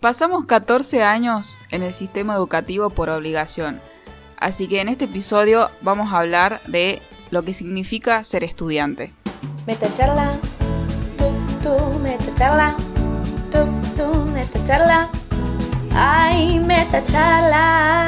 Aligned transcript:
Pasamos 0.00 0.46
14 0.46 1.02
años 1.02 1.58
en 1.72 1.82
el 1.82 1.92
sistema 1.92 2.36
educativo 2.36 2.88
por 2.88 3.10
obligación, 3.10 3.80
así 4.36 4.68
que 4.68 4.80
en 4.80 4.88
este 4.88 5.06
episodio 5.06 5.70
vamos 5.80 6.12
a 6.12 6.20
hablar 6.20 6.60
de 6.68 7.02
lo 7.30 7.42
que 7.42 7.52
significa 7.52 8.22
ser 8.22 8.44
estudiante. 8.44 9.12
Metacharla, 9.66 10.30
tú, 11.18 11.24
tú, 11.64 11.98
metacharla, 11.98 12.76
tú, 13.50 13.66
tú, 13.96 14.24
metacharla, 14.26 15.08
ay, 15.92 16.60
metacharla. 16.60 17.98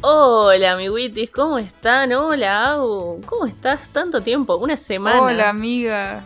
Hola, 0.00 0.72
amiguitis, 0.72 1.30
¿cómo 1.30 1.58
están? 1.58 2.14
Hola, 2.14 2.78
¿cómo 3.26 3.44
estás? 3.44 3.90
Tanto 3.90 4.22
tiempo, 4.22 4.56
una 4.56 4.78
semana. 4.78 5.20
Hola 5.20 5.50
amiga, 5.50 6.24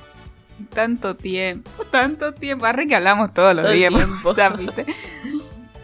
tanto 0.64 1.16
tiempo, 1.16 1.70
tanto 1.90 2.32
tiempo, 2.32 2.66
arre 2.66 2.86
que 2.86 2.96
hablamos 2.96 3.32
todos 3.32 3.54
los 3.54 3.64
Todo 3.64 3.74
días. 3.74 3.92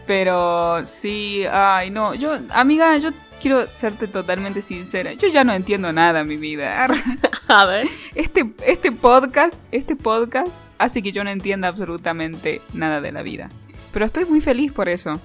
Pero 0.07 0.85
sí, 0.87 1.45
ay 1.51 1.89
no, 1.89 2.13
yo, 2.15 2.37
amiga, 2.49 2.97
yo 2.97 3.11
quiero 3.41 3.65
serte 3.73 4.07
totalmente 4.07 4.61
sincera, 4.61 5.13
yo 5.13 5.27
ya 5.29 5.43
no 5.43 5.53
entiendo 5.53 5.91
nada 5.93 6.21
en 6.21 6.27
mi 6.27 6.37
vida. 6.37 6.83
Arre. 6.83 6.95
A 7.47 7.65
ver, 7.65 7.87
Este, 8.15 8.53
este 8.65 8.91
podcast, 8.91 9.61
este 9.71 9.95
podcast 9.95 10.61
hace 10.77 11.01
que 11.01 11.11
yo 11.11 11.23
no 11.23 11.29
entienda 11.29 11.67
absolutamente 11.67 12.61
nada 12.73 13.01
de 13.01 13.11
la 13.11 13.23
vida. 13.23 13.49
Pero 13.91 14.05
estoy 14.05 14.25
muy 14.25 14.41
feliz 14.41 14.71
por 14.71 14.87
eso. 14.87 15.19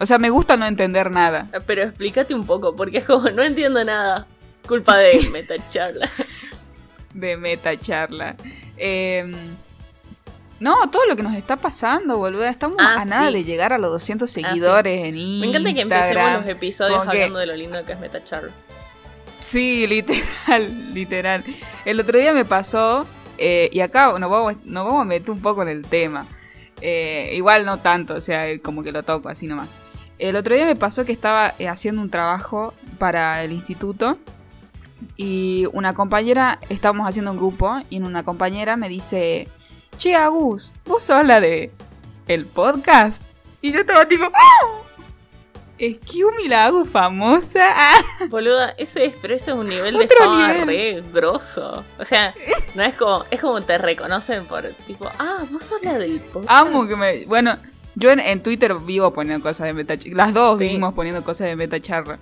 O 0.00 0.06
sea, 0.06 0.18
me 0.18 0.30
gusta 0.30 0.56
no 0.56 0.66
entender 0.66 1.10
nada. 1.12 1.48
pero 1.66 1.82
explícate 1.82 2.34
un 2.34 2.44
poco, 2.44 2.74
porque 2.74 2.98
es 2.98 3.04
como, 3.04 3.30
no 3.30 3.42
entiendo 3.42 3.84
nada. 3.84 4.26
Culpa 4.66 4.96
de 4.96 5.28
metacharla. 5.32 6.10
de 7.14 7.36
meta 7.36 7.76
charla. 7.76 8.36
Eh, 8.76 9.30
no, 10.60 10.88
todo 10.90 11.06
lo 11.06 11.16
que 11.16 11.22
nos 11.24 11.34
está 11.34 11.56
pasando, 11.56 12.18
boluda. 12.18 12.48
Estamos 12.48 12.76
Ah, 12.80 13.00
a 13.00 13.04
nada 13.04 13.28
sí. 13.28 13.34
de 13.34 13.44
llegar 13.44 13.72
a 13.72 13.78
los 13.78 13.90
200 13.90 14.30
sí. 14.30 14.42
seguidores 14.42 15.00
en 15.04 15.14
Me 15.14 15.20
Instagram. 15.20 15.66
encanta 15.66 15.72
que 15.74 15.80
empecemos 15.80 16.32
los 16.40 16.48
episodios 16.48 16.98
Como 17.00 17.10
que- 17.10 17.16
hablando 17.18 17.38
de 17.40 17.46
lo 17.46 17.56
lindo 17.56 17.84
que 17.84 17.92
es 17.92 17.98
metacharla. 18.00 18.52
Sí, 19.40 19.86
literal, 19.88 20.94
literal. 20.94 21.44
El 21.84 21.98
otro 21.98 22.16
día 22.18 22.32
me 22.32 22.44
pasó, 22.44 23.06
eh, 23.38 23.70
y 23.72 23.80
acá 23.80 24.16
nos 24.20 24.30
vamos, 24.30 24.54
nos 24.64 24.84
vamos 24.84 25.02
a 25.02 25.04
meter 25.04 25.30
un 25.32 25.40
poco 25.40 25.62
en 25.62 25.68
el 25.68 25.82
tema. 25.82 26.26
Eh, 26.80 27.30
igual 27.34 27.64
no 27.64 27.78
tanto, 27.80 28.14
o 28.14 28.20
sea, 28.20 28.46
como 28.60 28.84
que 28.84 28.92
lo 28.92 29.02
toco 29.02 29.28
así 29.28 29.46
nomás. 29.48 29.68
El 30.20 30.36
otro 30.36 30.54
día 30.54 30.64
me 30.64 30.76
pasó 30.76 31.04
que 31.04 31.10
estaba 31.10 31.54
eh, 31.58 31.68
haciendo 31.68 32.00
un 32.02 32.10
trabajo 32.10 32.72
para 32.98 33.42
el 33.42 33.50
instituto 33.50 34.16
y 35.16 35.66
una 35.72 35.94
compañera, 35.94 36.58
estábamos 36.68 37.08
haciendo 37.08 37.30
un 37.32 37.38
grupo 37.38 37.80
y 37.90 38.00
una 38.00 38.22
compañera 38.24 38.76
me 38.76 38.88
dice, 38.88 39.48
che 39.98 40.14
Agus, 40.14 40.72
vos 40.86 41.02
sos 41.02 41.24
la 41.24 41.40
de 41.40 41.70
el 42.28 42.46
podcast. 42.46 43.22
Y 43.60 43.72
yo 43.72 43.80
estaba 43.80 44.06
tipo, 44.08 44.24
¡Ah! 44.26 44.66
Excuse 45.78 46.36
me, 46.40 46.48
la 46.48 46.66
Agus 46.66 46.88
famosa. 46.88 47.60
Boluda, 48.30 48.70
ese 48.78 49.06
es, 49.06 49.14
pero 49.20 49.34
ese 49.34 49.50
es 49.50 49.56
un 49.56 49.66
nivel 49.66 49.96
de 49.98 50.06
fama 50.16 50.52
nivel. 50.52 50.66
re 50.66 51.02
grosso. 51.12 51.84
O 51.98 52.04
sea, 52.04 52.34
no 52.76 52.82
es 52.84 52.94
como, 52.94 53.24
es 53.30 53.40
como 53.40 53.60
te 53.62 53.78
reconocen 53.78 54.44
por 54.46 54.62
tipo, 54.86 55.10
ah, 55.18 55.38
vos 55.50 55.64
sos 55.64 55.82
la 55.82 55.98
del 55.98 56.20
podcast. 56.20 56.50
Amo 56.52 56.86
que 56.86 56.94
me. 56.94 57.24
Bueno, 57.26 57.56
yo 57.96 58.10
en, 58.12 58.20
en 58.20 58.42
Twitter 58.42 58.74
vivo 58.78 59.12
poniendo 59.12 59.42
cosas 59.42 59.66
de 59.66 59.72
meta 59.72 59.94
Las 60.12 60.32
dos 60.32 60.58
Sí. 60.58 60.64
vivimos 60.66 60.94
poniendo 60.94 61.24
cosas 61.24 61.48
de 61.48 61.56
meta 61.56 61.80
charla. 61.80 62.18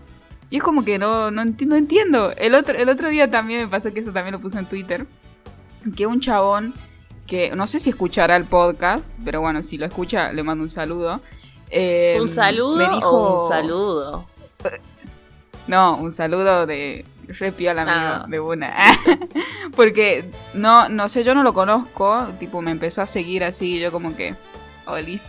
Y 0.51 0.57
es 0.57 0.63
como 0.63 0.85
que 0.85 0.99
no, 0.99 1.31
no, 1.31 1.43
enti- 1.43 1.67
no 1.67 1.77
entiendo. 1.77 2.33
El 2.37 2.55
otro, 2.57 2.77
el 2.77 2.89
otro 2.89 3.09
día 3.09 3.31
también 3.31 3.61
me 3.63 3.69
pasó 3.69 3.93
que 3.95 4.01
eso 4.01 4.13
también 4.13 4.33
lo 4.33 4.41
puse 4.41 4.59
en 4.59 4.67
Twitter. 4.67 5.07
Que 5.97 6.07
un 6.07 6.21
chabón 6.21 6.75
que 7.27 7.55
no 7.55 7.67
sé 7.69 7.79
si 7.79 7.91
escuchará 7.91 8.35
el 8.37 8.45
podcast, 8.45 9.13
pero 9.25 9.41
bueno, 9.41 9.63
si 9.63 9.79
lo 9.79 9.87
escucha, 9.87 10.33
le 10.33 10.43
mando 10.43 10.65
un 10.65 10.69
saludo. 10.71 11.21
eh, 11.71 12.19
¿Un 12.21 12.29
saludo 12.29 12.77
me 12.77 12.89
dijo- 12.97 13.09
o 13.09 13.43
un 13.45 13.49
saludo? 13.49 14.27
No, 15.69 15.97
un 15.97 16.11
saludo 16.11 16.67
de 16.67 17.05
re 17.29 17.53
piola 17.53 17.83
amigo, 17.83 17.97
Ah. 17.97 18.27
de 18.29 18.41
una. 18.41 18.75
Porque 19.77 20.29
no, 20.55 20.89
no 20.89 21.09
sé, 21.09 21.23
yo 21.23 21.35
no 21.35 21.45
lo 21.45 21.53
conozco, 21.53 22.27
tipo 22.41 22.61
me 22.61 22.73
empezó 22.73 23.03
a 23.03 23.07
seguir 23.07 23.45
así, 23.45 23.79
yo 23.79 23.93
como 23.93 24.17
que, 24.17 24.35
olis. 24.87 25.27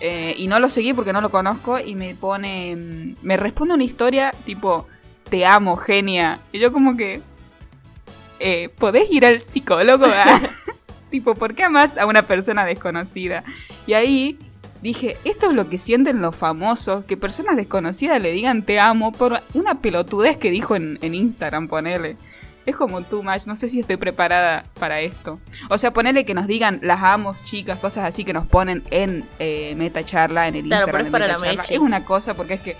Eh, 0.00 0.34
y 0.36 0.46
no 0.46 0.60
lo 0.60 0.68
seguí 0.68 0.92
porque 0.92 1.12
no 1.12 1.20
lo 1.20 1.30
conozco 1.30 1.78
y 1.80 1.94
me 1.94 2.14
pone, 2.14 2.76
mm, 2.76 3.16
me 3.22 3.36
responde 3.36 3.74
una 3.74 3.84
historia 3.84 4.32
tipo, 4.44 4.86
te 5.28 5.46
amo, 5.46 5.76
genia. 5.76 6.40
Y 6.52 6.58
yo 6.58 6.72
como 6.72 6.96
que, 6.96 7.22
eh, 8.38 8.68
¿podés 8.78 9.10
ir 9.10 9.24
al 9.24 9.42
psicólogo? 9.42 10.06
Ah, 10.16 10.40
tipo, 11.10 11.34
¿por 11.34 11.54
qué 11.54 11.64
amas 11.64 11.98
a 11.98 12.06
una 12.06 12.22
persona 12.26 12.64
desconocida? 12.64 13.44
Y 13.86 13.94
ahí 13.94 14.38
dije, 14.82 15.16
esto 15.24 15.46
es 15.46 15.52
lo 15.54 15.68
que 15.68 15.78
sienten 15.78 16.20
los 16.20 16.34
famosos, 16.34 17.04
que 17.04 17.16
personas 17.16 17.56
desconocidas 17.56 18.20
le 18.20 18.32
digan 18.32 18.64
te 18.64 18.80
amo 18.80 19.12
por 19.12 19.40
una 19.54 19.80
pelotudez 19.80 20.36
que 20.36 20.50
dijo 20.50 20.76
en, 20.76 20.98
en 21.02 21.14
Instagram, 21.14 21.68
ponele. 21.68 22.16
Es 22.66 22.76
como 22.76 23.00
too 23.02 23.22
much, 23.22 23.46
no 23.46 23.54
sé 23.56 23.68
si 23.68 23.78
estoy 23.80 23.96
preparada 23.96 24.64
para 24.78 25.00
esto. 25.00 25.38
O 25.70 25.78
sea, 25.78 25.92
ponele 25.92 26.24
que 26.24 26.34
nos 26.34 26.46
digan 26.48 26.80
las 26.82 27.00
amo, 27.02 27.36
chicas, 27.44 27.78
cosas 27.78 28.04
así 28.04 28.24
que 28.24 28.32
nos 28.32 28.46
ponen 28.46 28.82
en 28.90 29.28
eh, 29.38 29.74
meta 29.76 30.04
charla, 30.04 30.48
en 30.48 30.56
el 30.56 30.64
Claro, 30.64 30.86
pero 30.86 30.98
Instagram. 30.98 31.30
es 31.30 31.36
para 31.40 31.54
la. 31.54 31.62
Es 31.62 31.78
una 31.78 32.04
cosa 32.04 32.34
porque 32.34 32.54
es 32.54 32.60
que, 32.60 32.76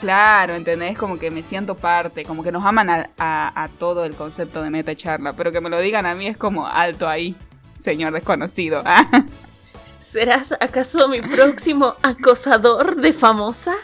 claro, 0.00 0.54
¿entendés? 0.54 0.96
Como 0.96 1.18
que 1.18 1.30
me 1.32 1.42
siento 1.42 1.74
parte, 1.76 2.24
como 2.24 2.44
que 2.44 2.52
nos 2.52 2.64
aman 2.64 2.88
a, 2.88 3.10
a- 3.18 3.64
a 3.64 3.68
todo 3.68 4.04
el 4.04 4.14
concepto 4.14 4.62
de 4.62 4.70
meta 4.70 4.94
charla, 4.94 5.32
pero 5.32 5.50
que 5.50 5.60
me 5.60 5.70
lo 5.70 5.80
digan 5.80 6.06
a 6.06 6.14
mí 6.14 6.28
es 6.28 6.36
como 6.36 6.68
alto 6.68 7.08
ahí, 7.08 7.34
señor 7.74 8.12
desconocido. 8.12 8.84
¿Serás 9.98 10.52
acaso 10.60 11.08
mi 11.08 11.20
próximo 11.20 11.94
acosador 12.02 12.94
de 12.96 13.12
famosa? 13.12 13.74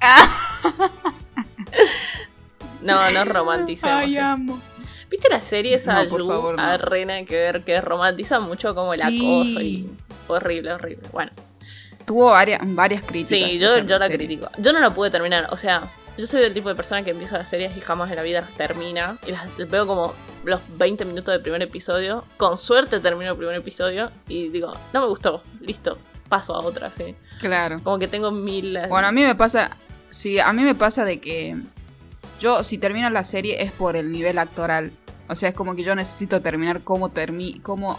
No, 2.82 3.10
no 3.10 3.24
romanticemos 3.24 3.96
Ay, 3.96 4.16
eso. 4.16 4.60
¿Viste 5.10 5.28
la 5.28 5.40
serie 5.40 5.74
esa 5.76 6.02
No, 6.04 6.08
por 6.10 6.20
Lu, 6.20 6.28
favor, 6.28 6.56
no. 6.56 6.62
a 6.62 6.76
Rena 6.78 7.24
que 7.24 7.36
ver 7.36 7.64
que 7.64 7.80
romantiza 7.80 8.40
mucho 8.40 8.74
como 8.74 8.92
el 8.92 9.00
Sí. 9.00 9.16
acoso 9.16 9.60
y 9.62 9.90
horrible, 10.28 10.72
horrible. 10.72 11.08
Bueno, 11.12 11.30
Tuvo 12.04 12.26
varias, 12.30 12.60
varias 12.62 13.02
críticas. 13.02 13.50
sí, 13.50 13.58
yo, 13.58 13.82
la 13.82 13.98
serie. 14.00 14.16
critico. 14.16 14.48
Yo 14.58 14.72
no 14.72 14.78
la 14.80 14.94
pude 14.94 15.10
terminar, 15.10 15.48
o 15.50 15.56
sea, 15.56 15.90
yo 16.16 16.26
soy 16.26 16.40
del 16.40 16.54
tipo 16.54 16.68
de 16.68 16.74
persona 16.76 17.02
que 17.02 17.10
empieza 17.10 17.36
las 17.36 17.48
series 17.48 17.76
y 17.76 17.80
jamás 17.80 18.08
en 18.10 18.16
la 18.16 18.22
vida 18.22 18.40
las 18.42 18.50
termina. 18.54 19.18
Y 19.26 19.32
las 19.32 19.56
veo 19.68 19.86
como 19.88 20.14
los 20.44 20.60
20 20.78 21.04
minutos 21.04 21.32
del 21.32 21.42
primer 21.42 21.60
episodio. 21.62 22.24
Con 22.36 22.58
suerte 22.58 23.00
termino 23.00 23.32
el 23.32 23.36
primer 23.36 23.56
episodio 23.56 24.10
y 24.28 24.48
digo, 24.50 24.72
no 24.92 25.00
me 25.00 25.06
gustó, 25.08 25.42
listo, 25.60 25.98
paso 26.28 26.54
a 26.54 26.60
otra, 26.60 26.90
sí. 26.92 27.14
Claro. 27.40 27.80
Como 27.82 27.98
que 27.98 28.06
tengo 28.08 28.30
mil... 28.30 28.76
eh, 28.76 28.86
Bueno, 28.88 29.08
a 29.08 29.12
mí 29.12 29.22
me 29.24 29.34
pasa. 29.34 29.76
Sí, 30.08 30.38
a 30.38 30.52
mí 30.52 30.62
me 30.62 30.74
pasa 30.76 31.04
de 31.04 31.18
que. 31.20 31.56
Yo, 32.40 32.62
si 32.64 32.78
termino 32.78 33.08
la 33.10 33.24
serie, 33.24 33.62
es 33.62 33.72
por 33.72 33.96
el 33.96 34.10
nivel 34.12 34.38
actoral. 34.38 34.92
O 35.28 35.34
sea, 35.34 35.48
es 35.48 35.54
como 35.54 35.74
que 35.74 35.82
yo 35.82 35.94
necesito 35.94 36.40
terminar 36.42 36.82
cómo 36.82 37.08
termi 37.10 37.58
cómo, 37.60 37.98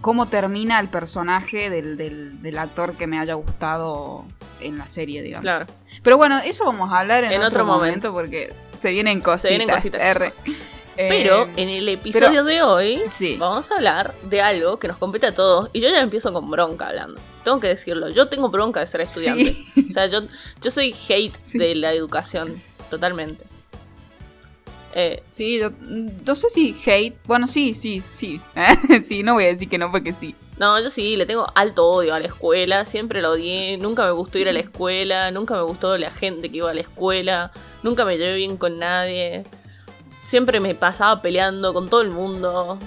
cómo 0.00 0.26
termina 0.26 0.78
el 0.80 0.88
personaje 0.88 1.68
del, 1.70 1.96
del, 1.96 2.40
del 2.42 2.58
actor 2.58 2.94
que 2.96 3.06
me 3.06 3.18
haya 3.18 3.34
gustado 3.34 4.24
en 4.60 4.78
la 4.78 4.88
serie, 4.88 5.22
digamos. 5.22 5.42
Claro. 5.42 5.66
Pero 6.02 6.16
bueno, 6.16 6.38
eso 6.44 6.64
vamos 6.64 6.92
a 6.92 7.00
hablar 7.00 7.24
en, 7.24 7.32
En 7.32 7.38
otro, 7.38 7.48
otro 7.48 7.66
momento, 7.66 8.12
porque 8.12 8.52
se 8.74 8.90
vienen 8.92 9.20
cositas. 9.20 9.42
Se 9.42 9.48
vienen 9.58 9.68
cositas, 9.74 10.00
R. 10.00 10.32
Pero 10.96 11.44
Eh, 11.44 11.52
en 11.56 11.68
el 11.68 11.88
episodio 11.90 12.42
de 12.44 12.62
hoy 12.62 13.02
Sí. 13.10 13.36
vamos 13.38 13.70
a 13.70 13.74
hablar 13.74 14.14
de 14.22 14.40
algo 14.40 14.78
que 14.78 14.88
nos 14.88 14.96
compete 14.96 15.26
a 15.26 15.34
todos. 15.34 15.68
Y 15.74 15.80
yo 15.80 15.88
ya 15.90 16.00
empiezo 16.00 16.32
con 16.32 16.50
bronca 16.50 16.86
hablando. 16.86 17.20
Tengo 17.44 17.60
que 17.60 17.68
decirlo. 17.68 18.08
Yo 18.08 18.28
tengo 18.28 18.48
bronca 18.48 18.80
de 18.80 18.86
ser 18.86 19.02
estudiante. 19.02 19.52
Sí. 19.74 19.86
O 19.90 19.92
sea, 19.92 20.06
yo, 20.06 20.20
yo 20.62 20.70
soy 20.70 20.94
hate 21.08 21.34
Sí. 21.40 21.58
de 21.58 21.74
la 21.74 21.92
educación. 21.92 22.54
Totalmente. 22.90 23.44
Eh, 24.94 25.22
Sí, 25.30 25.58
yo 25.58 25.70
no 25.80 26.34
sé 26.34 26.48
si 26.48 26.74
hate. 26.86 27.16
Bueno, 27.24 27.46
sí, 27.46 27.74
sí, 27.74 28.00
sí. 28.00 28.40
sí, 29.02 29.22
no 29.22 29.34
voy 29.34 29.44
a 29.44 29.48
decir 29.48 29.68
que 29.68 29.76
no 29.78 29.90
porque 29.90 30.12
sí. 30.14 30.34
no, 30.58 30.80
yo 30.80 30.88
sí, 30.88 31.16
le 31.16 31.26
tengo 31.26 31.46
alto 31.54 31.86
odio 31.86 32.14
a 32.14 32.20
la 32.20 32.26
escuela. 32.26 32.84
Siempre 32.86 33.20
la 33.20 33.30
odié. 33.30 33.76
Nunca 33.76 34.04
me 34.04 34.12
gustó 34.12 34.38
ir 34.38 34.48
a 34.48 34.52
la 34.52 34.60
escuela. 34.60 35.30
Nunca 35.30 35.54
me 35.54 35.62
gustó 35.62 35.98
la 35.98 36.10
gente 36.10 36.50
que 36.50 36.58
iba 36.58 36.70
a 36.70 36.74
la 36.74 36.80
escuela. 36.80 37.52
Nunca 37.82 38.04
me 38.06 38.16
llevé 38.16 38.36
bien 38.36 38.56
con 38.56 38.78
nadie. 38.78 39.44
Siempre 40.22 40.60
me 40.60 40.74
pasaba 40.74 41.20
peleando 41.20 41.74
con 41.74 41.88
todo 41.90 42.00
el 42.00 42.10
mundo. 42.10 42.78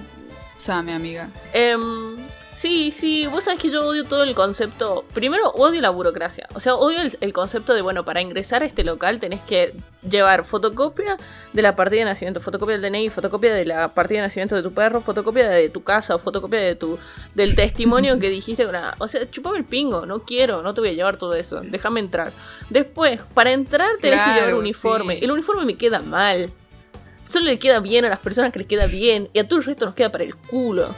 Sabe, 0.57 0.92
amiga. 0.94 1.30
Em, 1.54 2.18
sí, 2.59 2.91
sí, 2.91 3.25
vos 3.27 3.44
sabés 3.45 3.59
que 3.61 3.69
yo 3.71 3.85
odio 3.85 4.03
todo 4.03 4.23
el 4.23 4.35
concepto. 4.35 5.06
Primero, 5.13 5.50
odio 5.51 5.79
la 5.81 5.89
burocracia. 5.89 6.47
O 6.53 6.59
sea, 6.59 6.75
odio 6.75 7.01
el, 7.01 7.17
el 7.21 7.31
concepto 7.33 7.73
de, 7.73 7.81
bueno, 7.81 8.03
para 8.06 8.21
ingresar 8.21 8.63
a 8.63 8.65
este 8.65 8.83
local 8.83 9.19
tenés 9.19 9.41
que 9.41 9.73
llevar 10.07 10.45
fotocopia 10.45 11.17
de 11.53 11.61
la 11.61 11.75
partida 11.75 12.00
de 12.00 12.06
nacimiento, 12.06 12.41
fotocopia 12.41 12.77
del 12.77 12.91
DNI, 12.91 13.09
fotocopia 13.09 13.53
de 13.53 13.65
la 13.65 13.94
partida 13.94 14.19
de 14.19 14.27
nacimiento 14.27 14.56
de 14.56 14.63
tu 14.63 14.73
perro, 14.73 15.01
fotocopia 15.01 15.47
de 15.50 15.69
tu 15.69 15.83
casa, 15.83 16.15
o 16.15 16.19
fotocopia 16.19 16.59
de 16.59 16.75
tu 16.75 16.97
del 17.35 17.56
testimonio 17.56 18.19
que 18.19 18.29
dijiste. 18.29 18.63
con 18.65 18.73
la- 18.73 18.95
O 19.00 19.07
sea, 19.07 19.29
chupame 19.31 19.57
el 19.59 19.65
pingo, 19.65 20.06
no 20.06 20.19
quiero, 20.23 20.61
no 20.61 20.73
te 20.73 20.81
voy 20.81 20.89
a 20.89 20.94
llevar 20.94 21.17
todo 21.17 21.33
eso. 21.35 21.61
Déjame 21.63 22.00
entrar. 22.01 22.31
Después, 22.69 23.21
para 23.33 23.51
entrar 23.51 23.89
tenés 24.01 24.21
que 24.21 24.33
llevar 24.33 24.53
un 24.53 24.59
uniforme. 24.61 25.15
sí. 25.15 25.23
El 25.23 25.31
uniforme 25.31 25.65
me 25.65 25.75
queda 25.75 26.00
mal. 26.01 26.50
Solo 27.27 27.45
le 27.45 27.59
queda 27.59 27.79
bien 27.79 28.06
a 28.06 28.09
las 28.09 28.19
personas 28.19 28.51
que 28.51 28.59
les 28.59 28.67
queda 28.67 28.85
bien. 28.88 29.29
Y 29.33 29.39
a 29.39 29.47
todo 29.47 29.59
el 29.59 29.65
resto 29.65 29.85
nos 29.85 29.95
queda 29.95 30.11
para 30.11 30.23
el 30.23 30.35
culo. 30.35 30.94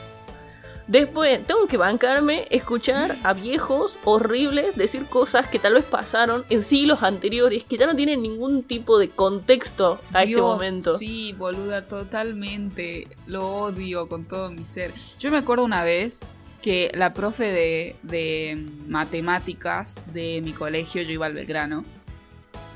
Después, 0.88 1.46
tengo 1.46 1.68
que 1.68 1.78
bancarme, 1.78 2.48
escuchar 2.50 3.16
a 3.24 3.34
viejos 3.34 3.98
horribles 4.04 4.76
decir 4.76 5.06
cosas 5.06 5.48
que 5.48 5.60
tal 5.60 5.76
vez 5.76 5.86
pasaron 5.86 6.44
en 6.50 6.64
siglos 6.64 7.04
anteriores, 7.04 7.64
que 7.64 7.78
ya 7.78 7.88
no 7.88 7.96
tienen 7.96 8.22
ningún 8.22 8.64
tipo 8.64 8.98
de 9.00 9.10
contexto 9.10 10.00
a 10.14 10.24
este 10.24 10.42
momento. 10.42 10.98
Sí, 10.98 11.34
boluda, 11.38 11.88
totalmente. 11.88 13.08
Lo 13.28 13.48
odio 13.48 14.08
con 14.10 14.26
todo 14.26 14.52
mi 14.52 14.66
ser. 14.66 14.92
Yo 15.20 15.32
me 15.32 15.38
acuerdo 15.38 15.64
una 15.64 15.84
vez 15.84 16.20
que 16.62 16.92
la 16.94 17.14
profe 17.14 17.46
de, 17.46 17.96
de 18.04 18.68
matemáticas 18.88 20.00
de 20.14 20.42
mi 20.44 20.54
colegio, 20.54 21.02
yo 21.02 21.12
iba 21.12 21.26
al 21.26 21.34
Belgrano, 21.34 21.86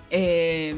eh, 0.10 0.75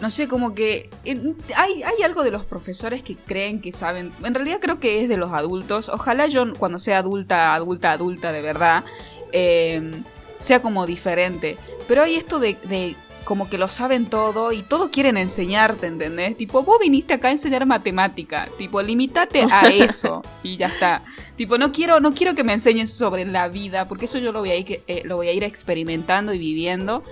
no 0.00 0.10
sé, 0.10 0.28
como 0.28 0.54
que 0.54 0.90
eh, 1.04 1.34
hay, 1.56 1.82
hay 1.82 2.02
algo 2.04 2.22
de 2.22 2.30
los 2.30 2.44
profesores 2.44 3.02
que 3.02 3.16
creen 3.16 3.60
que 3.60 3.72
saben. 3.72 4.12
En 4.22 4.34
realidad 4.34 4.58
creo 4.60 4.78
que 4.78 5.02
es 5.02 5.08
de 5.08 5.16
los 5.16 5.32
adultos. 5.32 5.88
Ojalá 5.88 6.28
yo 6.28 6.52
cuando 6.54 6.78
sea 6.78 6.98
adulta, 6.98 7.54
adulta, 7.54 7.92
adulta 7.92 8.30
de 8.30 8.40
verdad, 8.40 8.84
eh, 9.32 9.90
sea 10.38 10.62
como 10.62 10.86
diferente. 10.86 11.58
Pero 11.88 12.02
hay 12.02 12.14
esto 12.14 12.38
de, 12.38 12.56
de 12.64 12.94
como 13.24 13.50
que 13.50 13.58
lo 13.58 13.68
saben 13.68 14.06
todo 14.06 14.52
y 14.52 14.62
todo 14.62 14.90
quieren 14.90 15.16
enseñarte, 15.16 15.86
¿entendés? 15.86 16.36
Tipo, 16.36 16.62
vos 16.62 16.78
viniste 16.80 17.12
acá 17.12 17.28
a 17.28 17.32
enseñar 17.32 17.66
matemática, 17.66 18.48
tipo, 18.56 18.80
limitate 18.80 19.46
a 19.50 19.68
eso 19.68 20.22
y 20.42 20.56
ya 20.56 20.68
está. 20.68 21.02
Tipo, 21.36 21.58
no 21.58 21.70
quiero, 21.70 22.00
no 22.00 22.14
quiero 22.14 22.34
que 22.34 22.42
me 22.42 22.54
enseñes 22.54 22.90
sobre 22.90 23.26
la 23.26 23.48
vida, 23.48 23.86
porque 23.86 24.06
eso 24.06 24.18
yo 24.18 24.32
lo 24.32 24.40
voy 24.40 24.50
a 24.52 24.56
ir, 24.56 24.82
eh, 24.86 25.02
lo 25.04 25.16
voy 25.16 25.28
a 25.28 25.32
ir 25.32 25.44
experimentando 25.44 26.32
y 26.32 26.38
viviendo 26.38 27.02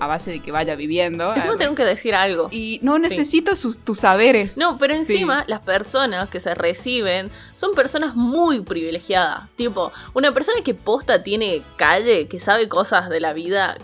a 0.00 0.06
base 0.06 0.32
de 0.32 0.40
que 0.40 0.50
vaya 0.50 0.74
viviendo. 0.74 1.34
Encima 1.34 1.56
tengo 1.56 1.74
que 1.74 1.84
decir 1.84 2.14
algo. 2.14 2.48
Y 2.50 2.80
no 2.82 2.98
necesito 2.98 3.54
sus, 3.56 3.78
tus 3.78 4.00
saberes. 4.00 4.56
No, 4.58 4.76
pero 4.78 4.94
encima 4.94 5.40
Sí. 5.40 5.44
las 5.48 5.60
personas 5.60 6.28
que 6.28 6.40
se 6.40 6.54
reciben 6.54 7.30
son 7.54 7.74
personas 7.74 8.14
muy 8.16 8.60
privilegiadas. 8.60 9.48
Tipo, 9.56 9.92
una 10.12 10.32
persona 10.32 10.58
que 10.64 10.74
posta 10.74 11.22
tiene 11.22 11.62
calle, 11.76 12.26
que 12.28 12.40
sabe 12.40 12.68
cosas 12.68 13.08
de 13.08 13.20
la 13.20 13.32
vida 13.32 13.76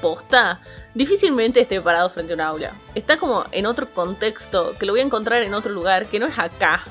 posta, 0.00 0.60
difícilmente 0.94 1.60
esté 1.60 1.80
parado 1.80 2.10
frente 2.10 2.32
a 2.32 2.36
un 2.36 2.40
aula. 2.40 2.72
Está 2.94 3.16
como 3.16 3.44
en 3.52 3.66
otro 3.66 3.88
contexto, 3.88 4.74
que 4.78 4.86
lo 4.86 4.92
voy 4.92 5.00
a 5.00 5.04
encontrar 5.04 5.42
en 5.42 5.54
otro 5.54 5.72
lugar, 5.72 6.06
que 6.06 6.18
no 6.18 6.26
es 6.26 6.38
acá. 6.38 6.84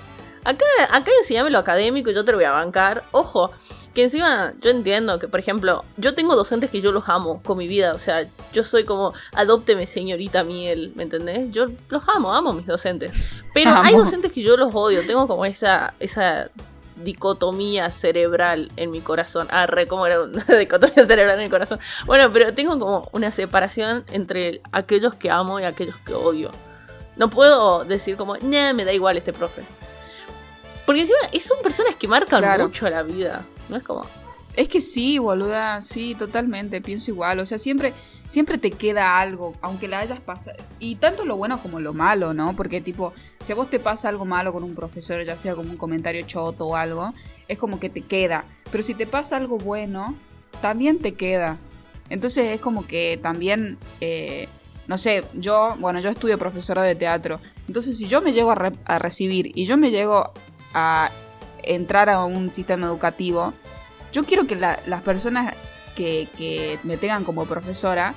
Acá, 0.43 0.65
acá 0.91 1.11
enseñame 1.19 1.49
lo 1.49 1.59
académico 1.59 2.09
y 2.09 2.13
yo 2.13 2.23
te 2.23 2.31
lo 2.31 2.37
voy 2.37 2.45
a 2.45 2.51
bancar. 2.51 3.03
Ojo, 3.11 3.51
que 3.97 4.03
encima 4.03 4.53
yo 4.61 4.69
entiendo 4.69 5.17
que, 5.17 5.27
por 5.27 5.39
ejemplo, 5.39 5.83
yo 5.97 6.13
tengo 6.13 6.35
docentes 6.35 6.69
que 6.69 6.81
yo 6.81 6.91
los 6.91 7.09
amo 7.09 7.41
con 7.41 7.57
mi 7.57 7.67
vida. 7.67 7.95
O 7.95 7.99
sea, 7.99 8.27
yo 8.53 8.63
soy 8.63 8.83
como, 8.83 9.11
adópteme 9.33 9.87
señorita 9.87 10.43
miel, 10.43 10.91
¿me 10.93 11.01
entendés? 11.01 11.51
Yo 11.51 11.65
los 11.89 12.03
amo, 12.07 12.31
amo 12.31 12.51
a 12.51 12.53
mis 12.53 12.67
docentes. 12.67 13.11
Pero 13.55 13.71
hay 13.71 13.95
docentes 13.95 14.31
que 14.31 14.43
yo 14.43 14.55
los 14.55 14.75
odio. 14.75 15.03
Tengo 15.07 15.27
como 15.27 15.45
esa, 15.45 15.95
esa 15.99 16.51
dicotomía 16.97 17.89
cerebral 17.89 18.71
en 18.77 18.91
mi 18.91 19.01
corazón. 19.01 19.47
Ah, 19.49 19.65
re, 19.65 19.87
¿cómo 19.87 20.05
era 20.05 20.21
una 20.21 20.45
dicotomía 20.59 21.03
cerebral 21.03 21.39
en 21.39 21.45
mi 21.45 21.49
corazón? 21.49 21.79
Bueno, 22.05 22.31
pero 22.31 22.53
tengo 22.53 22.77
como 22.77 23.09
una 23.13 23.31
separación 23.31 24.05
entre 24.11 24.61
aquellos 24.71 25.15
que 25.15 25.31
amo 25.31 25.59
y 25.59 25.63
aquellos 25.63 25.95
que 26.05 26.13
odio. 26.13 26.51
No 27.15 27.31
puedo 27.31 27.83
decir 27.83 28.15
como, 28.15 28.35
nah, 28.37 28.73
me 28.73 28.85
da 28.85 28.93
igual 28.93 29.17
este 29.17 29.33
profe. 29.33 29.63
Porque 30.85 31.01
encima 31.01 31.17
son 31.41 31.57
personas 31.63 31.95
que 31.95 32.07
marcan 32.07 32.41
Claro. 32.41 32.65
mucho 32.65 32.87
la 32.91 33.01
vida. 33.01 33.43
No 33.69 33.77
es 33.77 33.83
como. 33.83 34.05
Es 34.57 34.69
que 34.69 34.81
sí, 34.81 35.19
boluda, 35.19 35.83
sí, 35.83 36.15
totalmente, 36.15 36.81
pienso 36.81 37.11
igual. 37.11 37.39
O 37.39 37.45
sea, 37.45 37.59
siempre, 37.59 37.93
siempre 38.27 38.57
te 38.57 38.71
queda 38.71 39.19
algo, 39.19 39.53
aunque 39.61 39.87
la 39.87 39.99
hayas 39.99 40.19
pasado. 40.19 40.57
Y 40.79 40.95
tanto 40.95 41.25
lo 41.25 41.37
bueno 41.37 41.61
como 41.61 41.79
lo 41.79 41.93
malo, 41.93 42.33
¿no? 42.33 42.55
Porque, 42.55 42.81
tipo, 42.81 43.13
si 43.43 43.51
a 43.51 43.55
vos 43.55 43.69
te 43.69 43.79
pasa 43.79 44.09
algo 44.09 44.25
malo 44.25 44.51
con 44.51 44.63
un 44.63 44.73
profesor, 44.73 45.23
ya 45.23 45.37
sea 45.37 45.53
como 45.53 45.69
un 45.69 45.77
comentario 45.77 46.25
choto 46.25 46.65
o 46.65 46.75
algo, 46.75 47.13
es 47.47 47.59
como 47.59 47.79
que 47.79 47.89
te 47.89 48.01
queda. 48.01 48.45
Pero 48.71 48.81
si 48.81 48.95
te 48.95 49.05
pasa 49.05 49.37
algo 49.37 49.59
bueno, 49.59 50.15
también 50.59 50.97
te 50.97 51.13
queda. 51.13 51.59
Entonces 52.09 52.45
es 52.45 52.59
como 52.59 52.87
que 52.87 53.19
también, 53.21 53.77
eh, 54.01 54.47
no 54.87 54.97
sé, 54.97 55.23
yo, 55.35 55.75
bueno, 55.79 55.99
yo 55.99 56.09
estudio 56.09 56.39
profesora 56.39 56.81
de 56.81 56.95
teatro. 56.95 57.39
Entonces, 57.67 57.95
si 57.95 58.07
yo 58.07 58.21
me 58.21 58.33
llego 58.33 58.51
a, 58.51 58.71
a 58.85 58.97
recibir 58.97 59.51
y 59.53 59.65
yo 59.65 59.77
me 59.77 59.91
llego 59.91 60.31
a 60.73 61.11
entrar 61.73 62.09
a 62.09 62.23
un 62.25 62.49
sistema 62.49 62.87
educativo, 62.87 63.53
yo 64.11 64.25
quiero 64.25 64.47
que 64.47 64.55
la- 64.55 64.79
las 64.85 65.01
personas 65.01 65.53
que, 65.95 66.79
me 66.83 66.97
tengan 66.97 67.23
como 67.23 67.45
profesora 67.45 68.13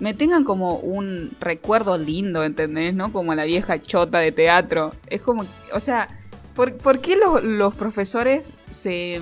me 0.00 0.14
tengan 0.14 0.42
como 0.42 0.76
un 0.76 1.36
recuerdo 1.38 1.96
lindo, 1.96 2.42
¿entendés? 2.42 2.92
¿No? 2.92 3.12
Como 3.12 3.34
la 3.36 3.44
vieja 3.44 3.80
chota 3.80 4.18
de 4.18 4.32
teatro. 4.32 4.92
Es 5.06 5.20
como, 5.20 5.46
o 5.72 5.78
sea, 5.78 6.08
¿por, 6.56 7.00
qué 7.00 7.16
los, 7.16 7.74
profesores 7.76 8.52
se 8.68 9.20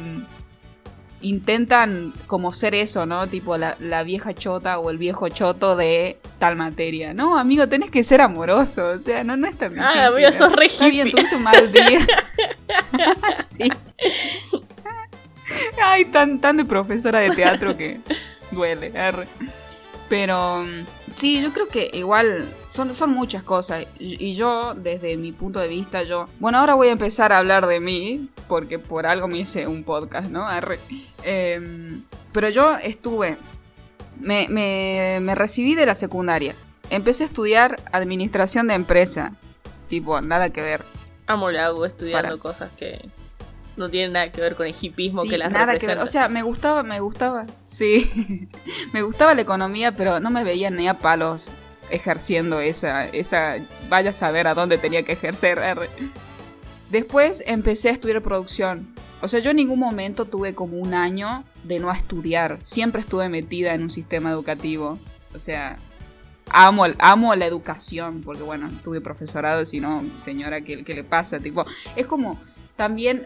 intentan 1.20 2.12
como 2.26 2.52
ser 2.52 2.74
eso, 2.74 3.06
¿no? 3.06 3.26
Tipo 3.26 3.56
la, 3.58 3.76
la 3.80 4.02
vieja 4.02 4.34
chota 4.34 4.78
o 4.78 4.90
el 4.90 4.98
viejo 4.98 5.28
choto 5.28 5.76
de 5.76 6.18
tal 6.38 6.56
materia. 6.56 7.14
No, 7.14 7.38
amigo, 7.38 7.68
tenés 7.68 7.90
que 7.90 8.02
ser 8.02 8.20
amoroso, 8.20 8.88
o 8.88 8.98
sea, 8.98 9.24
no, 9.24 9.36
no 9.36 9.46
es 9.46 9.56
tan 9.56 9.78
Ay, 9.78 10.10
difícil, 10.10 10.14
amigo, 10.14 10.30
¿no? 10.30 10.38
sos 10.38 10.52
re 10.56 10.66
Está 10.66 10.88
bien, 10.88 11.10
tuviste 11.10 11.36
un 11.36 11.42
mal 11.42 11.72
día. 11.72 12.00
sí. 13.46 13.70
Ay, 15.82 16.04
tan, 16.06 16.40
tan 16.40 16.56
de 16.56 16.64
profesora 16.64 17.20
de 17.20 17.30
teatro 17.30 17.76
que 17.76 18.00
duele. 18.50 18.92
Pero 20.08 20.64
mm, 20.64 20.86
sí, 21.12 21.42
yo 21.42 21.52
creo 21.52 21.68
que 21.68 21.90
igual 21.92 22.52
son, 22.66 22.92
son 22.94 23.10
muchas 23.10 23.42
cosas. 23.42 23.86
Y, 23.98 24.22
y 24.24 24.34
yo, 24.34 24.74
desde 24.74 25.16
mi 25.16 25.32
punto 25.32 25.58
de 25.60 25.68
vista, 25.68 26.02
yo... 26.02 26.28
Bueno, 26.38 26.58
ahora 26.58 26.74
voy 26.74 26.88
a 26.88 26.92
empezar 26.92 27.32
a 27.32 27.38
hablar 27.38 27.66
de 27.66 27.80
mí, 27.80 28.28
porque 28.48 28.78
por 28.78 29.06
algo 29.06 29.28
me 29.28 29.38
hice 29.38 29.66
un 29.66 29.84
podcast, 29.84 30.28
¿no? 30.30 30.46
Arre. 30.46 30.80
Em, 31.22 32.02
pero 32.32 32.48
yo 32.48 32.76
estuve... 32.78 33.36
Me, 34.18 34.48
me, 34.48 35.18
me 35.22 35.34
recibí 35.34 35.74
de 35.74 35.86
la 35.86 35.94
secundaria. 35.94 36.54
Empecé 36.90 37.22
a 37.22 37.26
estudiar 37.26 37.80
administración 37.92 38.66
de 38.66 38.74
empresa. 38.74 39.36
Tipo, 39.88 40.20
nada 40.20 40.50
que 40.50 40.60
ver. 40.60 40.84
Amo 41.26 41.50
la 41.50 41.66
hago 41.66 41.86
estudiando 41.86 42.36
Para. 42.36 42.36
cosas 42.36 42.70
que 42.76 43.08
no 43.80 43.88
tienen 43.88 44.12
nada 44.12 44.30
que 44.30 44.40
ver 44.40 44.54
con 44.54 44.66
el 44.66 44.74
hipismo 44.80 45.22
Sí, 45.22 45.28
que 45.28 45.38
las 45.38 45.50
nada 45.50 45.76
que 45.78 45.86
ver. 45.86 45.98
O 45.98 46.06
sea, 46.06 46.28
me 46.28 46.42
gustaba, 46.42 46.82
me 46.82 47.00
gustaba. 47.00 47.46
Sí, 47.64 48.48
me 48.92 49.02
gustaba 49.02 49.34
la 49.34 49.40
economía, 49.40 49.96
pero 49.96 50.20
no 50.20 50.30
me 50.30 50.44
veía 50.44 50.70
ni 50.70 50.86
a 50.86 50.98
palos 50.98 51.50
ejerciendo 51.90 52.60
esa, 52.60 53.08
esa. 53.08 53.56
Vaya 53.88 54.10
a 54.10 54.12
saber 54.12 54.46
a 54.46 54.54
dónde 54.54 54.78
tenía 54.78 55.02
que 55.02 55.12
ejercer. 55.12 55.58
Después 56.90 57.42
empecé 57.46 57.88
a 57.88 57.92
estudiar 57.92 58.22
producción. 58.22 58.94
O 59.22 59.28
sea, 59.28 59.40
yo 59.40 59.50
en 59.50 59.56
ningún 59.56 59.78
momento 59.78 60.24
tuve 60.24 60.54
como 60.54 60.76
un 60.78 60.94
año 60.94 61.44
de 61.64 61.78
no 61.78 61.90
estudiar. 61.90 62.58
Siempre 62.60 63.00
estuve 63.00 63.28
metida 63.28 63.74
en 63.74 63.82
un 63.82 63.90
sistema 63.90 64.30
educativo. 64.30 64.98
O 65.34 65.38
sea, 65.38 65.78
amo, 66.50 66.86
amo 66.98 67.34
la 67.34 67.46
educación, 67.46 68.22
porque 68.22 68.42
bueno, 68.42 68.70
tuve 68.82 69.00
profesorado, 69.00 69.64
si 69.64 69.80
no, 69.80 70.04
señora, 70.16 70.60
¿qué, 70.60 70.84
qué 70.84 70.94
le 70.94 71.04
pasa? 71.04 71.40
Tipo, 71.40 71.64
es 71.96 72.06
como 72.06 72.38
también 72.76 73.24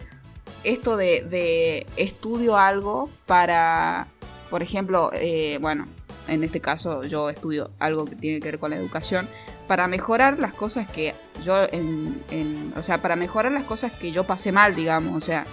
esto 0.65 0.97
de, 0.97 1.23
de 1.23 1.87
estudio 1.97 2.57
algo 2.57 3.11
para, 3.27 4.09
por 4.51 4.63
ejemplo, 4.63 5.11
eh, 5.13 5.59
bueno, 5.61 5.87
en 6.29 6.43
este 6.45 6.61
caso 6.61 7.05
yo 7.05 7.31
estudio 7.31 7.71
algo 7.79 8.07
que 8.07 8.17
tiene 8.17 8.41
que 8.41 8.47
ver 8.47 8.59
con 8.59 8.71
la 8.71 8.77
educación, 8.77 9.29
para 9.67 9.87
mejorar 9.87 10.39
las 10.39 10.53
cosas 10.53 10.89
que 10.91 11.15
yo, 11.43 11.67
en, 11.71 12.73
o 12.77 12.83
sea, 12.83 13.01
para 13.01 13.17
mejorar 13.17 13.53
las 13.53 13.65
cosas 13.65 13.93
que 13.93 14.13
yo 14.13 14.25
pasé 14.25 14.53
mal, 14.53 14.75
digamos, 14.75 15.17
o 15.17 15.25
sea, 15.25 15.47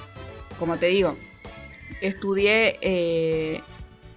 como 0.60 0.78
te 0.78 0.88
digo, 0.88 1.16
estudié 2.02 2.78
eh, 2.82 3.62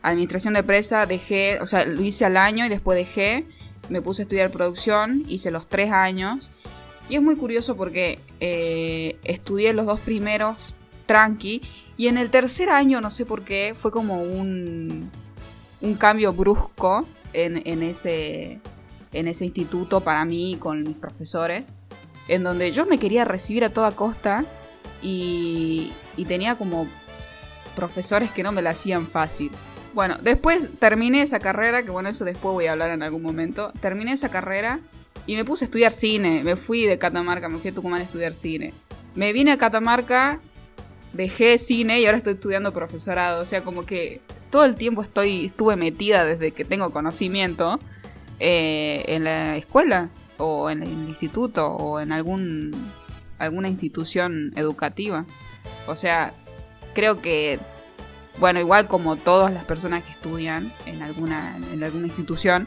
administración 0.03 0.55
de 0.55 0.61
empresa, 0.61 1.07
dejé, 1.07 1.61
o 1.61 1.67
sea, 1.67 1.85
lo 1.87 2.03
hice 2.03 2.25
al 2.25 2.37
año 2.37 2.67
y 2.67 2.69
después 2.69 2.97
dejé, 2.97 3.47
me 3.89 4.03
puse 4.03 4.23
a 4.23 4.25
estudiar 4.25 4.51
producción, 4.51 5.25
hice 5.29 5.51
los 5.51 5.69
tres 5.69 5.93
años. 5.93 6.51
Y 7.09 7.17
es 7.17 7.23
muy 7.23 7.37
curioso 7.37 7.77
porque 7.77 8.19
eh, 8.41 9.19
estudié 9.25 9.75
los 9.75 9.85
dos 9.87 10.01
primeros 10.01 10.75
tranqui 11.07 11.61
y 11.97 12.09
en 12.09 12.19
el 12.19 12.31
tercer 12.31 12.71
año, 12.71 13.01
no 13.01 13.11
sé 13.11 13.25
por 13.25 13.45
qué, 13.45 13.75
fue 13.75 13.91
como 13.91 14.23
un, 14.23 15.11
un 15.81 15.95
cambio 15.95 16.33
brusco 16.33 17.07
en, 17.33 17.63
en 17.67 17.83
ese, 17.83 18.61
en 19.13 19.29
ese 19.29 19.45
instituto 19.45 20.01
para 20.01 20.25
mí 20.25 20.57
con 20.59 20.83
mis 20.83 20.97
profesores, 20.97 21.77
en 22.29 22.43
donde 22.43 22.73
yo 22.73 22.87
me 22.87 22.99
quería 22.99 23.25
recibir 23.25 23.65
a 23.65 23.71
toda 23.71 23.93
costa 23.93 24.45
y, 25.03 25.93
y 26.17 26.25
tenía 26.25 26.57
como 26.57 26.89
profesores 27.77 28.31
que 28.31 28.43
no 28.43 28.53
me 28.53 28.63
la 28.63 28.71
hacían 28.71 29.07
fácil. 29.07 29.51
Bueno, 29.93 30.17
después 30.21 30.73
terminé 30.81 31.23
esa 31.23 31.39
carrera, 31.39 31.85
que 31.85 31.91
bueno, 31.93 32.09
eso 32.09 32.25
después 32.25 32.53
voy 32.53 32.67
a 32.67 32.73
hablar 32.73 32.91
en 32.91 33.03
algún 33.03 33.23
momento. 33.23 33.73
Terminé 33.81 34.13
esa 34.13 34.29
carrera 34.29 34.81
y 35.27 35.37
me 35.37 35.45
puse 35.45 35.65
a 35.65 35.67
estudiar 35.67 35.93
cine. 35.93 36.43
Me 36.43 36.57
fui 36.57 36.83
de 36.83 36.99
Catamarca, 36.99 37.49
me 37.49 37.59
fui 37.59 37.71
a 37.71 37.75
Tucumán 37.75 38.01
a 38.01 38.05
estudiar 38.05 38.35
cine. 38.35 38.75
Me 39.15 39.33
vine 39.33 39.53
a 39.53 39.59
Catamarca, 39.59 40.41
dejé 41.15 41.59
cine 41.59 42.01
y 42.01 42.07
ahora 42.07 42.19
estoy 42.19 42.35
estudiando 42.35 42.73
profesorado. 42.73 43.43
O 43.43 43.47
sea, 43.47 43.63
como 43.63 43.87
que 43.87 44.21
todo 44.51 44.65
el 44.65 44.77
tiempo 44.77 45.03
estoy, 45.03 45.47
estuve 45.47 45.77
metida 45.77 46.25
desde 46.25 46.53
que 46.53 46.65
tengo 46.65 46.91
conocimiento 46.91 47.81
eh, 48.41 49.05
en 49.09 49.25
la 49.25 49.57
escuela 49.57 50.11
o 50.39 50.71
en 50.71 50.83
el 50.83 50.91
instituto 50.91 51.69
o 51.69 52.01
en 52.01 52.13
algún 52.13 52.93
alguna 53.39 53.69
institución 53.69 54.53
educativa. 54.57 55.27
O 55.87 55.97
sea, 55.97 56.35
creo 56.95 57.21
que, 57.21 57.59
bueno, 58.39 58.61
igual 58.61 58.87
como 58.87 59.17
todas 59.17 59.53
las 59.53 59.65
personas 59.65 60.05
que 60.05 60.13
estudian 60.13 60.73
en 60.87 61.03
alguna, 61.03 61.57
en 61.73 61.83
alguna 61.83 62.07
institución, 62.07 62.67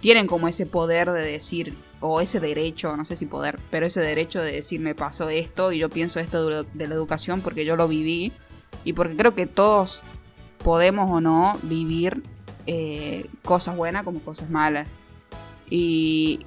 tienen 0.00 0.26
como 0.26 0.48
ese 0.48 0.66
poder 0.66 1.10
de 1.10 1.22
decir, 1.22 1.76
o 2.02 2.20
ese 2.20 2.40
derecho, 2.40 2.96
no 2.96 3.04
sé 3.04 3.16
si 3.16 3.26
poder, 3.26 3.58
pero 3.70 3.86
ese 3.86 4.00
derecho 4.00 4.42
de 4.42 4.52
decir 4.52 4.80
me 4.80 4.94
pasó 4.94 5.30
esto 5.30 5.72
y 5.72 5.78
yo 5.78 5.88
pienso 5.88 6.20
esto 6.20 6.64
de 6.64 6.86
la 6.86 6.94
educación 6.94 7.40
porque 7.40 7.64
yo 7.64 7.76
lo 7.76 7.88
viví 7.88 8.32
y 8.84 8.92
porque 8.92 9.16
creo 9.16 9.34
que 9.34 9.46
todos 9.46 10.02
podemos 10.62 11.10
o 11.10 11.20
no 11.20 11.58
vivir 11.62 12.22
eh, 12.66 13.26
cosas 13.44 13.76
buenas 13.76 14.04
como 14.04 14.20
cosas 14.20 14.50
malas. 14.50 14.88
Y, 15.70 16.44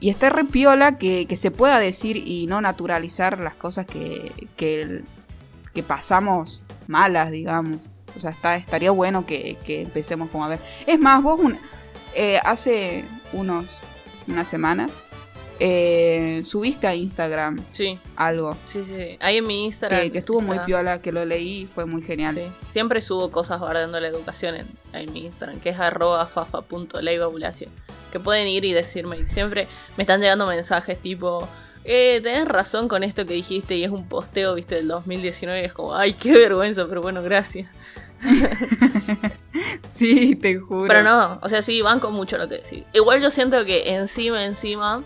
y 0.00 0.10
está 0.10 0.30
re 0.30 0.44
piola 0.44 0.98
que, 0.98 1.26
se 1.36 1.50
pueda 1.50 1.78
decir 1.78 2.16
y 2.16 2.46
no 2.46 2.60
naturalizar 2.60 3.38
las 3.38 3.54
cosas 3.54 3.86
que, 3.86 4.32
que, 4.56 5.82
pasamos 5.82 6.62
malas, 6.86 7.30
digamos. 7.30 7.78
O 8.14 8.18
sea, 8.18 8.30
está, 8.30 8.56
estaría 8.56 8.90
bueno 8.90 9.26
que, 9.26 9.58
empecemos 9.66 10.30
como 10.30 10.44
a 10.44 10.48
ver. 10.48 10.60
Es 10.86 10.98
más, 10.98 11.22
vos 11.22 11.38
eh, 12.14 12.38
hace 12.44 13.04
unos, 13.32 13.78
unas 14.28 14.48
semanas 14.48 15.02
eh, 15.58 16.42
subiste 16.44 16.86
a 16.86 16.94
Instagram 16.94 17.64
sí. 17.72 17.98
algo. 18.16 18.56
Sí, 18.66 18.84
sí, 18.84 19.16
Ahí 19.20 19.38
en 19.38 19.46
mi 19.46 19.64
Instagram. 19.64 20.10
Que, 20.10 20.18
estuvo 20.18 20.40
muy 20.40 20.58
piola, 20.60 21.00
que 21.00 21.12
lo 21.12 21.24
leí 21.24 21.62
y 21.62 21.66
fue 21.66 21.86
muy 21.86 22.02
genial. 22.02 22.34
Sí. 22.34 22.72
Siempre 22.72 23.00
subo 23.00 23.30
cosas 23.30 23.58
guardando 23.58 23.98
la 23.98 24.08
educación 24.08 24.56
en, 24.56 24.66
en 24.92 25.12
mi 25.12 25.24
Instagram, 25.24 25.60
que 25.60 25.70
es 25.70 25.80
arroba 25.80 26.28
Que 28.12 28.20
pueden 28.20 28.48
ir 28.48 28.64
y 28.64 28.72
decirme. 28.72 29.26
siempre 29.28 29.66
me 29.96 30.02
están 30.02 30.20
llegando 30.20 30.46
mensajes 30.46 31.00
tipo. 31.00 31.48
Eh, 31.84 32.20
tenés 32.22 32.48
razón 32.48 32.88
con 32.88 33.04
esto 33.04 33.24
que 33.24 33.34
dijiste 33.34 33.76
y 33.76 33.84
es 33.84 33.90
un 33.90 34.08
posteo, 34.08 34.54
viste, 34.54 34.74
del 34.74 34.88
2019 34.88 35.62
y 35.62 35.64
es 35.64 35.72
como, 35.72 35.94
ay, 35.94 36.14
qué 36.14 36.32
vergüenza, 36.32 36.86
pero 36.88 37.00
bueno, 37.00 37.22
gracias. 37.22 37.70
sí, 39.86 40.36
te 40.36 40.56
juro. 40.58 40.88
Pero 40.88 41.02
no, 41.02 41.38
o 41.42 41.48
sea, 41.48 41.62
sí, 41.62 41.80
banco 41.82 42.10
mucho 42.10 42.38
lo 42.38 42.48
que 42.48 42.56
decís. 42.56 42.84
Igual 42.92 43.22
yo 43.22 43.30
siento 43.30 43.64
que 43.64 43.94
encima, 43.94 44.44
encima, 44.44 45.02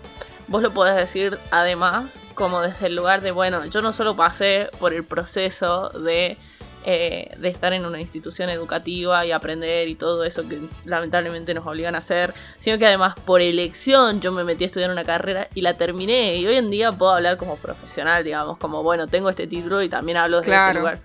vos 0.47 0.61
lo 0.61 0.71
podés 0.71 0.95
decir 0.95 1.37
además 1.49 2.21
como 2.35 2.61
desde 2.61 2.87
el 2.87 2.95
lugar 2.95 3.21
de, 3.21 3.31
bueno, 3.31 3.65
yo 3.65 3.81
no 3.81 3.93
solo 3.93 4.15
pasé 4.15 4.69
por 4.79 4.93
el 4.93 5.03
proceso 5.03 5.89
de, 5.89 6.37
eh, 6.83 7.31
de 7.37 7.47
estar 7.47 7.71
en 7.73 7.85
una 7.85 8.01
institución 8.01 8.49
educativa 8.49 9.25
y 9.25 9.31
aprender 9.31 9.87
y 9.87 9.95
todo 9.95 10.23
eso 10.23 10.47
que 10.49 10.59
lamentablemente 10.85 11.53
nos 11.53 11.65
obligan 11.65 11.95
a 11.95 11.99
hacer, 11.99 12.33
sino 12.59 12.77
que 12.77 12.85
además 12.85 13.15
por 13.23 13.41
elección 13.41 14.19
yo 14.19 14.31
me 14.31 14.43
metí 14.43 14.63
a 14.63 14.67
estudiar 14.67 14.91
una 14.91 15.03
carrera 15.03 15.47
y 15.53 15.61
la 15.61 15.77
terminé 15.77 16.35
y 16.37 16.47
hoy 16.47 16.57
en 16.57 16.69
día 16.69 16.91
puedo 16.91 17.13
hablar 17.13 17.37
como 17.37 17.55
profesional, 17.55 18.23
digamos, 18.23 18.57
como, 18.57 18.83
bueno, 18.83 19.07
tengo 19.07 19.29
este 19.29 19.47
título 19.47 19.81
y 19.81 19.89
también 19.89 20.17
hablo 20.17 20.41
desde 20.41 20.55
este 20.55 20.73
lugar. 20.73 20.99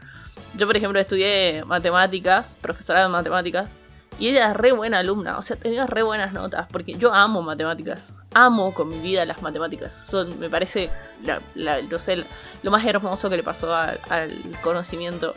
Yo, 0.57 0.67
por 0.67 0.77
ejemplo, 0.77 0.99
estudié 0.99 1.65
matemáticas, 1.67 2.57
profesora 2.61 3.03
de 3.03 3.09
matemáticas, 3.09 3.77
y 4.19 4.29
ella 4.29 4.51
es 4.51 4.57
re 4.57 4.73
buena 4.73 5.01
alumna, 5.01 5.37
o 5.37 5.43
sea, 5.43 5.57
tenía 5.57 5.87
re 5.87 6.03
buenas 6.03 6.33
notas, 6.33 6.67
porque 6.73 6.95
yo 6.95 7.13
amo 7.13 7.43
matemáticas, 7.43 8.15
amo 8.33 8.73
con 8.73 8.89
mi 8.89 8.99
vida 8.99 9.27
las 9.27 9.43
matemáticas. 9.43 9.93
Son, 9.93 10.39
me 10.39 10.49
parece, 10.49 10.91
lo, 11.25 12.71
más 12.71 12.87
hermoso 12.87 13.29
que 13.29 13.37
le 13.37 13.43
pasó 13.43 13.75
al 13.75 14.33
conocimiento. 14.63 15.35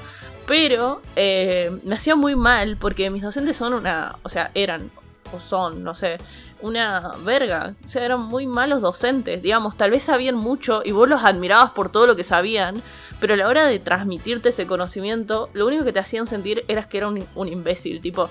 Pero 0.48 1.02
eh, 1.16 1.78
me 1.84 1.96
hacía 1.96 2.16
muy 2.16 2.36
mal 2.36 2.78
porque 2.78 3.10
mis 3.10 3.22
docentes 3.22 3.58
son 3.58 3.74
una, 3.74 4.16
o 4.24 4.30
sea, 4.30 4.50
eran 4.56 4.90
o 5.32 5.40
son, 5.40 5.84
no 5.84 5.94
sé, 5.94 6.18
una 6.62 7.12
verga. 7.24 7.74
O 7.84 7.88
sea, 7.88 8.04
eran 8.06 8.22
muy 8.22 8.48
malos 8.48 8.82
docentes, 8.82 9.42
digamos, 9.42 9.78
tal 9.78 9.92
vez 9.92 10.04
sabían 10.04 10.36
mucho 10.36 10.82
y 10.84 10.92
vos 10.92 11.08
los 11.08 11.24
admirabas 11.24 11.72
por 11.72 11.92
todo 11.92 12.08
lo 12.08 12.16
que 12.16 12.24
sabían, 12.24 12.82
pero 13.20 13.34
a 13.34 13.38
la 13.38 13.48
hora 13.48 13.66
de 13.66 13.80
transmitirte 13.80 14.50
ese 14.50 14.68
conocimiento, 14.68 15.50
lo 15.54 15.68
único 15.68 15.84
que 15.84 15.94
te 15.94 16.00
hacían 16.00 16.28
sentir 16.28 16.64
era 16.68 16.88
que 16.88 16.98
era 16.98 17.08
un, 17.08 17.26
un 17.36 17.48
imbécil, 17.48 18.02
tipo, 18.02 18.30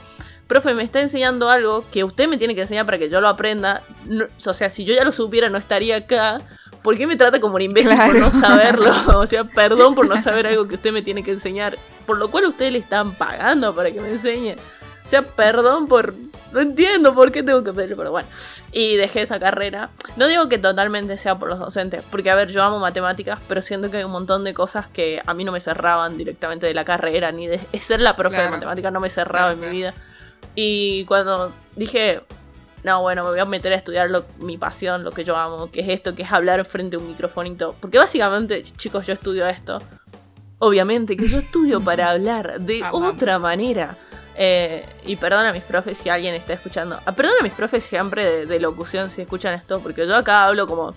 profe, 0.49 0.75
me 0.75 0.83
está 0.83 1.01
enseñando 1.01 1.49
algo 1.51 1.85
que 1.93 2.03
usted 2.03 2.27
me 2.27 2.39
tiene 2.39 2.55
que 2.55 2.63
enseñar 2.63 2.87
para 2.87 2.99
que 2.99 3.09
yo 3.09 3.21
lo 3.21 3.29
aprenda. 3.29 3.83
o 4.45 4.53
sea, 4.53 4.71
si 4.71 4.85
yo 4.85 4.95
ya 4.95 5.05
lo 5.05 5.13
supiera, 5.13 5.49
no 5.49 5.59
estaría 5.59 5.97
acá. 5.99 6.39
¿Por 6.83 6.97
qué 6.97 7.07
me 7.07 7.17
trata 7.17 7.39
como 7.39 7.57
un 7.57 7.63
imbécil 7.63 7.97
por 7.97 8.15
no 8.17 8.31
saberlo? 8.33 8.93
O 9.19 9.27
sea, 9.27 9.45
perdón 9.45 9.95
por 9.95 10.09
no 10.09 10.17
saber 10.17 10.47
algo 10.47 10.67
que 10.67 10.77
usted 10.77 10.91
me 10.91 11.03
tiene 11.03 11.23
que 11.23 11.33
enseñar. 11.33 11.79
Por 12.07 12.19
lo 12.19 12.31
cual 12.31 12.47
ustedes 12.47 12.73
le 12.73 12.79
están 12.79 13.15
pagando 13.15 13.75
para 13.75 13.91
que 13.91 14.01
me 14.01 14.11
enseñe. 14.11 14.57
O 15.05 15.09
sea, 15.09 15.23
perdón 15.23 15.87
por... 15.87 16.15
No 16.53 16.61
entiendo 16.61 17.15
por 17.15 17.31
qué 17.31 17.43
tengo 17.43 17.63
que 17.63 17.73
pedir, 17.73 17.97
pero 17.97 18.11
bueno. 18.11 18.29
Y 18.73 18.97
dejé 18.97 19.23
esa 19.23 19.39
carrera. 19.39 19.91
No 20.17 20.27
digo 20.27 20.49
que 20.49 20.59
totalmente 20.59 21.17
sea 21.17 21.39
por 21.39 21.49
los 21.49 21.59
docentes, 21.59 22.03
porque 22.11 22.31
a 22.31 22.35
ver, 22.35 22.49
yo 22.49 22.63
amo 22.63 22.79
matemáticas, 22.79 23.39
pero 23.49 23.63
siento 23.63 23.91
que 23.91 23.99
hay 23.99 24.05
un 24.05 24.13
montón 24.13 24.45
de 24.45 24.55
cosas 24.55 24.89
que 24.89 25.21
a 25.25 25.35
mí 25.35 25.45
no 25.45 25.53
me 25.53 25.61
cerraban 25.61 26.17
directamente 26.17 26.67
de 26.67 26.75
la 26.75 26.85
carrera, 26.85 27.33
ni 27.33 27.47
de 27.47 27.61
ser 27.81 28.01
la 28.01 28.17
profe 28.17 28.41
de 28.41 28.51
matemáticas 28.51 28.93
no 28.93 29.01
me 29.01 29.11
cerraba 29.11 29.53
en 29.53 29.61
mi 29.61 29.69
vida. 29.69 29.95
Y 30.55 31.05
cuando 31.05 31.53
dije, 31.77 32.23
no, 32.85 33.03
bueno, 33.03 33.25
me 33.25 33.31
voy 33.31 33.39
a 33.39 33.45
meter 33.45 33.73
a 33.73 33.77
estudiar 33.77 34.11
mi 34.39 34.57
pasión, 34.57 35.05
lo 35.05 35.11
que 35.11 35.25
yo 35.25 35.37
amo, 35.37 35.71
que 35.71 35.81
es 35.81 35.89
esto, 35.89 36.15
que 36.15 36.23
es 36.23 36.33
hablar 36.33 36.65
frente 36.65 36.97
a 36.97 36.99
un 36.99 37.09
microfonito. 37.09 37.75
Porque 37.81 37.99
básicamente, 37.99 38.63
chicos, 38.63 39.07
yo 39.07 39.13
estudio 39.13 39.47
esto. 39.47 39.79
Obviamente 40.61 41.17
que 41.17 41.27
yo 41.27 41.39
estudio 41.39 41.81
para 41.81 42.11
hablar 42.11 42.61
de 42.61 42.83
otra 42.91 43.39
manera. 43.39 43.97
Eh, 44.41 44.87
y 45.05 45.17
perdona 45.17 45.49
a 45.49 45.53
mis 45.53 45.65
profes 45.65 45.99
si 45.99 46.09
alguien 46.09 46.33
está 46.37 46.53
escuchando. 46.53 47.01
Ah, 47.05 47.13
perdona 47.13 47.39
a 47.41 47.43
mis 47.43 47.53
profes 47.53 47.83
siempre 47.83 48.47
de, 48.47 48.61
locución 48.61 49.11
si 49.11 49.21
escuchan 49.21 49.55
esto, 49.55 49.81
porque 49.81 50.07
yo 50.07 50.15
acá 50.15 50.45
hablo 50.45 50.69
como 50.69 50.95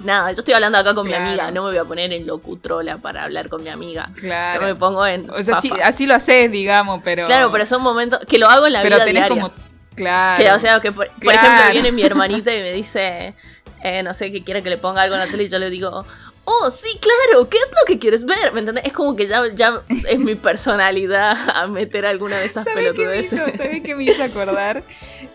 Nada, 0.00 0.32
yo 0.32 0.40
estoy 0.40 0.52
hablando 0.52 0.76
acá 0.76 0.94
con 0.94 1.06
mi 1.06 1.14
amiga, 1.14 1.50
no 1.50 1.62
me 1.62 1.70
voy 1.70 1.78
a 1.78 1.84
poner 1.84 2.12
en 2.12 2.26
locutrola 2.26 2.98
para 2.98 3.24
hablar 3.24 3.48
con 3.48 3.62
mi 3.62 3.70
amiga. 3.70 4.10
Claro. 4.14 4.60
Yo 4.60 4.66
me 4.66 4.74
pongo 4.74 5.06
en. 5.06 5.30
O 5.30 5.42
sea, 5.42 5.58
así 5.84 6.06
lo 6.06 6.14
haces, 6.14 6.50
digamos, 6.50 7.00
pero. 7.02 7.24
Claro, 7.26 7.50
pero 7.50 7.64
son 7.64 7.82
momentos 7.82 8.20
que 8.26 8.38
lo 8.38 8.46
hago 8.48 8.66
en 8.66 8.74
la 8.74 8.82
vida 8.82 9.04
diaria. 9.04 9.28
como. 9.28 9.52
Claro. 9.94 10.42
Que, 10.42 10.50
o 10.52 10.58
sea, 10.58 10.80
que 10.80 10.92
por, 10.92 11.06
ejemplo 11.06 11.72
viene 11.72 11.92
mi 11.92 12.02
hermanita 12.02 12.54
y 12.54 12.62
me 12.62 12.72
dice, 12.74 13.34
eh, 13.82 14.02
no 14.02 14.12
sé, 14.12 14.30
que 14.30 14.44
quiere 14.44 14.62
que 14.62 14.70
le 14.70 14.76
ponga 14.78 15.02
algo 15.02 15.14
en 15.14 15.20
la 15.20 15.26
tele 15.26 15.44
y 15.44 15.48
yo 15.48 15.58
le 15.58 15.70
digo, 15.70 16.04
oh, 16.50 16.70
sí, 16.70 16.88
claro, 17.00 17.48
¿qué 17.48 17.58
es 17.58 17.70
lo 17.70 17.86
que 17.86 17.98
quieres 17.98 18.24
ver? 18.24 18.52
¿Me 18.52 18.60
entiendes? 18.60 18.84
Es 18.84 18.92
como 18.92 19.16
que 19.16 19.26
ya, 19.26 19.42
ya 19.54 19.82
es 20.08 20.18
mi 20.18 20.34
personalidad 20.36 21.36
a 21.54 21.66
meter 21.66 22.06
alguna 22.06 22.36
de 22.36 22.46
esas 22.46 22.66
pelotudeces. 22.66 23.38
¿Sabes 23.56 23.82
qué 23.82 23.94
me 23.94 24.04
hizo 24.04 24.22
acordar? 24.22 24.82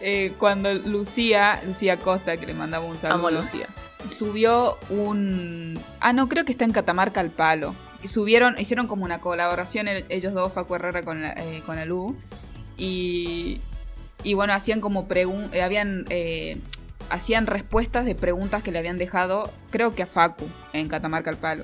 Eh, 0.01 0.33
cuando 0.37 0.73
Lucía, 0.73 1.61
Lucía 1.65 1.97
Costa, 1.97 2.37
que 2.37 2.45
le 2.45 2.53
mandaba 2.53 2.85
un 2.85 2.97
saludo. 2.97 3.27
Amo 3.27 3.31
Lucía 3.31 3.67
subió 4.09 4.77
un... 4.89 5.79
Ah, 5.99 6.13
no, 6.13 6.27
creo 6.29 6.45
que 6.45 6.51
está 6.51 6.65
en 6.65 6.71
Catamarca 6.71 7.19
al 7.21 7.31
Palo. 7.31 7.75
Y 8.03 8.07
subieron, 8.07 8.59
hicieron 8.59 8.87
como 8.87 9.05
una 9.05 9.19
colaboración 9.19 9.87
ellos 10.09 10.33
dos, 10.33 10.53
Facu 10.53 10.75
Herrera 10.75 11.03
con 11.03 11.21
la, 11.21 11.33
eh, 11.33 11.63
con 11.65 11.75
la 11.75 11.85
Lu. 11.85 12.15
Y, 12.77 13.61
y 14.23 14.33
bueno, 14.33 14.53
hacían 14.53 14.81
como 14.81 15.07
preguntas, 15.07 15.53
eh, 15.53 15.61
habían... 15.61 16.05
Eh, 16.09 16.57
hacían 17.09 17.47
respuestas 17.47 18.05
de 18.05 18.15
preguntas 18.15 18.63
que 18.63 18.71
le 18.71 18.79
habían 18.79 18.97
dejado, 18.97 19.51
creo 19.71 19.93
que 19.95 20.03
a 20.03 20.07
Facu, 20.07 20.45
en 20.73 20.87
Catamarca 20.87 21.29
al 21.29 21.37
Palo. 21.37 21.63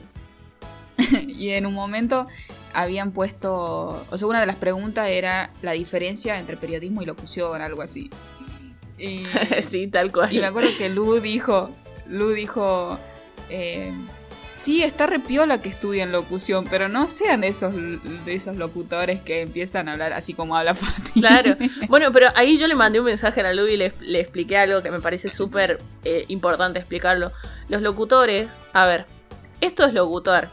y 1.27 1.49
en 1.51 1.65
un 1.65 1.73
momento 1.73 2.27
habían 2.73 3.11
puesto, 3.11 4.05
o 4.09 4.17
sea, 4.17 4.27
una 4.27 4.39
de 4.39 4.45
las 4.45 4.55
preguntas 4.55 5.09
era 5.09 5.51
la 5.61 5.71
diferencia 5.71 6.39
entre 6.39 6.57
periodismo 6.57 7.01
y 7.01 7.05
locución, 7.05 7.61
algo 7.61 7.81
así. 7.81 8.09
Y, 8.97 9.23
sí, 9.61 9.87
tal 9.87 10.11
cual. 10.11 10.33
Y 10.33 10.39
me 10.39 10.45
acuerdo 10.45 10.69
que 10.77 10.89
Lu 10.89 11.19
dijo, 11.19 11.71
Lu 12.07 12.29
dijo, 12.29 12.97
eh, 13.49 13.93
sí, 14.61 14.83
está 14.83 15.07
repiola 15.07 15.59
que 15.59 15.69
estudian 15.69 16.11
locución, 16.11 16.65
pero 16.69 16.87
no 16.87 17.07
sean 17.07 17.41
de 17.41 17.47
esos, 17.47 17.73
de 17.73 18.35
esos 18.35 18.55
locutores 18.57 19.21
que 19.21 19.41
empiezan 19.41 19.89
a 19.89 19.93
hablar 19.93 20.13
así 20.13 20.35
como 20.35 20.55
habla 20.55 20.75
Fati. 20.75 21.19
Claro. 21.19 21.57
Bueno, 21.89 22.11
pero 22.11 22.27
ahí 22.35 22.59
yo 22.59 22.67
le 22.67 22.75
mandé 22.75 22.99
un 22.99 23.07
mensaje 23.07 23.41
a 23.41 23.51
la 23.51 23.61
y 23.61 23.77
le, 23.77 24.19
expliqué 24.19 24.57
algo 24.57 24.83
que 24.83 24.91
me 24.91 24.99
parece 24.99 25.29
súper 25.29 25.81
eh, 26.03 26.25
importante 26.27 26.79
explicarlo. 26.79 27.31
Los 27.69 27.81
locutores, 27.81 28.61
a 28.73 28.85
ver, 28.85 29.05
esto 29.61 29.83
es 29.83 29.93
locutor. 29.93 30.49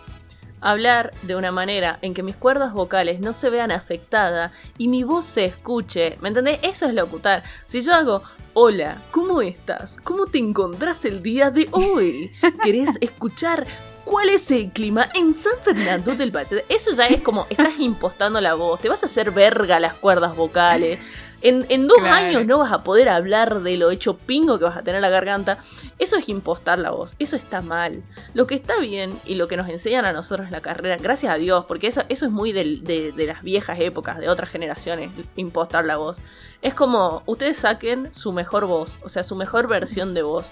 Hablar 0.60 1.12
de 1.22 1.36
una 1.36 1.52
manera 1.52 1.98
en 2.02 2.14
que 2.14 2.22
mis 2.24 2.34
cuerdas 2.34 2.72
vocales 2.72 3.20
no 3.20 3.32
se 3.32 3.50
vean 3.50 3.70
afectadas 3.70 4.50
y 4.76 4.88
mi 4.88 5.04
voz 5.04 5.26
se 5.26 5.44
escuche, 5.44 6.16
¿me 6.20 6.28
entendés? 6.28 6.58
Eso 6.62 6.86
es 6.86 6.94
locutar. 6.94 7.44
Si 7.66 7.82
yo 7.82 7.92
hago 7.92 8.22
Hola, 8.60 9.00
¿cómo 9.12 9.40
estás? 9.40 9.98
¿Cómo 10.02 10.26
te 10.26 10.38
encontrás 10.38 11.04
el 11.04 11.22
día 11.22 11.52
de 11.52 11.68
hoy? 11.70 12.32
¿Querés 12.64 12.90
escuchar 13.00 13.64
cuál 14.08 14.30
es 14.30 14.50
el 14.50 14.70
clima 14.70 15.08
en 15.14 15.34
San 15.34 15.52
Fernando 15.62 16.14
del 16.14 16.34
Valle? 16.34 16.64
Eso 16.68 16.92
ya 16.92 17.04
es 17.04 17.20
como, 17.20 17.46
estás 17.50 17.78
impostando 17.78 18.40
la 18.40 18.54
voz, 18.54 18.80
te 18.80 18.88
vas 18.88 19.02
a 19.02 19.06
hacer 19.06 19.30
verga 19.30 19.78
las 19.78 19.94
cuerdas 19.94 20.34
vocales. 20.34 20.98
En, 21.40 21.86
dos 21.86 22.02
años 22.02 22.44
no 22.46 22.58
vas 22.58 22.72
a 22.72 22.82
poder 22.82 23.08
hablar 23.08 23.60
de 23.60 23.76
lo 23.76 23.92
hecho 23.92 24.16
pingo 24.16 24.58
que 24.58 24.64
vas 24.64 24.76
a 24.76 24.82
tener 24.82 24.96
en 24.96 25.02
la 25.02 25.08
garganta. 25.08 25.58
Eso 26.00 26.16
es 26.16 26.28
impostar 26.28 26.80
la 26.80 26.90
voz. 26.90 27.14
Eso 27.20 27.36
está 27.36 27.62
mal. 27.62 28.02
Lo 28.34 28.48
que 28.48 28.56
está 28.56 28.80
bien 28.80 29.16
y 29.24 29.36
lo 29.36 29.46
que 29.46 29.56
nos 29.56 29.68
enseñan 29.68 30.04
a 30.04 30.12
nosotros 30.12 30.46
en 30.46 30.52
la 30.52 30.62
carrera, 30.62 30.96
gracias 30.96 31.32
a 31.32 31.36
Dios, 31.36 31.64
porque 31.66 31.86
eso, 31.86 32.02
eso 32.08 32.26
es 32.26 32.32
muy 32.32 32.50
de 32.50 33.12
las 33.24 33.42
viejas 33.42 33.78
épocas, 33.78 34.18
de 34.18 34.28
otras 34.28 34.50
generaciones, 34.50 35.10
impostar 35.36 35.84
la 35.84 35.96
voz 35.96 36.18
es 36.62 36.74
como, 36.74 37.22
ustedes 37.26 37.58
saquen 37.58 38.12
su 38.14 38.32
mejor 38.32 38.66
voz, 38.66 38.98
o 39.02 39.08
sea, 39.08 39.22
su 39.22 39.36
mejor 39.36 39.68
versión 39.68 40.14
de 40.14 40.22
voz. 40.22 40.46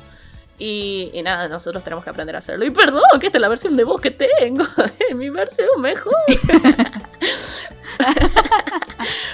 Y, 0.58 1.10
y 1.12 1.22
nada, 1.22 1.48
nosotros 1.48 1.84
tenemos 1.84 2.02
que 2.02 2.10
aprender 2.10 2.34
a 2.34 2.38
hacerlo. 2.38 2.64
Y 2.64 2.70
perdón, 2.70 3.02
que 3.20 3.26
esta 3.26 3.38
es 3.38 3.42
la 3.42 3.48
versión 3.48 3.76
de 3.76 3.84
voz 3.84 4.00
que 4.00 4.10
tengo. 4.10 4.64
Mi 5.14 5.28
versión 5.30 5.68
mejor. 5.80 6.14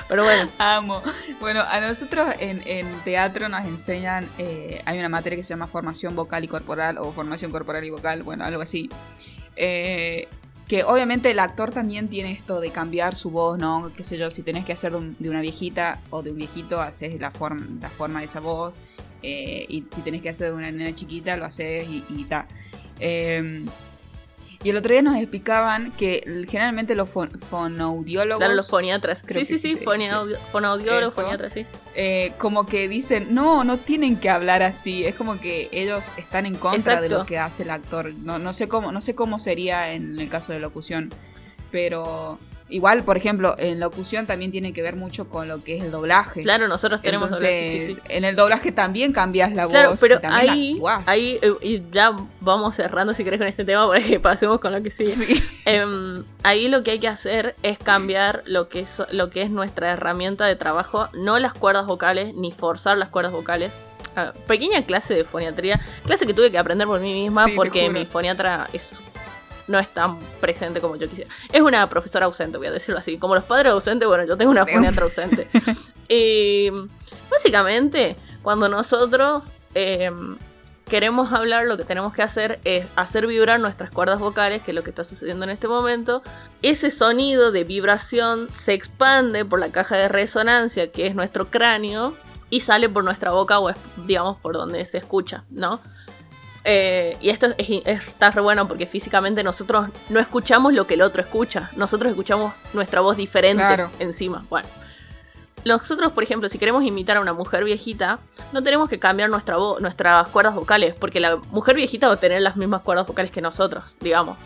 Pero 0.09 0.25
bueno, 0.25 0.51
Amo. 0.59 1.03
Bueno, 1.41 1.63
a 1.63 1.81
nosotros 1.81 2.35
en, 2.39 2.63
en 2.67 2.87
teatro 3.03 3.49
nos 3.49 3.65
enseñan, 3.65 4.29
eh, 4.39 4.83
hay 4.85 4.99
una 4.99 5.09
materia 5.09 5.37
que 5.37 5.43
se 5.43 5.51
llama 5.51 5.67
formación 5.67 6.15
vocal 6.15 6.45
y 6.45 6.49
corporal 6.49 6.99
o 6.99 7.11
formación 7.13 7.51
corporal 7.51 7.85
y 7.85 7.91
vocal, 7.91 8.23
bueno, 8.23 8.45
algo 8.45 8.61
así. 8.63 8.91
Eh, 9.57 10.29
que 10.69 10.85
obviamente 10.85 11.31
el 11.31 11.39
actor 11.39 11.71
también 11.71 12.09
tiene 12.09 12.33
esto 12.33 12.61
de 12.61 12.71
cambiar 12.71 13.15
su 13.15 13.31
voz, 13.31 13.59
¿no? 13.59 13.91
Qué 13.97 14.03
sé 14.05 14.17
yo, 14.19 14.31
si 14.31 14.43
tenés 14.43 14.65
que 14.65 14.73
hacer 14.73 14.93
de, 14.93 14.99
un- 14.99 15.17
de 15.19 15.31
una 15.31 15.41
viejita 15.41 16.01
o 16.11 16.23
de 16.23 16.31
un 16.31 16.37
viejito, 16.37 16.81
haces 16.81 17.19
la, 17.21 17.31
forma 17.31 17.67
la 17.81 17.89
forma 17.91 18.21
de 18.21 18.27
esa 18.27 18.41
voz. 18.41 18.79
Eh, 19.23 19.67
y 19.69 19.85
si 19.91 20.03
tenés 20.03 20.23
que 20.23 20.29
hacer 20.31 20.49
de 20.49 20.53
una 20.55 20.71
nena 20.71 20.95
chiquita, 20.95 21.37
lo 21.37 21.45
haces 21.45 21.87
y, 21.89 22.05
y 22.09 22.25
ta. 22.25 22.47
Eh, 23.01 23.65
y 24.65 24.71
el 24.71 24.77
otro 24.77 24.93
día 24.93 25.03
nos 25.03 25.17
explicaban 25.17 25.91
que 25.93 26.23
generalmente 26.49 26.95
los 26.95 27.13
fon- 27.13 27.37
fonoaudiólogos... 27.37 28.39
claro, 28.39 28.55
los 28.55 28.71
foniatras. 28.71 29.25
Creo 29.27 29.45
Sí, 29.45 29.57
sí, 29.57 29.59
sí, 29.59 29.73
sí, 29.75 29.85
foniaudio- 29.85 30.39
fonoaudiólogos, 30.53 31.11
Eso. 31.13 31.23
foniatras, 31.23 31.53
sí. 31.53 31.67
eh, 31.97 32.33
como 32.39 32.65
que 32.65 32.87
dicen, 32.87 33.35
no, 33.35 33.65
no 33.65 33.79
tienen 33.79 34.15
que 34.17 34.31
hablar 34.31 34.63
así. 34.63 35.05
Es 35.05 35.17
como 35.17 35.41
que 35.41 35.69
ellos 35.73 36.13
están 36.17 36.47
en 36.47 36.55
contra 36.55 37.01
de 37.01 37.09
lo 37.09 37.27
que 37.27 37.39
hace 37.39 37.65
el 37.65 37.71
actor. 37.71 38.13
No, 38.23 38.39
no 38.39 38.53
sé 38.53 38.69
cómo, 38.69 38.93
no 38.93 39.01
sé 39.01 39.17
cómo 39.17 39.41
sería 39.41 39.95
en 39.95 40.17
el 40.21 40.29
caso 40.29 40.53
de 40.53 40.61
locución. 40.61 41.11
Pero 41.73 42.39
igual, 42.73 43.05
por 43.05 43.17
ejemplo, 43.17 43.55
en 43.59 43.81
locución 43.81 44.27
también 44.27 44.51
tiene 44.51 44.73
que 44.73 44.83
ver 44.83 44.97
mucho 44.97 45.29
con 45.29 45.49
lo 45.49 45.63
que 45.63 45.77
es 45.77 45.83
el 45.85 45.91
doblaje. 45.91 46.43
Claro, 46.43 46.69
nosotros 46.69 47.03
tenemos 47.03 47.27
Entonces, 47.29 47.49
doblaje, 47.49 47.87
sí, 47.87 47.95
sí. 47.95 48.01
en 48.09 48.25
el 48.25 48.35
doblaje 48.37 48.73
también 48.73 49.13
cambias 49.13 49.53
la 49.53 49.69
Claro, 49.69 49.91
voz. 49.91 50.01
pero 50.01 50.17
y 50.17 50.21
también 50.21 50.51
ahí, 50.51 50.81
ahí 51.07 51.39
eh, 51.43 51.53
y 51.61 51.83
ya 51.93 52.17
vamos 52.41 52.75
cerrando 52.77 53.15
si 53.15 53.25
querés 53.25 53.39
con 53.39 53.47
este 53.49 53.65
tema 53.65 53.87
para 53.89 54.03
que 54.03 54.19
pasemos 54.21 54.59
con 54.61 54.73
lo 54.73 54.83
que 54.83 54.91
sigue. 54.91 55.11
Sí. 55.13 55.43
Em, 55.65 56.25
ahí 56.43 56.69
lo 56.69 56.83
que 56.83 56.93
hay 56.93 56.99
que 56.99 57.09
hacer 57.09 57.55
es 57.63 57.79
cambiar 57.79 58.43
lo 58.47 58.69
que 58.69 58.81
es, 58.81 59.03
lo 59.11 59.31
que 59.31 59.43
es 59.43 59.51
nuestra 59.51 59.93
herramienta 59.93 60.47
de 60.47 60.57
trabajo, 60.57 61.09
no 61.13 61.39
las 61.39 61.53
cuerdas 61.55 61.87
vocales, 61.87 62.35
ni 62.35 62.51
forzar 62.53 62.97
las 62.99 63.09
cuerdas 63.11 63.33
vocales. 63.33 63.73
Ah, 64.15 64.33
pequeña 64.47 64.85
clase 64.85 65.15
de 65.15 65.25
foniatría, 65.25 65.81
clase 66.05 66.27
que 66.27 66.35
tuve 66.35 66.51
que 66.51 66.59
aprender 66.59 66.87
por 66.87 67.01
mí 67.01 67.15
misma 67.15 67.47
porque 67.57 67.89
mi 67.89 68.05
foniatra 68.05 68.69
es, 68.75 68.91
no 69.69 69.79
es 69.79 69.89
tan 69.93 70.19
presente 70.41 70.81
como 70.81 70.97
yo 70.97 71.09
quisiera. 71.09 71.31
Es 71.53 71.61
una 71.61 71.89
profesora 71.89 72.27
ausente, 72.27 72.59
voy 72.59 72.67
a 72.67 72.73
decirlo 72.73 72.99
así. 72.99 73.19
Como 73.19 73.35
los 73.35 73.45
padres 73.45 73.73
ausentes, 73.73 74.09
bueno, 74.09 74.25
yo 74.25 74.37
tengo 74.37 74.51
una 74.51 74.67
foniatra 74.67 75.05
ausente. 75.05 75.49
Y 76.15 76.69
básicamente, 77.31 78.17
cuando 78.43 78.69
nosotros 78.69 79.51
em, 79.75 80.37
queremos 80.87 81.33
hablar, 81.33 81.65
lo 81.65 81.79
que 81.79 81.85
tenemos 81.85 82.13
que 82.13 82.21
hacer 82.21 82.61
es 82.65 82.85
hacer 82.97 83.27
vibrar 83.27 83.59
nuestras 83.61 83.91
cuerdas 83.91 84.19
vocales, 84.19 84.61
que 84.61 84.73
es 84.73 84.75
lo 84.75 84.83
que 84.83 84.91
está 84.91 85.05
sucediendo 85.05 85.45
en 85.45 85.51
este 85.51 85.69
momento. 85.69 86.23
Ese 86.61 86.91
sonido 86.91 87.51
de 87.51 87.65
vibración 87.65 88.49
se 88.53 88.75
expande 88.75 89.47
por 89.47 89.59
la 89.59 89.71
caja 89.71 89.97
de 89.97 90.09
resonancia, 90.09 90.93
que 90.93 91.07
es 91.07 91.15
nuestro 91.15 91.51
cráneo, 91.51 92.15
y 92.51 92.61
sale 92.61 92.91
por 92.91 93.05
nuestra 93.05 93.31
boca 93.31 93.59
o 93.59 93.71
es, 93.71 93.77
digamos, 94.05 94.37
por 94.39 94.53
donde 94.53 94.85
se 94.85 94.99
escucha, 94.99 95.45
¿no? 95.49 95.81
Eh, 96.65 97.17
y 97.21 97.31
esto 97.31 97.47
es, 97.59 97.69
es- 97.85 98.07
está 98.09 98.31
re 98.31 98.41
bueno 98.41 98.69
porque 98.69 98.87
físicamente 98.87 99.43
nosotros 99.43 99.89
no 100.09 100.21
escuchamos 100.21 100.73
lo 100.73 100.87
que 100.87 100.95
el 100.95 101.03
otro 101.03 101.21
escucha, 101.23 101.71
nosotros 101.77 102.11
escuchamos 102.11 102.55
nuestra 102.73 103.01
voz 103.01 103.17
diferente 103.17 103.63
Claro. 103.65 103.91
encima. 103.99 104.45
Bueno, 104.49 104.69
nosotros, 105.65 106.13
por 106.13 106.23
ejemplo, 106.25 106.49
si 106.49 106.59
queremos 106.59 106.83
imitar 106.85 107.17
a 107.17 107.21
una 107.21 107.33
mujer 107.33 107.65
viejita, 107.65 108.19
no 108.53 108.63
tenemos 108.63 108.89
que 108.89 108.99
cambiar 108.99 109.31
nuestra 109.31 109.57
voz, 109.57 109.81
nuestras 109.81 110.27
cuerdas 110.29 110.55
vocales, 110.55 110.95
porque 110.95 111.21
la 111.21 111.37
mujer 111.51 111.77
viejita 111.77 112.09
va 112.09 112.15
a 112.15 112.21
tener 112.21 112.43
las 112.43 112.57
mismas 112.57 112.83
cuerdas 112.83 113.07
vocales 113.07 113.31
que 113.31 113.41
nosotros, 113.41 113.97
digamos, 114.01 114.37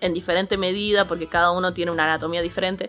en 0.00 0.14
diferente 0.14 0.56
medida, 0.56 1.06
porque 1.06 1.26
cada 1.26 1.50
uno 1.52 1.72
tiene 1.74 1.90
una 1.90 2.04
anatomía 2.04 2.42
diferente. 2.42 2.88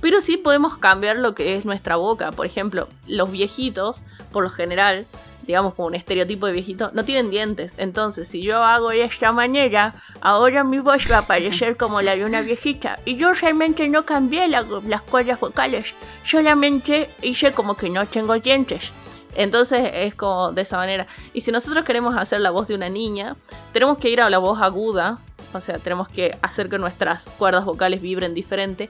Pero 0.00 0.20
sí 0.20 0.36
podemos 0.36 0.78
cambiar 0.78 1.16
lo 1.18 1.34
que 1.34 1.56
es 1.56 1.64
nuestra 1.64 1.96
boca. 1.96 2.30
Por 2.30 2.46
ejemplo, 2.46 2.88
los 3.06 3.30
viejitos, 3.30 4.04
por 4.32 4.44
lo 4.44 4.50
general, 4.50 5.06
digamos 5.46 5.74
como 5.74 5.88
un 5.88 5.94
estereotipo 5.94 6.46
de 6.46 6.52
viejito, 6.52 6.90
no 6.94 7.04
tienen 7.04 7.30
dientes. 7.30 7.74
Entonces, 7.78 8.28
si 8.28 8.42
yo 8.42 8.62
hago 8.62 8.90
de 8.90 9.04
esta 9.04 9.32
manera, 9.32 10.02
ahora 10.20 10.64
mi 10.64 10.78
voz 10.78 11.10
va 11.10 11.18
a 11.18 11.26
parecer 11.26 11.76
como 11.76 12.02
la 12.02 12.16
de 12.16 12.24
una 12.24 12.40
viejita. 12.42 12.98
Y 13.04 13.16
yo 13.16 13.32
realmente 13.32 13.88
no 13.88 14.04
cambié 14.04 14.48
la- 14.48 14.66
las 14.86 15.02
cuerdas 15.02 15.38
vocales, 15.40 15.94
solamente 16.24 17.10
hice 17.22 17.52
como 17.52 17.76
que 17.76 17.90
no 17.90 18.06
tengo 18.06 18.34
dientes. 18.38 18.90
Entonces 19.36 19.90
es 19.94 20.14
como 20.14 20.52
de 20.52 20.62
esa 20.62 20.76
manera. 20.76 21.06
Y 21.32 21.40
si 21.40 21.50
nosotros 21.50 21.84
queremos 21.84 22.16
hacer 22.16 22.40
la 22.40 22.50
voz 22.50 22.68
de 22.68 22.74
una 22.76 22.88
niña, 22.88 23.36
tenemos 23.72 23.98
que 23.98 24.08
ir 24.08 24.20
a 24.20 24.30
la 24.30 24.38
voz 24.38 24.60
aguda. 24.62 25.18
O 25.52 25.60
sea, 25.60 25.78
tenemos 25.78 26.08
que 26.08 26.36
hacer 26.42 26.68
que 26.68 26.78
nuestras 26.78 27.24
cuerdas 27.38 27.64
vocales 27.64 28.00
vibren 28.00 28.34
diferente. 28.34 28.88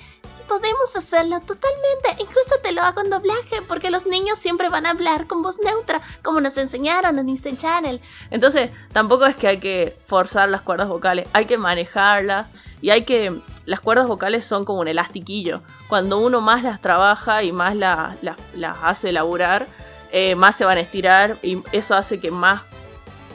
Podemos 0.48 0.94
hacerlo 0.94 1.40
totalmente. 1.40 2.10
Incluso 2.18 2.56
te 2.62 2.72
lo 2.72 2.82
hago 2.82 3.00
en 3.00 3.10
doblaje, 3.10 3.62
porque 3.66 3.90
los 3.90 4.06
niños 4.06 4.38
siempre 4.38 4.68
van 4.68 4.86
a 4.86 4.90
hablar 4.90 5.26
con 5.26 5.42
voz 5.42 5.58
neutra, 5.58 6.00
como 6.22 6.40
nos 6.40 6.56
enseñaron 6.58 7.18
en 7.18 7.26
Disney 7.26 7.56
Channel. 7.56 8.00
Entonces, 8.30 8.70
tampoco 8.92 9.24
es 9.26 9.36
que 9.36 9.48
hay 9.48 9.58
que 9.58 9.98
forzar 10.06 10.48
las 10.50 10.60
cuerdas 10.62 10.88
vocales, 10.88 11.26
hay 11.32 11.46
que 11.46 11.56
manejarlas 11.58 12.50
y 12.82 12.90
hay 12.90 13.04
que... 13.04 13.40
Las 13.66 13.80
cuerdas 13.80 14.06
vocales 14.06 14.44
son 14.44 14.66
como 14.66 14.80
un 14.80 14.88
elastiquillo. 14.88 15.62
Cuando 15.88 16.18
uno 16.18 16.42
más 16.42 16.62
las 16.62 16.82
trabaja 16.82 17.42
y 17.42 17.50
más 17.50 17.74
la- 17.74 18.14
la- 18.20 18.36
las 18.54 18.76
hace 18.82 19.10
laburar, 19.10 19.66
eh, 20.12 20.34
más 20.34 20.54
se 20.56 20.66
van 20.66 20.76
a 20.76 20.82
estirar 20.82 21.38
y 21.42 21.62
eso 21.72 21.94
hace 21.94 22.20
que 22.20 22.30
más 22.30 22.62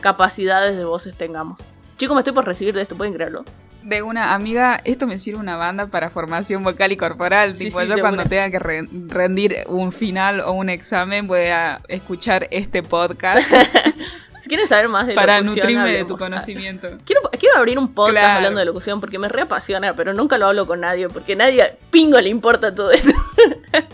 capacidades 0.01 0.77
de 0.77 0.85
voces 0.85 1.17
tengamos. 1.17 1.59
Chicos, 1.97 2.13
me 2.15 2.21
estoy 2.21 2.33
por 2.33 2.45
recibir 2.45 2.75
de 2.75 2.81
esto, 2.83 2.95
pueden 2.95 3.13
creerlo. 3.13 3.43
De 3.83 4.01
una 4.03 4.33
amiga, 4.33 4.81
esto 4.83 5.07
me 5.07 5.17
sirve 5.17 5.39
una 5.39 5.55
banda 5.55 5.87
para 5.87 6.09
formación 6.09 6.63
vocal 6.63 6.91
y 6.91 6.97
corporal. 6.97 7.55
Sí, 7.55 7.65
tipo, 7.65 7.79
sí, 7.79 7.87
yo 7.87 7.99
cuando 7.99 8.21
una. 8.21 8.29
tenga 8.29 8.51
que 8.51 8.59
re- 8.59 8.87
rendir 9.07 9.63
un 9.67 9.91
final 9.93 10.41
o 10.41 10.51
un 10.51 10.69
examen, 10.69 11.27
voy 11.27 11.47
a 11.47 11.81
escuchar 11.87 12.47
este 12.51 12.83
podcast 12.83 13.49
Si 14.41 14.47
quieren 14.47 14.67
saber 14.69 14.87
más 14.87 15.05
de 15.07 15.15
para 15.15 15.39
locución, 15.39 15.65
nutrirme 15.67 15.91
de 15.91 16.05
tu 16.05 16.17
conocimiento. 16.17 16.87
Quiero, 17.05 17.21
quiero 17.37 17.57
abrir 17.57 17.77
un 17.77 17.93
podcast 17.93 18.19
Claro. 18.19 18.35
hablando 18.37 18.59
de 18.59 18.65
locución 18.65 18.99
porque 19.01 19.19
me 19.19 19.27
reapasiona, 19.27 19.93
pero 19.95 20.13
nunca 20.13 20.37
lo 20.37 20.47
hablo 20.47 20.65
con 20.65 20.79
nadie 20.81 21.09
porque 21.09 21.35
nadie 21.35 21.75
pingo 21.91 22.17
le 22.19 22.29
importa 22.29 22.73
todo 22.73 22.91
esto. 22.91 23.11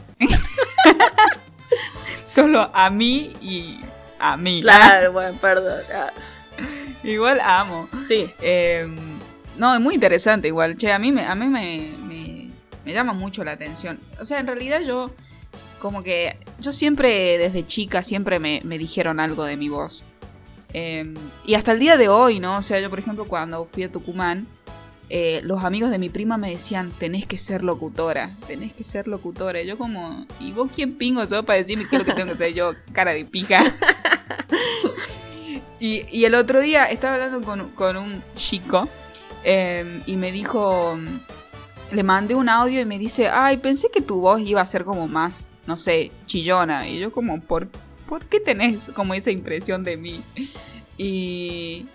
Solo 2.23 2.69
a 2.73 2.89
mí 2.89 3.33
y 3.41 3.79
a 4.19 4.37
mí. 4.37 4.61
Claro, 4.61 5.11
bueno, 5.13 5.37
perdón. 5.39 5.81
Ah, 5.93 6.11
Igual 7.03 7.39
amo. 7.43 7.87
Sí, 8.07 8.31
Eh, 8.41 8.87
no, 9.57 9.73
es 9.73 9.79
muy 9.79 9.95
interesante 9.95 10.47
igual. 10.47 10.77
Che, 10.77 10.91
a 10.91 10.99
mí, 10.99 11.11
me, 11.11 11.25
a 11.25 11.35
mí 11.35 11.47
me, 11.47 11.91
me, 12.07 12.49
me 12.85 12.93
llama 12.93 13.13
mucho 13.13 13.43
la 13.43 13.51
atención. 13.51 13.99
O 14.19 14.25
sea, 14.25 14.39
en 14.39 14.47
realidad 14.47 14.81
yo, 14.81 15.11
como 15.79 16.03
que, 16.03 16.37
yo 16.59 16.71
siempre, 16.71 17.37
desde 17.37 17.65
chica, 17.65 18.03
siempre 18.03 18.39
me, 18.39 18.61
me 18.63 18.77
dijeron 18.77 19.19
algo 19.19 19.45
de 19.45 19.57
mi 19.57 19.69
voz. 19.69 20.03
Eh, 20.73 21.13
y 21.45 21.53
hasta 21.53 21.71
el 21.71 21.79
día 21.79 21.97
de 21.97 22.09
hoy, 22.09 22.39
¿no? 22.39 22.57
O 22.57 22.61
sea, 22.61 22.79
yo, 22.79 22.89
por 22.89 22.99
ejemplo, 22.99 23.25
cuando 23.25 23.65
fui 23.65 23.83
a 23.83 23.91
Tucumán, 23.91 24.47
eh, 25.09 25.39
los 25.43 25.63
amigos 25.63 25.91
de 25.91 25.99
mi 25.99 26.09
prima 26.09 26.37
me 26.37 26.49
decían, 26.49 26.91
tenés 26.91 27.25
que 27.25 27.37
ser 27.37 27.63
locutora, 27.63 28.31
tenés 28.47 28.73
que 28.73 28.83
ser 28.83 29.07
locutora. 29.07 29.61
Y 29.61 29.67
yo 29.67 29.77
como, 29.77 30.25
¿y 30.39 30.51
vos 30.51 30.69
quién 30.75 30.97
pingo 30.97 31.25
sos 31.27 31.45
para 31.45 31.59
decirme 31.59 31.87
qué 31.89 31.95
es 31.95 32.01
lo 32.01 32.05
que 32.05 32.13
tengo 32.13 32.33
que 32.33 32.37
ser 32.37 32.53
yo? 32.53 32.73
Cara 32.91 33.13
de 33.13 33.23
pica. 33.23 33.63
y, 35.79 36.05
y 36.11 36.25
el 36.25 36.35
otro 36.35 36.59
día 36.59 36.85
estaba 36.85 37.13
hablando 37.13 37.41
con, 37.41 37.69
con 37.69 37.95
un 37.95 38.23
chico 38.35 38.89
eh, 39.45 40.01
y 40.07 40.17
me 40.17 40.31
dijo, 40.31 40.97
le 41.91 42.03
mandé 42.03 42.33
un 42.35 42.49
audio 42.49 42.81
y 42.81 42.85
me 42.85 42.97
dice, 42.99 43.29
ay, 43.29 43.57
pensé 43.57 43.89
que 43.93 44.01
tu 44.01 44.19
voz 44.19 44.41
iba 44.41 44.59
a 44.59 44.65
ser 44.65 44.83
como 44.83 45.07
más, 45.07 45.51
no 45.67 45.77
sé, 45.77 46.11
chillona. 46.25 46.89
Y 46.89 46.99
yo 46.99 47.11
como, 47.11 47.39
¿por, 47.39 47.67
¿por 48.07 48.25
qué 48.25 48.39
tenés 48.39 48.91
como 48.95 49.13
esa 49.13 49.31
impresión 49.31 49.83
de 49.83 49.97
mí? 49.97 50.21
Y, 50.97 51.85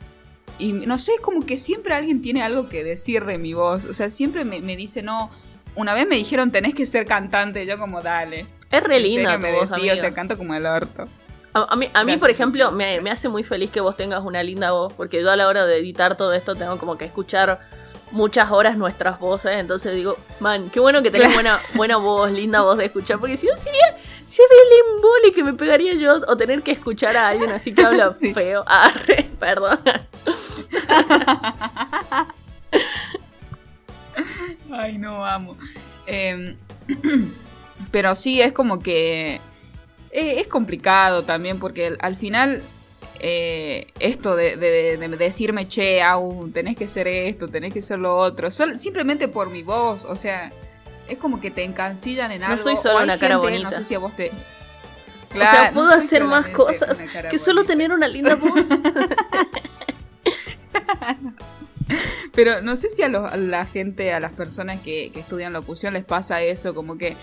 y 0.58 0.72
no 0.72 0.96
sé, 0.96 1.12
como 1.20 1.44
que 1.44 1.56
siempre 1.56 1.94
alguien 1.94 2.22
tiene 2.22 2.42
algo 2.42 2.68
que 2.68 2.84
decir 2.84 3.24
de 3.24 3.36
mi 3.38 3.52
voz. 3.52 3.84
O 3.84 3.94
sea, 3.94 4.10
siempre 4.10 4.44
me, 4.44 4.60
me 4.60 4.76
dice, 4.76 5.02
no, 5.02 5.30
una 5.74 5.92
vez 5.92 6.06
me 6.06 6.16
dijeron, 6.16 6.52
tenés 6.52 6.74
que 6.74 6.86
ser 6.86 7.04
cantante. 7.04 7.64
Y 7.64 7.66
yo 7.66 7.78
como, 7.78 8.00
dale. 8.00 8.46
es 8.70 8.82
re 8.82 9.00
linda 9.00 9.34
tu 9.36 9.42
me 9.42 9.52
voz, 9.52 9.70
decía, 9.70 9.76
o 9.76 9.78
amiga. 9.80 9.96
sea, 9.96 10.14
canto 10.14 10.38
como 10.38 10.54
el 10.54 10.66
orto. 10.66 11.08
A, 11.52 11.72
a 11.72 11.76
mí, 11.76 11.90
a 11.92 12.04
mí, 12.04 12.16
por 12.16 12.30
ejemplo, 12.30 12.70
me, 12.70 13.00
me 13.00 13.10
hace 13.10 13.28
muy 13.28 13.42
feliz 13.42 13.70
que 13.70 13.80
vos 13.80 13.96
tengas 13.96 14.22
una 14.22 14.42
linda 14.42 14.72
voz, 14.72 14.92
porque 14.92 15.20
yo 15.20 15.30
a 15.30 15.36
la 15.36 15.48
hora 15.48 15.66
de 15.66 15.78
editar 15.78 16.16
todo 16.16 16.32
esto 16.32 16.54
tengo 16.54 16.78
como 16.78 16.96
que 16.96 17.04
escuchar 17.04 17.60
muchas 18.12 18.50
horas 18.50 18.76
nuestras 18.76 19.20
voces, 19.20 19.56
entonces 19.56 19.94
digo, 19.94 20.16
man, 20.40 20.68
qué 20.70 20.80
bueno 20.80 21.02
que 21.02 21.10
tenés 21.10 21.32
buena, 21.34 21.58
buena 21.74 21.96
voz, 21.96 22.30
linda 22.32 22.62
voz 22.62 22.78
de 22.78 22.86
escuchar, 22.86 23.18
porque 23.20 23.36
si 23.36 23.46
no 23.46 23.56
sería, 23.56 23.96
sería 24.26 24.56
el 24.66 24.94
embole 24.96 25.32
que 25.32 25.44
me 25.44 25.52
pegaría 25.52 25.94
yo 25.94 26.20
o 26.26 26.36
tener 26.36 26.62
que 26.62 26.72
escuchar 26.72 27.16
a 27.16 27.28
alguien 27.28 27.50
así 27.50 27.74
que 27.74 27.82
habla 27.82 28.10
Sí. 28.18 28.34
feo. 28.34 28.64
Ah, 28.66 28.92
re, 29.06 29.30
perdón. 29.38 29.78
Ay, 34.72 34.98
no, 34.98 35.24
amo. 35.24 35.56
Em, 36.06 36.56
pero 37.90 38.14
sí, 38.14 38.40
es 38.40 38.52
como 38.52 38.78
que... 38.78 39.40
eh, 40.12 40.40
Es 40.40 40.46
complicado 40.49 41.25
también 41.25 41.59
porque 41.59 41.96
al 42.01 42.16
final 42.16 42.62
eh, 43.20 43.88
esto 43.99 44.35
de, 44.37 44.57
de- 44.57 44.96
de 44.96 45.09
decirme, 45.16 45.68
che, 45.68 46.03
au, 46.03 46.49
tenés 46.51 46.77
que 46.77 46.88
ser 46.88 47.07
esto, 47.07 47.49
tenés 47.49 47.73
que 47.73 47.83
ser 47.83 47.99
lo 47.99 48.16
otro, 48.16 48.51
sol- 48.51 48.79
simplemente 48.79 49.29
por 49.29 49.51
mi 49.51 49.62
voz, 49.62 50.05
o 50.07 50.16
sea, 50.16 50.53
es 51.09 51.18
como 51.18 51.40
que 51.40 51.51
te 51.51 51.64
encancillan 51.64 52.33
en 52.33 52.40
No 52.40 52.46
algo. 52.46 52.59
soy 52.62 52.77
solo 52.77 52.99
o 53.01 53.03
una 53.03 53.18
cara 53.18 53.37
bonita. 53.37 53.64
No 53.70 53.73
sé 53.77 53.85
si 53.85 53.94
a 53.94 53.99
vos 53.99 54.14
te... 54.16 54.29
o 54.31 55.33
Claro, 55.33 55.51
sea, 55.51 55.70
no 55.70 55.75
puedo 55.75 55.92
hacer 55.92 56.25
más 56.25 56.49
cosas 56.49 57.05
que 57.31 57.38
solo 57.38 57.64
tener 57.64 57.92
una 57.92 58.09
linda 58.09 58.37
voz. 58.37 58.64
Pero 62.33 62.62
no 62.62 62.77
sé 62.77 62.88
si 62.88 63.03
a, 63.03 63.09
los- 63.09 63.31
a 63.31 63.37
la 63.37 63.66
gente, 63.66 64.12
a 64.12 64.20
las 64.20 64.33
personas 64.33 64.81
que, 64.81 65.11
que 65.12 65.20
estudian 65.20 65.53
locución 65.53 65.92
les 65.94 66.05
pasa 66.05 66.40
eso, 66.42 66.75
como 66.75 66.96
que 66.96 67.16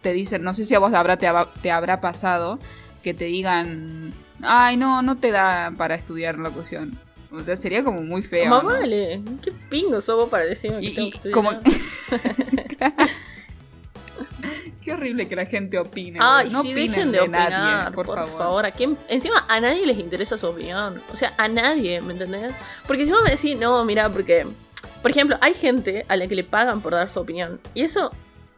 te 0.00 0.12
dicen, 0.12 0.42
no 0.42 0.54
sé 0.54 0.64
si 0.64 0.74
a 0.74 0.78
vos 0.78 0.92
habrá, 0.94 1.16
te, 1.16 1.28
hab- 1.28 1.50
te 1.62 1.70
habrá 1.70 2.00
pasado, 2.00 2.58
que 3.02 3.14
te 3.14 3.26
digan, 3.26 4.12
ay, 4.42 4.76
no, 4.76 5.02
no 5.02 5.18
te 5.18 5.30
da 5.30 5.72
para 5.76 5.94
estudiar 5.94 6.38
locución. 6.38 6.98
O 7.32 7.44
sea, 7.44 7.56
sería 7.56 7.84
como 7.84 8.02
muy 8.02 8.22
feo. 8.22 8.50
Más 8.50 8.62
¿no? 8.62 8.70
vale. 8.70 9.22
Qué 9.42 9.52
pingo 9.68 10.00
sos 10.00 10.16
vos 10.16 10.28
para 10.28 10.44
decirme 10.44 10.80
que 10.80 10.86
Y, 10.88 10.94
tengo 10.94 11.10
que 11.10 11.16
estudiar? 11.16 11.34
como... 11.34 11.50
Qué 14.82 14.92
horrible 14.92 15.28
que 15.28 15.36
la 15.36 15.46
gente 15.46 15.78
opine. 15.78 16.18
Ay, 16.22 16.48
no 16.50 16.62
sí, 16.62 16.72
opinen 16.72 16.90
dejen 16.90 17.12
de 17.12 17.20
opinar, 17.20 17.50
nadie, 17.50 17.92
por, 17.94 18.06
por, 18.06 18.28
favor. 18.30 18.64
¿a 18.64 18.70
quién? 18.70 18.96
Encima, 19.08 19.44
a 19.48 19.60
nadie 19.60 19.84
les 19.86 19.98
interesa 19.98 20.38
su 20.38 20.46
opinión. 20.46 21.00
O 21.12 21.16
sea, 21.16 21.34
a 21.36 21.48
nadie, 21.48 22.00
¿me 22.00 22.14
entendés? 22.14 22.52
Porque 22.86 23.04
si 23.04 23.10
vos 23.12 23.20
me 23.22 23.30
decís, 23.30 23.56
no, 23.58 23.84
mira, 23.84 24.08
porque... 24.10 24.46
Por 25.02 25.10
ejemplo, 25.10 25.38
hay 25.40 25.54
gente 25.54 26.04
a 26.08 26.16
la 26.16 26.26
que 26.26 26.34
le 26.34 26.44
pagan 26.44 26.80
por 26.80 26.92
dar 26.92 27.08
su 27.08 27.20
opinión. 27.20 27.60
Y 27.74 27.82
eso 27.82 28.10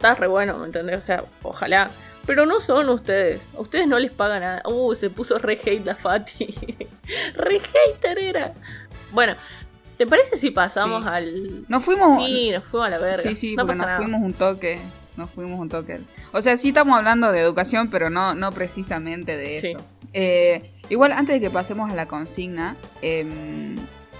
está 0.03 0.15
re 0.15 0.27
bueno, 0.27 0.59
¿me 0.59 0.67
entendés? 0.67 0.99
O 0.99 1.01
sea, 1.01 1.25
ojalá. 1.43 1.91
Pero 2.27 2.47
no 2.47 2.61
son 2.61 2.89
ustedes. 2.89 3.43
A 3.57 3.61
ustedes 3.61 3.87
no 3.89 3.99
les 3.99 4.11
pagan 4.13 4.41
nada. 4.43 4.63
Uh, 4.69 4.95
se 4.95 5.11
puso 5.11 5.39
re 5.39 5.55
hate 5.55 5.85
la 5.85 5.95
Fati. 5.97 6.47
re 7.35 7.59
hater 7.61 8.19
era. 8.19 8.53
Bueno, 9.11 9.35
¿te 9.99 10.07
parece 10.07 10.37
si 10.37 10.51
pasamos 10.51 11.03
Sí. 11.03 11.09
al... 11.13 11.65
Nos 11.69 11.85
fuimos... 11.85 12.25
Sí, 12.25 12.51
nos 12.53 12.65
fuimos 12.65 12.87
a 12.87 12.91
la 12.91 12.99
verga. 12.99 13.23
Sí, 13.23 13.35
sí, 13.35 13.57
no 13.57 13.67
porque 13.67 13.79
nos 13.79 13.87
nada. 13.87 13.99
fuimos 13.99 14.21
un 14.23 14.35
toque. 14.35 14.79
Nos 15.17 15.31
fuimos 15.31 15.59
un 15.61 15.69
toque. 15.69 16.01
O 16.33 16.41
sea, 16.41 16.57
sí 16.57 16.69
estamos 16.69 16.97
hablando 16.97 17.33
de 17.33 17.41
educación, 17.41 17.91
pero 17.91 18.09
no, 18.09 18.35
no 18.35 18.53
precisamente 18.53 19.37
de 19.37 19.59
Sí. 19.59 19.67
eso. 19.69 19.81
Eh, 20.13 20.71
igual, 20.91 21.13
antes 21.13 21.35
de 21.35 21.41
que 21.41 21.51
pasemos 21.51 21.91
a 21.91 21.95
la 21.97 22.07
consigna, 22.07 22.77
em, 23.03 23.77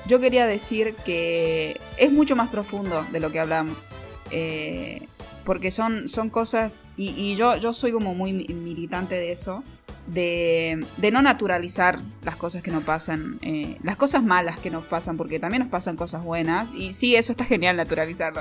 yo 0.07 0.19
quería 0.19 0.47
decir 0.49 0.95
que 1.05 1.81
es 1.99 2.11
mucho 2.11 2.35
más 2.37 2.51
profundo 2.51 3.07
de 3.13 3.21
lo 3.21 3.31
que 3.31 3.39
hablamos. 3.41 3.89
Eh, 4.33 5.07
porque 5.45 5.71
son, 5.71 6.09
son 6.09 6.31
cosas, 6.31 6.87
y, 6.97 7.11
y 7.11 7.35
yo, 7.37 7.57
yo 7.57 7.73
soy 7.73 7.93
como 7.93 8.15
muy 8.15 8.33
mi- 8.33 8.47
militante 8.55 9.15
de 9.15 9.33
eso, 9.33 9.65
de, 10.07 10.85
de 10.97 11.11
no 11.11 11.23
naturalizar 11.23 12.01
las 12.23 12.37
cosas 12.37 12.63
que 12.63 12.71
nos 12.71 12.85
pasan, 12.85 13.39
eh, 13.43 13.79
las 13.83 13.97
cosas 13.97 14.23
malas 14.23 14.59
que 14.59 14.71
nos 14.71 14.85
pasan, 14.85 15.17
porque 15.17 15.39
también 15.39 15.63
nos 15.63 15.71
pasan 15.71 15.97
cosas 15.97 16.23
buenas, 16.25 16.73
y 16.73 16.93
sí, 16.93 17.15
eso 17.17 17.33
está 17.33 17.45
genial 17.55 17.77
naturalizarlo, 17.77 18.41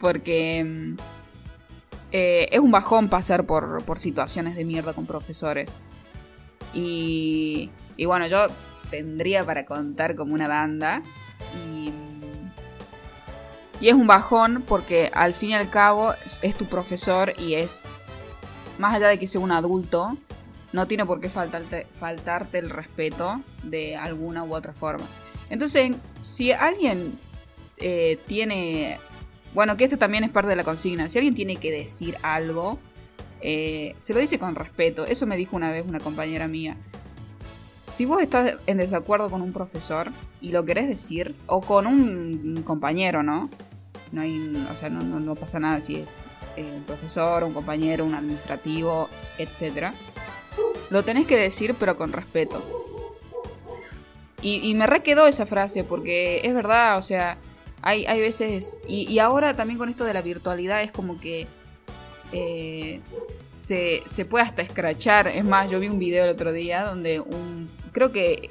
porque 0.00 0.64
mm, 0.64 0.96
eh, 2.12 2.48
es 2.52 2.60
un 2.60 2.70
bajón 2.70 3.08
pasar 3.08 3.44
por, 3.44 3.82
por 3.84 3.98
situaciones 3.98 4.54
de 4.56 4.64
mierda 4.64 4.92
con 4.92 5.06
profesores. 5.06 5.78
Y, 6.74 7.70
y 7.96 8.04
bueno, 8.04 8.26
yo 8.26 8.46
tendría 8.90 9.44
para 9.44 9.64
contar 9.66 10.14
como 10.16 10.34
una 10.34 10.48
banda, 10.48 11.02
y, 11.66 11.90
y 13.80 13.88
es 13.88 13.94
un 13.94 14.06
bajón 14.06 14.64
porque 14.66 15.10
al 15.14 15.34
fin 15.34 15.50
y 15.50 15.54
al 15.54 15.70
cabo 15.70 16.14
es, 16.42 16.54
tu 16.56 16.66
profesor 16.66 17.32
y 17.38 17.54
es, 17.54 17.84
más 18.78 18.94
allá 18.94 19.08
de 19.08 19.18
que 19.18 19.26
sea 19.26 19.40
un 19.40 19.52
adulto, 19.52 20.16
no 20.72 20.86
tiene 20.86 21.06
por 21.06 21.20
qué 21.20 21.30
faltarte, 21.30 21.86
faltarte 21.98 22.58
el 22.58 22.70
respeto 22.70 23.40
de 23.62 23.96
alguna 23.96 24.44
u 24.44 24.54
otra 24.54 24.72
forma. 24.72 25.06
Entonces, 25.50 25.92
si 26.20 26.52
alguien 26.52 27.18
eh, 27.78 28.18
tiene... 28.26 28.98
Bueno, 29.54 29.76
que 29.76 29.84
esto 29.84 29.96
también 29.96 30.24
es 30.24 30.30
parte 30.30 30.50
de 30.50 30.56
la 30.56 30.64
consigna. 30.64 31.08
Si 31.08 31.16
alguien 31.16 31.34
tiene 31.34 31.56
que 31.56 31.70
decir 31.72 32.16
algo, 32.22 32.78
eh, 33.40 33.94
se 33.98 34.12
lo 34.12 34.20
dice 34.20 34.38
con 34.38 34.54
respeto. 34.54 35.06
Eso 35.06 35.26
me 35.26 35.36
dijo 35.38 35.56
una 35.56 35.72
vez 35.72 35.86
una 35.86 36.00
compañera 36.00 36.48
mía. 36.48 36.76
Si 37.86 38.04
vos 38.04 38.20
estás 38.20 38.56
en 38.66 38.76
desacuerdo 38.76 39.30
con 39.30 39.40
un 39.40 39.54
profesor 39.54 40.12
y 40.42 40.52
lo 40.52 40.66
querés 40.66 40.86
decir, 40.86 41.34
o 41.46 41.62
con 41.62 41.86
un 41.86 42.62
compañero, 42.62 43.22
¿no? 43.22 43.48
No 44.12 44.22
hay, 44.22 44.66
o 44.72 44.76
sea, 44.76 44.88
no, 44.88 45.00
no- 45.00 45.20
no 45.20 45.34
pasa 45.34 45.58
nada 45.60 45.80
si 45.80 45.96
es 45.96 46.20
eh, 46.56 46.70
un 46.76 46.84
profesor, 46.84 47.44
un 47.44 47.52
compañero, 47.54 48.04
un 48.04 48.14
administrativo, 48.14 49.08
etc. 49.38 49.92
Lo 50.90 51.02
tenés 51.04 51.26
que 51.26 51.36
decir, 51.36 51.74
pero 51.78 51.96
con 51.96 52.12
respeto. 52.12 52.62
Y, 54.40 54.60
y 54.68 54.74
me 54.74 54.86
re 54.86 55.02
quedó 55.02 55.26
esa 55.26 55.46
frase, 55.46 55.84
porque 55.84 56.40
es 56.44 56.54
verdad, 56.54 56.96
o 56.96 57.02
sea, 57.02 57.38
hay, 57.82 58.06
hay 58.06 58.20
veces. 58.20 58.78
Y, 58.86 59.18
ahora 59.18 59.54
también 59.54 59.78
con 59.78 59.88
esto 59.88 60.04
de 60.04 60.14
la 60.14 60.22
virtualidad 60.22 60.82
es 60.82 60.92
como 60.92 61.18
que. 61.20 61.46
eh, 62.32 63.00
se, 63.52 64.02
se 64.06 64.24
puede 64.24 64.44
hasta 64.44 64.62
escrachar. 64.62 65.26
Es 65.28 65.44
más, 65.44 65.68
yo 65.70 65.80
vi 65.80 65.88
un 65.88 65.98
video 65.98 66.24
el 66.24 66.30
otro 66.30 66.52
día 66.52 66.84
donde 66.84 67.18
un. 67.20 67.68
Creo 67.92 68.12
que. 68.12 68.50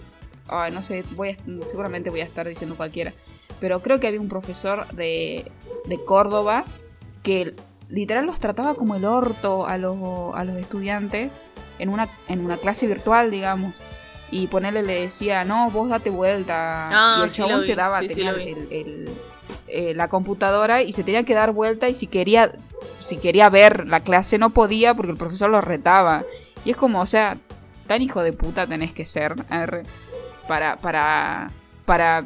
no 0.73 0.81
sé, 0.81 1.03
voy 1.15 1.29
a- 1.29 1.65
seguramente 1.67 2.09
voy 2.09 2.19
a 2.21 2.25
estar 2.25 2.47
diciendo 2.47 2.75
cualquiera. 2.75 3.13
Pero 3.59 3.81
creo 3.81 3.99
que 3.99 4.07
había 4.07 4.21
un 4.21 4.29
profesor 4.29 4.87
de, 4.89 5.51
de 5.85 6.03
Córdoba 6.03 6.63
que 7.23 7.55
literal 7.89 8.25
los 8.25 8.39
trataba 8.39 8.75
como 8.75 8.95
el 8.95 9.05
orto 9.05 9.67
a 9.67 9.77
los, 9.77 9.97
a 10.35 10.43
los 10.43 10.57
estudiantes 10.57 11.43
en 11.79 11.89
una, 11.89 12.09
en 12.27 12.43
una 12.43 12.57
clase 12.57 12.87
virtual, 12.87 13.31
digamos. 13.31 13.73
Y 14.29 14.47
ponerle 14.47 14.83
le 14.83 15.01
decía, 15.01 15.45
no, 15.45 15.71
vos 15.71 15.89
date 15.89 16.09
vuelta. 16.09 16.89
Ah, 16.91 17.19
y 17.19 17.23
el 17.23 17.29
sí 17.29 17.37
chabón 17.37 17.61
se 17.63 17.75
daba, 17.75 17.99
sí, 18.01 18.07
tenía 18.09 18.31
el- 18.31 18.67
el- 18.71 19.09
eh, 19.69 19.93
la 19.93 20.07
computadora 20.09 20.81
y 20.81 20.91
se 20.93 21.03
tenía 21.03 21.23
que 21.23 21.33
dar 21.33 21.51
vuelta 21.51 21.89
y 21.89 21.95
si 21.95 22.07
quería, 22.07 22.51
si 22.99 23.17
quería 23.17 23.49
ver 23.49 23.87
la 23.87 24.01
clase 24.01 24.37
no 24.37 24.49
podía 24.49 24.93
porque 24.95 25.11
el 25.11 25.17
profesor 25.17 25.49
lo 25.49 25.61
retaba. 25.61 26.23
Y 26.65 26.71
es 26.71 26.77
como, 26.77 27.01
o 27.01 27.05
sea, 27.05 27.37
tan 27.87 28.01
hijo 28.01 28.21
de 28.21 28.33
puta 28.33 28.67
tenés 28.67 28.91
que 28.93 29.05
ser 29.05 29.35
para, 30.47 30.77
para, 30.77 31.47
para, 31.85 32.25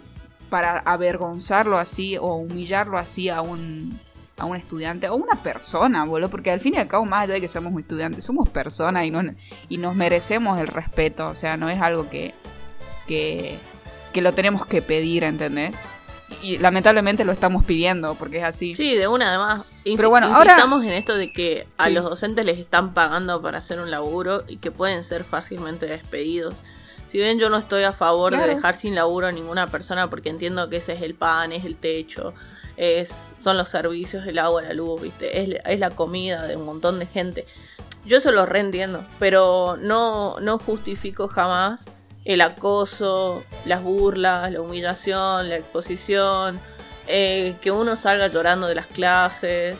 para 0.51 0.77
avergonzarlo 0.79 1.79
así 1.79 2.17
o 2.17 2.35
humillarlo 2.35 2.99
así 2.99 3.29
a 3.29 3.41
un, 3.41 3.99
a 4.37 4.45
un 4.45 4.55
estudiante 4.55 5.09
o 5.09 5.15
una 5.15 5.41
persona, 5.41 6.03
boludo, 6.05 6.29
porque 6.29 6.51
al 6.51 6.59
fin 6.59 6.75
y 6.75 6.77
al 6.77 6.87
cabo, 6.87 7.05
más 7.05 7.23
allá 7.23 7.33
de 7.35 7.41
que 7.41 7.47
somos 7.47 7.73
estudiantes, 7.79 8.23
somos 8.23 8.47
personas 8.49 9.05
y, 9.05 9.11
no, 9.11 9.23
y 9.69 9.77
nos 9.79 9.95
merecemos 9.95 10.59
el 10.59 10.67
respeto, 10.67 11.29
o 11.29 11.35
sea, 11.35 11.57
no 11.57 11.69
es 11.69 11.81
algo 11.81 12.09
que, 12.09 12.35
que, 13.07 13.57
que 14.13 14.21
lo 14.21 14.33
tenemos 14.33 14.65
que 14.65 14.81
pedir, 14.81 15.23
¿entendés? 15.23 15.83
Y 16.41 16.57
lamentablemente 16.59 17.25
lo 17.25 17.33
estamos 17.33 17.63
pidiendo, 17.65 18.15
porque 18.15 18.37
es 18.39 18.43
así. 18.45 18.73
Sí, 18.75 18.95
de 18.95 19.07
una 19.07 19.29
además. 19.29 19.65
Insi- 19.83 19.97
Pero 19.97 20.09
bueno, 20.09 20.27
ahora- 20.27 20.51
insistamos 20.51 20.83
en 20.85 20.91
esto 20.91 21.15
de 21.15 21.31
que 21.33 21.67
a 21.77 21.85
Sí. 21.87 21.93
los 21.93 22.03
docentes 22.05 22.45
les 22.45 22.57
están 22.57 22.93
pagando 22.93 23.41
para 23.41 23.57
hacer 23.57 23.79
un 23.81 23.91
laburo 23.91 24.43
y 24.47 24.57
que 24.57 24.71
pueden 24.71 25.03
ser 25.03 25.23
fácilmente 25.25 25.87
despedidos. 25.87 26.55
Si 27.11 27.17
bien 27.17 27.39
yo 27.39 27.49
no 27.49 27.57
estoy 27.57 27.83
a 27.83 27.91
favor 27.91 28.31
Claro. 28.31 28.47
de 28.47 28.55
dejar 28.55 28.77
sin 28.77 28.95
laburo 28.95 29.27
a 29.27 29.33
ninguna 29.33 29.67
persona 29.67 30.09
porque 30.09 30.29
entiendo 30.29 30.69
que 30.69 30.77
ese 30.77 30.93
es 30.93 31.01
el 31.01 31.13
pan, 31.13 31.51
es 31.51 31.65
el 31.65 31.75
techo, 31.75 32.33
es, 32.77 33.33
son 33.37 33.57
los 33.57 33.67
servicios, 33.67 34.25
el 34.27 34.39
agua, 34.39 34.61
la 34.61 34.71
luz, 34.71 35.01
¿viste? 35.01 35.41
Es, 35.43 35.59
es 35.65 35.79
la 35.81 35.89
comida 35.89 36.47
de 36.47 36.55
un 36.55 36.63
montón 36.65 36.99
de 36.99 37.05
gente. 37.07 37.45
Yo 38.05 38.15
eso 38.19 38.31
lo 38.31 38.45
reentiendo, 38.45 39.05
pero 39.19 39.75
no, 39.77 40.39
no 40.39 40.57
justifico 40.57 41.27
jamás 41.27 41.89
el 42.23 42.39
acoso, 42.39 43.43
las 43.65 43.83
burlas, 43.83 44.49
la 44.49 44.61
humillación, 44.61 45.49
la 45.49 45.57
exposición, 45.57 46.61
eh, 47.07 47.55
que 47.61 47.71
uno 47.71 47.97
salga 47.97 48.27
llorando 48.27 48.67
de 48.67 48.75
las 48.75 48.87
clases, 48.87 49.77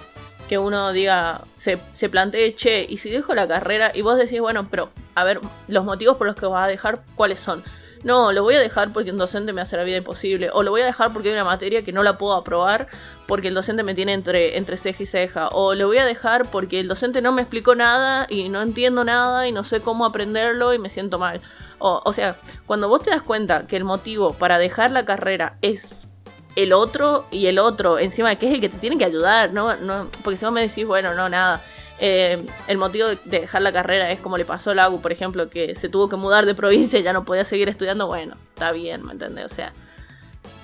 que 0.52 0.58
uno 0.58 0.92
diga, 0.92 1.46
se, 1.56 1.80
se 1.94 2.10
plantee, 2.10 2.54
che, 2.56 2.86
y 2.90 2.98
si 2.98 3.10
dejo 3.10 3.34
la 3.34 3.48
carrera, 3.48 3.94
y 3.94 4.02
vos 4.02 4.18
decís, 4.18 4.42
bueno, 4.42 4.68
pero 4.70 4.90
a 5.16 5.24
ver, 5.24 5.40
los 5.70 5.86
motivos 5.86 6.18
por 6.18 6.28
los 6.28 6.36
que 6.36 6.46
vas 6.46 6.66
a 6.66 6.68
dejar, 6.68 7.04
¿cuáles 7.16 7.40
son? 7.40 7.64
No, 8.04 8.34
lo 8.34 8.44
voy 8.44 8.56
a 8.56 8.60
dejar 8.60 8.92
porque 8.92 9.12
un 9.12 9.18
docente 9.18 9.54
me 9.54 9.62
hace 9.62 9.78
la 9.78 9.86
vida 9.86 9.96
imposible, 9.96 10.50
o 10.52 10.62
lo 10.62 10.72
voy 10.72 10.82
a 10.82 10.86
dejar 10.86 11.14
porque 11.14 11.30
hay 11.30 11.36
una 11.36 11.46
materia 11.46 11.84
que 11.84 11.94
no 11.94 12.04
la 12.04 12.18
puedo 12.18 12.34
aprobar 12.34 12.88
porque 13.28 13.48
el 13.48 13.54
docente 13.54 13.84
me 13.84 13.96
tiene 13.96 14.12
entre, 14.12 14.58
entre 14.58 14.76
ceja 14.76 15.04
y 15.04 15.06
ceja, 15.06 15.48
o 15.54 15.74
lo 15.74 15.88
voy 15.88 16.00
a 16.00 16.06
dejar 16.06 16.52
porque 16.52 16.82
el 16.82 16.90
docente 16.90 17.22
no 17.22 17.32
me 17.32 17.44
explicó 17.44 17.74
nada 17.74 18.28
y 18.30 18.50
no 18.50 18.62
entiendo 18.62 19.06
nada 19.06 19.48
y 19.48 19.54
no 19.54 19.64
sé 19.64 19.80
cómo 19.80 20.04
aprenderlo 20.04 20.74
y 20.74 20.80
me 20.80 20.90
siento 20.90 21.18
mal. 21.18 21.40
O, 21.80 22.02
o 22.04 22.12
sea, 22.12 22.36
cuando 22.66 22.90
vos 22.90 23.04
te 23.04 23.12
das 23.12 23.22
cuenta 23.22 23.68
que 23.68 23.78
el 23.78 23.86
motivo 23.86 24.34
para 24.34 24.58
dejar 24.58 24.92
la 24.92 25.06
carrera 25.06 25.56
es 25.62 26.10
el 26.56 26.74
otro 26.74 27.26
y 27.32 27.48
el 27.48 27.60
otro, 27.60 27.98
encima 28.00 28.36
que 28.36 28.48
es 28.48 28.54
el 28.54 28.62
que 28.62 28.70
te 28.70 28.78
tiene 28.78 28.98
que 28.98 29.06
ayudar, 29.06 29.54
¿no? 29.54 29.76
no 29.78 30.10
porque 30.24 30.38
si 30.38 30.46
vos 30.46 30.54
me 30.54 30.62
decís, 30.62 30.86
bueno, 30.86 31.14
no, 31.14 31.30
nada. 31.30 31.62
eh, 32.00 32.44
el 32.68 32.78
motivo 32.78 33.08
de 33.08 33.16
de 33.26 33.42
dejar 33.42 33.62
la 33.62 33.72
carrera 33.72 34.12
es 34.12 34.20
como 34.20 34.38
le 34.38 34.46
pasó 34.46 34.72
a 34.72 34.76
Lagu, 34.76 35.02
por 35.02 35.12
ejemplo, 35.12 35.50
que 35.50 35.76
se 35.76 35.88
tuvo 35.88 36.10
que 36.10 36.16
mudar 36.16 36.46
de 36.46 36.56
provincia 36.56 37.00
y 37.00 37.04
ya 37.04 37.14
no 37.14 37.24
podía 37.26 37.46
seguir 37.46 37.70
estudiando. 37.70 38.08
Bueno, 38.08 38.36
está 38.54 38.72
bien, 38.72 39.06
¿me 39.06 39.14
entendés? 39.14 39.46
O 39.46 39.56
sea, 39.56 39.72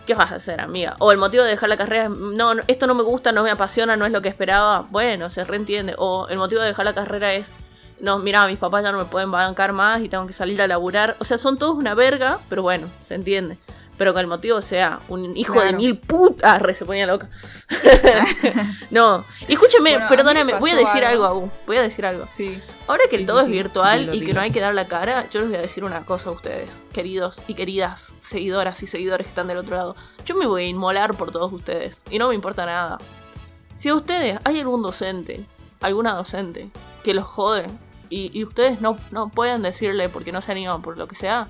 ¿qué 0.08 0.16
vas 0.16 0.32
a 0.32 0.36
hacer, 0.36 0.60
amiga? 0.62 0.96
O 1.00 1.12
el 1.12 1.18
motivo 1.18 1.44
de 1.44 1.52
dejar 1.52 1.70
la 1.70 1.78
carrera 1.78 2.06
es, 2.06 2.10
no, 2.10 2.56
no, 2.56 2.64
esto 2.68 2.88
no 2.88 2.96
me 2.96 3.04
gusta, 3.04 3.32
no 3.32 3.44
me 3.44 3.52
apasiona, 3.52 3.96
no 3.96 4.06
es 4.06 4.12
lo 4.12 4.22
que 4.22 4.30
esperaba. 4.30 4.88
Bueno, 4.90 5.30
se 5.30 5.44
reentiende. 5.44 5.96
O 5.98 6.28
el 6.30 6.38
motivo 6.38 6.62
de 6.62 6.68
dejar 6.68 6.86
la 6.86 6.94
carrera 6.94 7.34
es, 7.34 7.54
no, 8.00 8.18
mira, 8.20 8.46
mis 8.48 8.58
papás 8.58 8.84
ya 8.84 8.92
no 8.92 8.98
me 8.98 9.06
pueden 9.06 9.32
bancar 9.32 9.74
más 9.74 10.02
y 10.02 10.10
tengo 10.10 10.26
que 10.28 10.34
salir 10.34 10.62
a 10.62 10.68
laburar. 10.68 11.16
O 11.20 11.24
sea, 11.24 11.38
son 11.38 11.58
todos 11.58 11.76
una 11.76 11.94
verga, 11.94 12.40
pero 12.50 12.62
bueno, 12.64 12.88
se 13.06 13.16
entiende. 13.16 13.58
Pero 13.98 14.14
que 14.14 14.20
el 14.20 14.28
motivo 14.28 14.62
sea 14.62 15.00
un 15.08 15.36
hijo 15.36 15.54
de 15.54 15.60
Claro. 15.62 15.78
mil 15.78 15.98
putas, 15.98 16.62
re 16.62 16.76
se 16.76 16.86
ponía 16.86 17.08
loca. 17.08 17.30
no, 18.92 19.26
y 19.48 19.54
escúcheme, 19.54 19.92
Bueno, 19.94 20.08
perdóname, 20.10 20.54
voy 20.60 20.72
a 20.72 20.76
decir 20.76 21.04
algo. 21.04 21.26
Agu, 21.26 21.52
voy 21.66 21.78
a 21.78 21.82
decir 21.82 22.06
algo. 22.06 22.26
Sí. 22.30 22.62
Ahora 22.88 23.04
que 23.10 23.18
Sí, 23.18 23.26
todo 23.26 23.40
sí, 23.40 23.46
es 23.46 23.52
virtual 23.52 24.14
y 24.16 24.26
que 24.26 24.34
no 24.34 24.42
hay 24.42 24.52
que 24.52 24.62
dar 24.62 24.74
la 24.74 24.88
cara, 24.88 25.28
yo 25.30 25.42
les 25.42 25.50
voy 25.50 25.58
a 25.58 25.62
decir 25.62 25.84
una 25.84 26.06
cosa 26.06 26.30
a 26.30 26.34
ustedes, 26.34 26.70
queridos 26.94 27.42
y 27.48 27.54
queridas 27.56 28.14
seguidoras 28.20 28.82
y 28.84 28.88
seguidores 28.88 29.26
que 29.28 29.30
están 29.30 29.48
del 29.48 29.58
otro 29.58 29.76
lado. 29.76 29.96
Yo 30.26 30.36
me 30.36 30.46
voy 30.46 30.64
a 30.64 30.68
inmolar 30.68 31.16
por 31.16 31.32
todos 31.32 31.52
ustedes 31.52 32.04
y 32.10 32.20
no 32.20 32.30
me 32.30 32.36
importa 32.36 32.66
nada. 32.66 32.98
Si 33.76 33.90
a 33.90 33.96
ustedes 33.96 34.40
hay 34.44 34.60
algún 34.60 34.82
docente, 34.84 35.46
alguna 35.82 36.14
docente, 36.14 36.70
que 37.04 37.14
los 37.14 37.26
jode 37.26 37.68
y, 38.10 38.32
y 38.38 38.44
ustedes 38.46 38.80
no, 38.80 38.98
no 39.12 39.30
pueden 39.30 39.62
decirle 39.64 40.08
porque 40.08 40.32
no 40.32 40.42
se 40.42 40.52
animan 40.52 40.82
por 40.82 40.98
lo 40.98 41.08
que 41.08 41.16
sea, 41.16 41.48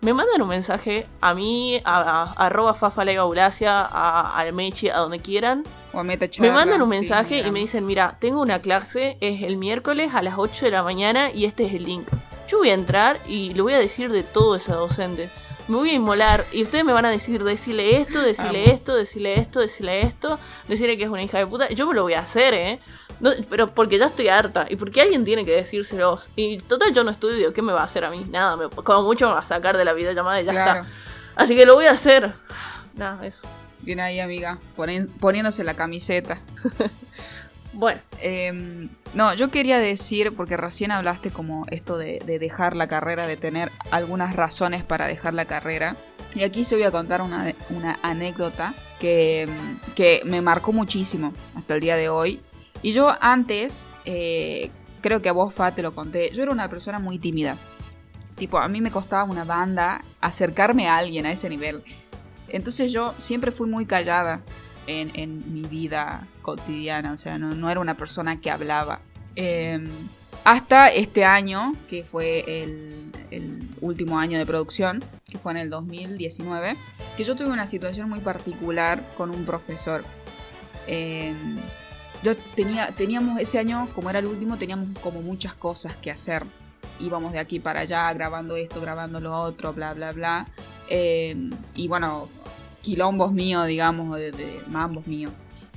me 0.00 0.12
mandan 0.14 0.40
un 0.42 0.48
mensaje 0.48 1.06
a 1.20 1.34
mí, 1.34 1.80
a, 1.84 1.96
a- 2.00 2.22
a 2.22 2.46
arroba 2.46 2.74
fafalegaulacia, 2.74 3.80
a, 3.80 4.36
al 4.38 4.52
Mechi, 4.52 4.88
a 4.88 4.98
donde 4.98 5.18
quieran, 5.20 5.64
O 5.92 6.04
meta 6.04 6.26
me 6.38 6.50
mandan 6.52 6.82
un 6.82 6.90
sí, 6.90 6.96
mensaje 6.98 7.34
y 7.38 7.42
mira. 7.42 7.52
me 7.52 7.58
dicen, 7.60 7.86
mira, 7.86 8.16
tengo 8.20 8.40
una 8.42 8.60
clase, 8.60 9.16
es 9.20 9.42
el 9.42 9.56
miércoles 9.56 10.12
a 10.14 10.22
las 10.22 10.34
8 10.38 10.66
de 10.66 10.70
la 10.70 10.82
mañana 10.82 11.30
y 11.32 11.44
este 11.46 11.66
es 11.66 11.74
el 11.74 11.84
link. 11.84 12.08
Yo 12.48 12.58
voy 12.58 12.70
a 12.70 12.74
entrar 12.74 13.20
y 13.26 13.54
le 13.54 13.62
voy 13.62 13.72
a 13.72 13.78
decir 13.78 14.10
de 14.12 14.22
todo 14.22 14.54
a 14.54 14.56
esa 14.58 14.74
docente. 14.76 15.28
Me 15.66 15.76
voy 15.76 15.90
a 15.90 15.94
inmolar 15.94 16.44
y 16.52 16.62
ustedes 16.62 16.84
me 16.84 16.92
van 16.92 17.06
a 17.06 17.10
decir, 17.10 17.42
decirle 17.42 17.96
esto, 17.96 18.20
decirle 18.22 18.70
esto, 18.70 18.94
decirle 18.94 19.40
esto, 19.40 19.58
decirle 19.60 20.02
esto, 20.02 20.38
decirle 20.68 20.96
que 20.96 21.02
es 21.04 21.10
una 21.10 21.22
hija 21.24 21.38
de 21.38 21.46
puta. 21.48 21.68
Yo 21.70 21.88
me 21.88 21.94
lo 21.94 22.02
voy 22.02 22.14
a 22.14 22.20
hacer, 22.20 22.54
¿eh? 22.54 22.78
No, 23.20 23.30
pero 23.48 23.68
porque 23.74 23.98
ya 23.98 24.06
estoy 24.06 24.28
harta 24.28 24.66
y 24.68 24.76
porque 24.76 25.00
alguien 25.00 25.24
tiene 25.24 25.44
que 25.44 25.52
decírselos. 25.52 26.28
Y 26.36 26.58
total, 26.58 26.92
yo 26.92 27.02
no 27.04 27.10
estudio, 27.10 27.52
¿qué 27.52 27.62
me 27.62 27.72
va 27.72 27.80
a 27.80 27.84
hacer 27.84 28.04
a 28.04 28.10
mí? 28.10 28.24
Nada, 28.30 28.56
me- 28.56 28.68
como 28.68 29.02
mucho 29.02 29.26
me 29.28 29.32
va 29.34 29.40
a 29.40 29.46
sacar 29.46 29.76
de 29.76 29.84
la 29.84 29.92
videollamada 29.94 30.40
y 30.40 30.44
ya 30.44 30.52
Claro. 30.52 30.80
está. 30.82 30.92
Así 31.34 31.54
que 31.56 31.64
lo 31.66 31.74
voy 31.74 31.86
a 31.86 31.92
hacer. 31.92 32.34
Nada, 32.94 33.26
eso. 33.26 33.42
Bien 33.80 34.00
ahí, 34.00 34.20
amiga. 34.20 34.58
poniéndose 35.20 35.64
la 35.64 35.74
camiseta. 35.74 36.38
Bueno, 37.72 38.00
Eh, 38.20 38.88
no, 39.12 39.34
yo 39.34 39.50
quería 39.50 39.78
decir, 39.78 40.32
porque 40.34 40.56
recién 40.56 40.92
hablaste 40.92 41.30
como 41.30 41.66
esto 41.70 41.98
de, 41.98 42.20
de 42.24 42.38
dejar 42.38 42.74
la 42.74 42.86
carrera, 42.86 43.26
de 43.26 43.36
tener 43.36 43.70
algunas 43.90 44.34
razones 44.34 44.82
para 44.82 45.06
dejar 45.06 45.34
la 45.34 45.44
carrera. 45.44 45.94
Y 46.34 46.42
aquí 46.44 46.64
se 46.64 46.74
voy 46.76 46.84
a 46.84 46.90
contar 46.90 47.20
una, 47.20 47.52
una 47.68 47.98
anécdota 48.02 48.72
que, 48.98 49.46
que 49.94 50.22
me 50.24 50.40
marcó 50.40 50.72
muchísimo 50.72 51.34
hasta 51.54 51.74
el 51.74 51.80
día 51.80 51.96
de 51.96 52.08
hoy. 52.08 52.40
Y 52.82 52.92
yo 52.92 53.14
antes, 53.20 53.84
eh, 54.04 54.70
creo 55.00 55.22
que 55.22 55.28
a 55.28 55.32
vos, 55.32 55.54
Fa, 55.54 55.74
te 55.74 55.82
lo 55.82 55.94
conté, 55.94 56.30
yo 56.32 56.42
era 56.42 56.52
una 56.52 56.68
persona 56.68 56.98
muy 56.98 57.18
tímida. 57.18 57.56
Tipo, 58.36 58.58
a 58.58 58.68
mí 58.68 58.80
me 58.80 58.90
costaba 58.90 59.24
una 59.24 59.44
banda 59.44 60.04
acercarme 60.20 60.88
a 60.88 60.96
alguien 60.96 61.26
a 61.26 61.32
ese 61.32 61.48
nivel. 61.48 61.82
Entonces 62.48 62.92
yo 62.92 63.14
siempre 63.18 63.50
fui 63.50 63.68
muy 63.68 63.86
callada 63.86 64.42
en, 64.86 65.10
en 65.14 65.52
mi 65.52 65.62
vida 65.62 66.28
cotidiana, 66.42 67.12
o 67.12 67.18
sea, 67.18 67.38
no, 67.38 67.54
no 67.54 67.70
era 67.70 67.80
una 67.80 67.96
persona 67.96 68.40
que 68.40 68.50
hablaba. 68.50 69.00
Eh, 69.34 69.82
hasta 70.44 70.92
este 70.92 71.24
año, 71.24 71.72
que 71.88 72.04
fue 72.04 72.62
el, 72.62 73.10
el 73.32 73.68
último 73.80 74.18
año 74.18 74.38
de 74.38 74.46
producción, 74.46 75.02
que 75.28 75.38
fue 75.38 75.50
en 75.50 75.58
el 75.58 75.70
2019, 75.70 76.76
que 77.16 77.24
yo 77.24 77.34
tuve 77.34 77.48
una 77.48 77.66
situación 77.66 78.08
muy 78.08 78.20
particular 78.20 79.02
con 79.16 79.30
un 79.30 79.44
profesor. 79.44 80.04
Eh, 80.86 81.34
yo 82.22 82.36
tenía, 82.54 82.92
teníamos 82.92 83.40
ese 83.40 83.58
año, 83.58 83.88
como 83.94 84.10
era 84.10 84.18
el 84.18 84.26
último, 84.26 84.56
teníamos 84.56 84.98
como 85.00 85.22
muchas 85.22 85.54
cosas 85.54 85.96
que 85.96 86.10
hacer. 86.10 86.44
Íbamos 86.98 87.32
de 87.32 87.38
aquí 87.38 87.60
para 87.60 87.80
allá, 87.80 88.12
grabando 88.12 88.56
esto, 88.56 88.80
grabando 88.80 89.20
lo 89.20 89.34
otro, 89.34 89.72
bla, 89.72 89.94
bla, 89.94 90.12
bla. 90.12 90.48
Eh, 90.88 91.50
y 91.74 91.88
bueno, 91.88 92.28
quilombos 92.82 93.32
míos, 93.32 93.66
digamos, 93.66 94.16
de, 94.18 94.32
de 94.32 94.60
mambos 94.68 95.06
míos. 95.06 95.32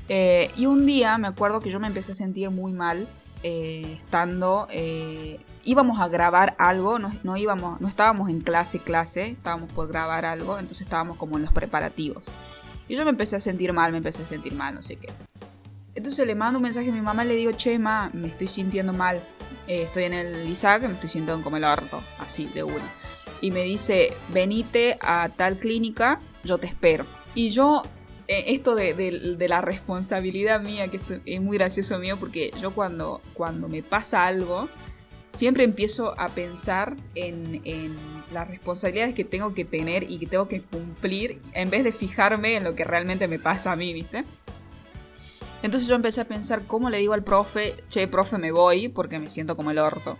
Eh, 0.07 0.49
y 0.55 0.65
un 0.65 0.85
día 0.85 1.17
me 1.17 1.27
acuerdo 1.27 1.59
que 1.59 1.69
yo 1.69 1.79
me 1.79 1.87
empecé 1.87 2.13
a 2.13 2.15
sentir 2.15 2.49
muy 2.49 2.73
mal 2.73 3.07
eh, 3.43 3.97
estando... 3.99 4.67
eh, 4.71 5.39
íbamos 5.65 5.99
a 5.99 6.07
grabar 6.07 6.55
algo, 6.57 6.97
no, 6.97 7.11
no 7.21 7.37
íbamos, 7.37 7.79
no 7.79 7.87
estábamos 7.87 8.29
en 8.29 8.41
clase, 8.41 8.79
clase, 8.79 9.31
estábamos 9.31 9.71
por 9.71 9.87
grabar 9.87 10.25
algo, 10.25 10.57
entonces 10.57 10.81
estábamos 10.81 11.17
como 11.17 11.35
en 11.37 11.43
los 11.43 11.53
preparativos. 11.53 12.25
Y 12.87 12.95
yo 12.95 13.03
me 13.03 13.11
empecé 13.11 13.35
a 13.35 13.39
sentir 13.39 13.71
mal, 13.71 13.91
me 13.91 13.99
empecé 13.99 14.23
a 14.23 14.25
sentir 14.25 14.55
mal, 14.55 14.73
no 14.73 14.81
sé 14.81 14.95
qué. 14.95 15.09
Entonces 15.95 16.25
le 16.25 16.35
mando 16.35 16.59
un 16.59 16.63
mensaje 16.63 16.89
a 16.89 16.91
mi 16.93 17.01
mamá 17.01 17.25
y 17.25 17.29
le 17.29 17.35
digo, 17.35 17.51
che, 17.51 17.77
ma, 17.79 18.09
me 18.13 18.27
estoy 18.27 18.47
sintiendo 18.47 18.93
mal. 18.93 19.21
Eh, 19.67 19.83
estoy 19.83 20.03
en 20.03 20.13
el 20.13 20.49
Isaac, 20.49 20.83
me 20.83 20.93
estoy 20.93 21.09
sintiendo 21.09 21.43
como 21.43 21.57
el 21.57 21.63
orto, 21.63 22.01
así, 22.19 22.45
de 22.53 22.63
una. 22.63 22.93
Y 23.41 23.51
me 23.51 23.63
dice, 23.63 24.13
venite 24.33 24.97
a 25.01 25.29
tal 25.35 25.57
clínica, 25.59 26.19
yo 26.43 26.57
te 26.57 26.67
espero. 26.67 27.05
Y 27.35 27.49
yo, 27.49 27.83
eh, 28.27 28.45
esto 28.47 28.75
de, 28.75 28.93
de- 28.93 29.35
de 29.35 29.47
la 29.47 29.61
responsabilidad 29.61 30.61
mía, 30.61 30.87
que 30.89 30.97
esto 30.97 31.15
es 31.25 31.41
muy 31.41 31.57
gracioso 31.57 31.99
mío, 31.99 32.17
porque 32.19 32.51
yo 32.61 32.71
cuando, 32.73 33.21
cuando 33.33 33.67
me 33.67 33.83
pasa 33.83 34.25
algo, 34.25 34.67
siempre 35.29 35.63
empiezo 35.63 36.19
a 36.19 36.29
pensar 36.29 36.95
en, 37.15 37.61
en 37.65 37.95
las 38.33 38.47
responsabilidades 38.47 39.13
que 39.13 39.23
tengo 39.23 39.53
que 39.53 39.65
tener 39.65 40.09
y 40.09 40.17
que 40.19 40.25
tengo 40.27 40.47
que 40.47 40.61
cumplir, 40.61 41.41
en 41.53 41.69
vez 41.69 41.83
de 41.83 41.91
fijarme 41.91 42.55
en 42.55 42.63
lo 42.63 42.73
que 42.75 42.83
realmente 42.83 43.27
me 43.27 43.39
pasa 43.39 43.71
a 43.71 43.75
mí, 43.75 43.93
¿viste? 43.93 44.23
Entonces 45.61 45.89
yo 45.89 45.95
empecé 45.95 46.21
a 46.21 46.25
pensar 46.25 46.63
cómo 46.65 46.89
le 46.89 46.99
digo 46.99 47.13
al 47.13 47.23
profe, 47.23 47.75
che, 47.89 48.07
profe, 48.07 48.37
me 48.37 48.51
voy 48.51 48.87
porque 48.87 49.19
me 49.19 49.29
siento 49.29 49.57
como 49.57 49.71
el 49.71 49.79
orto. 49.79 50.17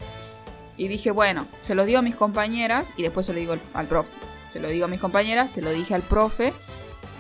Y 0.76 0.88
dije, 0.88 1.12
bueno, 1.12 1.46
se 1.62 1.76
lo 1.76 1.86
digo 1.86 2.00
a 2.00 2.02
mis 2.02 2.16
compañeras 2.16 2.94
y 2.98 3.04
después 3.04 3.26
se 3.26 3.34
lo 3.34 3.40
digo 3.40 3.56
al, 3.74 3.88
profe. 3.88 4.18
Se 4.50 4.60
lo 4.60 4.70
digo 4.70 4.86
a 4.86 4.88
mis 4.88 5.00
compañeras, 5.00 5.52
se 5.52 5.62
lo 5.62 5.72
dije 5.72 5.94
al 5.94 6.02
profe 6.02 6.54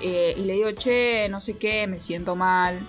eh, 0.01 0.34
y 0.38 0.41
le 0.41 0.53
digo, 0.53 0.71
che, 0.71 1.27
no 1.29 1.39
sé 1.39 1.58
qué, 1.58 1.88
me 1.88 1.99
siento 1.99 2.36
mal. 2.36 2.79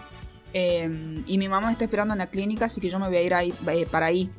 eh, 0.53 1.23
y 1.27 1.39
mi 1.39 1.49
mamá 1.49 1.69
me 1.69 1.73
está 1.73 1.85
esperando 1.85 2.15
en 2.15 2.19
la 2.19 2.29
clínica, 2.29 2.65
así 2.65 2.81
que 2.81 2.89
yo 2.89 2.99
me 2.99 3.07
voy 3.07 3.17
a 3.17 3.23
ir 3.23 3.35
ahí, 3.35 3.55
eh, 3.69 3.87
para 3.87 4.07
ahí. 4.07 4.31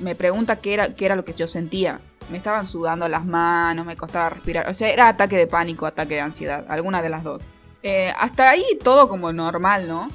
Me 0.00 0.14
pregunta 0.14 0.56
qué 0.56 0.74
era, 0.74 0.94
qué 0.94 1.06
era 1.06 1.16
lo 1.16 1.24
que 1.24 1.34
yo 1.34 1.46
sentía. 1.46 2.00
Me 2.30 2.38
estaban 2.38 2.66
sudando 2.66 3.08
las 3.08 3.24
manos, 3.24 3.86
me 3.86 3.96
costaba 3.96 4.30
respirar. 4.30 4.68
O 4.68 4.74
sea, 4.74 4.90
era 4.90 5.08
ataque 5.08 5.36
de 5.36 5.46
pánico, 5.46 5.86
ataque 5.86 6.14
de 6.14 6.20
ansiedad, 6.20 6.64
alguna 6.68 7.00
de 7.00 7.08
las 7.08 7.22
dos. 7.22 7.48
Eh, 7.88 8.12
hasta 8.18 8.50
ahí 8.50 8.64
todo 8.82 9.08
como 9.08 9.32
normal, 9.32 9.86
¿no? 9.86 10.10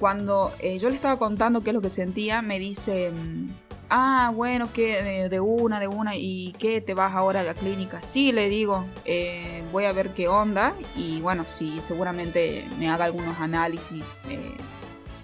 Cuando 0.00 0.52
eh, 0.58 0.80
yo 0.80 0.88
le 0.88 0.96
estaba 0.96 1.16
contando 1.16 1.62
qué 1.62 1.70
es 1.70 1.74
lo 1.74 1.80
que 1.80 1.88
sentía, 1.88 2.42
me 2.42 2.58
dice, 2.58 3.12
mm, 3.12 3.50
ah, 3.88 4.32
bueno, 4.34 4.72
que 4.72 5.28
de, 5.30 5.38
una, 5.38 5.78
de 5.78 5.86
una, 5.86 6.16
¿y 6.16 6.52
qué? 6.58 6.80
¿Te 6.80 6.92
vas 6.92 7.14
ahora 7.14 7.38
a 7.38 7.42
la 7.44 7.54
clínica? 7.54 8.02
Sí, 8.02 8.32
le 8.32 8.48
digo, 8.48 8.88
eh, 9.04 9.62
voy 9.70 9.84
a 9.84 9.92
ver 9.92 10.12
qué 10.12 10.26
onda 10.26 10.74
y 10.96 11.20
bueno, 11.20 11.44
sí, 11.46 11.76
seguramente 11.80 12.66
me 12.80 12.90
haga 12.90 13.04
algunos 13.04 13.38
análisis 13.38 14.20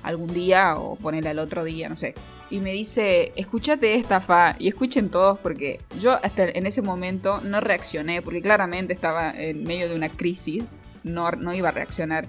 algún 0.05 0.33
día 0.33 0.77
o 0.77 0.95
ponerle 0.95 1.31
al 1.31 1.41
otro 1.41 1.65
día, 1.65 1.89
no 1.89 1.97
sé. 1.97 2.15
Y 2.51 2.61
me 2.61 2.71
dice, 2.73 3.33
escúchate 3.35 3.97
esta, 3.97 4.21
Fa, 4.21 4.55
y 4.61 4.69
escuchen 4.69 5.09
todos 5.11 5.41
porque 5.41 5.81
yo 5.99 6.13
hasta 6.23 6.45
en 6.45 6.67
ese 6.67 6.83
momento 6.83 7.41
no 7.41 7.61
reaccioné, 7.61 8.23
porque 8.23 8.43
claramente 8.43 8.93
estaba 8.93 9.31
en 9.31 9.65
medio 9.65 9.89
de 9.89 9.97
una 9.97 10.09
crisis, 10.09 10.73
no, 11.03 11.31
no 11.33 11.55
iba 11.55 11.69
a 11.69 11.73
reaccionar. 11.73 12.29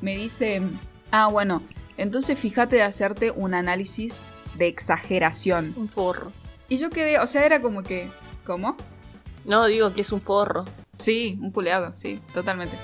Me 0.00 0.16
dice, 0.16 0.62
ah, 1.10 1.28
bueno, 1.28 1.62
entonces 1.96 2.38
fíjate 2.38 2.76
de 2.76 2.82
hacerte 2.82 3.30
un 3.30 3.54
análisis 3.54 4.26
de 4.56 4.66
exageración. 4.66 5.72
un 5.76 5.88
forro. 5.88 6.32
Y 6.68 6.78
yo 6.78 6.90
quedé, 6.90 7.18
o 7.18 7.26
sea, 7.26 7.46
era 7.46 7.60
como 7.60 7.82
que, 7.82 8.08
¿cómo? 8.44 8.76
No, 9.44 9.66
digo 9.66 9.92
que 9.92 10.02
es 10.02 10.12
un 10.12 10.20
forro. 10.20 10.64
Sí, 10.98 11.38
un 11.40 11.50
culeado, 11.50 11.94
sí, 11.94 12.20
totalmente. 12.34 12.76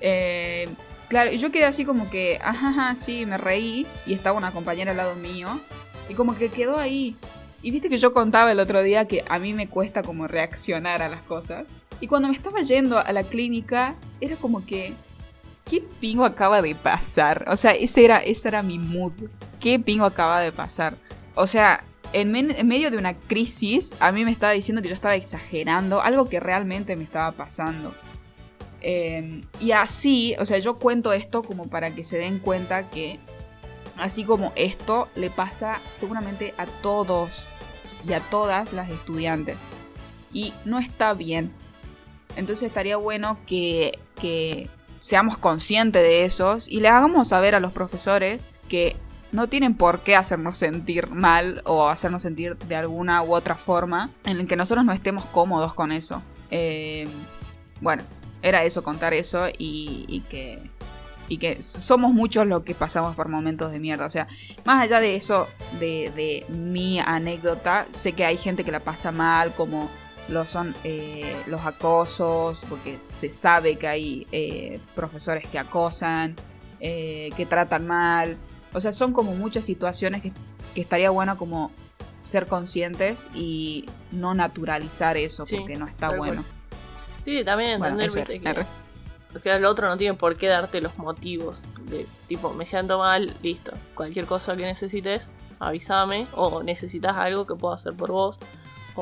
Eh, 0.00 0.68
claro, 1.08 1.30
y 1.30 1.38
yo 1.38 1.52
quedé 1.52 1.66
así 1.66 1.84
como 1.84 2.10
que, 2.10 2.38
ajá, 2.42 2.70
ajá, 2.70 2.94
sí, 2.96 3.26
me 3.26 3.38
reí 3.38 3.86
y 4.06 4.14
estaba 4.14 4.36
una 4.36 4.52
compañera 4.52 4.90
al 4.90 4.96
lado 4.96 5.14
mío 5.14 5.60
y 6.08 6.14
como 6.14 6.36
que 6.36 6.48
quedó 6.48 6.78
ahí. 6.78 7.16
Y 7.62 7.70
viste 7.70 7.88
que 7.88 7.98
yo 7.98 8.12
contaba 8.12 8.50
el 8.50 8.58
otro 8.58 8.82
día 8.82 9.06
que 9.06 9.24
a 9.28 9.38
mí 9.38 9.52
me 9.52 9.68
cuesta 9.68 10.02
como 10.02 10.26
reaccionar 10.26 11.02
a 11.02 11.08
las 11.08 11.22
cosas. 11.22 11.66
Y 12.00 12.06
cuando 12.06 12.28
me 12.28 12.34
estaba 12.34 12.60
yendo 12.62 12.98
a 12.98 13.12
la 13.12 13.24
clínica, 13.24 13.94
era 14.20 14.36
como 14.36 14.64
que, 14.64 14.94
¿qué 15.64 15.82
pingo 16.00 16.24
acaba 16.24 16.62
de 16.62 16.74
pasar? 16.74 17.44
O 17.48 17.56
sea, 17.56 17.72
ese 17.72 18.04
era, 18.04 18.18
ese 18.18 18.48
era 18.48 18.62
mi 18.62 18.78
mood. 18.78 19.12
¿Qué 19.60 19.78
pingo 19.78 20.06
acaba 20.06 20.40
de 20.40 20.52
pasar? 20.52 20.96
O 21.34 21.46
sea, 21.46 21.84
en, 22.12 22.32
medio 22.32 22.90
de 22.90 22.96
una 22.96 23.14
crisis, 23.14 23.96
a 24.00 24.12
mí 24.12 24.24
me 24.24 24.30
estaba 24.30 24.52
diciendo 24.52 24.82
que 24.82 24.88
yo 24.88 24.94
estaba 24.94 25.14
exagerando 25.14 26.00
algo 26.00 26.28
que 26.28 26.40
realmente 26.40 26.96
me 26.96 27.04
estaba 27.04 27.32
pasando. 27.32 27.94
Eh, 28.82 29.44
y 29.60 29.72
así, 29.72 30.34
o 30.38 30.44
sea, 30.44 30.58
yo 30.58 30.78
cuento 30.78 31.12
esto 31.12 31.42
como 31.42 31.68
para 31.68 31.94
que 31.94 32.02
se 32.02 32.18
den 32.18 32.38
cuenta 32.38 32.88
que, 32.88 33.18
así 33.96 34.24
como 34.24 34.52
esto, 34.56 35.08
le 35.14 35.30
pasa 35.30 35.80
seguramente 35.92 36.54
a 36.56 36.66
todos 36.66 37.46
y 38.08 38.14
a 38.14 38.20
todas 38.20 38.72
las 38.72 38.88
estudiantes. 38.88 39.58
Y 40.32 40.54
no 40.64 40.78
está 40.78 41.12
bien. 41.14 41.52
Entonces 42.40 42.66
estaría 42.66 42.96
bueno 42.96 43.38
que, 43.46 43.98
que 44.20 44.68
seamos 45.00 45.36
conscientes 45.36 46.02
de 46.02 46.24
esos 46.24 46.68
y 46.68 46.80
le 46.80 46.88
hagamos 46.88 47.28
saber 47.28 47.54
a 47.54 47.60
los 47.60 47.70
profesores 47.70 48.42
que 48.68 48.96
no 49.30 49.48
tienen 49.48 49.74
por 49.74 50.00
qué 50.00 50.16
hacernos 50.16 50.58
sentir 50.58 51.08
mal 51.10 51.62
o 51.66 51.88
hacernos 51.88 52.22
sentir 52.22 52.56
de 52.56 52.76
alguna 52.76 53.22
u 53.22 53.34
otra 53.34 53.54
forma 53.54 54.10
en 54.24 54.40
el 54.40 54.46
que 54.46 54.56
nosotros 54.56 54.84
no 54.84 54.92
estemos 54.92 55.26
cómodos 55.26 55.74
con 55.74 55.92
eso. 55.92 56.22
Eh, 56.50 57.06
bueno, 57.80 58.02
era 58.42 58.64
eso, 58.64 58.82
contar 58.82 59.14
eso 59.14 59.48
y, 59.58 60.06
y 60.08 60.20
que 60.22 60.70
y 61.28 61.38
que 61.38 61.62
somos 61.62 62.12
muchos 62.12 62.44
los 62.44 62.64
que 62.64 62.74
pasamos 62.74 63.14
por 63.14 63.28
momentos 63.28 63.70
de 63.70 63.78
mierda. 63.78 64.04
O 64.04 64.10
sea, 64.10 64.26
más 64.64 64.82
allá 64.82 64.98
de 64.98 65.14
eso, 65.14 65.46
de, 65.78 66.10
de 66.16 66.44
mi 66.52 66.98
anécdota, 66.98 67.86
sé 67.92 68.14
que 68.14 68.24
hay 68.24 68.36
gente 68.36 68.64
que 68.64 68.72
la 68.72 68.80
pasa 68.80 69.12
mal, 69.12 69.54
como 69.54 69.88
lo 70.30 70.46
son 70.46 70.74
eh, 70.84 71.36
los 71.46 71.66
acosos, 71.66 72.64
porque 72.68 72.96
se 73.00 73.30
sabe 73.30 73.76
que 73.76 73.88
hay 73.88 74.26
eh, 74.32 74.80
profesores 74.94 75.46
que 75.46 75.58
acosan, 75.58 76.36
eh, 76.80 77.30
que 77.36 77.46
tratan 77.46 77.86
mal. 77.86 78.36
O 78.72 78.80
sea, 78.80 78.92
son 78.92 79.12
como 79.12 79.34
muchas 79.34 79.64
situaciones 79.64 80.22
que, 80.22 80.32
que 80.74 80.80
estaría 80.80 81.10
bueno 81.10 81.36
como 81.36 81.70
ser 82.22 82.46
conscientes 82.46 83.28
y 83.34 83.86
no 84.12 84.34
naturalizar 84.34 85.16
eso, 85.16 85.46
Sí, 85.46 85.56
porque 85.56 85.76
no 85.76 85.86
está 85.86 86.08
bueno. 86.16 86.42
cual. 86.42 86.44
Sí, 87.24 87.44
también 87.44 87.78
Bueno, 87.78 88.00
entender, 88.00 88.40
era. 88.42 88.66
que, 89.34 89.40
que 89.40 89.50
el 89.52 89.64
otro 89.64 89.88
no 89.88 89.96
tiene 89.96 90.16
por 90.16 90.36
qué 90.36 90.46
darte 90.48 90.80
los 90.80 90.96
motivos. 90.96 91.58
De 91.86 92.06
tipo, 92.28 92.52
me 92.54 92.64
siento 92.66 92.98
mal, 92.98 93.34
listo. 93.42 93.72
Cualquier 93.94 94.26
cosa 94.26 94.56
que 94.56 94.62
necesites, 94.62 95.26
avísame. 95.58 96.26
O 96.34 96.62
necesitas 96.62 97.16
algo 97.16 97.46
que 97.46 97.54
puedo 97.56 97.74
hacer 97.74 97.94
por 97.94 98.10
vos. 98.12 98.38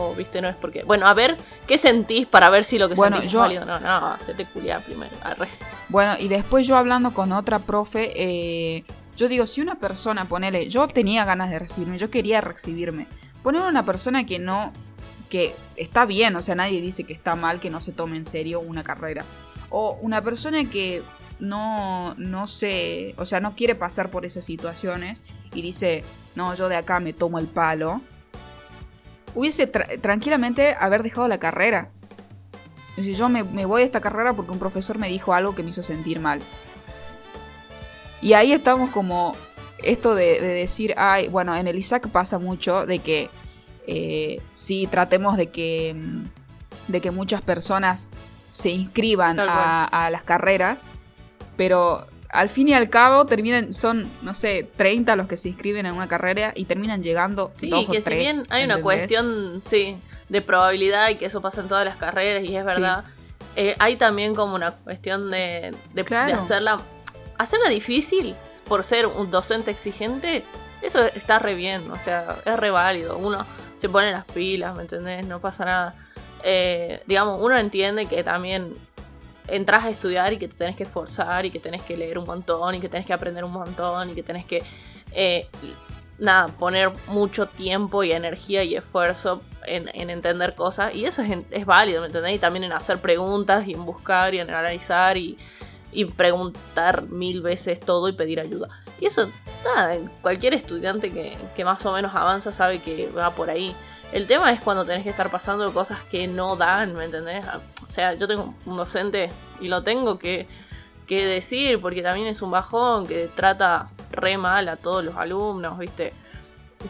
O, 0.00 0.14
viste, 0.14 0.40
no 0.40 0.48
es 0.48 0.54
porque. 0.54 0.84
Bueno, 0.84 1.06
a 1.08 1.14
ver, 1.14 1.37
¿qué 1.66 1.76
sentís 1.76 2.30
para 2.30 2.50
ver 2.50 2.64
si 2.64 2.78
lo 2.78 2.88
que 2.88 2.94
Bueno, 2.94 3.16
sentís 3.16 3.32
yo- 3.32 3.44
es 3.44 3.58
válido? 3.58 3.64
No, 3.64 3.80
no, 3.80 4.16
se 4.24 4.32
te 4.32 4.44
culia 4.44 4.78
primero. 4.78 5.11
Arre. 5.22 5.48
Bueno, 5.88 6.14
y 6.20 6.28
después 6.28 6.68
yo 6.68 6.76
hablando 6.76 7.12
con 7.12 7.32
otra 7.32 7.58
profe, 7.58 8.12
eh, 8.14 8.84
yo 9.16 9.28
digo, 9.28 9.44
si 9.46 9.61
una 9.61 9.74
persona, 9.80 10.24
ponele, 10.26 10.68
yo 10.68 10.87
tenía 10.87 11.24
ganas 11.24 11.50
de 11.50 11.58
recibirme, 11.58 11.98
yo 11.98 12.11
quería 12.11 12.40
recibirme. 12.40 13.08
Poner 13.42 13.62
una 13.62 13.84
persona 13.84 14.24
que 14.24 14.38
no, 14.38 14.72
que 15.30 15.52
está 15.74 16.06
bien, 16.06 16.37
o 16.37 16.42
sea, 16.42 16.54
nadie 16.54 16.80
dice 16.80 17.02
que 17.02 17.12
está 17.12 17.34
mal 17.34 17.58
que 17.58 17.68
no 17.68 17.80
se 17.80 17.90
tome 17.90 18.16
en 18.16 18.24
serio 18.24 18.61
una 18.61 18.84
carrera. 18.84 19.24
O 19.70 19.98
una 20.00 20.22
persona 20.22 20.64
que 20.70 21.02
no, 21.40 22.14
no 22.18 22.46
se, 22.46 23.14
o 23.18 23.24
sea, 23.26 23.40
no 23.40 23.56
quiere 23.56 23.74
pasar 23.74 24.11
por 24.11 24.24
esas 24.24 24.44
situaciones 24.44 25.24
y 25.52 25.61
dice, 25.62 26.04
no, 26.37 26.54
yo 26.54 26.68
de 26.68 26.76
acá 26.76 27.00
me 27.00 27.12
tomo 27.12 27.40
el 27.40 27.48
palo. 27.48 28.00
Hubiese 29.38 29.70
tra- 29.70 30.01
tranquilamente 30.01 30.74
haber 30.81 31.05
dejado 31.05 31.29
la 31.29 31.38
carrera. 31.38 31.90
Es 32.96 33.07
decir, 33.07 33.14
yo 33.14 33.29
me, 33.29 33.44
me 33.44 33.66
voy 33.66 33.83
a 33.83 33.85
esta 33.85 34.01
carrera 34.01 34.33
porque 34.33 34.51
un 34.51 34.59
profesor 34.59 34.98
me 34.98 35.09
dijo 35.09 35.33
algo 35.33 35.55
que 35.55 35.62
me 35.62 35.68
hizo 35.68 35.85
sentir 35.85 36.18
mal. 36.18 36.40
Y 38.20 38.33
ahí 38.33 38.51
estamos 38.53 38.90
como 38.90 39.37
esto 39.85 40.16
de, 40.16 40.40
de 40.40 40.48
decir, 40.48 40.92
ay, 40.96 41.29
bueno, 41.29 41.55
en 41.55 41.68
el 41.68 41.79
ISAC 41.79 42.09
pasa 42.09 42.40
mucho 42.40 42.85
de 42.85 42.98
que 42.98 43.31
eh, 43.87 44.42
sí 44.55 44.88
tratemos 44.90 45.37
de 45.37 45.51
que, 45.51 45.94
mm, 45.96 46.22
de 46.90 47.01
que 47.01 47.12
muchas 47.12 47.40
personas 47.40 48.11
se 48.53 48.70
inscriban 48.70 49.38
a 49.38 50.09
las 50.11 50.24
carreras, 50.24 50.90
pero 51.57 52.09
al 52.31 52.49
fin 52.49 52.69
y 52.69 52.75
al 52.75 52.91
cabo 52.91 53.25
terminan, 53.27 53.73
son, 53.73 54.11
no 54.23 54.35
sé, 54.35 54.69
30 54.77 55.17
los 55.17 55.27
que 55.27 55.37
se 55.37 55.49
inscriben 55.49 55.87
en 55.87 55.95
una 55.95 56.09
carrera 56.09 56.53
y 56.55 56.67
terminan 56.67 57.03
llegando 57.03 57.53
Sí, 57.55 57.71
dos 57.71 57.88
o 57.88 57.93
que 57.93 57.99
si 57.99 58.05
tres, 58.05 58.19
bien 58.19 58.37
hay 58.51 58.64
una 58.64 58.83
cuestión, 58.83 59.62
sí, 59.64 59.97
de 60.29 60.43
probabilidad 60.43 61.09
y 61.09 61.17
que 61.17 61.27
eso 61.27 61.41
pasa 61.41 61.62
en 61.62 61.69
todas 61.69 61.85
las 61.85 61.97
carreras 61.97 62.45
y 62.45 62.55
es 62.57 62.64
verdad, 62.64 63.05
eh, 63.57 63.75
hay 63.79 63.97
también 63.97 64.35
como 64.35 64.55
una 64.55 64.73
cuestión 64.73 65.31
de, 65.31 65.75
de, 65.95 66.05
Claro. 66.05 66.29
de 66.33 66.38
hacerla, 66.38 66.81
hacerla 67.38 67.69
difícil 67.71 68.37
por 68.67 68.85
ser 68.85 69.07
un 69.07 69.31
docente 69.31 69.71
exigente. 69.71 70.45
Eso 70.83 71.05
está 71.07 71.38
re 71.38 71.55
bien, 71.55 71.91
o 71.91 71.99
sea, 71.99 72.37
es 72.45 72.57
re 72.57 72.71
válido. 72.71 73.17
Uno 73.19 73.45
se 73.79 73.88
pone 73.88 74.12
las 74.12 74.25
pilas, 74.27 74.77
¿me 74.77 74.83
entendés? 74.83 75.27
No 75.27 75.41
pasa 75.41 75.64
nada. 75.64 75.95
Eh, 76.45 77.03
digamos, 77.07 77.41
uno 77.43 77.57
entiende 77.59 78.07
que 78.07 78.23
también 78.23 78.77
entras 79.48 79.84
a 79.84 79.90
estudiar 79.90 80.32
y 80.32 80.38
que 80.38 80.48
te 80.48 80.56
tenés 80.56 80.76
que 80.76 80.84
esforzar 80.84 81.44
y 81.46 81.50
que 81.50 81.58
tenés 81.58 81.82
que 81.82 81.96
leer 81.96 82.18
un 82.18 82.24
montón 82.24 82.74
y 82.74 82.80
que 82.80 82.88
tenés 82.88 83.06
que 83.06 83.12
aprender 83.12 83.44
un 83.44 83.52
montón 83.52 84.11
y 84.11 84.14
que 84.14 84.22
tenés 84.22 84.44
que 84.44 84.62
eh, 85.12 85.48
nada, 86.18 86.48
poner 86.48 86.92
mucho 87.06 87.46
tiempo 87.46 88.02
y 88.04 88.12
energía 88.12 88.62
y 88.64 88.76
esfuerzo 88.76 89.42
en, 89.66 89.88
en 89.94 90.11
entender 90.11 90.54
cosas. 90.54 90.94
Y 90.94 91.04
eso 91.04 91.22
es, 91.22 91.38
es 91.50 91.66
válido, 91.66 92.00
¿me 92.00 92.08
entendés? 92.08 92.34
Y 92.34 92.38
también 92.38 92.64
en 92.64 92.72
hacer 92.72 93.00
preguntas 93.00 93.66
y 93.66 93.74
en 93.74 93.84
buscar 93.84 94.34
y 94.34 94.40
en 94.40 94.50
analizar 94.50 95.16
y, 95.16 95.38
y 95.92 96.04
preguntar 96.04 97.02
mil 97.04 97.40
veces 97.40 97.80
todo 97.80 98.08
y 98.08 98.12
pedir 98.12 98.40
ayuda. 98.40 98.68
Y 99.00 99.06
eso, 99.06 99.30
nada, 99.64 99.96
cualquier 100.20 100.54
estudiante 100.54 101.11
que, 101.11 101.37
que 101.54 101.64
más 101.64 101.84
o 101.87 101.92
menos 101.92 102.14
avanza 102.14 102.52
sabe 102.52 102.80
que 102.80 103.08
va 103.11 103.30
por 103.30 103.50
ahí. 103.50 103.74
El 104.12 104.27
tema 104.27 104.51
es 104.53 104.61
cuando 104.61 104.87
tenés 104.87 105.05
que 105.05 105.11
estar 105.11 105.31
pasando 105.31 105.73
cosas 105.73 106.01
que 106.03 106.27
no 106.27 106.57
dan, 106.57 106.94
¿me 106.94 107.05
entendés? 107.05 107.44
O 107.87 107.90
sea, 107.90 108.14
yo 108.14 108.27
tengo 108.27 108.55
un 108.64 108.77
docente 108.77 109.31
y 109.61 109.68
lo 109.68 109.83
tengo 109.83 110.18
que, 110.18 110.49
que 111.07 111.27
decir 111.27 111.81
porque 111.81 112.03
también 112.03 112.27
es 112.27 112.40
un 112.40 112.51
bajón 112.51 113.07
que 113.07 113.29
trata 113.35 113.90
re 114.11 114.38
mal 114.38 114.68
a 114.68 114.77
todos 114.77 115.05
los 115.05 115.16
alumnos, 115.16 115.79
¿viste? 115.79 116.14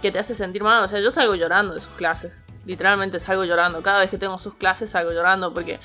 Que 0.01 0.13
te 0.13 0.21
hace 0.21 0.35
sentir 0.35 0.63
mal. 0.63 0.85
O 0.85 0.89
sea, 0.89 1.01
yo 1.01 1.11
salgo 1.11 1.35
llorando 1.35 1.75
de 1.75 1.81
sus 1.81 1.93
clases. 1.95 2.33
Literalmente 2.65 3.19
salgo 3.19 3.45
llorando. 3.45 3.83
Cada 3.83 4.01
vez 4.01 4.11
que 4.11 4.19
tengo 4.19 4.39
sus 4.39 4.55
clases 4.55 4.91
salgo 4.91 5.13
llorando 5.13 5.53
porque... 5.53 5.81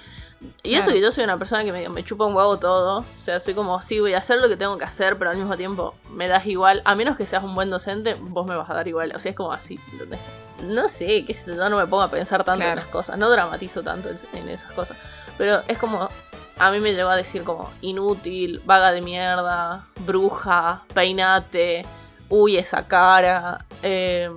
Y 0.62 0.76
eso 0.76 0.92
que 0.92 1.00
yo 1.00 1.10
soy 1.10 1.24
una 1.24 1.40
persona 1.40 1.64
que 1.64 1.72
me, 1.72 1.88
me 1.88 2.04
chupa 2.04 2.26
un 2.26 2.36
huevo 2.36 2.60
todo. 2.60 3.00
O 3.00 3.24
sea, 3.24 3.40
soy 3.40 3.54
como, 3.54 3.82
sí, 3.82 4.02
voy 4.02 4.14
a 4.14 4.18
hacer 4.18 4.42
lo 4.42 4.50
que 4.50 4.58
tengo 4.58 4.78
que 4.78 4.84
hacer, 4.84 5.18
pero 5.18 5.32
al 5.32 5.38
mismo 5.38 5.56
tiempo 5.56 5.96
me 6.12 6.28
das 6.28 6.46
igual. 6.46 6.82
A 6.84 6.96
menos 6.96 7.16
que 7.18 7.26
seas 7.26 7.44
un 7.44 7.56
buen 7.56 7.70
docente, 7.70 8.16
vos 8.20 8.46
me 8.46 8.56
vas 8.56 8.70
a 8.70 8.74
dar 8.74 8.88
igual. 8.88 9.14
O 9.16 9.20
sea, 9.20 9.32
es 9.32 9.38
como 9.38 9.54
así, 9.54 9.80
¿entendés? 9.94 10.20
No 10.64 10.88
sé, 10.88 11.26
qué 11.26 11.34
sé 11.34 11.56
yo, 11.56 11.70
no 11.70 11.78
me 11.78 11.88
pongo 11.88 12.04
a 12.04 12.12
pensar 12.12 12.44
tanto 12.44 12.66
en 12.66 12.76
las 12.76 12.88
cosas. 12.88 13.18
No 13.18 13.30
dramatizo 13.30 13.84
tanto 13.84 14.10
en, 14.10 14.18
en 14.34 14.50
esas 14.50 14.72
cosas. 14.72 14.98
Pero 15.38 15.62
es 15.68 15.78
como, 15.78 16.10
a 16.58 16.72
mí 16.72 16.80
me 16.80 16.94
llegó 16.94 17.10
a 17.10 17.16
decir 17.16 17.44
como 17.44 17.70
inútil, 17.82 18.62
vaga 18.66 18.92
de 18.92 19.02
mierda, 19.02 19.86
bruja, 20.06 20.84
peinate, 20.94 21.86
uy 22.30 22.58
esa 22.58 22.88
cara, 22.88 23.66
eh, 23.82 24.30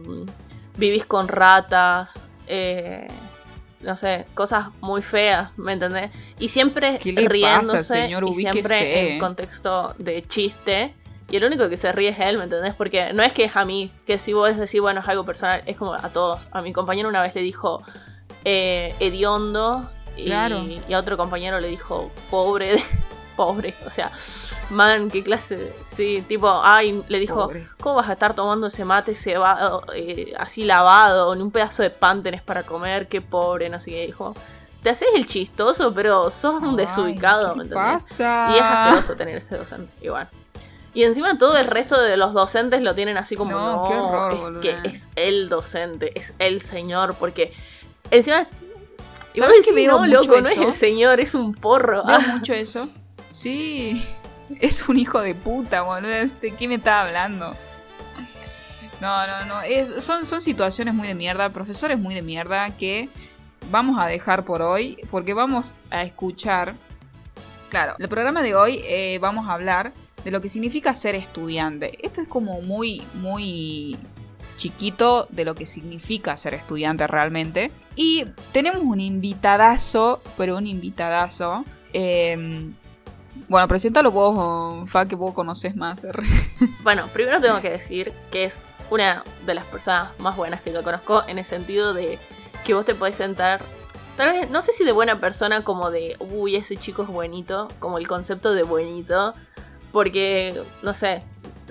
vivís 0.77 1.05
con 1.05 1.29
ratas, 1.29 2.25
eh, 2.47 3.09
no 3.81 3.97
sé, 3.97 4.27
cosas 4.35 4.69
muy 4.81 5.03
feas, 5.03 5.51
¿me 5.57 5.73
entendés? 5.73 6.11
Y 6.39 6.49
siempre 6.49 6.99
¿Qué 6.99 7.13
le 7.13 7.29
riéndose 7.29 7.77
pasa, 7.77 7.83
señor? 8.03 8.25
y 8.29 8.35
siempre 8.35 9.15
en 9.15 9.21
contexto 9.21 9.95
de 9.99 10.27
chiste. 10.27 10.95
Y 11.29 11.37
el 11.37 11.45
único 11.45 11.69
que 11.69 11.77
se 11.77 11.91
ríe 11.93 12.11
es 12.11 12.21
él, 12.21 12.39
¿me 12.39 12.45
entendés? 12.45 12.75
Porque 12.75 13.13
no 13.13 13.23
es 13.23 13.33
que 13.33 13.45
es 13.45 13.57
a 13.57 13.65
mí, 13.65 13.91
que 14.07 14.17
si 14.19 14.33
vos 14.33 14.57
decís, 14.57 14.81
bueno, 14.81 15.01
es 15.01 15.09
algo 15.09 15.25
personal, 15.25 15.63
es 15.67 15.77
como 15.77 15.93
a 15.95 16.09
todos. 16.11 16.47
A 16.53 16.63
mi 16.63 16.73
compañero 16.73 17.09
una 17.09 17.21
vez 17.21 17.35
le 17.35 17.43
dijo 17.43 17.83
eh, 18.45 18.95
hediondo 19.01 19.91
y, 20.17 20.27
Claro. 20.27 20.59
y 20.89 20.95
a 20.95 20.99
otro 20.99 21.17
compañero 21.17 21.59
le 21.59 21.67
dijo 21.69 22.11
pobre, 22.31 22.77
pobre, 23.37 23.75
o 23.85 23.91
sea, 23.91 24.11
man, 24.71 25.11
qué 25.11 25.23
clase, 25.25 25.57
de- 25.57 25.77
sí, 25.83 26.25
tipo, 26.29 26.49
ay, 26.63 27.03
le 27.09 27.19
dijo, 27.19 27.35
Pobre. 27.49 27.67
¿cómo 27.81 27.97
vas 27.97 28.09
a 28.09 28.13
estar 28.13 28.33
tomando 28.35 28.69
ese 28.69 28.85
mate 28.85 29.15
cebado, 29.17 29.83
eh, 29.95 30.33
así 30.39 30.63
lavado, 30.65 31.35
ni 31.35 31.43
un 31.43 31.51
pedazo 31.51 31.83
de 31.83 31.91
pan 31.91 32.23
tenés 32.23 32.41
para 32.41 32.63
comer, 32.63 33.09
qué 33.09 33.21
pobre, 33.21 33.69
no 33.69 33.81
sé 33.81 33.91
qué, 33.91 34.07
dijo. 34.07 34.35
Te 34.83 34.91
haces 34.91 35.09
el 35.17 35.27
chistoso, 35.27 35.93
pero 35.93 36.31
sos 36.31 36.63
un 36.63 36.79
Ay, 36.79 36.87
desubicado, 36.87 37.53
¿qué 37.53 37.59
¿me 37.59 37.65
entendés? 37.65 37.93
pasa? 37.95 38.47
Y 38.53 38.57
es 38.59 38.63
asqueroso 38.63 39.17
tener 39.17 39.37
ese 39.37 39.57
docente, 39.59 39.93
igual. 40.01 40.29
Y 40.97 41.05
encima 41.05 41.37
todo 41.37 41.59
el 41.59 41.67
resto 41.67 42.01
de 42.01 42.17
los 42.17 42.33
docentes 42.33 42.81
lo 42.81 42.95
tienen 42.95 43.19
así 43.19 43.37
como, 43.37 43.51
No, 43.51 43.77
no, 43.83 43.89
qué 43.89 43.95
horror, 43.95 44.57
es 44.57 44.83
que 44.83 44.89
es 44.89 45.09
el 45.15 45.51
docente, 45.51 46.11
es 46.19 46.33
el 46.39 46.63
señor, 46.63 47.17
porque 47.21 47.53
encima... 48.11 48.47
¿Sabes 49.33 49.67
que 49.67 49.75
veo 49.75 49.93
no, 49.93 49.99
mucho 50.07 50.13
loco, 50.31 50.41
no 50.41 50.47
es 50.49 50.53
eso? 50.53 50.63
el 50.63 50.73
señor, 50.73 51.21
es 51.21 51.35
un 51.35 51.53
porro. 51.55 52.03
¿Veo 52.03 52.17
Ah, 52.17 52.27
mucho 52.39 52.55
eso? 52.55 52.89
Sí. 53.29 54.03
Es 54.59 54.89
un 54.89 54.97
hijo 54.97 55.21
de 55.21 55.35
puta, 55.35 55.83
boludo. 55.83 56.09
¿De 56.41 56.55
qué 56.57 56.67
me 56.67 56.77
estaba 56.77 57.03
hablando? 57.03 57.55
No, 59.03 59.27
no, 59.27 59.45
no. 59.45 59.61
Es- 59.61 60.03
son, 60.03 60.25
son 60.25 60.41
situaciones 60.41 60.95
muy 60.95 61.07
de 61.09 61.15
mierda, 61.15 61.51
profesores 61.51 61.99
muy 61.99 62.15
de 62.15 62.23
mierda 62.23 62.71
que 62.71 63.11
vamos 63.71 64.01
a 64.01 64.07
dejar 64.07 64.47
por 64.47 64.63
hoy 64.63 64.97
porque 65.11 65.35
vamos 65.35 65.77
a 65.91 66.03
escuchar. 66.05 66.75
Claro, 67.69 67.97
el 67.99 68.09
programa 68.09 68.43
de 68.43 68.55
hoy 68.55 68.81
eh, 68.87 69.19
vamos 69.21 69.47
a 69.47 69.53
hablar 69.53 69.93
de 70.27 70.33
lo 70.33 70.41
que 70.41 70.49
significa 70.49 70.93
ser 70.93 71.15
estudiante. 71.15 72.05
Esto 72.05 72.21
es 72.21 72.27
como 72.27 72.61
muy, 72.61 73.07
muy 73.15 73.97
chiquito 74.57 75.29
de 75.31 75.45
lo 75.45 75.55
que 75.55 75.67
significa 75.67 76.37
ser 76.37 76.55
estudiante 76.55 77.07
realmente. 77.07 77.71
Y 77.95 78.25
tenemos 78.51 78.83
un 78.83 78.99
invitadazo, 78.99 80.21
pero 80.37 80.57
un 80.57 80.67
invitadazo. 80.67 81.63
eh, 81.93 82.73
bueno, 83.47 83.69
preséntalo 83.69 84.11
vos, 84.11 84.91
Fa, 84.91 85.07
que 85.07 85.15
vos 85.15 85.33
conoces 85.33 85.77
más. 85.77 86.05
Bueno, 86.83 87.07
primero 87.13 87.41
tengo 87.41 87.61
que 87.61 87.71
decir 87.71 88.13
que 88.33 88.43
es 88.43 88.67
una 88.91 89.23
de 89.47 89.55
las 89.55 89.67
personas 89.67 90.11
más 90.19 90.37
buenas 90.37 90.61
que 90.61 90.73
yo 90.73 90.83
conozco 90.83 91.23
en 91.29 91.39
el 91.39 91.45
sentido 91.45 91.95
de 91.95 92.19
que 92.65 92.75
vos 92.75 92.85
te 92.85 92.97
podés 92.97 93.15
sentar, 93.15 93.63
tal 94.17 94.33
vez, 94.33 94.51
no 94.51 94.61
sé 94.61 94.73
si 94.73 94.83
de 94.85 94.91
buena 94.91 95.21
persona 95.21 95.63
como 95.63 95.93
de, 95.93 96.17
uy, 96.19 96.57
ese 96.57 96.77
chico 96.77 97.03
es 97.03 97.09
buenito, 97.09 97.69
como 97.79 97.99
el 97.99 98.09
concepto 98.09 98.55
de 98.55 98.65
buenito, 98.65 99.33
porque, 99.97 100.53
no 100.83 100.93
sé, 100.93 101.23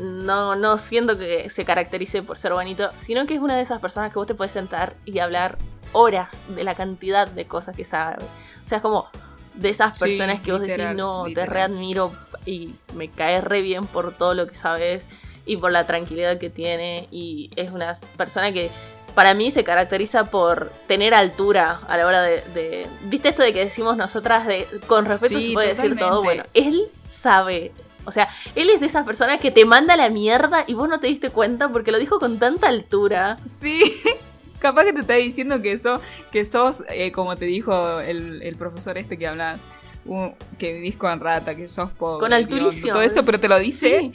no, 0.01 0.55
no 0.55 0.79
siento 0.79 1.15
que 1.15 1.47
se 1.51 1.63
caracterice 1.63 2.23
por 2.23 2.39
ser 2.39 2.53
bonito, 2.53 2.89
sino 2.97 3.27
que 3.27 3.35
es 3.35 3.39
una 3.39 3.55
de 3.55 3.61
esas 3.61 3.79
personas 3.79 4.11
que 4.11 4.17
vos 4.17 4.25
te 4.25 4.33
puedes 4.33 4.51
sentar 4.51 4.95
y 5.05 5.19
hablar 5.19 5.59
horas 5.91 6.39
de 6.47 6.63
la 6.63 6.73
cantidad 6.73 7.27
de 7.27 7.45
cosas 7.45 7.75
que 7.75 7.85
sabe. 7.85 8.15
O 8.23 8.67
sea, 8.67 8.77
es 8.79 8.81
como 8.81 9.07
de 9.53 9.69
esas 9.69 9.95
Sí, 9.95 10.05
personas 10.05 10.41
que 10.41 10.51
vos 10.53 10.61
literal, 10.61 10.87
decís, 10.87 10.97
no, 10.97 11.21
te 11.25 11.29
literal. 11.29 11.49
readmiro 11.53 12.13
y 12.47 12.73
me 12.95 13.11
caes 13.11 13.43
re 13.43 13.61
bien 13.61 13.85
por 13.85 14.11
todo 14.11 14.33
lo 14.33 14.47
que 14.47 14.55
sabes 14.55 15.05
y 15.45 15.57
por 15.57 15.71
la 15.71 15.85
tranquilidad 15.85 16.39
que 16.39 16.49
tiene. 16.49 17.07
Y 17.11 17.51
es 17.55 17.69
una 17.69 17.93
persona 18.17 18.51
que 18.51 18.71
para 19.13 19.35
mí 19.35 19.51
se 19.51 19.63
caracteriza 19.63 20.31
por 20.31 20.71
tener 20.87 21.13
altura 21.13 21.81
a 21.87 21.95
la 21.95 22.07
hora 22.07 22.23
de. 22.23 22.41
de- 22.55 22.87
¿Viste 23.03 23.29
esto 23.29 23.43
de 23.43 23.53
que 23.53 23.63
decimos 23.65 23.97
nosotras 23.97 24.47
de 24.47 24.65
con 24.87 25.05
respeto 25.05 25.37
Sí, 25.37 25.49
se 25.49 25.53
puede 25.53 25.75
decir 25.75 25.95
todo? 25.95 26.23
Bueno, 26.23 26.43
él 26.55 26.87
sabe. 27.03 27.71
O 28.05 28.11
sea, 28.11 28.29
él 28.55 28.69
es 28.69 28.79
de 28.79 28.87
esas 28.87 29.05
personas 29.05 29.39
que 29.39 29.51
te 29.51 29.65
manda 29.65 29.95
a 29.95 29.97
la 29.97 30.09
mierda 30.09 30.63
y 30.67 30.73
vos 30.73 30.87
no 30.87 30.99
te 30.99 31.07
diste 31.07 31.29
cuenta 31.29 31.69
porque 31.69 31.91
lo 31.91 31.99
dijo 31.99 32.19
con 32.19 32.39
tanta 32.39 32.67
altura. 32.67 33.37
Sí, 33.45 33.81
capaz 34.59 34.85
que 34.85 34.93
te 34.93 35.01
está 35.01 35.15
diciendo 35.15 35.61
que, 35.61 35.77
sos 35.77 36.01
que 36.31 36.45
sos, 36.45 36.83
eh, 36.89 37.11
como 37.11 37.35
te 37.35 37.45
dijo 37.45 37.99
el, 37.99 38.41
el 38.41 38.55
profesor 38.55 38.97
este 38.97 39.17
que 39.17 39.27
hablas, 39.27 39.61
que 40.57 40.73
vivís 40.73 40.95
con 40.95 41.19
rata, 41.19 41.55
que 41.55 41.67
sos 41.67 41.91
pobre. 41.91 42.19
Con 42.19 42.33
alturísimo. 42.33 42.93
Todo 42.93 43.01
eso, 43.01 43.25
pero 43.25 43.39
te 43.39 43.47
lo 43.47 43.59
dice. 43.59 43.99
Sí. 43.99 44.13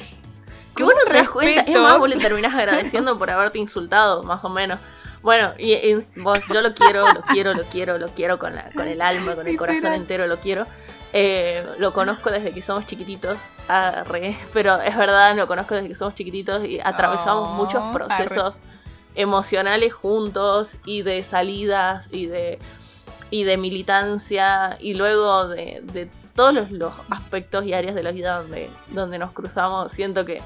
Que 0.77 0.85
vos 0.85 0.95
no 0.97 1.11
te 1.11 1.19
das 1.19 1.29
cuenta. 1.29 1.63
Es 1.63 1.79
más, 1.79 1.99
vos 1.99 2.09
le 2.09 2.17
terminás 2.17 2.55
agradeciendo 2.55 3.19
por 3.19 3.31
haberte 3.31 3.59
insultado, 3.59 4.23
más 4.23 4.45
o 4.45 4.49
menos. 4.49 4.79
Bueno, 5.23 5.53
y, 5.59 5.73
y 5.75 5.95
vos, 6.23 6.41
yo 6.53 6.63
lo 6.63 6.73
quiero, 6.73 7.05
lo 7.13 7.21
quiero, 7.23 7.53
lo 7.53 7.65
quiero, 7.65 7.99
lo 7.99 8.09
quiero 8.09 8.39
con, 8.39 8.55
la, 8.55 8.71
con 8.75 8.87
el 8.89 9.03
alma, 9.03 9.35
con 9.35 9.47
el 9.47 9.57
corazón 9.59 9.93
entero, 9.93 10.27
lo 10.27 10.41
quiero. 10.41 10.67
Eh, 11.13 11.67
lo 11.79 11.93
conozco 11.93 12.31
desde 12.31 12.53
que 12.53 12.63
somos 12.63 12.87
chiquititos, 12.87 13.55
arre, 13.67 14.37
pero 14.53 14.81
es 14.81 14.97
verdad, 14.97 15.35
lo 15.35 15.49
conozco 15.49 15.75
desde 15.75 15.89
que 15.89 15.97
somos 15.97 16.15
chiquititos 16.15 16.65
y 16.65 16.79
atravesamos 16.81 17.49
Oh, 17.49 17.55
muchos 17.55 17.83
procesos 17.93 18.57
emocionales 19.17 19.93
juntos 19.93 20.79
y 20.85 21.03
de 21.03 21.25
salidas 21.25 22.09
y 22.13 22.27
de, 22.27 22.61
y 23.31 23.43
de 23.43 23.57
militancia 23.57 24.77
y 24.79 24.95
luego 24.95 25.49
de, 25.49 25.83
de 25.93 26.09
todos 26.37 26.55
los, 26.55 26.71
los 26.71 26.93
aspectos 27.11 27.65
y 27.65 27.75
áreas 27.75 27.97
de 27.97 28.05
la 28.05 28.13
vida 28.13 28.41
donde, 28.43 28.71
donde 28.89 29.19
nos 29.19 29.33
cruzamos. 29.33 29.91
Siento 29.91 30.25
que, 30.25 30.41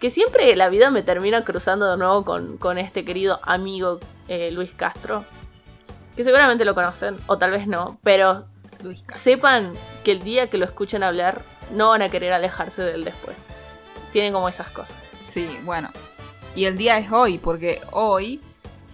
que 0.00 0.10
siempre 0.10 0.54
la 0.54 0.68
vida 0.68 0.90
me 0.90 1.02
termina 1.02 1.44
cruzando 1.44 1.90
de 1.90 1.96
nuevo 1.96 2.24
con, 2.26 2.58
con 2.58 2.76
este 2.76 3.06
querido 3.06 3.40
amigo 3.42 4.00
eh, 4.28 4.50
Luis 4.50 4.72
Castro. 4.74 5.24
Que 6.14 6.24
seguramente 6.24 6.64
lo 6.64 6.74
conocen, 6.74 7.16
o 7.26 7.38
tal 7.38 7.50
vez 7.50 7.66
no, 7.66 7.98
pero 8.04 8.44
Luis 8.84 9.02
sepan 9.12 9.72
que 10.04 10.12
el 10.12 10.22
día 10.22 10.48
que 10.48 10.58
lo 10.58 10.64
escuchen 10.64 11.02
hablar, 11.02 11.42
no 11.72 11.90
van 11.90 12.02
a 12.02 12.08
querer 12.08 12.32
alejarse 12.32 12.82
de 12.82 12.94
él 12.94 13.04
después. 13.04 13.36
Tienen 14.12 14.32
como 14.32 14.48
esas 14.48 14.70
cosas. 14.70 14.96
Sí, 15.24 15.48
bueno. 15.64 15.90
Y 16.54 16.66
el 16.66 16.76
día 16.76 16.98
es 16.98 17.10
hoy, 17.10 17.38
porque 17.38 17.80
hoy 17.90 18.40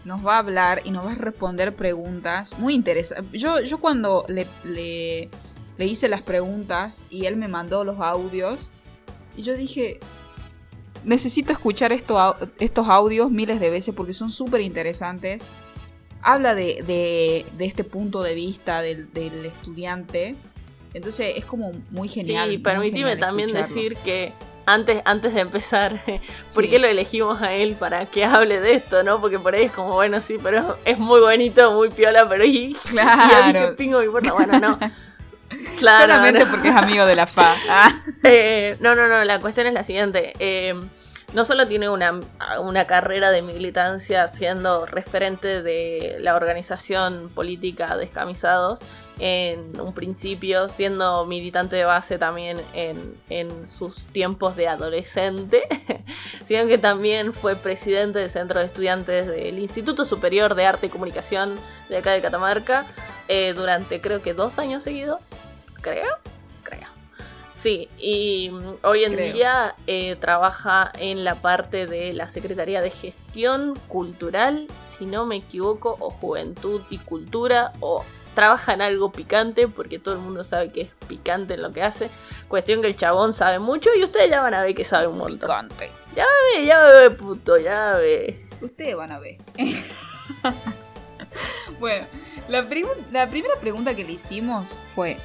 nos 0.05 0.27
va 0.27 0.37
a 0.37 0.39
hablar 0.39 0.81
y 0.85 0.91
nos 0.91 1.05
va 1.05 1.13
a 1.13 1.15
responder 1.17 1.75
preguntas 1.75 2.59
muy 2.59 2.75
interesantes. 2.75 3.41
Yo, 3.41 3.61
yo 3.61 3.79
cuando 3.79 4.25
le, 4.29 4.47
le, 4.65 5.29
le 5.77 5.87
hice 5.87 6.09
las 6.09 6.23
preguntas 6.23 7.05
y 7.11 7.27
él 7.27 7.37
me 7.37 7.49
mandó 7.49 7.85
los 7.85 8.01
audios, 8.01 8.71
y 9.37 9.43
yo 9.43 9.55
dije, 9.57 10.01
necesito 11.05 11.53
escuchar 11.53 11.93
esto, 11.93 12.37
estos 12.59 12.89
audios 12.89 13.31
miles 13.31 13.61
de 13.61 13.71
veces 13.71 13.95
porque 13.95 14.13
son 14.13 14.31
súper 14.31 14.61
interesantes. 14.61 15.47
Habla 16.23 16.55
de, 16.55 16.83
de- 16.87 17.47
de 17.57 17.65
este 17.65 17.85
punto 17.85 18.23
de 18.23 18.35
vista 18.35 18.83
del, 18.83 19.13
del 19.13 19.47
estudiante. 19.47 20.37
Entonces 20.95 21.35
es 21.37 21.45
como 21.45 21.73
muy 21.91 22.09
genial. 22.09 22.51
sí, 22.51 22.59
genial 22.63 23.19
también 23.19 23.49
escucharlo. 23.49 23.75
decir 23.75 23.97
que 24.05 24.33
antes, 24.67 25.03
antes 25.05 25.35
de 25.35 25.41
empezar, 25.41 26.01
¿por 26.55 26.65
Sí. 26.65 26.71
qué 26.71 26.79
lo 26.79 26.87
elegimos 26.89 27.41
a 27.43 27.53
él 27.55 27.75
para 27.79 28.07
que 28.07 28.25
hable 28.25 28.61
de 28.61 28.75
esto, 28.75 29.03
no? 29.03 29.21
Porque 29.21 29.39
por 29.39 29.55
ahí 29.55 29.65
es 29.65 29.73
como, 29.73 29.95
bueno, 29.95 30.21
sí, 30.21 30.37
pero 30.43 30.77
es 30.85 30.99
muy 30.99 31.21
bonito, 31.21 31.73
muy 31.73 31.89
piola, 31.91 32.29
pero 32.29 32.45
y, 32.45 32.77
y 32.93 32.99
a 32.99 33.47
mí 33.47 33.53
Claro. 33.53 33.71
qué 33.71 33.77
pingo 33.77 33.99
me 34.01 34.05
importa. 34.07 34.33
Bueno, 34.33 34.59
no. 34.59 34.79
Claro, 35.79 36.03
Solamente 36.13 36.45
no. 36.45 36.51
porque 36.51 36.69
es 36.69 36.77
amigo 36.77 37.05
de 37.07 37.17
la 37.17 37.27
FA. 37.27 37.57
Ah. 37.69 37.91
Eh, 38.23 38.77
no, 38.79 38.95
no, 38.95 39.09
no, 39.09 39.25
la 39.25 39.41
cuestión 39.41 39.67
es 39.67 39.75
la 39.75 39.83
siguiente. 39.83 40.33
Eh, 40.39 40.75
no 41.33 41.45
solo 41.45 41.67
tiene 41.69 41.89
una, 41.89 42.21
una 42.61 42.87
carrera 42.87 43.31
de 43.31 43.43
militancia 43.43 44.27
siendo 44.29 44.87
referente 44.87 45.63
de 45.63 46.17
la 46.21 46.35
organización 46.35 47.31
política 47.35 47.97
Descamisados, 47.97 48.81
en 49.21 49.79
un 49.79 49.93
principio 49.93 50.69
siendo 50.69 51.27
militante 51.27 51.77
de 51.77 51.85
base 51.85 52.19
también 52.19 52.59
en, 52.73 53.15
en 53.29 53.67
sus 53.67 54.07
tiempos 54.07 54.57
de 54.57 54.67
adolescente, 54.67 55.65
sino 56.45 56.67
que 56.67 56.79
también 56.79 57.35
fue 57.35 57.55
presidente 57.55 58.19
del 58.19 58.31
Centro 58.31 58.61
de 58.61 58.67
Estudiantes 58.67 59.27
del 59.27 59.59
Instituto 59.59 60.07
Superior 60.07 60.55
de 60.55 60.65
Arte 60.65 60.87
y 60.87 60.91
Comunicación 60.91 61.55
de 61.91 61.99
acá 61.99 62.13
de 62.13 62.23
Catamarca 62.23 62.87
eh, 63.29 63.53
durante 63.55 64.01
creo 64.01 64.23
que 64.23 64.33
dos 64.33 64.59
años 64.59 64.83
seguidos, 64.83 65.21
creo, 65.83 66.03
creo. 66.03 66.40
Sí, 67.61 67.91
y 67.99 68.49
mm, 68.51 68.77
hoy 68.85 69.05
en 69.05 69.13
Creo. 69.13 69.35
día 69.35 69.75
eh, 69.87 70.17
trabaja 70.17 70.91
en 70.99 71.25
la 71.25 71.35
parte 71.35 71.87
de 71.87 72.15
la 72.15 72.31
Secretaría 72.31 72.81
de 72.81 72.91
Gestión 72.91 73.79
Cultural, 73.87 74.67
si 74.81 75.05
no 75.05 75.27
me 75.27 75.37
equivoco, 75.37 75.95
o 76.01 76.09
Juventud 76.09 76.81
y 76.89 76.97
Cultura, 76.97 77.73
o 77.81 78.03
trabaja 78.35 78.73
en 78.73 78.81
algo 78.81 79.13
picante, 79.13 79.69
porque 79.69 79.99
todo 79.99 80.15
el 80.15 80.21
mundo 80.21 80.43
sabe 80.43 80.73
que 80.73 80.81
es 80.81 80.91
picante 81.07 81.53
en 81.53 81.61
lo 81.61 81.71
que 81.71 81.83
hace. 81.83 82.09
Cuestión 82.49 82.81
que 82.81 82.87
el 82.87 82.97
chabón 82.97 83.35
sabe 83.35 83.59
mucho 83.59 83.91
y 83.95 84.05
ustedes 84.05 84.31
ya 84.31 84.41
van 84.41 84.55
a 84.55 84.63
ver 84.63 84.75
que 84.75 84.85
sabe 84.85 85.09
un 85.09 85.19
montón. 85.19 85.69
Picante. 85.69 85.91
Ya 86.17 86.25
ve, 86.55 86.65
ya 86.65 86.83
ve, 86.83 87.11
puto, 87.11 87.59
ya 87.59 87.95
ve. 87.97 88.49
Ustedes 88.63 88.97
van 88.97 89.13
a 89.13 89.19
ver. 89.19 89.37
bueno, 91.79 92.07
la, 92.49 92.67
la 93.13 93.29
primera 93.29 93.61
pregunta 93.61 93.95
que 93.95 94.05
le 94.05 94.13
hicimos 94.13 94.81
fue: 94.95 95.19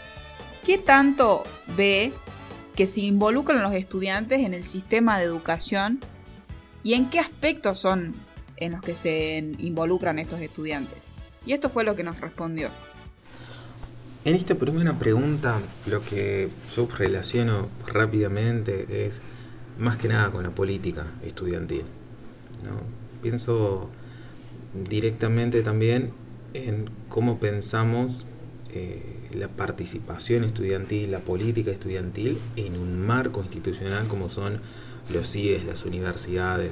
¿Qué 0.66 0.78
tanto 0.78 1.44
ve 1.68 2.12
que 2.76 2.88
se 2.88 3.02
involucran 3.02 3.62
los 3.64 3.74
estudiantes 3.74 4.42
en 4.42 4.54
el 4.54 4.64
sistema 4.64 5.18
de 5.18 5.26
educación 5.26 6.00
y 6.84 6.94
en 6.94 7.10
qué 7.10 7.20
aspectos 7.20 7.80
son 7.80 8.14
en 8.58 8.74
los 8.74 8.82
que 8.82 8.96
se 8.96 9.38
involucran 9.58 10.20
estos 10.20 10.42
estudiantes? 10.42 11.00
Y 11.46 11.54
esto 11.54 11.70
fue 11.70 11.84
lo 11.84 11.96
que 11.96 12.04
nos 12.04 12.20
respondió. 12.20 12.70
En 14.26 14.36
esta 14.36 14.56
primera 14.56 14.94
pregunta, 14.98 15.60
lo 15.86 16.02
que 16.02 16.50
yo 16.76 16.88
relaciono 16.98 17.70
rápidamente 17.86 19.06
es 19.06 19.22
más 19.78 19.98
que 19.98 20.08
nada 20.08 20.32
con 20.32 20.44
la 20.44 20.50
política 20.50 21.06
estudiantil. 21.24 21.84
Pienso 23.22 23.90
directamente 24.90 25.62
también 25.62 26.12
en 26.54 26.90
cómo 27.10 27.40
pensamos 27.40 28.26
eh, 28.74 29.15
la 29.36 29.48
participación 29.48 30.44
estudiantil, 30.44 31.12
la 31.12 31.20
política 31.20 31.72
estudiantil 31.72 32.38
en 32.56 32.78
un 32.78 33.06
marco 33.06 33.42
institucional 33.42 34.08
como 34.08 34.30
son 34.30 34.60
los 35.10 35.32
CIES, 35.32 35.66
las 35.66 35.86
universidades. 35.86 36.72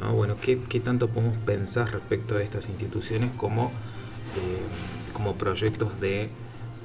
¿no? 0.00 0.12
Bueno, 0.14 0.36
¿qué, 0.40 0.58
qué 0.68 0.80
tanto 0.80 1.08
podemos 1.08 1.36
pensar 1.38 1.92
respecto 1.92 2.36
a 2.36 2.42
estas 2.42 2.68
instituciones 2.68 3.30
como, 3.36 3.66
eh, 3.66 5.12
como 5.12 5.36
proyectos 5.36 6.00
de, 6.00 6.30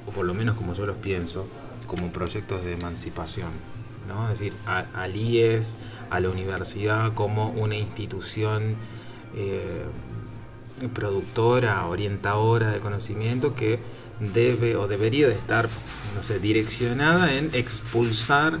o 0.06 0.10
por 0.10 0.24
lo 0.26 0.34
menos 0.34 0.56
como 0.56 0.74
yo 0.74 0.86
los 0.86 0.96
pienso, 0.98 1.46
como 1.86 2.10
proyectos 2.12 2.64
de 2.64 2.72
emancipación? 2.74 3.50
¿no? 4.08 4.30
Es 4.30 4.38
decir, 4.38 4.52
a- 4.66 4.86
al 4.94 5.16
IES, 5.16 5.76
a 6.10 6.20
la 6.20 6.28
universidad 6.28 7.14
como 7.14 7.48
una 7.50 7.76
institución 7.76 8.76
eh, 9.36 9.84
productora, 10.92 11.86
orientadora 11.86 12.70
de 12.70 12.80
conocimiento 12.80 13.54
que 13.54 13.78
debe 14.20 14.76
o 14.76 14.88
debería 14.88 15.28
de 15.28 15.34
estar, 15.34 15.68
no 16.14 16.22
sé, 16.22 16.38
direccionada 16.38 17.34
en 17.34 17.50
expulsar 17.54 18.58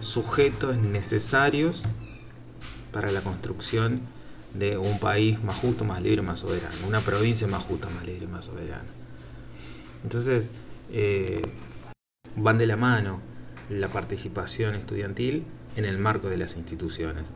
sujetos 0.00 0.76
necesarios 0.78 1.84
para 2.92 3.10
la 3.10 3.20
construcción 3.20 4.00
de 4.54 4.78
un 4.78 4.98
país 4.98 5.42
más 5.42 5.56
justo, 5.56 5.84
más 5.84 6.02
libre, 6.02 6.22
más 6.22 6.40
soberano, 6.40 6.74
una 6.86 7.00
provincia 7.00 7.46
más 7.46 7.64
justa, 7.64 7.88
más 7.90 8.06
libre, 8.06 8.26
más 8.26 8.46
soberana. 8.46 8.88
Entonces, 10.02 10.50
eh, 10.90 11.42
van 12.36 12.58
de 12.58 12.66
la 12.66 12.76
mano 12.76 13.20
la 13.68 13.88
participación 13.88 14.74
estudiantil 14.74 15.44
en 15.76 15.84
el 15.84 15.98
marco 15.98 16.28
de 16.28 16.36
las 16.36 16.56
instituciones, 16.56 17.32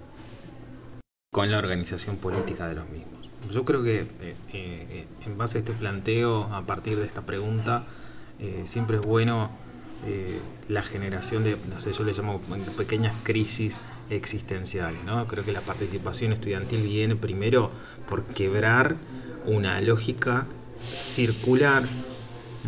con 1.32 1.50
la 1.50 1.58
organización 1.58 2.16
política 2.16 2.68
de 2.68 2.74
los 2.76 2.88
mismos. 2.88 3.19
Yo 3.48 3.64
creo 3.64 3.82
que 3.82 4.00
eh, 4.00 4.36
eh, 4.52 5.06
en 5.24 5.38
base 5.38 5.58
a 5.58 5.60
este 5.60 5.72
planteo, 5.72 6.44
a 6.52 6.66
partir 6.66 6.98
de 6.98 7.06
esta 7.06 7.22
pregunta, 7.22 7.84
eh, 8.38 8.62
siempre 8.66 8.96
es 8.96 9.02
bueno 9.02 9.50
la 10.68 10.82
generación 10.82 11.44
de, 11.44 11.58
no 11.68 11.78
sé, 11.78 11.92
yo 11.92 12.04
le 12.04 12.14
llamo 12.14 12.40
pequeñas 12.74 13.14
crisis 13.22 13.76
existenciales, 14.08 15.04
¿no? 15.04 15.26
Creo 15.26 15.44
que 15.44 15.52
la 15.52 15.60
participación 15.60 16.32
estudiantil 16.32 16.82
viene 16.82 17.16
primero 17.16 17.70
por 18.08 18.24
quebrar 18.24 18.96
una 19.44 19.78
lógica 19.82 20.46
circular 20.78 21.82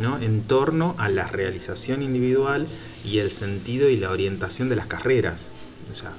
¿no? 0.01 0.18
en 0.18 0.43
torno 0.43 0.95
a 0.99 1.09
la 1.09 1.27
realización 1.27 2.03
individual 2.03 2.66
y 3.05 3.18
el 3.18 3.31
sentido 3.31 3.89
y 3.89 3.97
la 3.97 4.11
orientación 4.11 4.68
de 4.68 4.77
las 4.77 4.87
carreras. 4.87 5.49
O 5.91 5.95
sea, 5.95 6.12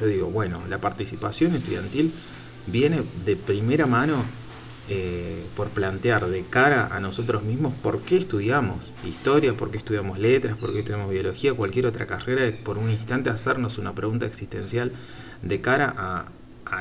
yo 0.00 0.06
digo, 0.06 0.26
bueno, 0.28 0.62
la 0.68 0.80
participación 0.80 1.54
estudiantil 1.54 2.12
viene 2.66 3.02
de 3.24 3.36
primera 3.36 3.86
mano 3.86 4.24
eh, 4.86 5.46
por 5.56 5.70
plantear 5.70 6.26
de 6.26 6.42
cara 6.42 6.94
a 6.94 7.00
nosotros 7.00 7.42
mismos 7.42 7.72
por 7.82 8.02
qué 8.02 8.18
estudiamos 8.18 8.92
historia, 9.02 9.56
por 9.56 9.70
qué 9.70 9.78
estudiamos 9.78 10.18
letras, 10.18 10.58
por 10.58 10.74
qué 10.74 10.80
estudiamos 10.80 11.10
biología, 11.10 11.54
cualquier 11.54 11.86
otra 11.86 12.06
carrera, 12.06 12.54
por 12.62 12.76
un 12.76 12.90
instante 12.90 13.30
hacernos 13.30 13.78
una 13.78 13.94
pregunta 13.94 14.26
existencial 14.26 14.92
de 15.42 15.60
cara 15.62 15.94
a, 15.96 16.26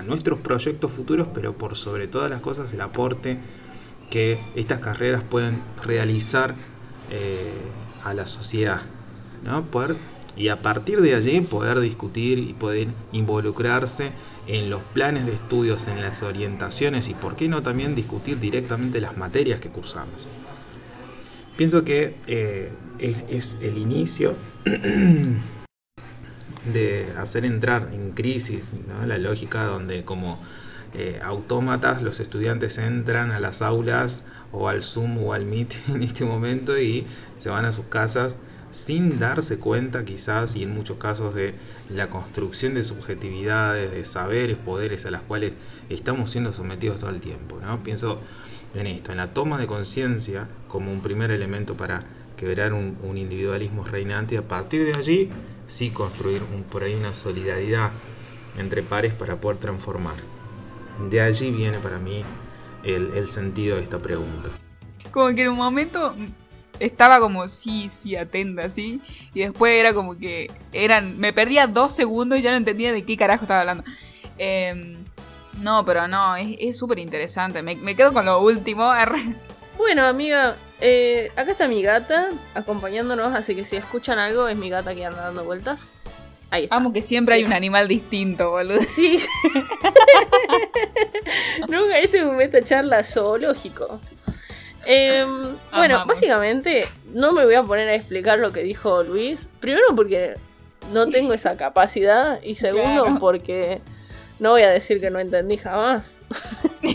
nuestros 0.07 0.39
proyectos 0.39 0.91
futuros, 0.91 1.27
pero 1.35 1.53
por 1.53 1.75
sobre 1.75 2.07
todas 2.07 2.27
las 2.27 2.41
cosas 2.41 2.73
el 2.73 2.81
aporte 2.81 3.37
que 4.09 4.39
estas 4.55 4.79
carreras 4.79 5.23
pueden 5.23 5.61
realizar 5.85 6.55
eh, 7.11 7.53
a 8.03 8.15
la 8.15 8.25
sociedad, 8.25 8.81
¿no? 9.43 9.63
Poder, 9.65 9.95
y 10.35 10.47
a 10.47 10.61
partir 10.61 11.01
de 11.01 11.15
allí 11.15 11.41
poder 11.41 11.79
discutir 11.79 12.39
y 12.39 12.53
poder 12.53 12.87
involucrarse 13.11 14.11
en 14.47 14.69
los 14.69 14.81
planes 14.81 15.25
de 15.25 15.33
estudios, 15.33 15.87
en 15.87 16.01
las 16.01 16.23
orientaciones 16.23 17.07
y 17.07 17.13
por 17.13 17.35
qué 17.35 17.47
no 17.47 17.61
también 17.63 17.95
discutir 17.95 18.39
directamente 18.39 18.99
las 18.99 19.17
materias 19.17 19.59
que 19.59 19.69
cursamos. 19.69 20.27
Pienso 21.55 21.83
que 21.83 22.15
eh, 22.27 22.71
es, 22.99 23.57
el 23.61 23.77
inicio 23.77 24.35
de 26.73 27.07
hacer 27.17 27.45
entrar 27.45 27.89
en 27.93 28.11
crisis 28.11 28.71
la 29.05 29.17
lógica 29.17 29.65
donde 29.65 30.03
como 30.03 30.39
eh, 30.95 31.19
autómatas 31.23 32.01
los 32.01 32.19
estudiantes 32.19 32.77
entran 32.77 33.31
a 33.31 33.39
las 33.39 33.61
aulas 33.61 34.23
o 34.51 34.67
al 34.67 34.83
Zoom 34.83 35.17
o 35.19 35.33
al 35.33 35.45
Meet 35.45 35.73
en 35.95 36.03
este 36.03 36.25
momento 36.25 36.79
y 36.79 37.05
se 37.37 37.49
van 37.49 37.65
a 37.65 37.71
sus 37.71 37.85
casas 37.85 38.37
sin 38.73 39.19
darse 39.19 39.59
cuenta 39.59 40.03
quizás 40.03 40.55
y 40.55 40.63
en 40.63 40.73
muchos 40.73 40.97
casos 40.97 41.35
de 41.35 41.53
la 41.89 42.09
construcción 42.09 42.73
de 42.73 42.83
subjetividades, 42.83 43.91
de 43.91 44.03
saberes, 44.03 44.57
poderes 44.57 45.05
a 45.05 45.11
las 45.11 45.21
cuales 45.21 45.53
estamos 45.89 46.31
siendo 46.31 46.51
sometidos 46.51 46.99
todo 46.99 47.11
el 47.11 47.21
tiempo. 47.21 47.59
¿no? 47.61 47.81
Pienso 47.81 48.19
en 48.73 48.87
esto, 48.87 49.11
en 49.11 49.19
la 49.19 49.33
toma 49.33 49.59
de 49.59 49.67
conciencia 49.67 50.49
como 50.67 50.91
un 50.91 51.01
primer 51.01 51.29
elemento 51.29 51.77
para 51.77 51.99
quebrar 52.35 52.73
un, 52.73 52.97
un, 53.03 53.17
individualismo 53.17 53.83
reinante 53.83 54.35
y 54.35 54.37
a 54.39 54.47
partir 54.47 54.83
de 54.83 54.99
allí 54.99 55.29
sí 55.67 55.91
construir 55.91 56.41
por 56.71 56.83
ahí 56.83 56.95
una 56.95 57.13
solidaridad 57.13 57.91
entre 58.57 58.81
pares 58.81 59.13
para 59.13 59.39
poder 59.39 59.59
transformar. 59.59 60.15
De 61.11 61.21
allí 61.21 61.51
viene 61.51 61.77
para 61.77 61.99
mí 61.99 62.25
el, 62.83 63.11
el 63.15 63.27
sentido 63.27 63.77
de 63.77 63.83
esta 63.83 63.99
pregunta. 63.99 64.49
Como 65.11 65.33
que 65.35 65.43
en 65.43 65.49
un 65.49 65.57
momento 65.57 66.15
estaba 66.85 67.19
como 67.19 67.47
sí, 67.47 67.89
sí, 67.89 68.15
atenta, 68.15 68.69
sí. 68.69 69.01
Y 69.33 69.41
después 69.41 69.73
era 69.73 69.93
como 69.93 70.17
que 70.17 70.49
eran. 70.71 71.19
Me 71.19 71.33
perdía 71.33 71.67
dos 71.67 71.93
segundos 71.93 72.39
y 72.39 72.41
ya 72.41 72.51
no 72.51 72.57
entendía 72.57 72.91
de 72.91 73.03
qué 73.03 73.17
carajo 73.17 73.43
estaba 73.43 73.61
hablando. 73.61 73.83
Eh, 74.37 74.97
no, 75.59 75.85
pero 75.85 76.07
no, 76.07 76.35
es 76.35 76.77
súper 76.77 76.99
interesante. 76.99 77.61
Me, 77.61 77.75
me, 77.75 77.95
quedo 77.95 78.13
con 78.13 78.25
lo 78.25 78.41
último. 78.41 78.91
Bueno, 79.75 80.05
amiga, 80.05 80.55
eh, 80.81 81.31
acá 81.35 81.51
está 81.51 81.67
mi 81.67 81.81
gata 81.81 82.29
acompañándonos, 82.53 83.33
así 83.33 83.55
que 83.55 83.65
si 83.65 83.75
escuchan 83.75 84.19
algo, 84.19 84.47
es 84.47 84.55
mi 84.55 84.69
gata 84.69 84.93
que 84.93 85.03
anda 85.03 85.23
dando 85.23 85.43
vueltas. 85.43 85.95
Ahí 86.51 86.65
está. 86.65 86.75
Amo 86.75 86.93
que 86.93 87.01
siempre 87.01 87.35
hay 87.35 87.43
un 87.43 87.53
animal 87.53 87.87
distinto, 87.87 88.51
boludo. 88.51 88.79
Sí. 88.87 89.17
Nunca 91.67 91.97
este 91.97 92.19
es 92.19 92.23
un 92.23 92.37
meta 92.37 92.61
charla 92.61 93.03
zoológico. 93.03 93.99
Eh, 94.85 95.25
bueno, 95.71 95.95
Amamos. 95.95 96.07
básicamente 96.07 96.87
no 97.13 97.31
me 97.31 97.45
voy 97.45 97.55
a 97.55 97.63
poner 97.63 97.89
a 97.89 97.95
explicar 97.95 98.39
lo 98.39 98.51
que 98.51 98.63
dijo 98.63 99.03
Luis. 99.03 99.49
Primero 99.59 99.95
porque 99.95 100.33
no 100.91 101.07
tengo 101.07 101.33
esa 101.33 101.55
capacidad 101.57 102.41
y 102.41 102.55
segundo 102.55 103.03
claro. 103.03 103.19
porque 103.19 103.81
no 104.39 104.51
voy 104.51 104.63
a 104.63 104.69
decir 104.69 104.99
que 104.99 105.09
no 105.09 105.19
entendí 105.19 105.57
jamás. 105.57 106.17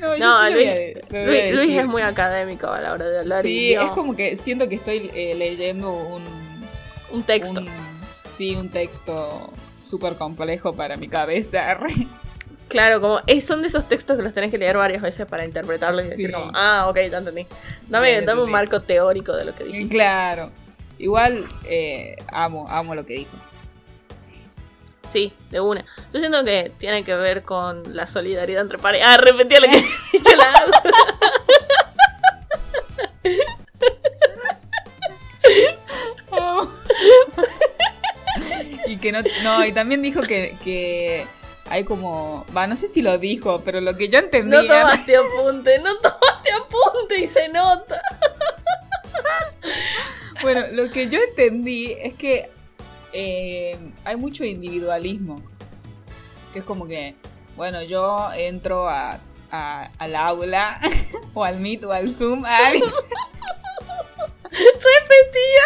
no, 0.00 0.16
no 0.18 0.50
Luis, 0.50 0.68
sí 0.68 0.94
Luis, 1.10 1.26
Luis, 1.26 1.52
Luis, 1.54 1.70
es 1.78 1.86
muy 1.86 2.02
académico 2.02 2.68
a 2.68 2.80
la 2.80 2.92
hora 2.92 3.08
de 3.08 3.18
hablar. 3.20 3.42
Sí, 3.42 3.72
es 3.72 3.90
como 3.90 4.14
que 4.14 4.36
siento 4.36 4.68
que 4.68 4.74
estoy 4.76 5.10
eh, 5.14 5.34
leyendo 5.34 5.92
un... 5.92 6.24
Un 7.10 7.22
texto. 7.22 7.60
Un, 7.60 7.68
sí, 8.24 8.54
un 8.56 8.68
texto 8.70 9.50
súper 9.82 10.16
complejo 10.16 10.74
para 10.74 10.96
mi 10.96 11.08
cabeza. 11.08 11.78
Claro, 12.68 13.00
como 13.00 13.20
es, 13.26 13.44
son 13.44 13.62
de 13.62 13.68
esos 13.68 13.86
textos 13.86 14.16
que 14.16 14.22
los 14.22 14.32
tenés 14.32 14.50
que 14.50 14.58
leer 14.58 14.76
varias 14.76 15.02
veces 15.02 15.26
para 15.26 15.44
interpretarlos 15.44 16.02
y 16.02 16.04
sí. 16.06 16.10
decir 16.10 16.32
como, 16.32 16.50
ah, 16.54 16.86
ok, 16.88 16.96
ya 17.10 17.18
entendí. 17.18 17.46
Dame, 17.88 18.22
dame 18.22 18.42
un 18.42 18.50
marco 18.50 18.82
teórico 18.82 19.32
de 19.32 19.44
lo 19.44 19.54
que 19.54 19.64
dije. 19.64 19.88
Claro. 19.88 20.50
Igual 20.98 21.46
eh, 21.64 22.16
amo, 22.28 22.66
amo 22.68 22.94
lo 22.94 23.04
que 23.04 23.14
dijo. 23.14 23.36
Sí, 25.10 25.32
de 25.50 25.60
una. 25.60 25.84
Yo 26.12 26.18
siento 26.18 26.42
que 26.44 26.72
tiene 26.78 27.04
que 27.04 27.14
ver 27.14 27.42
con 27.42 27.94
la 27.94 28.06
solidaridad 28.06 28.62
entre 28.62 28.78
parejas. 28.78 29.08
Ah, 29.12 29.16
repetí 29.18 29.54
lo 29.54 29.68
que 29.68 29.76
dije 30.12 30.36
la 30.36 30.50
hago. 30.50 30.70
y 38.86 38.96
que 38.96 39.12
no, 39.12 39.20
no, 39.42 39.64
y 39.64 39.72
también 39.72 40.02
dijo 40.02 40.22
que, 40.22 40.56
que 40.64 41.26
hay 41.68 41.84
como, 41.84 42.44
va, 42.56 42.66
no 42.66 42.76
sé 42.76 42.88
si 42.88 43.02
lo 43.02 43.18
dijo, 43.18 43.62
pero 43.64 43.80
lo 43.80 43.96
que 43.96 44.08
yo 44.08 44.18
entendí. 44.18 44.50
No 44.50 44.62
tomaste 44.62 45.16
apunte, 45.16 45.78
no 45.78 45.96
tomaste 45.96 46.52
apunte 46.52 47.20
y 47.20 47.26
se 47.26 47.48
nota. 47.48 48.00
bueno, 50.42 50.62
lo 50.72 50.90
que 50.90 51.08
yo 51.08 51.18
entendí 51.20 51.92
es 51.92 52.14
que 52.14 52.50
eh, 53.12 53.78
hay 54.04 54.16
mucho 54.16 54.44
individualismo. 54.44 55.42
Que 56.52 56.58
es 56.58 56.64
como 56.64 56.86
que, 56.86 57.16
bueno, 57.56 57.82
yo 57.82 58.30
entro 58.36 58.88
a, 58.88 59.18
a, 59.50 59.90
al 59.98 60.16
aula, 60.16 60.78
o 61.34 61.44
al 61.44 61.58
Meet, 61.60 61.84
o 61.84 61.92
al 61.92 62.12
Zoom. 62.12 62.44
A 62.44 62.58
Repetía. 64.50 65.64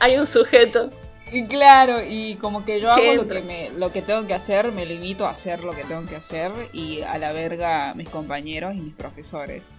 hay 0.00 0.16
un 0.18 0.26
sujeto. 0.26 0.90
Y 1.32 1.46
claro, 1.46 2.00
y 2.06 2.36
como 2.36 2.64
que 2.64 2.80
yo 2.80 2.90
hago 2.92 3.14
lo 3.14 3.26
que, 3.26 3.40
me, 3.40 3.70
lo 3.70 3.90
que 3.90 4.02
tengo 4.02 4.26
que 4.26 4.34
hacer, 4.34 4.70
me 4.72 4.86
limito 4.86 5.26
a 5.26 5.30
hacer 5.30 5.64
lo 5.64 5.72
que 5.72 5.82
tengo 5.84 6.06
que 6.06 6.16
hacer 6.16 6.52
y 6.72 7.00
a 7.02 7.18
la 7.18 7.32
verga 7.32 7.92
mis 7.94 8.08
compañeros 8.08 8.74
y 8.74 8.80
mis 8.80 8.94
profesores. 8.94 9.70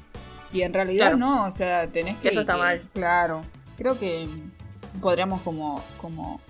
Y 0.52 0.64
en 0.64 0.74
realidad 0.74 1.06
Claro. 1.12 1.18
no, 1.18 1.46
o 1.46 1.52
sea, 1.52 1.88
tenés 1.88 2.18
que... 2.18 2.30
Eso 2.30 2.42
está 2.42 2.54
que- 2.54 2.60
mal. 2.60 2.90
Claro, 2.94 3.42
creo 3.78 3.98
que 3.98 4.28
podríamos 5.02 5.42
como, 5.42 5.82
como 5.98 6.42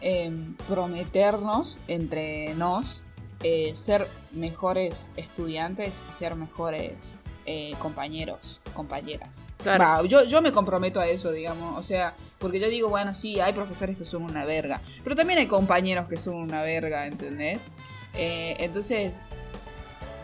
eh, 0.00 0.32
prometernos 0.68 1.78
entre 1.86 2.54
nos 2.54 3.04
eh, 3.42 3.72
ser 3.74 4.08
mejores 4.32 5.10
estudiantes 5.16 6.02
y 6.08 6.12
ser 6.12 6.34
mejores 6.34 7.14
eh, 7.52 7.74
compañeros, 7.80 8.60
compañeras. 8.74 9.48
Claro. 9.60 9.82
Va, 9.82 10.02
yo, 10.04 10.22
yo 10.22 10.40
me 10.40 10.52
comprometo 10.52 11.00
a 11.00 11.08
eso, 11.08 11.32
digamos. 11.32 11.76
O 11.76 11.82
sea, 11.82 12.14
porque 12.38 12.60
yo 12.60 12.68
digo, 12.68 12.88
bueno, 12.88 13.12
sí, 13.12 13.40
hay 13.40 13.52
profesores 13.52 13.96
que 13.96 14.04
son 14.04 14.22
una 14.22 14.44
verga. 14.44 14.80
Pero 15.02 15.16
también 15.16 15.40
hay 15.40 15.46
compañeros 15.46 16.06
que 16.06 16.16
son 16.16 16.36
una 16.36 16.62
verga, 16.62 17.08
¿entendés? 17.08 17.72
Eh, 18.14 18.54
entonces, 18.60 19.24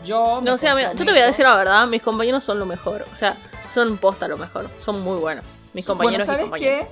yo... 0.05 0.39
No, 0.41 0.53
o 0.53 0.57
sea, 0.57 0.73
mira, 0.73 0.93
yo 0.93 1.03
te 1.03 1.11
voy 1.11 1.19
a 1.19 1.25
decir 1.25 1.43
la 1.43 1.57
verdad, 1.57 1.85
mis 1.87 2.01
compañeros 2.01 2.45
son 2.45 2.59
lo 2.59 2.65
mejor. 2.65 3.05
O 3.11 3.15
sea, 3.15 3.35
son 3.73 3.97
posta 3.97 4.29
lo 4.29 4.37
mejor. 4.37 4.69
Son 4.81 5.01
muy 5.01 5.17
buenos. 5.17 5.43
Mis 5.73 5.85
compañeros 5.85 6.25
bueno, 6.25 6.43
y 6.43 6.47
¿sabes 6.47 6.61
qué? 6.61 6.87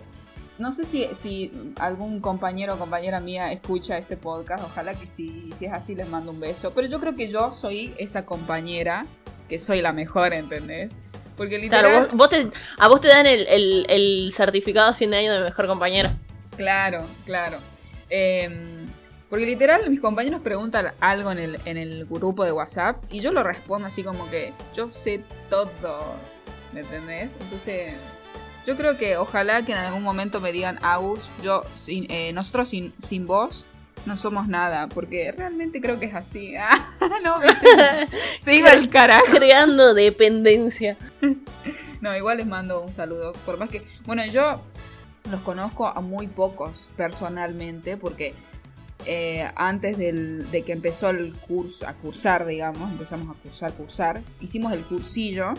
No 0.57 0.73
sé 0.73 0.83
si, 0.83 1.07
si 1.13 1.73
algún 1.79 2.19
compañero 2.19 2.73
o 2.73 2.77
compañera 2.77 3.21
mía 3.21 3.53
escucha 3.53 3.97
este 3.97 4.17
podcast. 4.17 4.65
Ojalá 4.65 4.95
que 4.95 5.07
si, 5.07 5.53
si 5.53 5.65
es 5.65 5.71
así 5.71 5.95
les 5.95 6.09
mando 6.09 6.31
un 6.31 6.41
beso. 6.41 6.71
Pero 6.71 6.89
yo 6.89 6.99
creo 6.99 7.15
que 7.15 7.29
yo 7.29 7.53
soy 7.53 7.93
esa 7.97 8.25
compañera 8.25 9.05
que 9.47 9.59
soy 9.59 9.81
la 9.81 9.93
mejor, 9.93 10.33
¿entendés? 10.33 10.99
Porque 11.37 11.59
literal... 11.59 11.91
Claro, 11.91 12.07
vos, 12.07 12.17
vos 12.17 12.29
te, 12.29 12.47
a 12.77 12.87
vos 12.87 13.01
te 13.01 13.07
dan 13.09 13.25
el, 13.25 13.45
el, 13.47 13.85
el 13.89 14.33
certificado 14.33 14.91
a 14.91 14.93
fin 14.93 15.11
de 15.11 15.17
año 15.17 15.33
de 15.33 15.39
mejor 15.39 15.67
compañera. 15.67 16.17
Claro, 16.55 17.05
claro. 17.25 17.59
Eh, 18.09 18.49
porque 19.29 19.45
literal 19.45 19.89
mis 19.89 19.99
compañeros 19.99 20.41
preguntan 20.41 20.93
algo 20.99 21.31
en 21.31 21.39
el, 21.39 21.59
en 21.65 21.77
el 21.77 22.05
grupo 22.05 22.45
de 22.45 22.51
WhatsApp 22.51 23.03
y 23.11 23.19
yo 23.19 23.31
lo 23.31 23.43
respondo 23.43 23.87
así 23.87 24.03
como 24.03 24.29
que 24.29 24.53
yo 24.73 24.89
sé 24.91 25.23
todo, 25.49 26.15
¿me 26.71 26.81
entendés? 26.81 27.33
Entonces, 27.41 27.93
yo 28.65 28.77
creo 28.77 28.97
que 28.97 29.17
ojalá 29.17 29.65
que 29.65 29.73
en 29.73 29.79
algún 29.79 30.03
momento 30.03 30.39
me 30.39 30.51
digan, 30.51 30.79
Agus, 30.81 31.29
yo, 31.43 31.63
sin, 31.73 32.09
eh, 32.09 32.31
nosotros 32.33 32.69
sin, 32.69 32.93
sin 32.97 33.27
vos 33.27 33.65
no 34.05 34.17
somos 34.17 34.47
nada, 34.47 34.87
porque 34.87 35.31
realmente 35.31 35.81
creo 35.81 35.99
que 35.99 36.05
es 36.07 36.15
así. 36.15 36.55
Ah, 36.55 36.89
se 38.39 38.55
iba 38.55 38.71
al 38.71 38.89
carajo. 38.89 39.25
Creando 39.33 39.93
dependencia. 39.93 40.97
No, 42.01 42.15
igual 42.15 42.37
les 42.37 42.45
mando 42.45 42.81
un 42.81 42.93
saludo. 42.93 43.33
Por 43.47 43.57
más 43.57 43.67
que. 43.69 43.81
Bueno, 44.05 44.23
yo 44.27 44.61
los 45.31 45.41
conozco 45.41 45.87
a 45.87 46.01
muy 46.01 46.27
pocos 46.27 46.87
personalmente, 46.95 47.97
porque 47.97 48.35
eh, 49.07 49.49
antes 49.55 49.97
del- 49.97 50.51
de 50.51 50.61
que 50.61 50.73
empezó 50.73 51.09
el 51.09 51.33
curso, 51.33 51.87
a 51.87 51.93
cursar, 51.93 52.45
digamos, 52.45 52.91
empezamos 52.91 53.35
a 53.35 53.39
cursar, 53.41 53.73
cursar, 53.73 54.21
hicimos 54.39 54.71
el 54.73 54.83
cursillo 54.83 55.53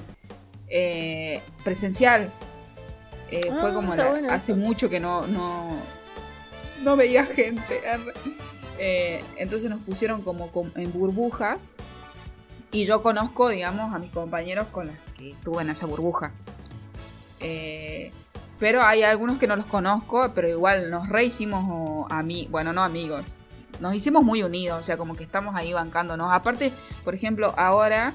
eh, 0.69 1.43
presencial. 1.65 2.31
Eh, 3.33 3.41
Ah, 3.51 3.57
fue 3.61 3.73
como 3.75 3.97
la- 3.97 4.11
bueno 4.11 4.31
hace 4.33 4.53
eso. 4.53 4.61
mucho 4.61 4.89
que 4.89 5.01
no, 5.01 5.27
no, 5.27 5.69
no 6.83 6.97
veía 6.97 7.25
gente. 7.27 7.81
Eh, 8.79 9.23
entonces 9.37 9.71
nos 9.71 9.81
pusieron 9.81 10.23
como, 10.23 10.51
com- 10.51 10.73
en 10.77 10.93
burbujas. 10.93 11.73
Y 12.73 12.85
yo 12.85 13.03
conozco, 13.03 13.49
digamos, 13.49 13.95
a 13.95 13.99
mis 13.99 14.11
compañeros 14.11 14.67
con 14.69 14.89
los 14.89 14.97
que 15.17 15.31
estuve 15.31 15.63
en 15.63 15.71
esa 15.71 15.87
burbuja. 15.87 16.33
Eh, 17.41 18.13
pero 18.59 18.83
hay 18.83 19.03
algunos 19.03 19.39
que 19.39 19.47
no 19.47 19.57
los 19.57 19.67
conozco, 19.67 20.33
pero 20.35 20.49
igual 20.49 20.91
nos 20.91 21.09
rehicimos 21.09 22.07
a 22.11 22.23
mí, 22.23 22.49
bueno, 22.51 22.73
no 22.73 22.83
amigos. 22.83 23.37
Nos 23.81 23.95
hicimos 23.95 24.25
muy 24.25 24.43
unidos, 24.43 24.81
o 24.81 24.83
sea, 24.83 24.97
como 24.97 25.15
que 25.15 25.23
estamos 25.23 25.55
ahí 25.55 25.73
bancándonos. 25.73 26.33
Aparte, 26.33 26.73
por 27.05 27.15
ejemplo, 27.15 27.53
ahora 27.59 28.15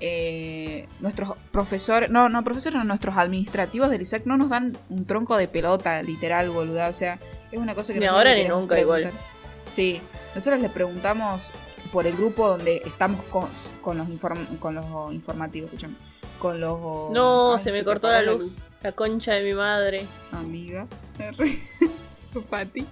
eh, 0.00 0.88
nuestros 1.00 1.32
profesores, 1.52 2.10
no, 2.10 2.28
no 2.28 2.42
profesores, 2.42 2.76
no, 2.78 2.84
nuestros 2.84 3.16
administrativos 3.16 3.88
del 3.90 4.02
ISAC 4.02 4.26
no 4.26 4.36
nos 4.36 4.50
dan 4.50 4.76
un 4.90 5.04
tronco 5.06 5.36
de 5.36 5.46
pelota, 5.46 6.02
literal, 6.02 6.50
boluda. 6.50 6.88
O 6.88 6.92
sea, 6.92 7.20
es 7.52 7.58
una 7.58 7.74
cosa 7.74 7.92
que 7.92 8.00
Ni 8.00 8.06
ahora 8.06 8.34
ni 8.34 8.44
nunca 8.44 8.78
igual. 8.78 9.02
preguntar. 9.02 9.26
Sí, 9.68 10.00
nosotros 10.34 10.60
les 10.60 10.70
preguntamos 10.70 11.50
por 11.92 12.06
el 12.06 12.14
grupo 12.16 12.48
donde 12.48 12.82
estamos 12.84 13.22
con, 13.30 13.48
con 13.82 13.98
los, 13.98 14.08
inform- 14.08 14.58
con 14.58 14.74
los 14.74 15.12
informativos, 15.12 15.68
escúchame. 15.72 15.94
Con 16.38 16.60
los... 16.60 17.10
No, 17.12 17.54
Ay, 17.54 17.58
se 17.58 17.72
me 17.72 17.82
cortó 17.82 18.08
la 18.08 18.22
luz. 18.22 18.68
La 18.82 18.92
concha 18.92 19.32
de 19.32 19.42
mi 19.42 19.54
madre. 19.54 20.06
Amiga. 20.32 20.86
Pati. 22.50 22.86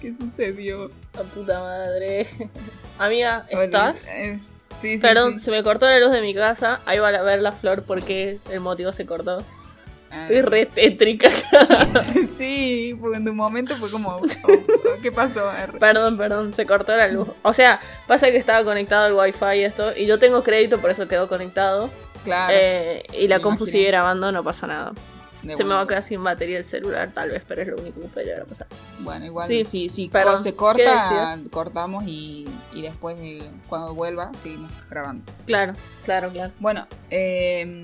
¿Qué 0.00 0.12
sucedió? 0.12 0.90
La 1.14 1.22
puta 1.24 1.60
madre. 1.60 2.26
Amiga, 2.98 3.44
¿estás? 3.50 4.06
eh, 4.08 4.38
sí, 4.78 4.96
sí. 4.96 4.98
Perdón, 5.02 5.34
sí. 5.40 5.46
se 5.46 5.50
me 5.50 5.62
cortó 5.62 5.86
la 5.86 5.98
luz 5.98 6.12
de 6.12 6.22
mi 6.22 6.32
casa. 6.34 6.80
Ahí 6.86 6.98
va 6.98 7.08
a 7.08 7.22
ver 7.22 7.40
la 7.40 7.52
flor 7.52 7.82
porque 7.82 8.38
el 8.50 8.60
motivo 8.60 8.92
se 8.92 9.04
cortó. 9.06 9.44
Ah, 10.10 10.22
Estoy 10.26 10.42
re 10.42 10.66
tétrica. 10.66 11.28
sí, 12.28 12.96
porque 13.00 13.18
en 13.18 13.28
un 13.28 13.36
momento 13.36 13.76
fue 13.76 13.90
como. 13.90 14.16
oh, 14.16 14.22
¿Qué 15.02 15.12
pasó? 15.12 15.50
Perdón, 15.78 16.16
perdón, 16.16 16.52
se 16.52 16.66
cortó 16.66 16.96
la 16.96 17.06
luz. 17.08 17.28
O 17.42 17.52
sea, 17.52 17.80
pasa 18.06 18.30
que 18.30 18.36
estaba 18.36 18.64
conectado 18.64 19.06
al 19.06 19.12
wifi 19.14 19.58
y 19.60 19.64
esto. 19.64 19.96
Y 19.96 20.06
yo 20.06 20.18
tengo 20.18 20.42
crédito, 20.42 20.80
por 20.80 20.90
eso 20.90 21.06
quedó 21.06 21.28
conectado. 21.28 21.90
Claro. 22.24 22.52
Eh, 22.56 23.02
y 23.18 23.28
la 23.28 23.40
compu 23.40 23.66
sigue 23.66 23.86
grabando, 23.86 24.30
no 24.32 24.42
pasa 24.44 24.66
nada. 24.66 24.92
de 25.42 25.56
Se 25.56 25.64
me 25.64 25.74
va 25.74 25.82
a 25.82 25.86
quedar 25.86 26.02
sin 26.02 26.22
batería 26.22 26.58
el 26.58 26.64
celular, 26.64 27.12
tal 27.14 27.30
vez, 27.30 27.42
pero 27.46 27.62
es 27.62 27.68
lo 27.68 27.76
único 27.76 28.00
que 28.00 28.08
puede 28.08 28.26
llegar 28.26 28.42
a 28.42 28.44
pasar. 28.46 28.66
Bueno, 28.98 29.24
igual, 29.24 29.46
Sí, 29.48 29.64
sí, 29.64 29.88
sí, 29.88 30.08
perdón, 30.08 30.38
se 30.38 30.50
¿qué 30.50 30.56
corta, 30.56 31.38
cortamos 31.50 32.04
y, 32.06 32.46
y 32.74 32.82
después, 32.82 33.16
eh, 33.20 33.48
cuando 33.68 33.94
vuelva, 33.94 34.32
seguimos 34.36 34.70
grabando. 34.90 35.24
Claro, 35.46 35.72
claro, 36.04 36.30
claro. 36.30 36.52
Bueno, 36.58 36.86
eh, 37.10 37.82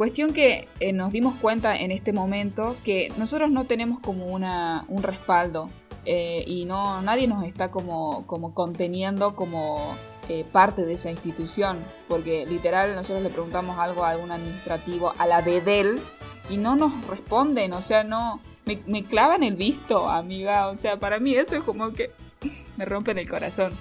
cuestión 0.00 0.32
que 0.32 0.66
eh, 0.80 0.94
nos 0.94 1.12
dimos 1.12 1.34
cuenta 1.42 1.76
en 1.76 1.90
este 1.90 2.14
momento 2.14 2.74
que 2.84 3.12
nosotros 3.18 3.50
no 3.50 3.66
tenemos 3.66 4.00
como 4.00 4.28
una, 4.28 4.86
un 4.88 5.02
respaldo 5.02 5.68
eh, 6.06 6.42
y 6.46 6.64
no 6.64 7.02
nadie 7.02 7.28
nos 7.28 7.44
está 7.44 7.70
como, 7.70 8.26
como 8.26 8.54
conteniendo 8.54 9.36
como 9.36 9.94
eh, 10.30 10.46
parte 10.50 10.86
de 10.86 10.94
esa 10.94 11.10
institución, 11.10 11.84
porque 12.08 12.46
literal 12.46 12.94
nosotros 12.94 13.22
le 13.22 13.28
preguntamos 13.28 13.78
algo 13.78 14.02
a 14.02 14.08
algún 14.08 14.30
administrativo, 14.30 15.12
a 15.18 15.26
la 15.26 15.42
BEDEL, 15.42 16.00
y 16.48 16.56
no 16.56 16.76
nos 16.76 17.06
responden, 17.06 17.74
o 17.74 17.82
sea, 17.82 18.02
no, 18.02 18.40
me, 18.64 18.80
me 18.86 19.04
clavan 19.04 19.42
el 19.42 19.56
visto, 19.56 20.08
amiga, 20.08 20.68
o 20.68 20.76
sea, 20.76 20.98
para 20.98 21.20
mí 21.20 21.34
eso 21.34 21.56
es 21.56 21.62
como 21.62 21.92
que 21.92 22.10
me 22.78 22.86
rompen 22.86 23.18
el 23.18 23.28
corazón. 23.28 23.74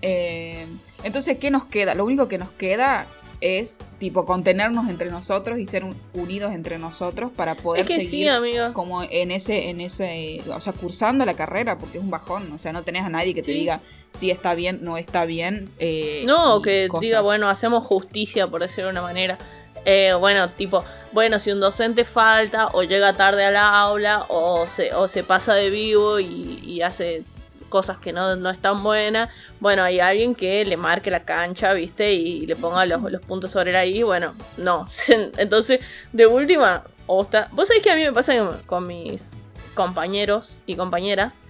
Entonces, 0.00 1.36
¿qué 1.36 1.50
nos 1.50 1.66
queda? 1.66 1.94
Lo 1.94 2.06
único 2.06 2.28
que 2.28 2.38
nos 2.38 2.50
queda 2.50 3.06
es, 3.40 3.80
tipo, 3.98 4.24
contenernos 4.24 4.88
entre 4.88 5.10
nosotros 5.10 5.58
y 5.58 5.66
ser 5.66 5.84
un- 5.84 5.96
unidos 6.14 6.52
entre 6.52 6.78
nosotros 6.78 7.30
para 7.34 7.54
poder 7.54 7.82
Es 7.82 7.88
que 7.88 8.00
sí, 8.00 8.06
seguir 8.08 8.30
como 8.72 9.02
en 9.02 9.30
ese, 9.30 9.68
en 9.68 9.80
ese, 9.80 10.42
o 10.52 10.60
sea, 10.60 10.72
cursando 10.72 11.24
la 11.24 11.34
carrera, 11.34 11.78
porque 11.78 11.98
es 11.98 12.04
un 12.04 12.10
bajón, 12.10 12.50
o 12.52 12.58
sea, 12.58 12.72
no 12.72 12.82
tenés 12.82 13.04
a 13.04 13.08
nadie 13.08 13.34
que 13.34 13.42
te 13.42 13.52
diga 13.52 13.80
si 14.10 14.30
está 14.30 14.54
bien, 14.54 14.78
no 14.82 14.96
está 14.96 15.24
bien. 15.26 15.70
eh, 15.78 16.22
No, 16.26 16.62
que 16.62 16.88
cosas. 16.88 17.02
diga, 17.02 17.20
bueno, 17.20 17.48
hacemos 17.48 17.84
justicia, 17.84 18.46
por 18.46 18.62
decirlo 18.62 18.84
de 18.86 18.90
una 18.92 19.02
manera. 19.02 19.36
Eh, 19.84 20.14
bueno, 20.18 20.50
tipo, 20.52 20.82
bueno, 21.12 21.38
si 21.38 21.50
un 21.52 21.60
docente 21.60 22.04
falta 22.04 22.68
o 22.72 22.82
llega 22.82 23.12
tarde 23.12 23.44
a 23.44 23.50
la 23.52 23.80
aula 23.80 24.26
o 24.28 24.66
se, 24.66 24.92
o 24.94 25.06
se 25.06 25.22
pasa 25.22 25.54
de 25.54 25.70
vivo 25.70 26.18
y, 26.18 26.60
y 26.64 26.82
hace 26.82 27.22
cosas 27.68 27.98
que 27.98 28.12
no, 28.12 28.36
no 28.36 28.50
están 28.50 28.82
buenas, 28.82 29.28
bueno, 29.60 29.82
hay 29.82 30.00
alguien 30.00 30.34
que 30.34 30.64
le 30.64 30.76
marque 30.76 31.10
la 31.10 31.24
cancha, 31.24 31.72
¿viste? 31.72 32.12
Y, 32.14 32.46
le 32.46 32.56
ponga 32.56 32.86
los, 32.86 33.02
los 33.10 33.20
puntos 33.22 33.50
sobre 33.50 33.72
la 33.72 33.84
I, 33.84 34.02
bueno, 34.02 34.34
no. 34.56 34.86
Entonces, 35.38 35.80
de 36.12 36.26
última, 36.26 36.84
o 37.06 37.22
está... 37.22 37.48
Vos 37.52 37.68
sabés 37.68 37.82
que 37.82 37.90
a 37.90 37.94
mí 37.94 38.02
me 38.04 38.12
pasa 38.12 38.36
con- 38.38 38.58
con 38.66 38.86
mis 38.86 39.46
compañeros 39.74 40.60
y 40.66 40.76
compañeras 40.76 41.40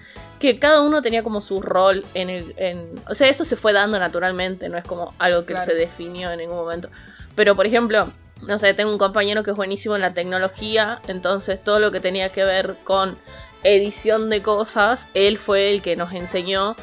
que 0.40 0.58
cada 0.58 0.82
uno 0.82 1.00
tenía 1.00 1.22
como 1.22 1.40
su 1.40 1.62
rol 1.62 2.04
en 2.12 2.28
el... 2.28 2.54
En, 2.58 2.90
o 3.08 3.14
sea, 3.14 3.28
eso 3.28 3.44
se 3.44 3.56
fue 3.56 3.72
dando 3.72 3.98
naturalmente, 3.98 4.68
no 4.68 4.76
es 4.76 4.84
como 4.84 5.14
algo 5.18 5.46
que 5.46 5.54
Claro. 5.54 5.64
se 5.70 5.74
definió 5.74 6.30
en 6.30 6.38
ningún 6.38 6.56
momento. 6.56 6.90
Pero, 7.34 7.56
por 7.56 7.66
ejemplo, 7.66 8.12
no 8.42 8.58
sé, 8.58 8.74
tengo 8.74 8.90
un 8.92 8.98
compañero 8.98 9.42
que 9.42 9.52
es 9.52 9.56
buenísimo 9.56 9.94
en 9.96 10.02
la 10.02 10.12
tecnología, 10.12 11.00
entonces 11.08 11.62
todo 11.64 11.80
lo 11.80 11.90
que 11.90 12.00
tenía 12.00 12.28
que 12.28 12.44
ver 12.44 12.76
con 12.84 13.16
edición 13.66 14.30
de 14.30 14.42
cosas, 14.42 15.06
él 15.14 15.38
fue 15.38 15.70
el 15.72 15.82
que 15.82 15.96
nos 15.96 16.12
enseñó. 16.12 16.76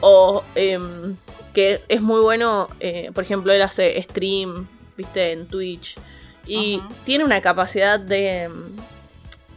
O 0.00 0.42
em, 0.54 1.16
que 1.52 1.82
es 1.88 2.00
muy 2.00 2.20
bueno, 2.20 2.68
eh, 2.80 3.10
por 3.14 3.24
ejemplo, 3.24 3.52
él 3.52 3.60
hace 3.62 4.00
stream, 4.02 4.66
viste, 4.96 5.32
en 5.32 5.46
Twitch. 5.46 5.96
Y 6.46 6.80
tiene 7.04 7.24
una 7.24 7.40
capacidad 7.42 8.00
de, 8.00 8.44
em, 8.44 8.52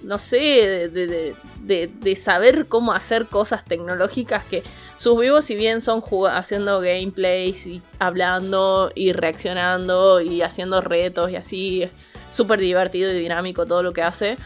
no 0.01 0.19
sé, 0.19 0.37
de, 0.37 0.89
de- 0.89 1.07
de- 1.07 1.35
de- 1.61 1.87
de 1.87 2.15
saber 2.17 2.65
cómo 2.67 2.91
hacer 2.91 3.27
cosas 3.27 3.63
tecnológicas 3.63 4.43
que 4.43 4.63
sus 4.97 5.17
vivos, 5.19 5.45
si 5.45 5.55
bien 5.55 5.79
son 5.81 6.03
haciendo 6.29 6.81
gameplays 6.81 7.65
y 7.67 7.81
hablando 7.99 8.91
y 8.95 9.13
reaccionando 9.13 10.19
y 10.21 10.41
haciendo 10.41 10.81
retos 10.81 11.31
y 11.31 11.35
así, 11.37 11.83
es 11.83 11.91
súper 12.31 12.59
divertido 12.59 13.11
y 13.13 13.19
dinámico 13.19 13.65
todo 13.65 13.81
lo 13.83 13.93
que 13.93 14.01
hace, 14.01 14.37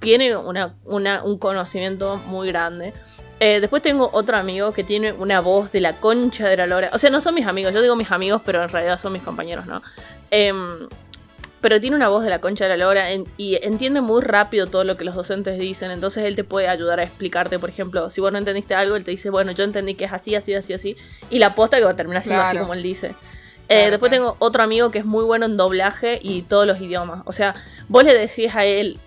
tiene 0.00 0.36
una, 0.36 0.74
una- 0.84 1.22
un 1.22 1.38
conocimiento 1.38 2.16
muy 2.26 2.48
grande. 2.48 2.92
Eh, 3.38 3.60
después 3.60 3.82
tengo 3.82 4.10
otro 4.12 4.36
amigo 4.36 4.72
que 4.72 4.84
tiene 4.84 5.12
una 5.12 5.40
voz 5.40 5.72
de 5.72 5.80
la 5.80 5.94
concha 5.94 6.46
de 6.48 6.56
la 6.56 6.66
lora. 6.66 6.90
O 6.92 6.98
sea, 6.98 7.08
no 7.10 7.20
son 7.20 7.34
mis 7.34 7.46
amigos, 7.46 7.72
yo 7.72 7.80
digo 7.80 7.96
mis 7.96 8.10
amigos, 8.10 8.42
pero 8.44 8.62
en 8.62 8.68
realidad 8.68 8.98
son 9.00 9.12
mis 9.14 9.22
compañeros, 9.22 9.64
¿no? 9.66 9.80
Em, 10.30 10.88
pero 11.62 11.80
tiene 11.80 11.96
una 11.96 12.08
voz 12.08 12.22
de 12.24 12.30
la 12.30 12.40
concha 12.40 12.64
de 12.64 12.70
la 12.70 12.84
lora 12.84 13.10
en- 13.12 13.24
y 13.36 13.58
entiende 13.64 14.00
muy 14.00 14.22
rápido 14.22 14.66
todo 14.66 14.84
lo 14.84 14.96
que 14.96 15.04
los 15.04 15.14
docentes 15.14 15.58
dicen. 15.58 15.90
Entonces 15.90 16.24
él 16.24 16.36
te 16.36 16.44
puede 16.44 16.68
ayudar 16.68 17.00
a 17.00 17.02
explicarte, 17.02 17.58
por 17.58 17.68
ejemplo, 17.70 18.10
si 18.10 18.20
vos 18.20 18.30
no 18.32 18.38
entendiste 18.38 18.74
algo, 18.74 18.96
él 18.96 19.04
te 19.04 19.10
dice, 19.10 19.30
bueno, 19.30 19.52
yo 19.52 19.64
entendí 19.64 19.94
que 19.94 20.04
es 20.06 20.12
así, 20.12 20.34
así, 20.34 20.54
así, 20.54 20.72
así. 20.74 20.96
Y 21.30 21.38
la 21.38 21.54
posta 21.54 21.76
que 21.78 21.84
va 21.84 21.90
a 21.92 21.96
terminar 21.96 22.22
siendo 22.22 22.42
así 22.42 22.56
como 22.58 22.72
él 22.74 22.82
dice. 22.82 23.08
Eh, 23.08 23.14
Claro, 23.68 23.90
después 23.92 24.10
claro. 24.10 24.24
tengo 24.24 24.36
otro 24.38 24.62
amigo 24.62 24.90
que 24.90 24.98
es 24.98 25.04
muy 25.04 25.24
bueno 25.24 25.46
en 25.46 25.56
doblaje 25.56 26.18
y 26.22 26.42
todos 26.42 26.66
los 26.66 26.80
idiomas. 26.80 27.22
O 27.26 27.32
sea, 27.32 27.54
vos 27.88 28.04
le 28.04 28.12
decís 28.14 28.54
a 28.54 28.64
él, 28.64 28.98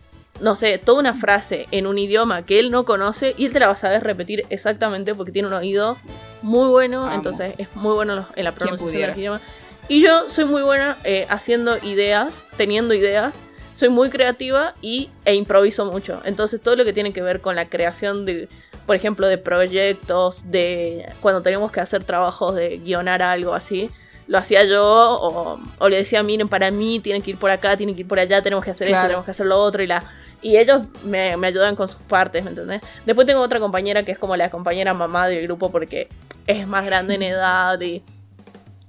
no 0.41 0.55
sé, 0.55 0.77
toda 0.77 0.99
una 0.99 1.13
frase 1.13 1.67
en 1.71 1.88
un 1.88 1.97
idioma 1.97 2.45
que 2.45 2.59
él 2.59 2.71
no 2.71 2.86
conoce 2.86 3.34
y 3.38 3.45
él 3.45 3.53
te 3.53 3.59
la 3.59 3.67
va 3.67 3.73
a 3.73 3.77
saber 3.77 4.03
repetir 4.03 4.45
exactamente 4.49 5.15
porque 5.15 5.31
tiene 5.31 5.47
un 5.47 5.53
oído 5.53 5.97
muy 6.41 6.67
bueno, 6.69 7.03
Amo. 7.03 7.13
entonces 7.13 7.53
es 7.57 7.67
muy 7.75 7.93
bueno 7.93 8.27
en 8.36 8.43
la 8.43 8.53
pronunciación 8.53 9.01
de 9.01 9.07
los 9.07 9.17
idiomas. 9.17 9.41
Y 9.88 10.01
yo 10.01 10.29
soy 10.29 10.45
muy 10.45 10.61
buena 10.61 10.97
eh, 11.03 11.25
haciendo 11.29 11.77
ideas, 11.84 12.45
teniendo 12.57 12.93
ideas. 12.93 13.34
Soy 13.73 13.89
muy 13.89 14.09
creativa 14.09 14.75
y, 14.81 15.09
e 15.25 15.36
improviso 15.36 15.86
mucho. 15.86 16.21
Entonces 16.25 16.61
todo 16.61 16.75
lo 16.75 16.86
que 16.86 16.93
tiene 16.93 17.11
que 17.11 17.21
ver 17.21 17.41
con 17.41 17.55
la 17.55 17.65
creación 17.65 18.23
de, 18.25 18.47
por 18.86 18.95
ejemplo, 18.95 19.27
de 19.27 19.38
proyectos, 19.38 20.49
de 20.49 21.11
cuando 21.21 21.41
tenemos 21.41 21.71
que 21.71 21.81
hacer 21.81 22.03
trabajos 22.03 22.55
de 22.55 22.77
guionar 22.77 23.21
algo 23.21 23.53
así, 23.53 23.89
lo 24.27 24.38
hacía 24.38 24.63
yo 24.63 24.84
o, 24.84 25.59
o 25.79 25.89
le 25.89 25.97
decía, 25.97 26.23
miren, 26.23 26.47
para 26.47 26.71
mí 26.71 26.99
tienen 26.99 27.21
que 27.21 27.31
ir 27.31 27.38
por 27.38 27.51
acá, 27.51 27.75
tienen 27.75 27.95
que 27.95 28.01
ir 28.01 28.07
por 28.07 28.19
allá, 28.19 28.41
tenemos 28.41 28.63
que 28.63 28.71
hacer 28.71 28.88
esto, 28.88 29.01
tenemos 29.01 29.25
que 29.25 29.31
hacer 29.31 29.45
lo 29.45 29.59
otro 29.59 29.84
y 29.84 29.88
la... 29.88 30.03
Y 30.43 30.57
ellos 30.57 30.83
me, 31.03 31.35
me 31.37 31.47
ayudan 31.47 31.75
con 31.75 31.87
sus 31.87 32.01
partes, 32.01 32.43
¿me 32.43 32.49
entendés? 32.51 32.81
Después 33.05 33.25
tengo 33.25 33.41
otra 33.41 33.59
compañera 33.59 34.03
que 34.03 34.11
es 34.11 34.19
como 34.19 34.35
la 34.35 34.49
compañera 34.49 34.93
mamá 34.93 35.27
del 35.27 35.43
grupo 35.43 35.71
porque 35.71 36.09
es 36.45 36.67
más 36.67 36.85
grande 36.85 37.15
en 37.15 37.23
edad 37.23 37.79
y 37.81 38.03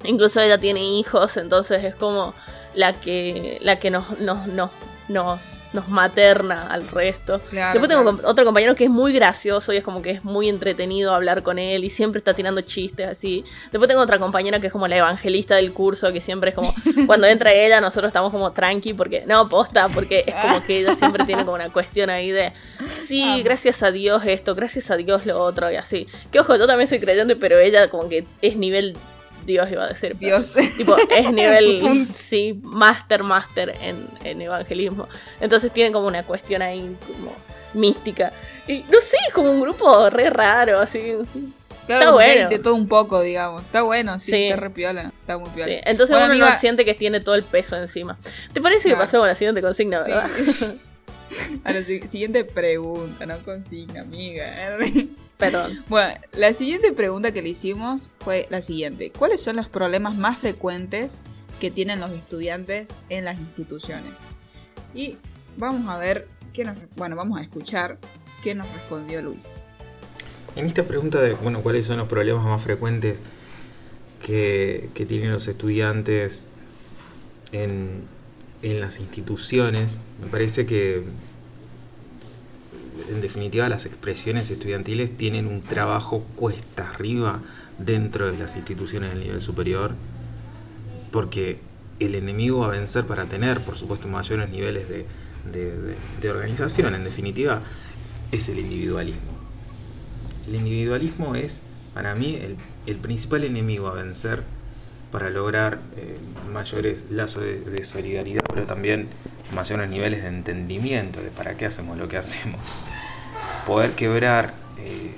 incluso 0.04 0.40
ella 0.40 0.58
tiene 0.58 0.80
hijos, 0.98 1.36
entonces 1.36 1.84
es 1.84 1.94
como 1.94 2.34
la 2.74 2.92
que, 2.92 3.58
la 3.62 3.78
que 3.78 3.90
nos, 3.90 4.18
nos, 4.20 4.46
nos, 4.48 4.70
nos, 5.08 5.64
nos 5.72 5.88
materna 5.88 6.68
al 6.68 6.88
resto. 6.88 7.40
Claro, 7.50 7.78
Después 7.78 7.88
tengo 7.88 8.16
claro. 8.16 8.28
otro 8.28 8.44
compañero 8.44 8.74
que 8.74 8.84
es 8.84 8.90
muy 8.90 9.12
gracioso 9.12 9.72
y 9.72 9.76
es 9.76 9.84
como 9.84 10.02
que 10.02 10.12
es 10.12 10.24
muy 10.24 10.48
entretenido 10.48 11.14
hablar 11.14 11.42
con 11.42 11.58
él 11.58 11.84
y 11.84 11.90
siempre 11.90 12.18
está 12.18 12.34
tirando 12.34 12.60
chistes 12.62 13.08
así. 13.08 13.44
Después 13.70 13.88
tengo 13.88 14.00
otra 14.00 14.18
compañera 14.18 14.60
que 14.60 14.68
es 14.68 14.72
como 14.72 14.88
la 14.88 14.96
evangelista 14.96 15.56
del 15.56 15.72
curso, 15.72 16.12
que 16.12 16.20
siempre 16.20 16.50
es 16.50 16.56
como, 16.56 16.74
cuando 17.06 17.26
entra 17.26 17.52
ella 17.52 17.80
nosotros 17.80 18.08
estamos 18.08 18.32
como 18.32 18.52
tranqui 18.52 18.94
porque, 18.94 19.24
no, 19.26 19.48
posta, 19.48 19.88
porque 19.88 20.24
es 20.26 20.34
como 20.34 20.64
que 20.64 20.80
ella 20.80 20.94
siempre 20.94 21.24
tiene 21.24 21.44
como 21.44 21.56
una 21.56 21.70
cuestión 21.70 22.10
ahí 22.10 22.30
de, 22.30 22.52
sí, 23.00 23.42
gracias 23.42 23.82
a 23.82 23.90
Dios 23.90 24.24
esto, 24.24 24.54
gracias 24.54 24.90
a 24.90 24.96
Dios 24.96 25.26
lo 25.26 25.40
otro 25.42 25.70
y 25.70 25.76
así. 25.76 26.06
Que 26.30 26.40
ojo, 26.40 26.56
yo 26.56 26.66
también 26.66 26.88
soy 26.88 27.00
creyente, 27.00 27.36
pero 27.36 27.58
ella 27.58 27.88
como 27.88 28.08
que 28.08 28.24
es 28.40 28.56
nivel 28.56 28.96
Dios 29.44 29.70
iba 29.70 29.84
a 29.84 29.88
decir. 29.88 30.16
pero, 30.20 30.38
Dios. 30.38 30.54
Tipo, 30.76 30.96
es 31.16 31.32
nivel, 31.32 32.08
sí, 32.10 32.58
master, 32.62 33.22
master 33.22 33.76
en, 33.80 34.08
en 34.24 34.40
evangelismo. 34.42 35.08
Entonces 35.40 35.72
tienen 35.72 35.92
como 35.92 36.06
una 36.06 36.24
cuestión 36.24 36.62
ahí 36.62 36.96
como 37.06 37.32
mística. 37.74 38.32
Y 38.66 38.78
no 38.90 39.00
sé, 39.00 39.16
es 39.28 39.34
como 39.34 39.50
un 39.50 39.60
grupo 39.60 40.08
re 40.10 40.30
raro, 40.30 40.80
así. 40.80 41.14
Claro, 41.86 42.00
Está 42.02 42.12
bueno. 42.12 42.48
de 42.48 42.58
todo 42.58 42.74
un 42.76 42.88
poco, 42.88 43.20
digamos. 43.20 43.62
Está 43.62 43.82
bueno, 43.82 44.18
sí, 44.18 44.30
Sí. 44.30 44.44
está 44.44 44.56
re 44.56 44.70
piola. 44.70 45.12
Está 45.20 45.36
muy 45.36 45.50
piola. 45.50 45.66
Sí, 45.70 45.80
Entonces 45.84 46.16
Bueno, 46.16 46.26
uno 46.26 46.34
amiga, 46.34 46.54
no 46.54 46.58
siente 46.58 46.84
que 46.86 46.94
tiene 46.94 47.20
todo 47.20 47.34
el 47.34 47.42
peso 47.42 47.76
encima. 47.76 48.16
¿Te 48.54 48.62
parece 48.62 48.84
que 48.84 48.94
Claro. 48.94 49.04
pasemos 49.04 49.24
a 49.24 49.28
la 49.28 49.34
siguiente 49.34 49.60
consigna, 49.60 49.98
Sí. 49.98 50.10
verdad? 50.12 50.30
A 51.64 51.72
la 51.72 51.82
si- 51.82 52.06
siguiente 52.06 52.44
pregunta, 52.44 53.26
no 53.26 53.36
consigna, 53.44 54.02
amiga. 54.02 54.46
Perdón. 55.50 55.84
Bueno, 55.88 56.14
la 56.32 56.52
siguiente 56.52 56.92
pregunta 56.92 57.32
que 57.32 57.42
le 57.42 57.50
hicimos 57.50 58.10
fue 58.16 58.46
la 58.50 58.62
siguiente. 58.62 59.10
¿Cuáles 59.10 59.42
son 59.42 59.56
los 59.56 59.68
problemas 59.68 60.16
más 60.16 60.38
frecuentes 60.38 61.20
que 61.60 61.70
tienen 61.70 62.00
los 62.00 62.10
estudiantes 62.10 62.98
en 63.08 63.24
las 63.24 63.38
instituciones? 63.38 64.26
Y 64.94 65.18
vamos 65.56 65.88
a 65.88 65.98
ver 65.98 66.28
qué 66.52 66.64
nos... 66.64 66.76
Bueno, 66.96 67.16
vamos 67.16 67.38
a 67.38 67.42
escuchar 67.42 67.98
qué 68.42 68.54
nos 68.54 68.70
respondió 68.72 69.22
Luis. 69.22 69.60
En 70.56 70.66
esta 70.66 70.84
pregunta 70.84 71.20
de, 71.20 71.34
bueno, 71.34 71.62
¿cuáles 71.62 71.86
son 71.86 71.98
los 71.98 72.08
problemas 72.08 72.44
más 72.44 72.62
frecuentes 72.62 73.20
que, 74.24 74.88
que 74.94 75.04
tienen 75.04 75.32
los 75.32 75.48
estudiantes 75.48 76.44
en, 77.52 78.04
en 78.62 78.80
las 78.80 79.00
instituciones? 79.00 79.98
Me 80.20 80.28
parece 80.28 80.64
que, 80.64 81.02
en 83.08 83.20
definitiva, 83.20 83.68
las 83.68 83.86
expresiones 83.86 84.50
estudiantiles 84.50 85.16
tienen 85.16 85.46
un 85.46 85.62
trabajo 85.62 86.24
cuesta 86.36 86.90
arriba 86.90 87.42
dentro 87.78 88.30
de 88.30 88.38
las 88.38 88.56
instituciones 88.56 89.10
del 89.10 89.20
nivel 89.20 89.42
superior, 89.42 89.96
porque 91.10 91.58
el 92.00 92.14
enemigo 92.14 92.64
a 92.64 92.68
vencer 92.68 93.06
para 93.06 93.28
tener, 93.28 93.64
por 93.64 93.76
supuesto, 93.76 94.08
mayores 94.08 94.48
niveles 94.50 94.88
de, 94.88 95.06
de- 95.44 96.30
organización, 96.30 96.94
en 96.94 97.04
definitiva, 97.04 97.62
es 98.30 98.48
el 98.48 98.58
individualismo. 98.58 99.38
El 100.46 100.56
individualismo 100.56 101.34
es, 101.34 101.62
para 101.92 102.14
mí, 102.14 102.38
el 102.86 102.96
principal 102.96 103.44
enemigo 103.44 103.88
a 103.88 103.94
vencer 103.94 104.44
para 105.14 105.30
lograr 105.30 105.78
eh, 105.96 106.18
mayores 106.52 107.04
lazos 107.08 107.44
de, 107.44 107.84
solidaridad, 107.84 108.42
pero 108.52 108.66
también 108.66 109.06
mayores 109.54 109.88
niveles 109.88 110.22
de 110.22 110.28
entendimiento 110.28 111.22
de 111.22 111.28
para 111.28 111.56
qué 111.56 111.66
hacemos 111.66 111.96
lo 111.96 112.08
que 112.08 112.16
hacemos. 112.16 112.58
Poder 113.64 113.92
quebrar 113.92 114.54
eh, 114.76 115.12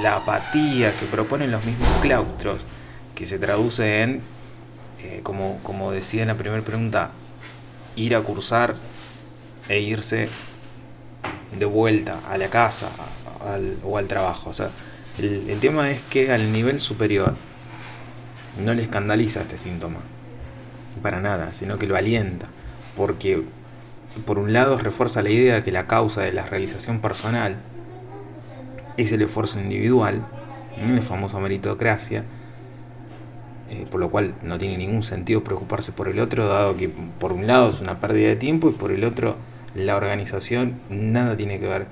la 0.00 0.14
apatía 0.14 0.92
que 0.92 1.06
proponen 1.06 1.50
los 1.50 1.64
mismos 1.64 1.88
claustros, 2.02 2.60
que 3.16 3.26
se 3.26 3.40
traduce 3.40 4.02
en, 4.02 4.20
eh, 5.02 5.22
como, 5.24 5.58
como 5.64 5.90
decía 5.90 6.22
en 6.22 6.28
la 6.28 6.36
primera 6.36 6.62
pregunta, 6.62 7.10
ir 7.96 8.14
a 8.14 8.20
cursar 8.20 8.76
e 9.68 9.80
irse 9.80 10.28
de 11.58 11.64
vuelta 11.64 12.20
a 12.30 12.38
la 12.38 12.46
casa 12.46 12.90
o 13.82 13.98
al 13.98 14.06
trabajo. 14.06 14.50
O 14.50 14.52
sea, 14.52 14.70
el 15.18 15.58
tema 15.58 15.90
es 15.90 16.00
que 16.02 16.30
al 16.30 16.52
nivel 16.52 16.78
superior 16.78 17.34
no 18.58 18.74
le 18.74 18.82
escandaliza 18.82 19.40
este 19.40 19.58
síntoma, 19.58 20.00
para 21.02 21.20
nada, 21.20 21.52
sino 21.54 21.78
que 21.78 21.86
lo 21.86 21.96
alienta, 21.96 22.46
porque 22.96 23.42
por 24.26 24.38
un 24.38 24.52
lado 24.52 24.78
refuerza 24.78 25.22
la 25.22 25.30
idea 25.30 25.56
de 25.56 25.62
que 25.62 25.72
la 25.72 25.86
causa 25.86 26.22
de 26.22 26.32
la 26.32 26.46
realización 26.46 27.00
personal 27.00 27.56
es 28.96 29.10
el 29.12 29.22
esfuerzo 29.22 29.58
individual, 29.58 30.22
la 30.76 31.02
famosa 31.02 31.38
meritocracia, 31.38 32.24
eh, 33.70 33.86
por 33.90 34.00
lo 34.00 34.10
cual 34.10 34.34
no 34.42 34.58
tiene 34.58 34.76
ningún 34.76 35.02
sentido 35.02 35.42
preocuparse 35.42 35.92
por 35.92 36.08
el 36.08 36.18
otro, 36.18 36.46
dado 36.46 36.76
que 36.76 36.88
por 36.88 37.32
un 37.32 37.46
lado 37.46 37.70
es 37.70 37.80
una 37.80 38.00
pérdida 38.00 38.28
de 38.28 38.36
tiempo 38.36 38.68
y 38.68 38.72
por 38.72 38.90
el 38.92 39.04
otro 39.04 39.36
la 39.74 39.96
organización 39.96 40.74
nada 40.90 41.36
tiene 41.36 41.58
que 41.58 41.66
ver 41.66 41.86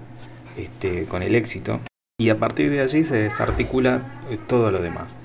este, 0.57 1.05
con 1.05 1.23
el 1.23 1.35
éxito. 1.35 1.81
Y 2.19 2.29
a 2.29 2.39
partir 2.39 2.71
de 2.71 2.81
allí 2.81 3.05
se 3.05 3.17
desarticula 3.17 4.03
eh, 4.31 4.39
todo 4.47 4.71
lo 4.71 4.81
demás. 4.81 5.17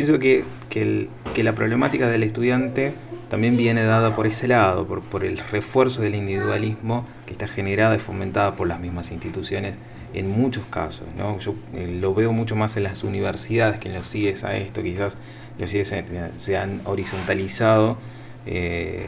Pienso 0.00 0.18
que, 0.18 0.44
que, 0.70 1.42
la 1.42 1.54
problemática 1.54 2.08
del 2.08 2.22
estudiante 2.22 2.94
también 3.28 3.58
viene 3.58 3.82
dada 3.82 4.14
por 4.14 4.26
ese 4.26 4.48
lado, 4.48 4.86
por, 4.86 5.02
por 5.02 5.26
el 5.26 5.36
refuerzo 5.36 6.00
del 6.00 6.14
individualismo 6.14 7.04
que 7.26 7.32
está 7.32 7.46
generada 7.46 7.96
y 7.96 7.98
fomentada 7.98 8.56
por 8.56 8.66
las 8.66 8.80
mismas 8.80 9.12
instituciones 9.12 9.76
en 10.14 10.30
muchos 10.30 10.64
casos. 10.70 11.06
¿no? 11.18 11.38
Yo 11.40 11.54
eh, 11.74 11.98
lo 12.00 12.14
veo 12.14 12.32
mucho 12.32 12.56
más 12.56 12.78
en 12.78 12.84
las 12.84 13.04
universidades 13.04 13.78
que 13.78 13.90
en 13.90 13.94
los 13.96 14.08
CIES 14.10 14.42
a 14.42 14.56
esto, 14.56 14.82
quizás 14.82 15.18
los 15.58 15.70
CIES 15.70 15.88
se, 15.88 16.04
se 16.38 16.56
han 16.56 16.80
horizontalizado, 16.86 17.98
eh, 18.46 19.04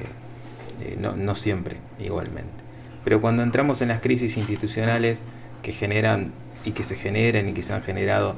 eh, 0.83 0.99
no, 1.01 1.17
no 1.17 1.35
siempre 1.35 1.77
igualmente. 1.99 2.53
Pero 3.03 3.23
cuando 3.23 3.43
entramos 3.43 3.81
en 3.81 3.89
las 3.89 4.03
crisis 4.03 4.37
institucionales 4.37 5.21
que 5.63 5.73
generan 5.73 6.33
y 6.67 6.73
que 6.73 6.85
se 6.85 6.97
generan 6.97 7.49
y 7.49 7.55
que 7.55 7.63
se 7.63 7.73
han 7.73 7.83
generado, 7.83 8.37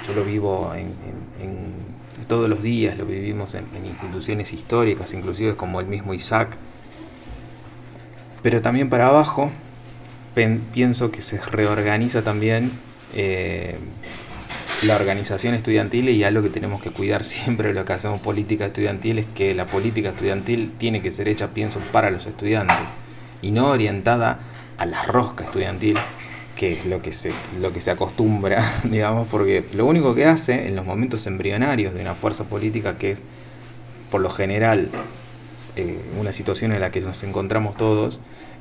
yo 0.00 0.14
lo 0.14 0.24
vivo 0.24 0.74
en, 0.74 0.96
en- 1.40 2.02
todos 2.28 2.48
los 2.48 2.62
días, 2.62 2.96
lo 2.98 3.06
vivimos 3.06 3.54
en, 3.54 3.68
instituciones 3.86 4.52
históricas, 4.52 5.12
inclusive 5.14 5.56
como 5.56 5.80
el 5.80 5.86
mismo 5.86 6.14
Isaac. 6.14 6.56
Pero 8.42 8.60
también 8.62 8.88
para 8.90 9.06
abajo, 9.08 9.52
pienso 10.72 11.10
que 11.10 11.22
se 11.22 11.40
reorganiza 11.40 12.24
también 12.24 12.80
eh, 13.10 13.78
la 14.80 14.96
organización 14.96 15.54
estudiantil 15.54 16.08
y 16.08 16.24
algo 16.24 16.42
que 16.42 16.50
tenemos 16.50 16.82
que 16.82 16.90
cuidar 16.90 17.24
siempre 17.34 17.74
lo 17.74 17.84
que 17.84 17.92
hacemos 17.92 18.20
política 18.20 18.66
estudiantil 18.66 19.18
es 19.18 19.26
que 19.26 19.54
la 19.54 19.70
política 19.70 20.10
estudiantil 20.10 20.74
tiene 20.78 21.02
que 21.02 21.10
ser 21.12 21.28
hecha, 21.28 21.54
pienso, 21.54 21.82
para 21.84 22.10
los 22.10 22.26
estudiantes 22.26 22.94
y 23.40 23.50
no 23.52 23.68
orientada 23.70 24.40
a 24.76 24.86
la 24.86 25.02
rosca 25.04 25.44
estudiantil, 25.44 26.06
que 26.62 26.74
es 26.74 26.86
lo 26.86 27.02
que 27.02 27.10
se, 27.10 27.34
lo 27.50 27.72
que 27.72 27.80
se 27.80 27.90
acostumbra, 27.90 28.62
digamos, 28.84 29.26
porque 29.26 29.66
lo 29.72 29.84
único 29.84 30.14
que 30.14 30.26
hace 30.26 30.68
en 30.68 30.76
los 30.76 30.86
momentos 30.86 31.26
embrionarios 31.26 31.92
de 31.92 32.00
una 32.00 32.14
fuerza 32.14 32.48
política 32.48 32.98
que 32.98 33.10
es, 33.10 33.22
por 34.10 34.20
lo 34.20 34.30
general, 34.30 34.90
eh, 35.76 36.12
una 36.16 36.32
situación 36.32 36.72
en 36.72 36.80
la 36.80 36.90
que 36.90 37.00
nos 37.00 37.22
encontramos 37.24 37.76
todos, 37.76 38.20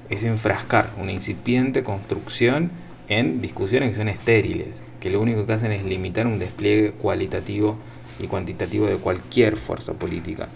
es 0.10 0.24
enfrascar 0.24 0.94
una 0.98 1.12
incipiente 1.12 1.84
construcción 1.84 2.72
en 3.08 3.42
discusiones 3.42 3.90
que 3.90 3.96
son 3.96 4.10
estériles, 4.10 4.84
que 5.00 5.12
lo 5.12 5.22
único 5.22 5.46
que 5.46 5.54
hacen 5.54 5.72
es 5.72 5.84
limitar 5.84 6.28
un 6.28 6.40
despliegue 6.40 6.94
cualitativo 6.94 7.78
y 8.20 8.28
cuantitativo 8.28 8.88
de 8.88 8.98
cualquier 8.98 9.58
fuerza 9.58 9.94
política. 9.94 10.50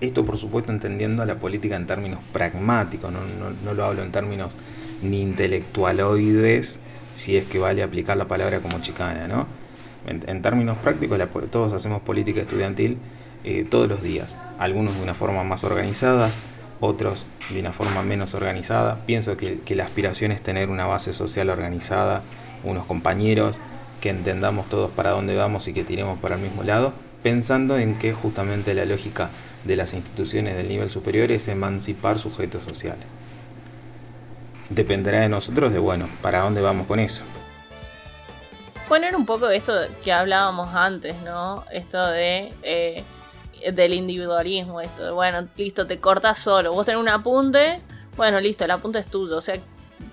Esto, 0.00 0.24
por 0.24 0.38
supuesto, 0.38 0.70
entendiendo 0.72 1.22
a 1.22 1.26
la 1.26 1.38
política 1.38 1.76
en 1.76 1.86
términos 1.86 2.20
pragmáticos, 2.32 3.10
no, 3.12 3.24
no- 3.24 3.50
no 3.50 3.74
lo 3.74 3.84
hablo 3.84 4.02
en 4.02 4.12
términos 4.12 4.56
ni 5.04 5.22
intelectualoides, 5.22 6.78
si 7.14 7.36
es 7.36 7.46
que 7.46 7.58
vale 7.58 7.82
aplicar 7.82 8.16
la 8.16 8.26
palabra 8.26 8.60
como 8.60 8.80
chicana, 8.80 9.28
¿no? 9.28 9.46
En, 10.06 10.42
términos 10.42 10.76
prácticos, 10.78 11.16
la 11.18 11.26
todos 11.26 11.72
hacemos 11.72 12.02
política 12.02 12.42
estudiantil 12.42 12.98
eh, 13.42 13.64
todos 13.68 13.88
los 13.88 14.02
días, 14.02 14.36
algunos 14.58 14.94
de 14.96 15.02
una 15.02 15.14
forma 15.14 15.44
más 15.44 15.64
organizada, 15.64 16.30
otros 16.80 17.24
de 17.50 17.60
una 17.60 17.72
forma 17.72 18.02
menos 18.02 18.34
organizada. 18.34 19.00
Pienso 19.06 19.36
que, 19.38 19.60
que 19.60 19.74
la 19.74 19.84
aspiración 19.84 20.30
es 20.30 20.42
tener 20.42 20.68
una 20.68 20.84
base 20.86 21.14
social 21.14 21.48
organizada, 21.48 22.22
unos 22.64 22.84
compañeros, 22.84 23.58
que 24.00 24.10
entendamos 24.10 24.68
todos 24.68 24.90
para 24.90 25.10
dónde 25.10 25.34
vamos 25.34 25.66
y 25.68 25.72
que 25.72 25.84
tiremos 25.84 26.18
para 26.18 26.36
el 26.36 26.42
mismo 26.42 26.62
lado, 26.62 26.92
pensando 27.22 27.78
en 27.78 27.94
que 27.94 28.12
justamente 28.12 28.74
la 28.74 28.84
lógica 28.84 29.30
de 29.64 29.76
las 29.76 29.94
instituciones 29.94 30.56
del 30.56 30.68
nivel 30.68 30.90
superior 30.90 31.30
es 31.32 31.48
emancipar 31.48 32.18
sujetos 32.18 32.64
sociales. 32.64 33.06
Dependerá 34.70 35.20
de 35.20 35.28
nosotros 35.28 35.72
de, 35.72 35.78
bueno, 35.78 36.08
para 36.22 36.40
dónde 36.40 36.60
vamos 36.60 36.86
con 36.86 36.98
eso. 36.98 37.24
Poner 38.88 39.16
un 39.16 39.24
poco 39.24 39.48
de 39.48 39.56
esto 39.56 39.72
que 40.02 40.12
hablábamos 40.12 40.74
antes, 40.74 41.14
¿no? 41.22 41.64
Esto 41.70 42.06
de 42.06 42.52
eh, 42.62 43.04
del 43.72 43.94
individualismo, 43.94 44.80
esto 44.80 45.04
de, 45.04 45.10
bueno, 45.10 45.48
listo, 45.56 45.86
te 45.86 46.00
cortas 46.00 46.38
solo. 46.38 46.72
Vos 46.72 46.84
tenés 46.84 47.00
un 47.00 47.08
apunte, 47.08 47.80
bueno, 48.16 48.40
listo, 48.40 48.64
el 48.64 48.70
apunte 48.70 48.98
es 48.98 49.06
tuyo. 49.06 49.36
O 49.36 49.40
sea, 49.40 49.56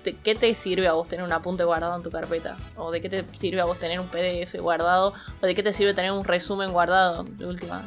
¿de 0.04 0.16
qué 0.16 0.34
te 0.34 0.54
sirve 0.54 0.88
a 0.88 0.92
vos 0.92 1.08
tener 1.08 1.24
un 1.24 1.32
apunte 1.32 1.64
guardado 1.64 1.96
en 1.96 2.02
tu 2.02 2.10
carpeta? 2.10 2.56
¿O 2.76 2.90
de 2.90 3.00
qué 3.00 3.08
te 3.08 3.24
sirve 3.36 3.60
a 3.60 3.64
vos 3.64 3.78
tener 3.78 4.00
un 4.00 4.08
PDF 4.08 4.54
guardado? 4.60 5.12
¿O 5.40 5.46
de 5.46 5.54
qué 5.54 5.62
te 5.62 5.72
sirve 5.72 5.94
tener 5.94 6.12
un 6.12 6.24
resumen 6.24 6.72
guardado? 6.72 7.24
De 7.24 7.46
última. 7.46 7.82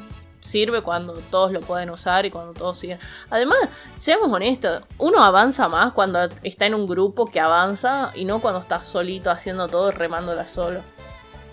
Sirve 0.45 0.83
cuando 0.83 1.13
todos 1.31 1.51
lo 1.51 1.59
pueden 1.59 1.89
usar 1.89 2.25
y 2.25 2.29
cuando 2.29 2.53
todos 2.53 2.77
siguen. 2.77 2.99
Además, 3.31 3.57
seamos 3.97 4.31
honestos, 4.31 4.83
uno 4.99 5.23
avanza 5.23 5.67
más 5.67 5.91
cuando 5.93 6.19
está 6.43 6.67
en 6.67 6.75
un 6.75 6.85
grupo 6.85 7.25
que 7.25 7.39
avanza 7.39 8.11
y 8.13 8.25
no 8.25 8.39
cuando 8.39 8.59
está 8.59 8.85
solito 8.85 9.31
haciendo 9.31 9.67
todo 9.67 9.91
remándola 9.91 10.45
solo. 10.45 10.81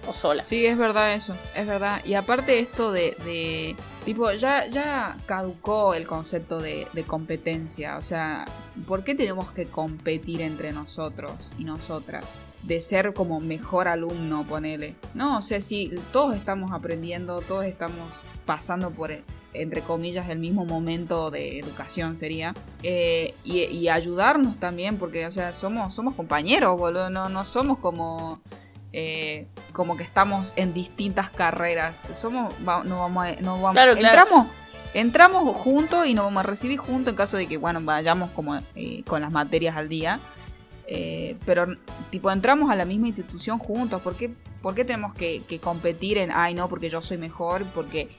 O 0.07 0.15
sola. 0.15 0.43
Sí, 0.43 0.67
es 0.67 0.77
verdad 0.77 1.15
eso, 1.15 1.37
es 1.55 1.67
verdad. 1.67 2.05
Y 2.05 2.15
aparte 2.15 2.59
esto 2.59 2.91
de, 2.91 3.77
tipo, 4.05 4.33
ya, 4.33 4.67
ya 4.67 5.17
caducó 5.27 5.95
el 5.95 6.07
concepto 6.07 6.61
de, 6.61 6.87
competencia. 7.07 7.97
O 7.99 8.03
sea, 8.03 8.45
¿por 8.87 9.05
qué 9.05 9.15
tenemos 9.15 9.51
que 9.51 9.67
competir 9.67 10.41
entre 10.43 10.73
nosotros 10.73 11.53
y 11.59 11.65
nosotras? 11.65 12.41
de 12.63 12.81
ser 12.81 13.13
como 13.13 13.41
mejor 13.41 13.89
alumno, 13.89 14.45
ponele. 14.45 14.95
No, 15.15 15.39
o 15.39 15.43
sea, 15.43 15.61
sí, 15.61 15.91
todos 16.13 16.37
estamos 16.37 16.73
aprendiendo, 16.73 17.41
todos 17.41 17.65
estamos 17.65 18.23
pasando 18.47 18.91
por, 18.91 19.11
entre 19.53 19.83
comillas, 19.83 20.29
el 20.29 20.39
mismo 20.39 20.65
momento 20.65 21.31
de 21.31 21.59
educación 21.59 22.17
sería. 22.17 22.55
Eh, 22.83 23.35
y, 23.45 23.89
ayudarnos 23.89 24.59
también, 24.59 24.97
porque, 24.97 25.27
o 25.27 25.33
sea, 25.33 25.53
somos, 25.53 25.93
somos 25.95 26.15
compañeros, 26.15 26.79
boludo, 26.79 27.11
no, 27.11 27.29
no 27.29 27.45
somos 27.45 27.79
como... 27.79 28.41
Eh, 28.93 29.47
como 29.73 29.97
que 29.97 30.03
estamos 30.03 30.53
en 30.57 30.75
distintas 30.75 31.31
carreras. 31.31 31.99
Somos, 32.13 32.59
no 32.61 32.99
vamos, 32.99 33.41
no 33.41 33.61
vamos, 33.61 33.83
entramos, 33.97 34.47
entramos 34.93 35.57
juntos 35.57 36.07
y 36.07 36.15
nos 36.15 36.27
vamos 36.27 36.45
a 36.45 36.47
recibir 36.47 36.79
juntos 36.79 37.13
en 37.13 37.17
caso 37.17 37.39
de 37.39 37.47
que, 37.47 37.57
bueno, 37.57 37.81
vayamos 37.83 38.31
como 38.33 38.59
eh, 38.75 39.03
con 39.07 39.23
las 39.23 39.31
materias 39.31 39.77
al 39.77 39.89
día. 39.89 40.21
Eh, 40.87 41.37
pero, 41.47 41.75
tipo, 42.11 42.31
entramos 42.31 42.71
a 42.71 42.77
la 42.77 42.85
misma 42.85 43.09
institución 43.09 43.59
juntos. 43.59 44.03
¿Por 44.03 44.15
qué, 44.15 44.35
tenemos 44.85 45.15
que, 45.15 45.43
competir 45.63 46.19
en, 46.19 46.31
ay, 46.31 46.53
no, 46.53 46.69
porque 46.69 46.91
yo 46.91 47.01
soy 47.01 47.17
mejor, 47.17 47.65
porque 47.75 48.11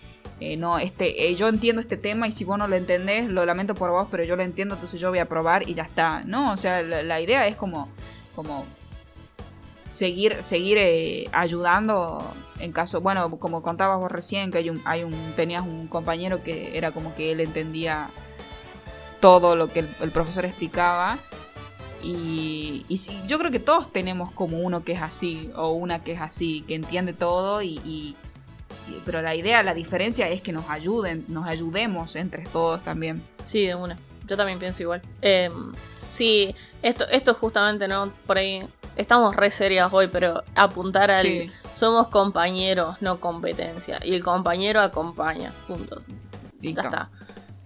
no, 0.58 0.80
este, 0.80 1.34
yo 1.36 1.48
entiendo 1.48 1.80
este 1.80 1.96
tema 1.96 2.28
y 2.28 2.34
si 2.34 2.44
vos 2.44 2.58
no 2.58 2.68
lo 2.68 2.76
entendés, 2.76 3.30
lo 3.30 3.46
lamento 3.46 3.76
por 3.76 3.92
vos, 3.92 4.08
pero 4.12 4.24
yo 4.26 4.36
lo 4.36 4.44
entiendo, 4.44 4.74
entonces 4.74 5.00
yo 5.00 5.10
voy 5.10 5.20
a 5.20 5.30
probar 5.30 5.70
y 5.70 5.76
ya 5.76 5.84
está. 5.84 6.24
No, 6.26 6.52
o 6.52 6.58
sea, 6.58 6.82
la, 6.82 7.04
la 7.04 7.22
idea 7.22 7.48
es 7.48 7.56
como, 7.56 7.88
como 8.36 8.66
seguir, 9.94 10.44
seguir 10.44 10.78
eh, 10.80 11.30
ayudando 11.32 12.26
en 12.60 12.72
caso, 12.72 13.00
bueno, 13.00 13.30
como 13.38 13.62
contabas 13.62 14.00
vos 14.00 14.12
recién, 14.12 14.52
que 14.52 14.58
hay 14.58 14.70
un, 14.70 14.82
hay 14.86 15.04
un, 15.04 15.14
tenías 15.36 15.64
un 15.64 15.88
compañero 15.88 16.44
que 16.44 16.78
era 16.78 16.92
como 16.92 17.14
que 17.14 17.32
él 17.32 17.40
entendía 17.40 18.10
todo 19.20 19.56
lo 19.56 19.72
que 19.72 19.86
el, 20.02 20.12
profesor 20.12 20.46
explicaba. 20.46 21.20
Y, 22.02 22.86
y 22.90 23.00
yo 23.28 23.40
creo 23.40 23.52
que 23.52 23.60
todos 23.60 23.92
tenemos 23.92 24.32
como 24.32 24.60
uno 24.60 24.84
que 24.84 24.94
es 24.94 25.02
así, 25.02 25.52
o 25.56 25.72
una 25.72 26.04
que 26.04 26.14
es 26.14 26.22
así, 26.22 26.64
que 26.68 26.76
entiende 26.76 27.14
todo 27.14 27.62
y, 27.62 28.16
pero 29.06 29.22
la 29.22 29.36
idea, 29.36 29.64
la 29.64 29.74
diferencia 29.74 30.28
es 30.28 30.42
que 30.42 30.52
nos 30.52 30.70
ayuden, 30.70 31.24
nos 31.28 31.48
ayudemos 31.48 32.16
entre 32.16 32.44
todos 32.44 32.84
también. 32.84 33.24
Sí, 33.46 33.66
de 33.66 33.76
una. 33.76 33.98
Yo 34.28 34.36
también 34.36 34.60
pienso 34.60 34.82
igual. 34.82 35.02
Eh, 35.22 35.50
sí, 36.10 36.54
esto, 36.82 37.08
esto 37.10 37.34
justamente, 37.34 37.88
¿no? 37.88 38.12
Por 38.26 38.38
ahí 38.38 38.68
estamos 38.96 39.36
re 39.36 39.52
serias 39.52 39.92
hoy, 39.92 40.08
pero 40.08 40.44
apuntar 40.56 41.12
al 41.12 41.52
somos 41.74 42.08
compañeros, 42.08 42.98
no 43.02 43.20
competencia. 43.20 44.00
Y 44.04 44.14
el 44.14 44.24
compañero 44.24 44.82
acompaña. 44.82 45.52
Punto. 45.68 46.02
Ya 46.62 46.82
está. 46.82 47.10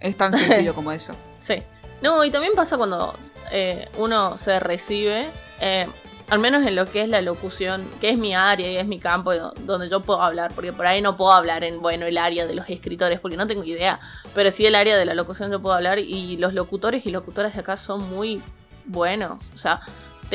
Es 0.00 0.16
tan 0.16 0.32
sencillo 0.32 0.74
como 0.76 0.92
eso. 0.92 1.14
Sí. 1.40 1.62
No, 2.00 2.24
y 2.24 2.30
también 2.30 2.54
pasa 2.54 2.76
cuando 2.76 3.14
eh, 3.50 3.88
uno 3.98 4.38
se 4.38 4.60
recibe, 4.60 5.28
eh, 5.60 5.86
al 6.30 6.38
menos 6.38 6.66
en 6.66 6.76
lo 6.76 6.86
que 6.86 7.02
es 7.02 7.08
la 7.08 7.22
locución, 7.22 7.88
que 8.00 8.10
es 8.10 8.18
mi 8.18 8.34
área 8.34 8.70
y 8.70 8.76
es 8.76 8.86
mi 8.86 8.98
campo 8.98 9.34
donde 9.34 9.88
yo 9.88 10.00
puedo 10.00 10.22
hablar, 10.22 10.52
porque 10.54 10.72
por 10.72 10.86
ahí 10.86 11.00
no 11.00 11.16
puedo 11.16 11.32
hablar 11.32 11.64
en, 11.64 11.80
bueno, 11.80 12.06
el 12.06 12.18
área 12.18 12.46
de 12.46 12.54
los 12.54 12.68
escritores, 12.68 13.18
porque 13.18 13.36
no 13.36 13.46
tengo 13.46 13.64
idea, 13.64 13.98
pero 14.34 14.52
sí 14.52 14.66
el 14.66 14.74
área 14.74 14.96
de 14.96 15.04
la 15.06 15.14
locución 15.14 15.50
yo 15.50 15.60
puedo 15.60 15.74
hablar 15.74 15.98
y 15.98 16.36
los 16.36 16.52
locutores 16.54 17.06
y 17.06 17.10
locutoras 17.10 17.54
de 17.54 17.60
acá 17.60 17.76
son 17.76 18.08
muy 18.10 18.42
buenos, 18.84 19.50
o 19.54 19.58
sea, 19.58 19.80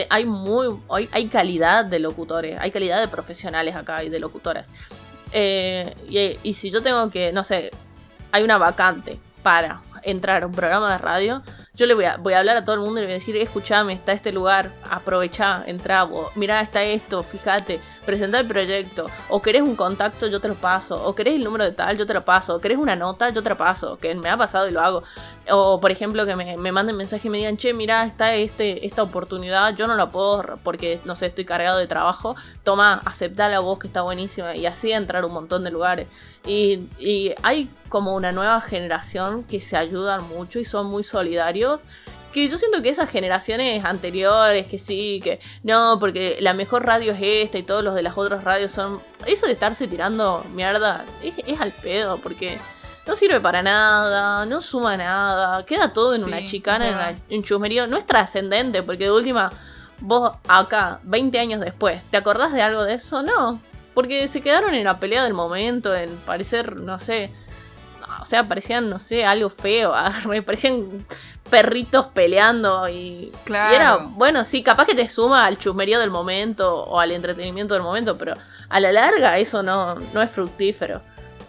hay 0.10 0.26
muy 0.26 0.80
hay, 0.90 1.28
calidad 1.28 1.86
de 1.86 2.00
locutores, 2.00 2.60
hay 2.60 2.72
calidad 2.72 3.00
de 3.02 3.08
profesionales 3.08 3.76
acá 3.76 4.04
y 4.04 4.10
de 4.10 4.20
locutoras. 4.20 4.72
Eh, 5.32 6.38
y 6.44 6.54
si 6.54 6.72
yo 6.72 6.82
tengo 6.82 7.10
que, 7.10 7.32
no 7.32 7.44
sé, 7.44 7.72
hay 8.32 8.44
una 8.44 8.58
vacante 8.58 9.20
para 9.42 9.82
entrar 10.04 10.44
a 10.44 10.48
un 10.48 10.54
programa 10.54 10.92
de 10.92 10.98
radio, 10.98 11.44
yo 11.76 11.88
le 11.88 11.96
voy 11.96 12.06
a, 12.06 12.18
voy 12.18 12.34
a 12.34 12.40
hablar 12.40 12.56
a 12.56 12.64
todo 12.64 12.76
el 12.76 12.82
mundo 12.82 13.00
y 13.00 13.02
le 13.02 13.08
voy 13.08 13.14
a 13.14 13.16
decir, 13.16 13.36
escúchame, 13.36 13.94
está 13.94 14.12
este 14.12 14.32
lugar, 14.32 14.72
aprovechá, 14.88 15.64
entra, 15.66 16.08
mirá, 16.36 16.62
está 16.62 16.84
esto, 16.84 17.24
fíjate, 17.24 17.80
presenta 18.06 18.40
el 18.40 18.48
proyecto, 18.48 19.08
o 19.30 19.42
querés 19.42 19.64
un 19.64 19.76
contacto, 19.76 20.28
yo 20.28 20.40
te 20.40 20.50
lo 20.50 20.54
paso, 20.54 21.04
o 21.04 21.16
querés 21.16 21.34
el 21.34 21.44
número 21.44 21.64
de 21.64 21.72
tal, 21.72 21.98
yo 21.98 22.06
te 22.06 22.14
lo 22.14 22.24
paso, 22.24 22.56
o 22.56 22.62
querés 22.62 22.78
una 22.78 22.96
nota, 22.96 23.30
yo 23.30 23.42
te 23.42 23.50
lo 23.50 23.58
paso, 23.58 23.98
que 23.98 24.14
me 24.14 24.30
ha 24.30 24.38
pasado 24.38 24.68
y 24.68 24.72
lo 24.72 24.82
hago. 24.82 25.04
O 25.50 25.80
por 25.80 25.90
ejemplo, 25.90 26.28
que 26.28 26.36
me, 26.36 26.58
me 26.58 26.72
manden 26.72 26.96
mensaje 26.96 27.28
y 27.28 27.32
me 27.32 27.40
digan, 27.40 27.58
che, 27.58 27.74
mirá, 27.74 28.04
está 28.04 28.36
este, 28.36 28.86
esta 28.86 29.02
oportunidad, 29.02 29.76
yo 29.76 29.88
no 29.88 29.96
la 29.96 30.12
puedo 30.12 30.60
porque, 30.64 31.00
no 31.06 31.16
sé, 31.16 31.26
estoy 31.26 31.46
cargado 31.46 31.80
de 31.80 31.88
trabajo, 31.88 32.36
toma, 32.64 33.02
aceptá 33.04 33.50
la 33.50 33.60
voz 33.62 33.80
que 33.80 33.88
está 33.88 34.04
buenísima, 34.04 34.56
y 34.56 34.68
así 34.68 34.92
entrar 34.92 35.26
un 35.26 35.34
montón 35.34 35.64
de 35.64 35.72
lugares. 35.72 36.08
Y, 36.46 36.88
y 37.00 37.34
hay 37.42 37.70
como 37.94 38.16
una 38.16 38.32
nueva 38.32 38.60
generación 38.60 39.44
que 39.44 39.60
se 39.60 39.78
ayudan 39.78 40.28
mucho 40.28 40.58
y 40.58 40.66
son 40.66 40.88
muy 40.88 41.04
solidarios. 41.04 41.80
Que 42.34 42.50
yo 42.50 42.58
siento 42.58 42.82
que 42.82 42.90
esas 42.90 43.08
generaciones 43.08 43.86
anteriores, 43.86 44.66
que 44.66 44.80
sí, 44.80 45.22
que 45.24 45.40
no, 45.62 45.98
porque 46.00 46.38
la 46.40 46.56
mejor 46.56 46.88
radio 46.88 47.12
es 47.12 47.20
esta 47.22 47.60
y 47.60 47.62
todos 47.62 47.84
los 47.84 47.94
de 47.94 48.02
las 48.02 48.18
otras 48.18 48.44
radios 48.44 48.72
son. 48.72 49.00
Eso 49.28 49.46
de 49.46 49.52
estarse 49.52 49.88
tirando 49.88 50.44
mierda 50.56 51.06
es, 51.22 51.62
al 51.62 51.72
pedo, 51.72 52.18
porque 52.18 52.58
no 53.06 53.16
sirve 53.16 53.40
para 53.40 53.62
nada, 53.62 54.48
no 54.48 54.60
suma 54.60 54.98
nada, 54.98 55.64
queda 55.64 55.94
todo 55.94 56.16
en 56.16 56.24
una 56.24 56.44
chicana, 56.48 56.88
en, 56.88 56.96
una, 56.96 57.16
en 57.30 57.44
chusmerío. 57.44 57.86
No 57.86 57.98
es 57.98 58.08
trascendente, 58.08 58.82
porque 58.82 59.04
de 59.04 59.12
última, 59.12 59.52
vos 60.02 60.34
acá, 60.48 61.00
20 61.04 61.38
años 61.38 61.62
después, 61.62 62.02
¿te 62.10 62.18
acordás 62.18 62.54
de 62.54 62.64
algo 62.64 62.84
de 62.84 62.96
eso? 62.96 63.22
No. 63.22 63.62
Porque 63.94 64.28
se 64.28 64.42
quedaron 64.42 64.74
en 64.74 64.86
la 64.86 65.00
pelea 65.00 65.24
del 65.24 65.34
momento, 65.34 65.96
en 65.96 66.16
parecer, 66.18 66.78
no 66.78 66.98
sé, 67.00 67.32
o 68.22 68.26
sea, 68.26 68.48
parecían, 68.48 68.90
no 68.90 69.00
sé, 69.00 69.26
algo 69.26 69.50
feo, 69.50 69.94
me 70.28 70.42
parecían 70.42 71.06
perritos 71.50 72.08
peleando 72.08 72.90
y, 72.90 73.32
claro. 73.44 73.76
era, 73.76 73.98
bueno, 73.98 74.44
sí, 74.44 74.64
capaz 74.64 74.86
que 74.86 74.96
te 74.96 75.10
suma 75.10 75.46
al 75.46 75.58
chumerío 75.58 76.00
del 76.00 76.10
momento 76.10 76.84
o 76.84 77.00
al 77.00 77.12
entretenimiento 77.12 77.76
del 77.76 77.84
momento, 77.84 78.18
pero 78.18 78.34
a 78.70 78.80
la 78.80 78.92
larga 78.92 79.38
eso 79.38 79.62
no, 79.62 79.96
no 79.96 80.22
es 80.22 80.32
fructífero. 80.32 81.02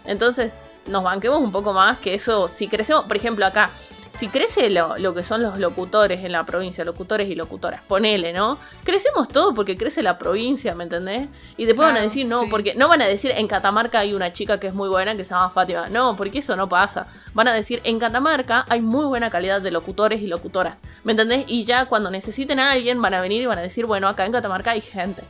Entonces, 0.05 0.57
nos 0.87 1.03
banquemos 1.03 1.39
un 1.39 1.51
poco 1.51 1.73
más 1.73 1.97
que 1.97 2.13
eso, 2.13 2.47
si 2.47 2.67
crecemos, 2.67 3.05
por 3.05 3.17
ejemplo, 3.17 3.45
acá, 3.45 3.71
si 4.15 4.29
crece 4.29 4.69
lo, 4.69 5.13
que 5.13 5.23
son 5.23 5.43
los 5.43 5.59
locutores 5.59 6.23
en 6.23 6.31
la 6.31 6.45
provincia, 6.45 6.85
locutores 6.85 7.29
y 7.29 7.35
locutoras, 7.35 7.81
ponele, 7.83 8.33
¿no? 8.33 8.57
Crecemos 8.83 9.27
todo 9.27 9.53
porque 9.53 9.77
crece 9.77 10.01
la 10.01 10.17
provincia, 10.17 10.73
¿me 10.73 10.85
entendés? 10.85 11.27
Y 11.57 11.65
después 11.65 11.87
van 11.87 11.97
a 11.97 12.01
decir, 12.01 12.25
no, 12.25 12.43
porque 12.49 12.75
no 12.75 12.87
van 12.87 13.01
a 13.01 13.07
decir 13.07 13.31
en 13.35 13.47
Catamarca 13.47 13.99
hay 13.99 14.13
una 14.13 14.31
chica 14.31 14.59
que 14.59 14.67
es 14.67 14.73
muy 14.73 14.89
buena 14.89 15.15
que 15.15 15.25
se 15.25 15.33
llama 15.33 15.49
Fátima. 15.49 15.89
No, 15.89 16.15
porque 16.15 16.39
eso 16.39 16.55
no 16.55 16.69
pasa. 16.69 17.07
Van 17.33 17.47
a 17.47 17.53
decir, 17.53 17.81
en 17.83 17.99
Catamarca 17.99 18.65
hay 18.69 18.81
muy 18.81 19.05
buena 19.05 19.29
calidad 19.29 19.61
de 19.61 19.71
locutores 19.71 20.21
y 20.21 20.27
locutoras, 20.27 20.77
¿me 21.03 21.11
entendés? 21.11 21.45
Y 21.47 21.65
ya 21.65 21.85
cuando 21.85 22.09
necesiten 22.09 22.59
a 22.59 22.71
alguien 22.71 23.01
van 23.01 23.13
a 23.13 23.21
venir 23.21 23.41
y 23.41 23.45
van 23.45 23.59
a 23.59 23.61
decir, 23.61 23.85
bueno, 23.85 24.07
acá 24.07 24.25
en 24.25 24.31
Catamarca 24.31 24.71
hay 24.71 24.81
gente. 24.81 25.23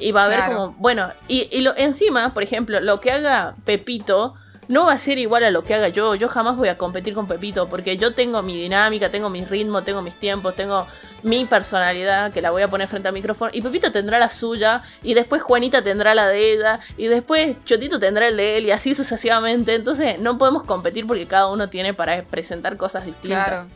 Y 0.00 0.12
va 0.12 0.22
a 0.22 0.24
haber 0.26 0.44
como, 0.46 0.70
bueno, 0.78 1.08
y, 1.26 1.48
y 1.50 1.60
lo, 1.60 1.76
encima, 1.76 2.32
por 2.32 2.42
ejemplo, 2.42 2.78
lo 2.80 3.00
que 3.00 3.10
haga 3.10 3.56
Pepito 3.64 4.34
no 4.68 4.84
va 4.86 4.92
a 4.92 4.98
ser 4.98 5.18
igual 5.18 5.44
a 5.44 5.50
lo 5.50 5.62
que 5.62 5.74
haga 5.74 5.88
yo. 5.88 6.14
Yo 6.14 6.28
jamás 6.28 6.56
voy 6.56 6.68
a 6.68 6.78
competir 6.78 7.14
con 7.14 7.26
Pepito 7.26 7.68
porque 7.68 7.96
yo 7.96 8.14
tengo 8.14 8.42
mi 8.42 8.56
dinámica, 8.56 9.10
tengo 9.10 9.30
mi 9.30 9.44
ritmo, 9.44 9.82
tengo 9.82 10.02
mis 10.02 10.14
tiempos, 10.14 10.54
tengo 10.54 10.86
mi 11.22 11.46
personalidad 11.46 12.32
que 12.32 12.40
la 12.42 12.50
voy 12.50 12.62
a 12.62 12.68
poner 12.68 12.86
frente 12.86 13.08
al 13.08 13.14
micrófono 13.14 13.50
y 13.52 13.62
Pepito 13.62 13.90
tendrá 13.90 14.18
la 14.18 14.28
suya 14.28 14.82
y 15.02 15.14
después 15.14 15.42
Juanita 15.42 15.82
tendrá 15.82 16.14
la 16.14 16.28
de 16.28 16.52
ella 16.52 16.80
y 16.96 17.06
después 17.06 17.56
Chotito 17.64 17.98
tendrá 17.98 18.28
el 18.28 18.36
de 18.36 18.58
él 18.58 18.66
y 18.66 18.70
así 18.70 18.94
sucesivamente. 18.94 19.74
Entonces 19.74 20.20
no 20.20 20.38
podemos 20.38 20.64
competir 20.64 21.06
porque 21.06 21.26
cada 21.26 21.48
uno 21.48 21.68
tiene 21.68 21.94
para 21.94 22.22
presentar 22.22 22.76
cosas 22.76 23.06
distintas. 23.06 23.68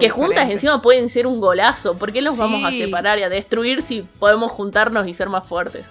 que 0.00 0.10
juntas 0.10 0.50
encima 0.50 0.82
pueden 0.82 1.08
ser 1.08 1.28
un 1.28 1.40
golazo. 1.40 1.96
¿Por 1.96 2.12
qué 2.12 2.20
los 2.20 2.36
vamos 2.36 2.64
a 2.64 2.70
separar 2.72 3.20
y 3.20 3.22
a 3.22 3.28
destruir 3.28 3.82
si 3.82 4.02
podemos 4.02 4.50
juntarnos 4.50 5.06
y 5.06 5.14
ser 5.14 5.28
más 5.28 5.46
fuertes? 5.46 5.86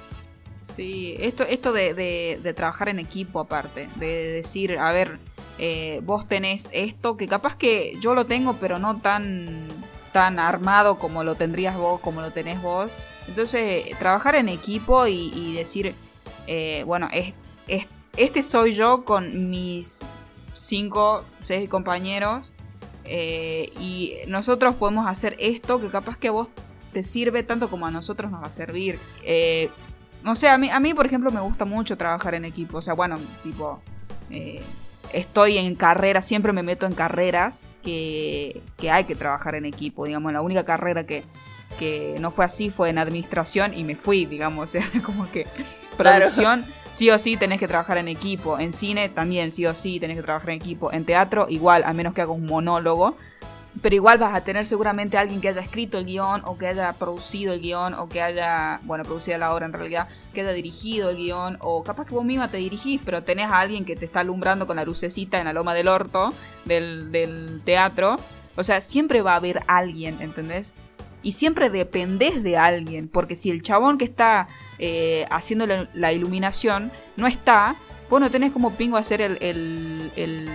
Sí, 0.75 1.15
esto, 1.19 1.43
esto 1.43 1.73
de, 1.73 2.53
trabajar 2.55 2.89
en 2.89 2.99
equipo 2.99 3.39
aparte, 3.39 3.89
de 3.95 4.31
decir, 4.31 4.77
a 4.77 4.91
ver, 4.91 5.19
eh, 5.57 5.99
vos 6.03 6.27
tenés 6.27 6.69
esto, 6.73 7.17
que 7.17 7.27
capaz 7.27 7.55
que 7.55 7.97
yo 7.99 8.13
lo 8.13 8.25
tengo, 8.25 8.57
pero 8.57 8.77
no 8.77 9.01
tan, 9.01 9.67
tan 10.13 10.39
armado 10.39 10.99
como 10.99 11.23
lo 11.23 11.35
tendrías 11.35 11.75
vos, 11.75 11.99
como 12.01 12.21
lo 12.21 12.31
tenés 12.31 12.61
vos. 12.61 12.91
Entonces, 13.27 13.85
trabajar 13.97 14.35
en 14.35 14.47
equipo 14.47 15.07
y, 15.07 15.53
decir, 15.55 15.95
eh, 16.47 16.83
bueno, 16.85 17.09
es, 17.11 17.33
este 18.15 18.43
soy 18.43 18.73
yo 18.73 19.05
con 19.05 19.49
mis 19.49 19.99
cinco, 20.53 21.25
seis 21.39 21.67
compañeros. 21.67 22.53
Eh, 23.05 23.71
y 23.79 24.17
nosotros 24.27 24.75
podemos 24.75 25.07
hacer 25.07 25.35
esto 25.39 25.81
que 25.81 25.87
capaz 25.87 26.17
que 26.17 26.27
a 26.27 26.31
vos 26.31 26.47
te 26.93 27.01
sirve 27.01 27.41
tanto 27.41 27.69
como 27.69 27.87
a 27.87 27.91
nosotros 27.91 28.29
nos 28.29 28.43
va 28.43 28.47
a 28.47 28.51
servir. 28.51 28.99
No 30.23 30.35
sé, 30.35 30.49
a 30.49 30.57
mí, 30.57 30.69
a 30.69 30.79
mí, 30.79 30.93
por 30.93 31.05
ejemplo, 31.05 31.31
me 31.31 31.39
gusta 31.39 31.65
mucho 31.65 31.97
trabajar 31.97 32.35
en 32.35 32.45
equipo. 32.45 32.77
O 32.77 32.81
sea, 32.81 32.93
bueno, 32.93 33.17
tipo, 33.43 33.81
eh, 34.29 34.61
estoy 35.13 35.57
en 35.57 35.75
carreras, 35.75 36.25
siempre 36.25 36.53
me 36.53 36.63
meto 36.63 36.85
en 36.85 36.93
carreras 36.93 37.69
que, 37.83 38.61
que, 38.77 38.91
hay 38.91 39.05
que 39.05 39.15
trabajar 39.15 39.55
en 39.55 39.65
equipo. 39.65 40.05
Digamos, 40.05 40.33
la 40.33 40.41
única 40.41 40.65
carrera 40.65 41.05
que, 41.05 41.23
que 41.77 42.15
no 42.19 42.31
fue 42.31 42.45
así 42.45 42.69
fue 42.69 42.89
en 42.89 42.97
administración 42.97 43.77
y 43.77 43.83
me 43.83 43.95
fui, 43.95 44.25
digamos. 44.25 44.59
O 44.63 44.67
sea, 44.67 44.85
como 45.03 45.31
que 45.31 45.47
producción, 45.97 46.65
sí 46.89 47.09
o 47.09 47.17
sí 47.19 47.37
tenés 47.37 47.59
que 47.59 47.67
trabajar 47.67 47.97
en 47.97 48.07
equipo. 48.07 48.59
En 48.59 48.73
cine 48.73 49.09
también, 49.09 49.51
sí 49.51 49.65
o 49.65 49.73
sí 49.73 49.99
tenés 49.99 50.17
que 50.17 50.23
trabajar 50.23 50.49
en 50.49 50.57
equipo. 50.57 50.91
En 50.91 51.05
teatro, 51.05 51.47
igual, 51.49 51.83
a 51.85 51.93
menos 51.93 52.13
que 52.13 52.21
hagas 52.21 52.35
un 52.35 52.45
monólogo. 52.45 53.15
Pero 53.81 53.95
igual 53.95 54.17
vas 54.17 54.33
a 54.35 54.43
tener 54.43 54.65
seguramente 54.65 55.17
alguien 55.17 55.41
que 55.41 55.47
haya 55.47 55.61
escrito 55.61 55.99
el 55.99 56.05
guion 56.05 56.41
o 56.45 56.57
que 56.57 56.67
haya 56.67 56.91
producido 56.93 57.53
el 57.53 57.61
guion 57.61 57.93
o 57.93 58.09
que 58.09 58.21
haya, 58.21 58.79
bueno, 58.83 59.03
producido 59.05 59.37
la 59.37 59.53
obra 59.53 59.67
en 59.67 59.73
realidad, 59.73 60.07
que 60.33 60.41
haya 60.41 60.51
dirigido 60.51 61.11
el 61.11 61.17
guion 61.17 61.57
o 61.61 61.83
capaz 61.83 62.05
que 62.05 62.15
vos 62.15 62.25
misma 62.25 62.49
te 62.49 62.57
dirigís, 62.57 62.99
pero 63.05 63.23
tenés 63.23 63.45
a 63.47 63.59
alguien 63.59 63.85
que 63.85 63.95
te 63.95 64.05
está 64.05 64.21
alumbrando 64.21 64.65
con 64.67 64.75
la 64.75 64.83
lucecita 64.85 65.37
en 65.39 65.45
la 65.45 65.53
loma 65.53 65.73
del 65.75 65.87
orto 65.87 66.33
del, 66.65 67.11
del 67.11 67.61
teatro. 67.63 68.19
O 68.55 68.63
sea, 68.63 68.81
siempre 68.81 69.21
va 69.21 69.33
a 69.33 69.37
haber 69.37 69.61
alguien, 69.67 70.19
¿entendés? 70.19 70.73
Y 71.21 71.33
siempre 71.33 71.69
dependés 71.69 72.43
de 72.43 72.57
alguien, 72.57 73.07
porque 73.07 73.35
si 73.35 73.49
el 73.51 73.61
chabón 73.61 73.97
que 73.97 74.05
está 74.05 74.47
eh, 74.79 75.25
haciendo 75.29 75.67
la, 75.67 75.87
la 75.93 76.11
iluminación 76.11 76.91
no 77.17 77.27
está, 77.27 77.75
vos 78.09 78.19
no 78.19 78.31
tenés 78.31 78.51
como 78.51 78.73
pingo 78.73 78.97
hacer 78.97 79.21
el, 79.21 79.37
el, 79.41 80.11
el- 80.15 80.49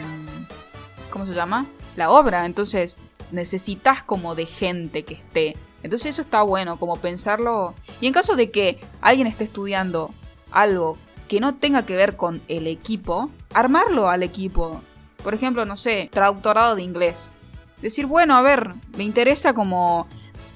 ¿Cómo 1.10 1.24
se 1.26 1.32
llama? 1.32 1.66
La 1.96 2.10
obra. 2.10 2.46
Entonces 2.46 2.98
necesitas 3.30 4.02
como 4.02 4.34
de 4.34 4.46
gente 4.46 5.04
que 5.04 5.14
esté. 5.14 5.56
Entonces 5.82 6.10
eso 6.10 6.22
está 6.22 6.42
bueno, 6.42 6.78
como 6.78 6.96
pensarlo. 6.96 7.74
Y 8.00 8.06
en 8.06 8.12
caso 8.12 8.36
de 8.36 8.50
que 8.50 8.80
alguien 9.00 9.26
esté 9.26 9.44
estudiando 9.44 10.12
algo 10.50 10.96
que 11.28 11.40
no 11.40 11.54
tenga 11.54 11.84
que 11.84 11.96
ver 11.96 12.16
con 12.16 12.42
el 12.48 12.66
equipo, 12.66 13.30
armarlo 13.52 14.08
al 14.08 14.22
equipo. 14.22 14.82
Por 15.22 15.34
ejemplo, 15.34 15.64
no 15.64 15.76
sé, 15.76 16.08
traductorado 16.12 16.76
de 16.76 16.82
inglés. 16.82 17.34
Decir, 17.80 18.06
bueno, 18.06 18.36
a 18.36 18.42
ver, 18.42 18.74
me 18.96 19.04
interesa 19.04 19.52
como 19.52 20.06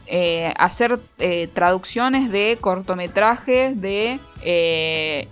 eh, 0.06 0.54
hacer 0.56 1.00
eh, 1.18 1.48
traducciones 1.52 2.30
de 2.30 2.56
cortometrajes 2.60 3.80
de 3.80 4.18
eh, 4.42 5.28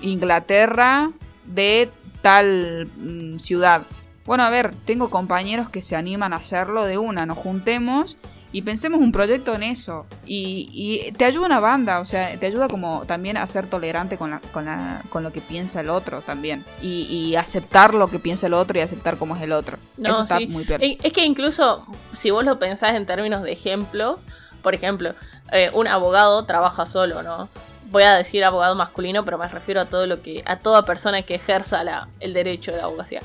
Inglaterra 0.00 1.10
de 1.44 1.90
tal 2.22 2.88
mm, 2.96 3.38
ciudad. 3.38 3.82
Bueno, 4.26 4.44
a 4.44 4.50
ver, 4.50 4.74
tengo 4.84 5.10
compañeros 5.10 5.68
que 5.68 5.82
se 5.82 5.96
animan 5.96 6.32
a 6.32 6.36
hacerlo 6.36 6.86
de 6.86 6.96
una, 6.98 7.26
nos 7.26 7.36
juntemos 7.38 8.16
y 8.52 8.62
pensemos 8.62 9.00
un 9.00 9.10
proyecto 9.12 9.54
en 9.54 9.62
eso. 9.64 10.06
Y, 10.24 10.70
y 10.72 11.12
te 11.12 11.24
ayuda 11.24 11.44
una 11.46 11.60
banda, 11.60 12.00
o 12.00 12.04
sea, 12.04 12.38
te 12.38 12.46
ayuda 12.46 12.68
como 12.68 13.04
también 13.04 13.36
a 13.36 13.46
ser 13.46 13.66
tolerante 13.66 14.16
con, 14.16 14.30
la, 14.30 14.40
con, 14.40 14.64
la, 14.64 15.02
con 15.10 15.22
lo 15.24 15.32
que 15.32 15.40
piensa 15.40 15.80
el 15.80 15.90
otro 15.90 16.22
también. 16.22 16.64
Y, 16.80 17.02
y 17.10 17.36
aceptar 17.36 17.94
lo 17.94 18.08
que 18.08 18.18
piensa 18.18 18.46
el 18.46 18.54
otro 18.54 18.78
y 18.78 18.82
aceptar 18.82 19.18
cómo 19.18 19.36
es 19.36 19.42
el 19.42 19.52
otro. 19.52 19.76
No, 19.98 20.10
eso 20.10 20.22
está 20.22 20.38
sí. 20.38 20.46
muy 20.46 20.64
peor. 20.64 20.82
Eh, 20.82 20.96
Es 21.02 21.12
que 21.12 21.24
incluso 21.24 21.84
si 22.12 22.30
vos 22.30 22.44
lo 22.44 22.58
pensás 22.58 22.94
en 22.94 23.04
términos 23.06 23.42
de 23.42 23.52
ejemplos, 23.52 24.20
por 24.62 24.74
ejemplo, 24.74 25.14
eh, 25.52 25.70
un 25.74 25.86
abogado 25.88 26.44
trabaja 26.46 26.86
solo, 26.86 27.22
¿no? 27.22 27.48
Voy 27.90 28.04
a 28.04 28.14
decir 28.14 28.42
abogado 28.44 28.74
masculino, 28.76 29.24
pero 29.24 29.36
me 29.36 29.46
refiero 29.48 29.80
a 29.82 29.84
todo 29.84 30.06
lo 30.06 30.22
que 30.22 30.42
a 30.46 30.56
toda 30.56 30.84
persona 30.84 31.22
que 31.22 31.34
ejerza 31.34 31.84
la- 31.84 32.08
el 32.20 32.32
derecho 32.32 32.70
de 32.70 32.78
la 32.78 32.84
abogacía. 32.84 33.20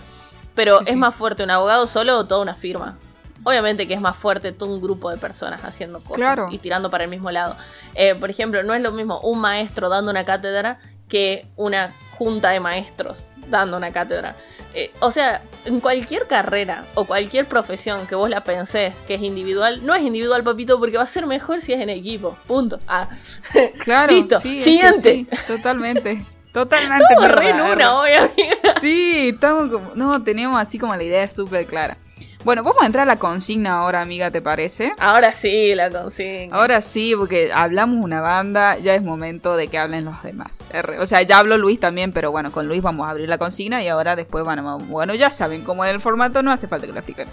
Pero 0.56 0.78
Sí, 0.80 0.84
es 0.86 0.89
sí. 0.91 0.95
más 0.95 1.16
fuerte 1.16 1.43
un 1.43 1.52
abogado 1.52 1.88
solo 1.88 2.18
o 2.18 2.26
toda 2.26 2.41
una 2.41 2.56
firma. 2.56 2.97
Obviamente 3.43 3.88
que 3.88 3.93
es 3.93 4.02
más 4.02 4.18
fuerte 4.18 4.52
todo 4.52 4.70
un 4.74 4.82
grupo 4.82 5.10
de 5.10 5.18
personas 5.18 5.64
haciendo 5.64 6.00
cosas 6.02 6.18
Claro. 6.18 6.50
y 6.52 6.58
tirando 6.58 6.89
para 6.91 7.06
el 7.06 7.10
mismo 7.10 7.32
lado. 7.32 7.56
Eh, 7.95 8.14
por 8.16 8.30
ejemplo, 8.30 8.62
no 8.64 8.74
es 8.74 8.82
lo 8.82 8.91
mismo 8.91 9.20
un 9.22 9.39
maestro 9.39 9.88
dando 9.89 10.12
una 10.12 10.26
cátedra 10.26 10.78
que 11.08 11.47
una 11.56 11.95
junta 12.18 12.50
de 12.50 12.60
maestros 12.60 13.30
dando 13.47 13.78
una 13.78 13.91
cátedra. 13.91 14.36
Eh, 14.76 14.91
o 15.00 15.10
sea, 15.10 15.41
en 15.66 15.80
cualquier 15.80 16.28
carrera 16.28 16.84
o 16.93 17.06
cualquier 17.06 17.47
profesión 17.47 18.06
que 18.06 18.14
vos 18.14 18.30
la 18.30 18.43
pensés 18.43 18.93
que 19.08 19.16
es 19.16 19.22
individual, 19.22 19.84
no 19.86 19.95
es 19.95 20.04
individual, 20.04 20.43
papito, 20.43 20.78
porque 20.78 20.97
va 20.97 21.04
a 21.04 21.08
ser 21.08 21.26
mejor 21.26 21.62
si 21.62 21.74
es 21.74 21.80
en 21.82 21.89
equipo. 21.89 22.38
Punto. 22.45 22.80
Ah. 22.88 23.08
Claro, 23.84 24.14
Listo. 24.14 24.39
sí, 24.39 24.58
es 24.60 24.64
que 24.66 24.70
Siguiente. 24.70 25.00
sí, 25.36 25.45
totalmente. 25.47 26.24
Totalmente. 26.52 27.06
Estamos 27.10 27.32
re 27.32 27.50
en 27.50 27.62
una 27.62 28.02
amiga. 28.02 28.32
Sí, 28.82 29.30
estamos 29.34 29.70
como. 29.70 29.91
No, 29.95 30.24
tenemos 30.24 30.60
así 30.60 30.80
como 30.80 30.95
la 30.95 31.04
idea 31.04 31.30
súper 31.30 31.66
clara. 31.66 31.97
Bueno, 32.45 32.64
vamos 32.64 32.82
a 32.82 32.86
entrar 32.86 33.04
a 33.04 33.06
la 33.06 33.20
consigna 33.20 33.80
ahora, 33.80 34.00
amiga, 34.00 34.32
¿te 34.32 34.41
parece? 34.41 34.93
Ahora 34.97 35.34
sí 35.34 35.76
la 35.76 35.89
consigna. 35.89 36.56
Ahora 36.56 36.82
sí, 36.82 37.14
porque 37.18 37.52
hablamos 37.54 38.02
una 38.02 38.22
banda, 38.22 38.78
ya 38.78 38.95
es 38.95 39.04
momento 39.04 39.58
de 39.58 39.68
que 39.68 39.78
hablen 39.78 40.06
los 40.06 40.24
demás. 40.24 40.66
O 41.00 41.06
sea, 41.06 41.22
ya 41.22 41.39
habló 41.39 41.58
Luis 41.58 41.82
también, 41.82 42.14
pero 42.14 42.32
bueno, 42.32 42.54
con 42.54 42.70
Luis 42.70 42.82
vamos 42.82 43.08
a 43.08 43.10
abrir 43.10 43.28
la 43.28 43.38
consigna 43.38 43.84
y 43.84 43.89
ahora 43.89 44.16
después 44.16 44.45
van 44.45 44.60
a... 44.60 44.76
Bueno, 44.76 45.14
ya 45.16 45.32
saben 45.32 45.64
cómo 45.64 45.84
es 45.84 45.91
el 45.91 46.00
formato, 46.00 46.41
no 46.41 46.54
hace 46.54 46.70
falta 46.70 46.88
que 46.88 46.93
lo 46.93 47.00
expliquen. 47.00 47.28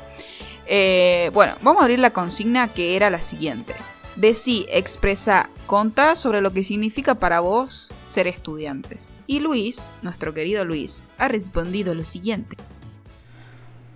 Eh, 0.67 1.31
bueno, 1.33 1.55
vamos 1.61 1.83
a 1.83 1.85
abrir 1.85 2.01
la 2.01 2.11
consigna 2.11 2.67
que 2.67 2.97
era 2.97 3.09
la 3.09 3.23
siguiente. 3.23 3.77
Decí, 4.17 4.65
expresa, 4.71 5.51
contá 5.67 6.17
sobre 6.17 6.41
lo 6.41 6.53
que 6.53 6.65
significa 6.65 7.17
para 7.17 7.41
vos 7.41 7.93
ser 8.07 8.27
estudiantes. 8.27 9.15
Y 9.27 9.41
Luis, 9.41 9.93
nuestro 10.01 10.33
querido 10.33 10.65
Luis, 10.65 11.05
ha 11.19 11.29
respondido 11.29 11.95
lo 11.95 12.03
siguiente. 12.03 12.57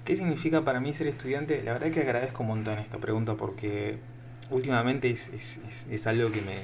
¿Qué 0.05 0.17
significa 0.17 0.63
para 0.63 0.79
mí 0.81 0.93
ser 0.93 1.07
estudiante? 1.07 1.63
La 1.63 1.73
verdad 1.73 1.91
que 1.91 2.01
agradezco 2.01 2.43
un 2.43 2.49
montón 2.51 2.79
esta 2.79 2.99
pregunta 2.99 3.35
porque 3.35 3.99
últimamente 4.51 5.11
es, 5.11 5.29
es- 5.29 5.59
es- 5.69 5.87
es 5.91 6.07
algo 6.07 6.31
que 6.31 6.43
me, 6.43 6.59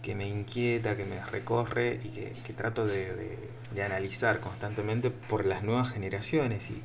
que 0.00 0.14
me 0.14 0.26
inquieta, 0.26 0.96
que 0.96 1.04
me 1.04 1.22
recorre 1.26 2.00
y 2.04 2.08
que, 2.08 2.52
trato 2.54 2.86
de, 2.86 3.14
de- 3.14 3.38
de 3.74 3.82
analizar 3.82 4.40
constantemente 4.40 5.10
por 5.10 5.44
las 5.44 5.62
nuevas 5.62 5.90
generaciones. 5.92 6.70
Y 6.70 6.80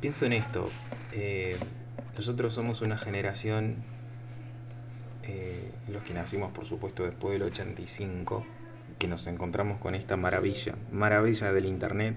pienso 0.00 0.24
en 0.24 0.32
esto. 0.32 0.70
eh, 1.12 1.58
nosotros 2.16 2.54
somos 2.54 2.80
una 2.80 2.96
generación, 2.96 3.76
eh, 5.24 5.70
los 5.88 6.02
que 6.02 6.14
nacimos 6.14 6.52
por 6.52 6.64
supuesto 6.66 7.04
después 7.04 7.32
del 7.38 7.42
85, 7.42 8.44
que 8.98 9.08
nos 9.08 9.26
encontramos 9.26 9.78
con 9.78 9.94
esta 9.94 10.16
maravilla, 10.16 10.74
maravilla 10.90 11.52
del 11.52 11.66
Internet 11.66 12.16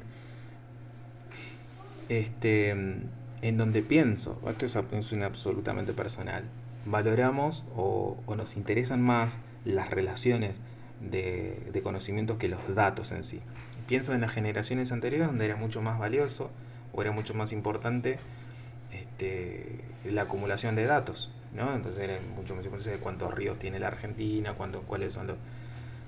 este, 2.10 2.70
en 2.70 3.58
donde 3.58 3.82
pienso, 3.82 4.40
esto 4.48 4.66
es, 4.66 4.76
es 4.76 5.12
un 5.12 5.24
absolutamente 5.24 5.94
personal, 5.94 6.44
valoramos 6.86 7.66
o, 7.76 8.18
o 8.26 8.36
nos 8.36 8.56
interesan 8.58 9.02
más 9.02 9.36
las 9.66 9.90
relaciones 9.90 10.56
de, 11.02 11.82
conocimientos 11.84 12.38
que 12.38 12.48
los 12.48 12.60
datos 12.74 13.12
en 13.12 13.24
sí. 13.24 13.42
Pienso 13.88 14.14
en 14.14 14.22
las 14.22 14.32
generaciones 14.32 14.92
anteriores 14.92 15.28
donde 15.28 15.46
era 15.46 15.56
mucho 15.56 15.82
más 15.82 16.00
valioso 16.00 16.50
o 16.94 17.02
era 17.02 17.12
mucho 17.12 17.34
más 17.34 17.52
importante 17.52 18.18
este, 18.92 19.82
la 20.06 20.24
acumulación 20.24 20.76
de 20.76 20.86
datos, 20.86 21.32
Entonces 21.58 22.04
era 22.04 22.20
mucho 22.36 22.56
más 22.56 22.66
importante 22.66 22.92
de 22.92 22.98
cuántos 22.98 23.34
ríos 23.34 23.58
tiene 23.58 23.80
la 23.80 23.88
Argentina, 23.88 24.54
cuántos, 24.54 24.84
cuáles 24.84 25.14
son 25.14 25.28
los, 25.28 25.38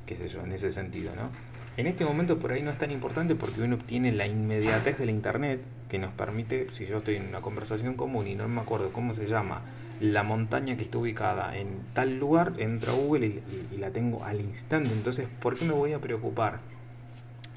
qué 0.06 0.16
sé 0.16 0.28
yo, 0.28 0.42
en 0.42 0.52
ese 0.52 0.72
sentido, 0.72 1.14
¿no? 1.16 1.30
En 1.78 1.88
este 1.88 2.04
momento 2.06 2.40
por 2.40 2.52
ahí 2.52 2.64
no 2.64 2.72
es 2.72 2.78
tan 2.78 2.92
importante 2.92 3.36
porque 3.36 3.62
uno 3.62 3.76
obtiene 3.76 4.12
la 4.12 4.28
inmediatez 4.28 4.98
de 4.98 5.06
la 5.06 5.12
internet 5.12 5.62
que 5.90 6.00
nos 6.00 6.12
permite, 6.14 6.68
si 6.72 6.86
yo 6.86 6.98
estoy 6.98 7.16
en 7.16 7.28
una 7.28 7.40
conversación 7.40 7.94
común 7.94 8.28
y 8.28 8.36
no 8.36 8.48
me 8.48 8.62
acuerdo 8.62 8.92
cómo 8.92 9.14
se 9.14 9.28
llama, 9.28 9.62
la 10.02 10.24
montaña 10.24 10.76
que 10.76 10.84
está 10.84 10.98
ubicada 10.98 11.58
en 11.58 11.80
tal 11.94 12.20
lugar, 12.20 12.54
entro 12.58 12.94
a 12.94 12.96
Google 12.96 13.42
y 13.72 13.78
la 13.78 13.92
tengo 13.92 14.24
al 14.24 14.42
instante. 14.42 14.92
Entonces, 14.92 15.28
¿por 15.40 15.56
qué 15.56 15.66
me 15.66 15.74
voy 15.74 15.94
a 15.94 16.00
preocupar 16.00 16.60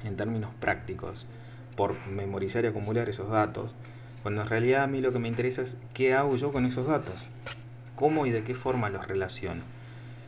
en 0.03 0.15
términos 0.15 0.51
prácticos 0.59 1.25
por 1.75 1.95
memorizar 2.07 2.63
y 2.63 2.67
acumular 2.67 3.09
esos 3.09 3.29
datos? 3.29 3.73
Cuando 4.21 4.41
en 4.41 4.49
realidad 4.49 4.83
a 4.83 4.87
mí 4.87 5.01
lo 5.01 5.11
que 5.11 5.19
me 5.19 5.27
interesa 5.27 5.63
es 5.63 5.75
qué 5.93 6.13
hago 6.13 6.35
yo 6.35 6.51
con 6.51 6.65
esos 6.65 6.87
datos, 6.87 7.15
cómo 7.95 8.25
y 8.25 8.31
de 8.31 8.43
qué 8.43 8.55
forma 8.55 8.89
los 8.89 9.07
relaciono. 9.07 9.61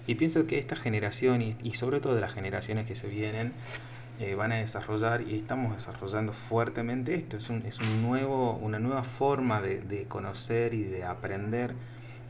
Y 0.05 0.15
pienso 0.15 0.47
que 0.47 0.59
esta 0.59 0.75
generación 0.75 1.41
y, 1.41 1.71
sobre 1.71 1.99
todo 1.99 2.15
de 2.15 2.21
las 2.21 2.33
generaciones 2.33 2.85
que 2.85 2.95
se 2.95 3.07
vienen 3.07 3.53
eh, 4.19 4.35
van 4.35 4.51
a 4.51 4.57
desarrollar 4.57 5.21
y 5.21 5.35
estamos 5.35 5.73
desarrollando 5.73 6.33
fuertemente 6.33 7.15
esto. 7.15 7.37
Es, 7.37 7.49
un, 7.49 7.65
es 7.65 7.79
un 7.79 8.01
nuevo, 8.01 8.57
una 8.57 8.79
nueva 8.79 9.03
forma 9.03 9.61
de, 9.61 9.81
de 9.81 10.03
conocer 10.05 10.73
y 10.73 10.83
de 10.83 11.03
aprender 11.03 11.73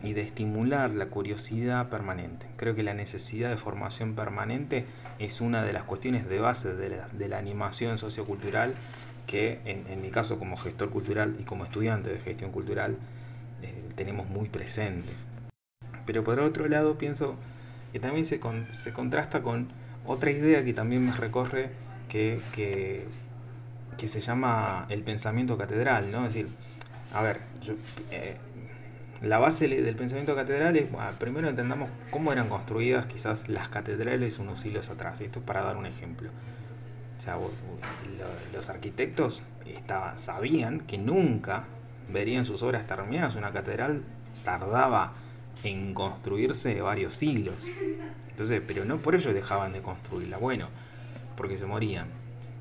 y 0.03 0.13
de 0.13 0.21
estimular 0.21 0.91
la 0.91 1.07
curiosidad 1.07 1.89
permanente. 1.89 2.45
Creo 2.57 2.75
que 2.75 2.83
la 2.83 2.93
necesidad 2.93 3.49
de 3.49 3.57
formación 3.57 4.15
permanente 4.15 4.85
es 5.17 5.39
una 5.39 5.63
de 5.63 5.73
las 5.73 5.83
cuestiones 5.83 6.27
de 6.27 6.39
base 6.39 6.75
de 6.75 6.89
la, 6.89 7.07
de 7.07 7.29
la 7.29 7.37
animación 7.37 7.97
sociocultural 7.97 8.73
que 9.25 9.59
en, 9.65 10.01
mi 10.01 10.09
caso 10.09 10.37
como 10.37 10.57
gestor 10.57 10.89
cultural 10.89 11.37
y 11.39 11.43
como 11.43 11.63
estudiante 11.63 12.09
de 12.09 12.19
gestión 12.19 12.51
cultural 12.51 12.97
tenemos 13.95 14.27
muy 14.27 14.49
presente. 14.49 15.09
Pero 16.05 16.23
por 16.23 16.39
otro 16.39 16.67
lado 16.67 16.97
pienso 16.97 17.35
que 17.91 17.99
también 17.99 18.25
se, 18.25 18.39
se 18.69 18.93
contrasta 18.93 19.41
con 19.41 19.69
otra 20.05 20.31
idea 20.31 20.63
que 20.65 20.73
también 20.73 21.05
me 21.05 21.13
recorre 21.13 21.69
que, 22.09 22.41
que, 22.53 23.05
que 23.97 24.07
se 24.07 24.19
llama 24.19 24.85
el 24.89 25.03
pensamiento 25.03 25.57
catedral, 25.57 26.11
¿no? 26.11 26.25
Es 26.25 26.33
decir, 26.33 26.49
a 27.13 27.21
ver, 27.21 27.39
yo, 27.61 27.75
eh, 28.11 28.37
la 29.21 29.39
base 29.39 29.67
del 29.69 29.95
pensamiento 29.95 30.35
catedral 30.35 30.75
es, 30.75 30.89
primero 31.17 31.47
entendamos 31.47 31.89
cómo 32.11 32.33
eran 32.33 32.49
construidas 32.49 33.05
quizás 33.05 33.47
las 33.47 33.69
catedrales 33.69 34.37
unos 34.37 34.59
siglos 34.59 34.89
atrás, 34.89 35.21
esto 35.21 35.39
es 35.39 35.45
para 35.45 35.61
dar 35.61 35.77
un 35.77 35.85
ejemplo. 35.85 36.29
O 37.17 37.21
sea, 37.21 37.37
los 38.53 38.69
arquitectos 38.69 39.43
estaban, 39.65 40.19
sabían 40.19 40.81
que 40.81 40.97
nunca 40.97 41.63
verían 42.13 42.45
sus 42.45 42.61
obras 42.63 42.87
terminadas, 42.87 43.35
una 43.35 43.51
catedral 43.51 44.03
tardaba 44.45 45.13
en 45.63 45.93
construirse 45.93 46.81
varios 46.81 47.15
siglos. 47.15 47.55
Entonces, 48.29 48.61
pero 48.65 48.85
no 48.85 48.97
por 48.97 49.15
ello 49.15 49.33
dejaban 49.33 49.73
de 49.73 49.81
construirla, 49.81 50.37
bueno, 50.37 50.67
porque 51.35 51.57
se 51.57 51.65
morían. 51.65 52.07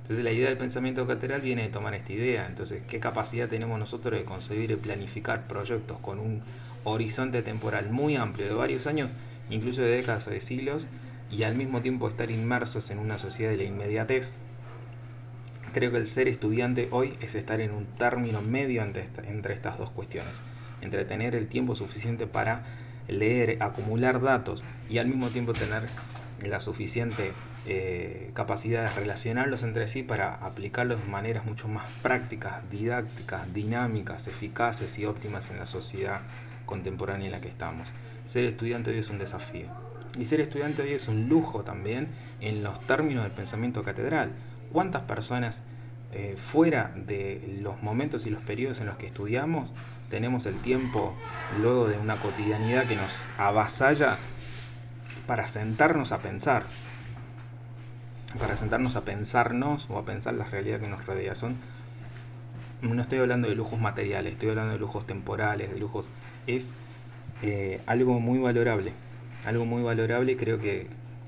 Entonces 0.02 0.24
la 0.24 0.32
idea 0.32 0.48
del 0.48 0.58
pensamiento 0.58 1.06
catedral 1.06 1.40
viene 1.40 1.62
de 1.62 1.68
tomar 1.68 1.94
esta 1.94 2.12
idea. 2.12 2.46
Entonces, 2.46 2.82
¿qué 2.88 2.98
capacidad 2.98 3.48
tenemos 3.48 3.78
nosotros 3.78 4.18
de 4.18 4.24
concebir 4.24 4.70
y 4.70 4.76
planificar 4.76 5.46
proyectos 5.46 5.98
con 5.98 6.18
un 6.18 6.42
horizonte 6.84 7.42
temporal 7.42 7.90
muy 7.90 8.16
amplio 8.16 8.46
de 8.46 8.54
varios 8.54 8.86
años, 8.86 9.12
incluso 9.50 9.82
de 9.82 9.88
décadas 9.88 10.26
o 10.26 10.30
de 10.30 10.40
siglos, 10.40 10.86
y 11.30 11.44
al 11.44 11.56
mismo 11.56 11.80
tiempo 11.80 12.08
estar 12.08 12.30
inmersos 12.30 12.90
en 12.90 12.98
una 12.98 13.18
sociedad 13.18 13.52
de 13.52 13.58
la 13.58 13.64
inmediatez? 13.64 14.34
Creo 15.72 15.90
que 15.90 15.96
el 15.96 16.06
ser 16.06 16.28
estudiante 16.28 16.88
hoy 16.90 17.16
es 17.22 17.34
estar 17.34 17.60
en 17.60 17.70
un 17.72 17.86
término 17.86 18.42
medio 18.42 18.82
entre, 18.82 19.02
esta- 19.02 19.22
entre 19.22 19.54
estas 19.54 19.78
dos 19.78 19.90
cuestiones, 19.90 20.42
entre 20.82 21.04
tener 21.06 21.34
el 21.34 21.48
tiempo 21.48 21.74
suficiente 21.74 22.26
para 22.26 22.64
leer, 23.08 23.56
acumular 23.60 24.20
datos 24.20 24.64
y 24.88 24.98
al 24.98 25.06
mismo 25.06 25.30
tiempo 25.30 25.54
tener 25.54 25.88
la 26.42 26.60
suficiente 26.60 27.32
eh, 27.64 28.30
capacidad 28.34 28.82
de 28.82 29.00
relacionarlos 29.00 29.62
entre 29.62 29.88
sí 29.88 30.02
para 30.02 30.34
aplicarlos 30.34 31.00
de 31.00 31.10
maneras 31.10 31.44
mucho 31.46 31.68
más 31.68 31.88
prácticas, 32.02 32.68
didácticas, 32.70 33.52
dinámicas, 33.54 34.26
eficaces 34.26 34.98
y 34.98 35.06
óptimas 35.06 35.48
en 35.50 35.58
la 35.58 35.66
sociedad 35.66 36.20
contemporánea 36.66 37.26
en 37.26 37.32
la 37.32 37.40
que 37.40 37.48
estamos. 37.48 37.88
Ser 38.26 38.44
estudiante 38.44 38.90
hoy 38.90 38.98
es 38.98 39.10
un 39.10 39.18
desafío. 39.18 39.68
Y 40.18 40.26
ser 40.26 40.40
estudiante 40.40 40.82
hoy 40.82 40.92
es 40.92 41.08
un 41.08 41.28
lujo 41.28 41.62
también 41.62 42.08
en 42.40 42.62
los 42.62 42.78
términos 42.86 43.22
del 43.22 43.32
pensamiento 43.32 43.82
catedral. 43.82 44.32
¿Cuántas 44.72 45.02
personas 45.02 45.58
eh, 46.12 46.34
fuera 46.36 46.92
de 46.96 47.58
los 47.60 47.82
momentos 47.82 48.26
y 48.26 48.30
los 48.30 48.42
periodos 48.42 48.80
en 48.80 48.86
los 48.86 48.96
que 48.96 49.06
estudiamos 49.06 49.70
tenemos 50.10 50.46
el 50.46 50.54
tiempo 50.56 51.14
luego 51.60 51.88
de 51.88 51.98
una 51.98 52.16
cotidianidad 52.16 52.86
que 52.86 52.96
nos 52.96 53.26
avasalla 53.36 54.16
para 55.26 55.46
sentarnos 55.46 56.12
a 56.12 56.18
pensar? 56.18 56.64
Para 58.38 58.56
sentarnos 58.56 58.96
a 58.96 59.02
pensarnos 59.02 59.88
o 59.90 59.98
a 59.98 60.06
pensar 60.06 60.34
la 60.34 60.44
realidad 60.44 60.80
que 60.80 60.88
nos 60.88 61.04
rodea. 61.04 61.34
Son, 61.34 61.56
no 62.80 63.02
estoy 63.02 63.18
hablando 63.18 63.48
de 63.48 63.54
lujos 63.54 63.78
materiales, 63.78 64.32
estoy 64.32 64.50
hablando 64.50 64.72
de 64.72 64.78
lujos 64.78 65.06
temporales, 65.06 65.70
de 65.70 65.78
lujos... 65.78 66.08
Es 66.46 66.68
eh, 67.42 67.82
algo 67.86 68.20
muy 68.20 68.38
valorable. 68.38 68.92
Algo 69.44 69.66
muy 69.66 69.82
valorable 69.82 70.32
y 70.32 70.36
creo 70.36 70.58
que, 70.58 70.86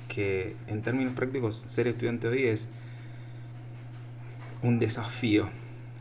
que 0.08 0.56
en 0.66 0.80
términos 0.80 1.12
prácticos 1.14 1.64
ser 1.66 1.88
estudiante 1.88 2.28
hoy 2.28 2.44
es 2.44 2.66
un 4.64 4.78
desafío 4.78 5.50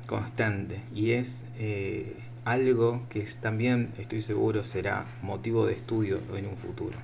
constante 0.08 0.82
y 0.96 1.12
es 1.12 1.44
eh, 1.58 2.16
algo 2.46 3.04
que 3.10 3.22
también 3.42 3.94
estoy 3.98 4.22
seguro 4.22 4.64
será 4.64 5.06
motivo 5.22 5.66
de 5.66 5.74
estudio 5.74 6.22
en 6.34 6.48
un 6.48 6.56
futuro. 6.56 6.98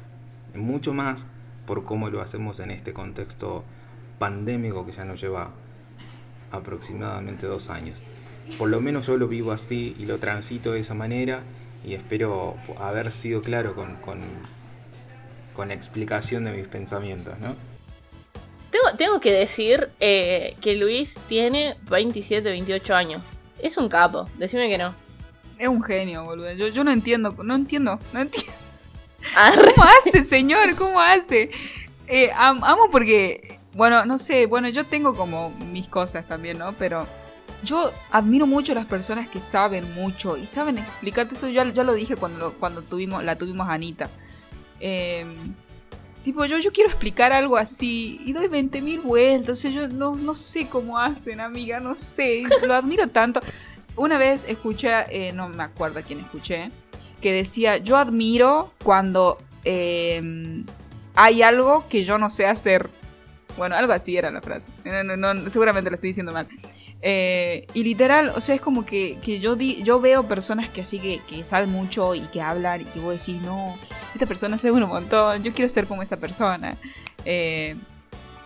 Mucho 0.55 0.93
más 0.93 1.25
por 1.65 1.83
cómo 1.83 2.09
lo 2.09 2.21
hacemos 2.21 2.59
en 2.59 2.71
este 2.71 2.93
contexto 2.93 3.65
pandémico 4.19 4.85
que 4.85 4.93
ya 4.93 5.03
nos 5.03 5.19
lleva 5.21 5.51
aproximadamente 6.51 7.45
dos 7.45 7.69
años. 7.69 7.99
Por 8.57 8.69
lo 8.69 8.79
menos 8.79 9.07
yo 9.07 9.17
lo 9.17 9.27
vivo 9.27 9.51
así 9.51 9.95
y 9.99 10.05
lo 10.05 10.17
transito 10.17 10.71
de 10.71 10.79
esa 10.79 10.93
manera 10.93 11.41
y 11.85 11.93
espero 11.93 12.55
haber 12.79 13.11
sido 13.11 13.41
claro 13.41 13.75
con, 13.75 13.95
con, 13.97 14.19
con 15.53 15.71
explicación 15.71 16.45
de 16.45 16.53
mis 16.53 16.67
pensamientos, 16.67 17.37
¿no? 17.39 17.55
Tengo, 18.71 18.85
tengo 18.97 19.19
que 19.19 19.31
decir 19.31 19.89
eh, 19.99 20.55
que 20.61 20.75
Luis 20.75 21.15
tiene 21.27 21.75
27, 21.89 22.49
28 22.49 22.95
años. 22.95 23.21
Es 23.57 23.77
un 23.77 23.89
capo, 23.89 24.29
decime 24.37 24.69
que 24.69 24.77
no. 24.77 24.93
Es 25.57 25.67
un 25.67 25.81
genio, 25.81 26.23
boludo. 26.23 26.51
Yo, 26.53 26.67
yo 26.67 26.83
no 26.83 26.91
entiendo, 26.91 27.35
no 27.43 27.55
entiendo, 27.55 27.99
no 28.13 28.21
entiendo. 28.21 28.51
Arre. 29.35 29.71
¿Cómo 29.75 29.87
hace, 29.87 30.23
señor? 30.23 30.75
¿Cómo 30.75 30.99
hace? 31.01 31.49
Eh, 32.07 32.31
am- 32.35 32.63
amo 32.63 32.83
porque, 32.91 33.59
bueno, 33.73 34.05
no 34.05 34.17
sé, 34.17 34.45
bueno, 34.45 34.69
yo 34.69 34.85
tengo 34.85 35.15
como 35.15 35.49
mis 35.71 35.87
cosas 35.87 36.27
también, 36.27 36.57
¿no? 36.59 36.73
Pero 36.77 37.07
yo 37.63 37.91
admiro 38.11 38.47
mucho 38.47 38.71
a 38.71 38.75
las 38.75 38.85
personas 38.85 39.27
que 39.27 39.41
saben 39.41 39.93
mucho 39.93 40.37
y 40.37 40.47
saben 40.47 40.77
explicarte 40.77 41.35
eso. 41.35 41.49
Ya, 41.49 41.65
ya 41.73 41.83
lo 41.83 41.93
dije 41.93 42.15
cuando, 42.15 42.53
cuando 42.53 42.81
tuvimos, 42.83 43.23
la 43.23 43.35
tuvimos 43.37 43.67
a 43.67 43.73
Anita. 43.73 44.09
Eh, 44.79 45.25
tipo, 46.23 46.45
yo, 46.45 46.57
yo 46.59 46.71
quiero 46.71 46.89
explicar 46.89 47.31
algo 47.31 47.57
así 47.57 48.21
y 48.25 48.33
doy 48.33 48.47
20.000 48.47 49.01
vueltas. 49.01 49.63
Yo 49.63 49.87
no, 49.87 50.15
no 50.15 50.35
sé 50.35 50.67
cómo 50.67 50.99
hacen, 50.99 51.39
amiga, 51.39 51.79
no 51.79 51.95
sé. 51.95 52.43
Lo 52.65 52.73
admiro 52.73 53.07
tanto. 53.07 53.41
Una 53.95 54.17
vez 54.17 54.45
escuché, 54.47 54.89
eh, 55.09 55.33
no 55.33 55.49
me 55.49 55.63
acuerdo 55.63 55.99
a 55.99 56.01
quién 56.01 56.19
escuché, 56.19 56.71
que 57.21 57.33
decía, 57.33 57.77
yo 57.77 57.97
admiro 57.97 58.73
cuando 58.83 59.37
eh, 59.65 60.63
hay 61.15 61.41
algo 61.41 61.85
que 61.89 62.03
yo 62.03 62.17
no 62.17 62.29
sé 62.29 62.45
hacer. 62.47 62.89
Bueno, 63.57 63.75
algo 63.75 63.91
así 63.91 64.15
era 64.15 64.31
la 64.31 64.41
frase. 64.41 64.71
No, 64.85 65.03
no, 65.03 65.33
no, 65.33 65.49
seguramente 65.49 65.89
lo 65.89 65.95
estoy 65.95 66.11
diciendo 66.11 66.31
mal. 66.31 66.47
Eh, 67.01 67.65
y 67.73 67.83
literal, 67.83 68.29
o 68.35 68.41
sea, 68.41 68.55
es 68.55 68.61
como 68.61 68.85
que, 68.85 69.17
que 69.21 69.39
yo, 69.39 69.55
di, 69.55 69.81
yo 69.83 69.99
veo 69.99 70.27
personas 70.27 70.69
que 70.69 70.81
así 70.81 70.99
que, 70.99 71.21
que 71.27 71.43
saben 71.43 71.69
mucho 71.69 72.15
y 72.15 72.21
que 72.21 72.41
hablan 72.41 72.81
y 72.81 72.85
que 72.85 72.99
vos 72.99 73.13
decís, 73.13 73.41
no, 73.41 73.77
esta 74.13 74.25
persona 74.25 74.57
sabe 74.57 74.71
un 74.73 74.87
montón, 74.89 75.43
yo 75.43 75.53
quiero 75.53 75.69
ser 75.69 75.87
como 75.87 76.01
esta 76.03 76.17
persona. 76.17 76.77
Eh, 77.25 77.75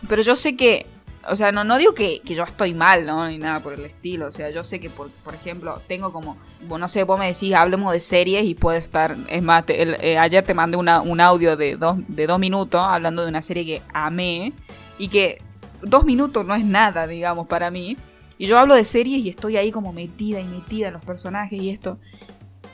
pero 0.08 0.22
yo 0.22 0.36
sé 0.36 0.56
que, 0.56 0.86
o 1.30 1.36
sea, 1.36 1.52
no, 1.52 1.64
no 1.64 1.78
digo 1.78 1.94
que, 1.94 2.22
que 2.26 2.36
yo 2.36 2.44
estoy 2.44 2.74
mal, 2.74 3.06
¿no? 3.06 3.28
Ni 3.28 3.38
nada 3.38 3.62
por 3.62 3.74
el 3.74 3.86
estilo. 3.86 4.28
O 4.28 4.32
sea, 4.32 4.50
yo 4.50 4.64
sé 4.64 4.80
que, 4.80 4.90
por, 4.90 5.10
por 5.10 5.34
ejemplo, 5.36 5.82
tengo 5.88 6.12
como, 6.12 6.38
no 6.68 6.88
sé, 6.88 7.04
vos 7.04 7.18
me 7.20 7.28
decís, 7.28 7.54
hablemos 7.54 7.94
de 7.94 8.00
series 8.02 8.44
y 8.44 8.56
puedo 8.56 8.78
estar, 8.78 9.16
es 9.30 9.42
más, 9.42 9.64
eh, 9.70 10.18
ayer 10.18 10.44
te 10.44 10.54
mandé 10.54 10.76
una- 10.78 11.02
un 11.02 11.22
audio 11.22 11.56
de 11.56 11.78
dos, 11.78 11.98
de 12.08 12.28
dos 12.28 12.40
minutos 12.40 12.82
hablando 12.84 13.24
de 13.24 13.30
una 13.30 13.42
serie 13.42 13.66
que 13.66 13.82
amé 13.94 14.52
y 14.98 15.08
que 15.08 15.42
dos 15.82 16.04
minutos 16.04 16.46
no 16.46 16.54
es 16.56 16.66
nada, 16.66 17.08
digamos, 17.08 17.48
para 17.48 17.72
mí. 17.72 17.96
Y 18.38 18.48
yo 18.48 18.60
hablo 18.60 18.76
de 18.76 18.84
series 18.84 19.24
y 19.24 19.30
estoy 19.30 19.56
ahí 19.56 19.72
como 19.72 19.94
metida 19.94 20.42
y 20.42 20.46
metida 20.46 20.88
en 20.88 20.94
los 20.96 21.06
personajes 21.06 21.62
y 21.62 21.70
esto. 21.70 22.00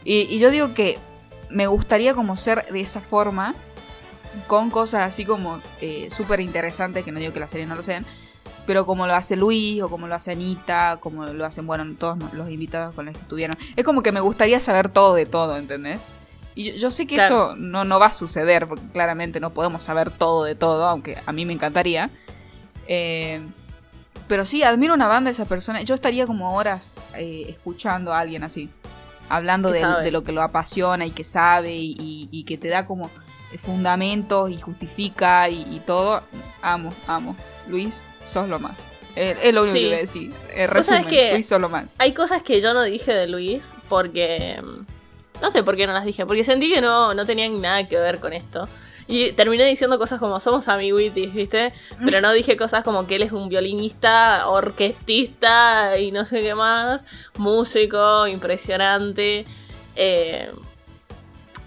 Y 0.03 0.39
yo 0.39 0.49
digo 0.49 0.73
que 0.73 0.97
me 1.49 1.67
gustaría 1.67 2.13
como 2.13 2.37
ser 2.37 2.65
de 2.71 2.81
esa 2.81 3.01
forma, 3.01 3.55
con 4.47 4.69
cosas 4.69 5.01
así 5.07 5.25
como 5.25 5.59
eh, 5.81 6.07
súper 6.11 6.39
interesantes, 6.39 7.03
que 7.03 7.11
no 7.11 7.19
digo 7.19 7.33
que 7.33 7.39
las 7.39 7.51
series 7.51 7.67
no 7.67 7.75
lo 7.75 7.83
sean, 7.83 8.05
pero 8.67 8.85
como 8.85 9.07
lo 9.07 9.15
hace 9.15 9.35
Luis 9.35 9.81
o 9.81 9.89
como 9.89 10.07
lo 10.07 10.15
hace 10.15 10.31
Anita, 10.31 10.97
como 11.01 11.25
lo 11.25 11.45
hacen, 11.45 11.65
bueno, 11.65 11.85
todos 11.97 12.17
los 12.33 12.49
invitados 12.49 12.93
con 12.93 13.05
los 13.05 13.15
que 13.15 13.21
estuvieron. 13.21 13.57
Es 13.75 13.83
como 13.83 14.03
que 14.03 14.11
me 14.11 14.19
gustaría 14.19 14.59
saber 14.59 14.89
todo 14.89 15.15
de 15.15 15.25
todo, 15.25 15.57
¿entendés? 15.57 16.01
Y 16.53 16.71
yo, 16.71 16.75
yo 16.75 16.91
sé 16.91 17.07
que 17.07 17.15
Claro. 17.15 17.51
eso 17.51 17.55
no, 17.55 17.83
no 17.85 17.99
va 17.99 18.07
a 18.07 18.11
suceder, 18.13 18.67
porque 18.67 18.83
claramente 18.93 19.39
no 19.39 19.51
podemos 19.51 19.83
saber 19.83 20.11
todo 20.11 20.43
de 20.43 20.53
todo, 20.55 20.87
aunque 20.87 21.17
a 21.25 21.31
mí 21.31 21.45
me 21.45 21.53
encantaría. 21.53 22.11
Eh, 22.87 23.41
pero 24.27 24.45
sí, 24.45 24.61
admiro 24.61 24.93
una 24.93 25.07
banda 25.07 25.29
de 25.29 25.31
esas 25.33 25.47
personas. 25.47 25.83
Yo 25.85 25.95
estaría 25.95 26.27
como 26.27 26.55
horas 26.55 26.93
eh, 27.15 27.45
escuchando 27.49 28.13
a 28.13 28.19
alguien 28.19 28.43
así, 28.43 28.69
hablando 29.29 29.69
de, 29.71 30.11
lo 30.11 30.23
que 30.23 30.31
lo 30.31 30.41
apasiona 30.41 31.05
y 31.05 31.11
que 31.11 31.23
sabe 31.23 31.73
y, 31.75 31.95
y- 31.99 32.29
y 32.31 32.43
que 32.43 32.57
te 32.57 32.67
da 32.67 32.85
como 32.85 33.09
fundamentos 33.57 34.49
y 34.51 34.57
justifica 34.59 35.49
y, 35.49 35.65
y 35.69 35.79
todo. 35.79 36.21
Amo, 36.61 36.93
amo. 37.07 37.35
Luis, 37.67 38.05
sos 38.25 38.47
lo 38.49 38.59
más. 38.59 38.89
Es, 39.15 39.53
lo 39.53 39.63
único 39.63 39.75
Sí. 39.75 39.81
que 39.81 39.87
voy 39.87 39.95
a 39.95 39.99
decir. 39.99 40.33
Resumen, 40.67 41.05
que- 41.05 41.31
Luis, 41.33 41.47
sos 41.47 41.59
lo 41.59 41.69
más. 41.69 41.85
Hay 41.97 42.13
cosas 42.13 42.41
que 42.43 42.61
yo 42.61 42.73
no 42.73 42.83
dije 42.83 43.13
de 43.13 43.27
Luis 43.27 43.65
porque... 43.87 44.61
mm, 44.63 45.41
No 45.41 45.51
sé 45.51 45.63
por 45.63 45.75
qué 45.77 45.87
no 45.87 45.93
las 45.93 46.05
dije, 46.05 46.25
porque 46.25 46.43
sentí 46.43 46.71
que 46.71 46.81
no, 46.81 47.13
no 47.13 47.25
tenían 47.25 47.59
nada 47.61 47.87
que 47.87 47.97
ver 47.97 48.19
con 48.19 48.33
esto. 48.33 48.67
Y 49.11 49.31
terminé 49.31 49.65
diciendo 49.65 49.97
cosas 49.97 50.19
como 50.19 50.39
somos 50.39 50.67
amiguitis, 50.67 51.33
¿viste? 51.33 51.73
Pero 52.05 52.21
no 52.21 52.31
dije 52.31 52.55
cosas 52.55 52.83
como 52.83 53.07
que 53.07 53.15
él 53.15 53.23
es 53.23 53.31
un 53.31 53.49
violinista, 53.49 54.47
orquestista 54.47 55.97
y 55.97 56.11
no 56.11 56.25
sé 56.25 56.41
qué 56.41 56.53
más, 56.53 57.03
músico, 57.35 58.27
impresionante, 58.27 59.47
eh, 59.95 60.51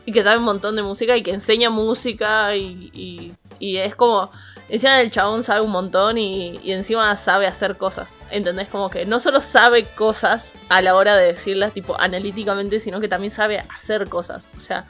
y 0.07 0.13
que 0.13 0.23
sabe 0.23 0.39
un 0.39 0.45
montón 0.45 0.77
de 0.77 0.85
música 0.85 1.17
y 1.17 1.25
que 1.25 1.33
enseña 1.33 1.69
música 1.69 2.55
y, 2.55 3.33
y- 3.61 3.77
es 3.77 3.95
como, 3.97 4.31
encima 4.69 5.01
el 5.01 5.11
chabón 5.11 5.43
sabe 5.45 5.63
un 5.63 5.71
montón 5.73 6.19
y, 6.19 6.59
y 6.63 6.71
encima 6.73 7.17
sabe 7.17 7.49
hacer 7.49 7.77
cosas, 7.77 8.09
¿entendés? 8.31 8.69
Como 8.69 8.89
que 8.89 9.05
no 9.05 9.19
solo 9.19 9.41
sabe 9.41 9.85
cosas 9.85 10.53
a 10.69 10.81
la 10.81 10.95
hora 10.95 11.17
de 11.17 11.27
decirlas 11.33 11.73
tipo 11.73 12.01
analíticamente, 12.01 12.79
sino 12.79 13.01
que 13.01 13.09
también 13.09 13.33
sabe 13.33 13.65
hacer 13.75 14.09
cosas, 14.09 14.49
o 14.57 14.61
sea, 14.61 14.85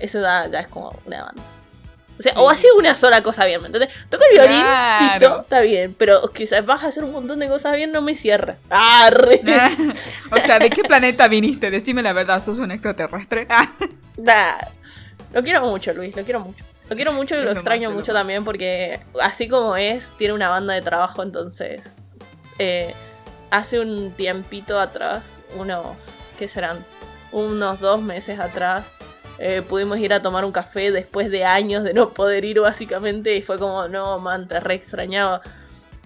eso 0.00 0.20
ya, 0.22 0.46
ya 0.48 0.60
es 0.60 0.68
como 0.68 0.94
una 1.06 1.24
banda. 1.24 1.42
O 2.18 2.22
sea, 2.22 2.32
Sí, 2.32 2.38
o 2.40 2.50
así 2.50 2.62
sí. 2.62 2.68
una 2.78 2.96
sola 2.96 3.22
cosa 3.22 3.44
bien, 3.46 3.60
¿me 3.62 3.66
entendés? 3.68 3.90
Toca 4.08 4.24
el 4.30 4.38
violín, 4.38 4.60
Claro. 4.60 5.10
listo, 5.18 5.40
está 5.42 5.60
bien, 5.62 5.94
pero 5.98 6.20
quizás 6.32 6.64
vas 6.64 6.84
a 6.84 6.88
hacer 6.88 7.04
un 7.04 7.12
montón 7.12 7.38
de 7.40 7.48
cosas 7.48 7.74
bien, 7.74 7.90
no 7.92 8.02
me 8.02 8.14
cierra. 8.14 8.56
¡Arre! 8.70 9.40
o 10.30 10.36
sea, 10.36 10.58
¿de 10.58 10.70
qué 10.70 10.82
planeta 10.88 11.26
viniste? 11.28 11.70
Decime 11.70 12.02
la 12.02 12.12
verdad, 12.12 12.40
¿sos 12.40 12.58
un 12.58 12.70
extraterrestre? 12.70 13.46
Ah. 13.50 13.68
Nah. 14.16 14.58
Lo 15.32 15.42
quiero 15.42 15.62
mucho, 15.62 15.92
Luis, 15.94 16.14
lo 16.14 16.22
quiero 16.24 16.40
mucho. 16.40 16.62
Lo 16.88 16.96
quiero 16.96 17.12
mucho 17.14 17.34
y 17.34 17.38
lo 17.38 17.44
lo 17.46 17.52
extraño 17.52 17.80
más, 17.80 17.88
es 17.88 17.94
lo 17.94 18.00
mucho 18.00 18.12
también 18.12 18.44
porque 18.44 19.00
así 19.22 19.48
como 19.48 19.76
es, 19.76 20.12
tiene 20.18 20.34
una 20.34 20.48
banda 20.50 20.74
de 20.74 20.82
trabajo, 20.82 21.22
entonces 21.22 21.96
eh, 22.58 22.94
hace 23.50 23.80
un 23.80 24.12
tiempito 24.12 24.78
atrás, 24.78 25.42
unos, 25.56 26.18
¿qué 26.38 26.48
serán? 26.48 26.84
Unos 27.30 27.80
dos 27.80 28.02
meses 28.02 28.38
atrás, 28.38 28.92
eh, 29.38 29.62
pudimos 29.68 29.98
ir 29.98 30.12
a 30.12 30.22
tomar 30.22 30.44
un 30.44 30.52
café 30.52 30.90
después 30.90 31.30
de 31.30 31.44
años 31.44 31.84
de 31.84 31.94
no 31.94 32.10
poder 32.14 32.44
ir 32.44 32.60
básicamente 32.60 33.34
y 33.36 33.42
fue 33.42 33.58
como, 33.58 33.88
no, 33.88 34.18
man, 34.18 34.46
te 34.48 34.60
re 34.60 34.74
extrañaba. 34.74 35.40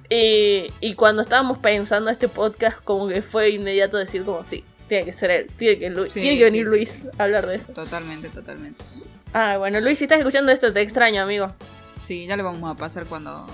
Y, 0.09 0.71
y 0.81 0.95
cuando 0.95 1.23
estábamos 1.23 1.59
pensando 1.59 2.11
este 2.11 2.29
podcast, 2.29 2.79
como 2.85 3.09
que 3.09 3.23
fue 3.23 3.51
inmediato 3.51 3.97
decir 3.97 4.25
como 4.25 4.43
sí, 4.45 4.65
tiene 4.89 5.05
que 5.05 5.13
ser 5.13 5.31
él, 5.33 5.47
tiene 5.57 5.79
que, 5.79 5.91
Lu- 5.91 6.07
Sí, 6.11 6.21
tiene 6.21 6.39
que 6.39 6.45
venir 6.45 6.67
sí, 6.67 6.71
Luis 6.71 6.91
sí, 6.91 7.09
a 7.19 7.25
hablar 7.25 7.47
de 7.47 7.57
esto. 7.57 7.73
Totalmente, 7.73 8.29
totalmente. 8.29 8.85
Ah, 9.33 9.57
bueno, 9.59 9.81
Luis, 9.81 9.99
si 9.99 10.05
estás 10.05 10.19
escuchando 10.19 10.53
esto, 10.53 10.73
te 10.73 10.81
extraño, 10.81 11.23
amigo. 11.23 11.53
Sí, 11.99 12.27
ya 12.27 12.37
le 12.37 12.43
vamos 12.45 12.71
a 12.71 12.77
pasar 12.77 13.07
cuando 13.07 13.47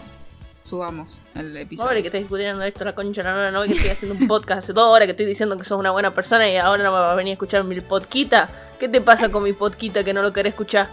subamos 0.62 1.20
el 1.34 1.56
episodio. 1.56 1.88
Pobre 1.88 2.02
que 2.02 2.08
estés 2.08 2.20
discutiendo 2.20 2.62
esto, 2.64 2.84
la 2.84 2.94
concha, 2.94 3.22
no, 3.22 3.34
no, 3.34 3.50
no, 3.50 3.62
que 3.64 3.72
estoy 3.72 3.90
haciendo 3.90 4.18
un 4.20 4.28
podcast 4.28 4.58
hace 4.64 4.72
dos 4.74 4.84
horas 4.88 5.06
que 5.06 5.12
estoy 5.12 5.26
diciendo 5.26 5.56
que 5.56 5.64
sos 5.64 5.78
una 5.78 5.90
buena 5.90 6.12
persona 6.12 6.48
y 6.48 6.56
ahora 6.56 6.82
no 6.84 6.92
me 6.92 6.98
vas 7.00 7.10
a 7.10 7.14
venir 7.14 7.32
a 7.32 7.34
escuchar 7.34 7.64
mi 7.64 7.80
podquita. 7.80 8.48
¿Qué 8.82 8.88
te 8.88 9.00
pasa 9.00 9.30
con 9.30 9.44
mi 9.44 9.52
podquita 9.52 10.02
que 10.02 10.12
no 10.12 10.22
lo 10.22 10.32
querés 10.32 10.54
escuchar? 10.54 10.88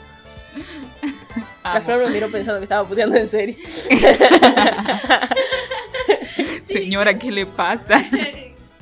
La 1.64 1.74
Amo. 1.74 1.82
Flor 1.82 2.06
me 2.06 2.12
miró 2.12 2.30
pensando 2.30 2.60
que 2.60 2.66
estaba 2.66 2.88
puteando 2.88 3.18
en 3.18 3.28
serio. 3.28 3.56
Señora, 6.64 7.18
¿qué 7.18 7.32
le 7.32 7.48
pasa? 7.48 8.00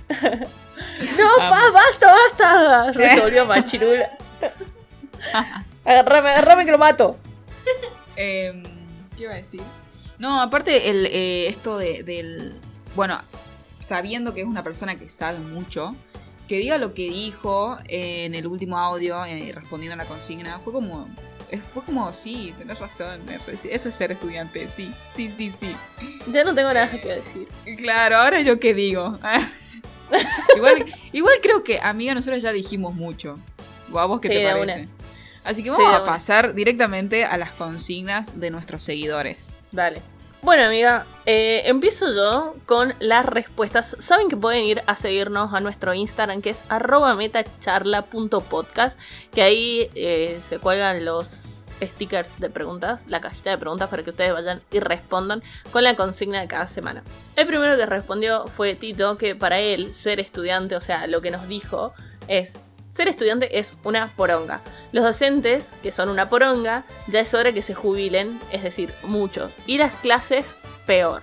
No, 0.10 1.30
fa, 1.38 1.72
basta, 1.72 2.14
basta. 2.14 2.92
Resolvió 2.92 3.46
Machirula. 3.46 4.10
Agarrame, 5.86 6.32
agarrame 6.32 6.66
que 6.66 6.72
lo 6.72 6.78
mato. 6.78 7.18
Em, 8.18 8.62
¿Qué 9.16 9.24
iba 9.24 9.32
a 9.32 9.38
decir? 9.38 9.62
No, 10.18 10.42
aparte, 10.42 10.90
el, 10.90 11.06
eh, 11.06 11.48
esto 11.48 11.78
de, 11.78 12.04
del. 12.04 12.60
Bueno, 12.94 13.22
sabiendo 13.80 14.34
que 14.34 14.42
es 14.42 14.48
una 14.48 14.64
persona 14.64 15.00
que 15.00 15.10
sabe 15.10 15.40
mucho, 15.40 15.96
que 16.48 16.58
diga 16.58 16.78
lo 16.78 16.94
que 16.94 17.10
dijo 17.10 17.78
en 17.88 18.34
el 18.36 18.48
último 18.48 18.78
audio, 18.78 19.24
eh, 19.26 19.52
respondiendo 19.54 19.94
a 19.94 19.98
la 19.98 20.06
consigna, 20.06 20.60
fue 20.60 20.74
como. 20.74 21.08
eh, 21.52 21.60
Fue 21.62 21.84
como, 21.84 22.12
sí, 22.14 22.54
tenés 22.58 22.80
razón. 22.80 23.22
Eso 23.48 23.90
es 23.90 23.96
ser 23.96 24.12
estudiante, 24.12 24.68
sí, 24.68 24.94
sí, 25.16 25.34
sí, 25.38 25.54
sí. 25.60 25.76
Ya 26.32 26.44
no 26.44 26.54
tengo 26.56 26.74
nada 26.74 26.90
que 26.90 27.08
decir. 27.08 27.48
Claro, 27.78 28.18
ahora 28.18 28.42
yo 28.42 28.60
qué 28.60 28.74
digo. 28.74 29.20
igual, 30.56 30.86
igual 31.12 31.36
creo 31.42 31.64
que, 31.64 31.80
amiga, 31.80 32.14
nosotros 32.14 32.42
ya 32.42 32.52
dijimos 32.52 32.94
mucho. 32.96 33.40
¿O 33.92 34.00
¿A 34.00 34.06
vos 34.06 34.20
qué 34.20 34.28
Sí, 34.30 34.34
te 34.36 34.44
parece? 34.52 34.82
una. 34.82 34.90
Así 35.44 35.64
que 35.64 35.70
vamos 35.70 35.94
a 35.94 36.04
pasar 36.04 36.54
directamente 36.54 37.24
a 37.24 37.38
las 37.38 37.52
consignas 37.52 38.38
de 38.40 38.52
nuestros 38.52 38.84
seguidores. 38.84 39.50
Dale. 39.72 40.02
Bueno, 40.48 40.64
amiga, 40.64 41.06
eh, 41.26 41.64
empiezo 41.66 42.06
yo 42.16 42.56
con 42.66 42.94
las 43.00 43.26
respuestas. 43.26 43.98
Saben 44.00 44.30
que 44.30 44.38
pueden 44.38 44.64
ir 44.64 44.82
a 44.88 44.96
seguirnos 44.96 45.54
a 45.54 45.60
nuestro 45.60 45.94
Instagram, 45.94 46.42
que 46.42 46.52
es 46.52 46.64
metacharla.podcast, 47.18 48.98
que 49.34 49.42
ahí 49.42 49.90
eh, 49.94 50.40
se 50.40 50.60
cuelgan 50.60 51.04
los 51.04 51.68
stickers 51.82 52.40
de 52.40 52.50
preguntas, 52.50 53.08
la 53.08 53.20
cajita 53.20 53.50
de 53.50 53.58
preguntas 53.58 53.90
para 53.90 54.04
que 54.04 54.12
ustedes 54.12 54.32
vayan 54.32 54.62
y 54.72 54.80
respondan 54.80 55.44
con 55.74 55.84
la 55.84 55.98
consigna 55.98 56.40
de 56.40 56.48
cada 56.48 56.68
semana. 56.68 57.04
El 57.36 57.46
primero 57.46 57.76
que 57.76 57.86
respondió 57.86 58.48
fue 58.48 58.74
Tito, 58.74 59.18
que 59.18 59.36
para 59.36 59.60
él 59.60 59.92
ser 59.92 60.22
estudiante, 60.22 60.78
o 60.78 60.82
sea, 60.82 61.08
lo 61.08 61.20
que 61.20 61.30
nos 61.30 61.46
dijo 61.50 61.94
es... 62.30 62.54
Ser 62.98 63.10
estudiante 63.10 63.60
es 63.60 63.76
una 63.84 64.12
poronga. 64.16 64.62
Los 64.92 65.04
docentes, 65.04 65.72
que 65.84 65.92
son 65.92 66.10
una 66.10 66.30
poronga, 66.30 66.84
ya 67.08 67.20
es 67.20 67.32
hora 67.36 67.54
que 67.54 67.62
se 67.62 67.76
jubilen, 67.76 68.40
es 68.52 68.64
decir, 68.64 68.92
muchos. 69.04 69.54
Y 69.68 69.78
las 69.78 69.94
clases, 69.94 70.58
peor. 70.88 71.22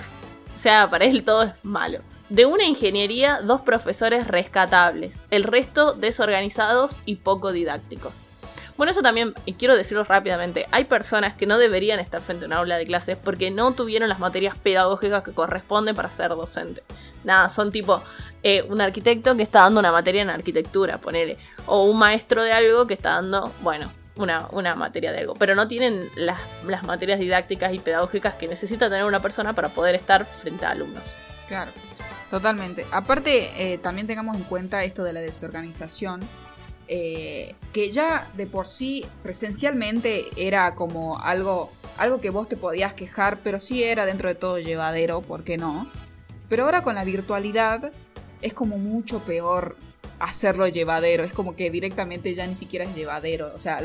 O 0.55 0.59
sea, 0.61 0.89
para 0.89 1.05
él 1.05 1.25
todo 1.25 1.43
es 1.43 1.53
malo. 1.65 1.99
De 2.29 2.47
una 2.47 2.63
ingeniería, 2.63 3.41
dos 3.41 3.63
profesores 3.63 4.29
rescatables, 4.29 5.25
el 5.33 5.43
resto 5.43 5.95
desorganizados 5.95 6.95
y 7.07 7.17
poco 7.17 7.51
didácticos. 7.51 8.24
Bueno, 8.77 8.91
eso 8.91 9.03
también, 9.03 9.35
quiero 9.57 9.77
decirlo 9.77 10.03
rápidamente, 10.03 10.67
hay 10.73 10.85
personas 10.85 11.35
que 11.35 11.47
no 11.47 11.59
deberían 11.59 12.01
estar 12.01 12.21
frente 12.21 12.45
a 12.45 12.49
una 12.49 12.57
aula 12.57 12.77
de 12.77 12.85
clases 12.85 13.17
porque 13.17 13.51
no 13.53 13.73
tuvieron 13.73 14.09
las 14.09 14.19
materias 14.19 14.59
pedagógicas 14.59 15.23
que 15.23 15.33
corresponden 15.33 15.95
para 15.95 16.11
ser 16.11 16.31
docente. 16.31 16.83
Nada, 17.23 17.51
son 17.51 17.71
tipo 17.71 18.03
eh, 18.43 18.63
un 18.69 18.81
arquitecto 18.81 19.37
que 19.37 19.45
está 19.45 19.61
dando 19.61 19.79
una 19.81 19.93
materia 19.93 20.23
en 20.23 20.31
arquitectura, 20.31 20.99
ponele, 20.99 21.39
o 21.67 21.85
un 21.85 21.99
maestro 21.99 22.43
de 22.43 22.53
algo 22.53 22.87
que 22.87 22.95
está 22.95 23.11
dando, 23.11 23.53
bueno, 23.63 23.93
una, 24.17 24.49
una 24.51 24.75
materia 24.75 25.13
de 25.13 25.21
algo, 25.21 25.35
pero 25.35 25.55
no 25.55 25.69
tienen 25.69 26.11
las, 26.17 26.41
las 26.67 26.83
materias 26.83 27.21
didácticas 27.21 27.73
y 27.75 27.79
pedagógicas 27.79 28.35
que 28.35 28.49
necesita 28.49 28.89
tener 28.91 29.05
una 29.05 29.21
persona 29.21 29.55
para 29.55 29.69
poder 29.69 29.95
estar 29.95 30.25
frente 30.25 30.67
a 30.67 30.71
alumnos. 30.71 31.03
Claro, 31.47 31.73
totalmente. 32.31 32.87
Aparte, 32.91 33.51
eh, 33.57 33.79
también 33.79 34.07
tengamos 34.07 34.37
en 34.37 34.43
cuenta 34.43 34.83
esto 34.85 35.05
de 35.05 35.13
la 35.13 35.21
desorganización, 35.21 36.21
eh, 36.89 37.55
que 37.73 37.90
ya 37.90 38.31
de 38.35 38.47
por 38.47 38.69
sí 38.69 39.05
presencialmente 39.23 40.27
era 40.36 40.74
como 40.74 41.19
algo, 41.19 41.70
algo 41.97 42.20
que 42.20 42.31
vos 42.31 42.48
te 42.48 42.56
podías 42.56 42.93
quejar, 42.93 43.40
pero 43.43 43.59
sí 43.59 43.82
era 43.82 44.05
dentro 44.05 44.28
de 44.28 44.35
todo 44.35 44.59
llevadero, 44.59 45.23
¿por 45.23 45.44
qué 45.44 45.56
no? 45.56 45.90
Pero 46.48 46.65
ahora 46.65 46.82
con 46.82 46.94
la 46.94 47.05
virtualidad 47.05 47.93
es 48.43 48.52
como 48.52 48.78
mucho 48.78 49.20
peor 49.20 49.77
hacerlo 50.19 50.69
llevadero, 50.69 51.24
es 51.24 51.32
como 51.32 51.56
que 51.56 51.70
directamente 51.70 52.35
ya 52.35 52.47
ni 52.47 52.55
siquiera 52.55 52.85
es 52.85 52.94
llevadero, 52.94 53.52
o 53.55 53.59
sea, 53.59 53.81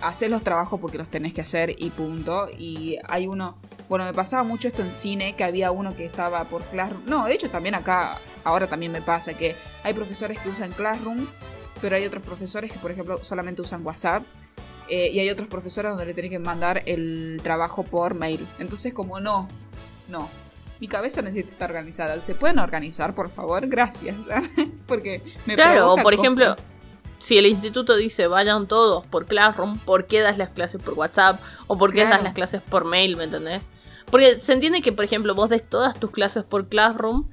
hacer 0.00 0.30
los 0.30 0.42
trabajos 0.42 0.80
porque 0.80 0.98
los 0.98 1.08
tenés 1.08 1.34
que 1.34 1.40
hacer 1.40 1.74
y 1.78 1.90
punto, 1.90 2.48
y 2.56 2.98
hay 3.08 3.26
uno... 3.26 3.56
Bueno, 3.88 4.04
me 4.04 4.14
pasaba 4.14 4.42
mucho 4.42 4.66
esto 4.66 4.82
en 4.82 4.90
cine, 4.90 5.36
que 5.36 5.44
había 5.44 5.70
uno 5.70 5.94
que 5.94 6.04
estaba 6.04 6.42
por 6.44 6.64
Classroom. 6.64 7.04
No, 7.06 7.26
de 7.26 7.34
hecho 7.34 7.50
también 7.50 7.76
acá, 7.76 8.18
ahora 8.42 8.66
también 8.66 8.90
me 8.90 9.00
pasa 9.00 9.34
que 9.34 9.54
hay 9.84 9.94
profesores 9.94 10.40
que 10.40 10.48
usan 10.48 10.72
Classroom, 10.72 11.24
pero 11.80 11.96
hay 11.96 12.04
otros 12.06 12.22
profesores 12.24 12.72
que, 12.72 12.78
por 12.78 12.90
ejemplo, 12.90 13.18
solamente 13.22 13.62
usan 13.62 13.84
WhatsApp. 13.86 14.24
eh, 14.88 15.10
y 15.12 15.18
hay 15.18 15.28
otros 15.30 15.48
profesores 15.48 15.90
donde 15.90 16.06
le 16.06 16.14
tenés 16.14 16.30
que 16.30 16.38
mandar 16.38 16.82
el 16.86 17.40
trabajo 17.42 17.82
por 17.82 18.14
mail. 18.14 18.46
Entonces, 18.60 18.92
como 18.94 19.18
no, 19.18 19.48
no. 20.08 20.28
Mi 20.78 20.86
cabeza 20.86 21.22
necesita 21.22 21.50
estar 21.50 21.70
organizada. 21.70 22.20
¿Se 22.20 22.36
pueden 22.36 22.60
organizar, 22.60 23.12
por 23.14 23.28
favor? 23.30 23.66
Gracias. 23.66 24.14
Porque 24.86 25.22
me 25.46 25.54
Claro, 25.56 25.92
o 25.94 25.96
por 25.96 26.14
ejemplo, 26.14 26.54
si 27.18 27.36
el 27.36 27.46
instituto 27.46 27.96
dice 27.96 28.28
vayan 28.28 28.68
todos 28.68 29.04
por 29.06 29.26
Classroom, 29.26 29.78
¿por 29.78 30.06
qué 30.06 30.20
das 30.20 30.38
las 30.38 30.50
clases 30.50 30.80
por 30.80 30.94
WhatsApp? 30.94 31.40
¿O 31.66 31.76
por 31.78 31.90
qué 31.90 32.02
Claro. 32.02 32.10
das 32.10 32.22
las 32.22 32.34
clases 32.34 32.62
por 32.62 32.84
mail, 32.84 33.16
me 33.16 33.24
entendés? 33.24 33.64
Porque 34.08 34.38
se 34.40 34.52
entiende 34.52 34.82
que, 34.82 34.92
por 34.92 35.04
ejemplo, 35.04 35.34
vos 35.34 35.48
des 35.48 35.68
todas 35.68 35.98
tus 35.98 36.12
clases 36.12 36.44
por 36.44 36.68
Classroom 36.68 37.24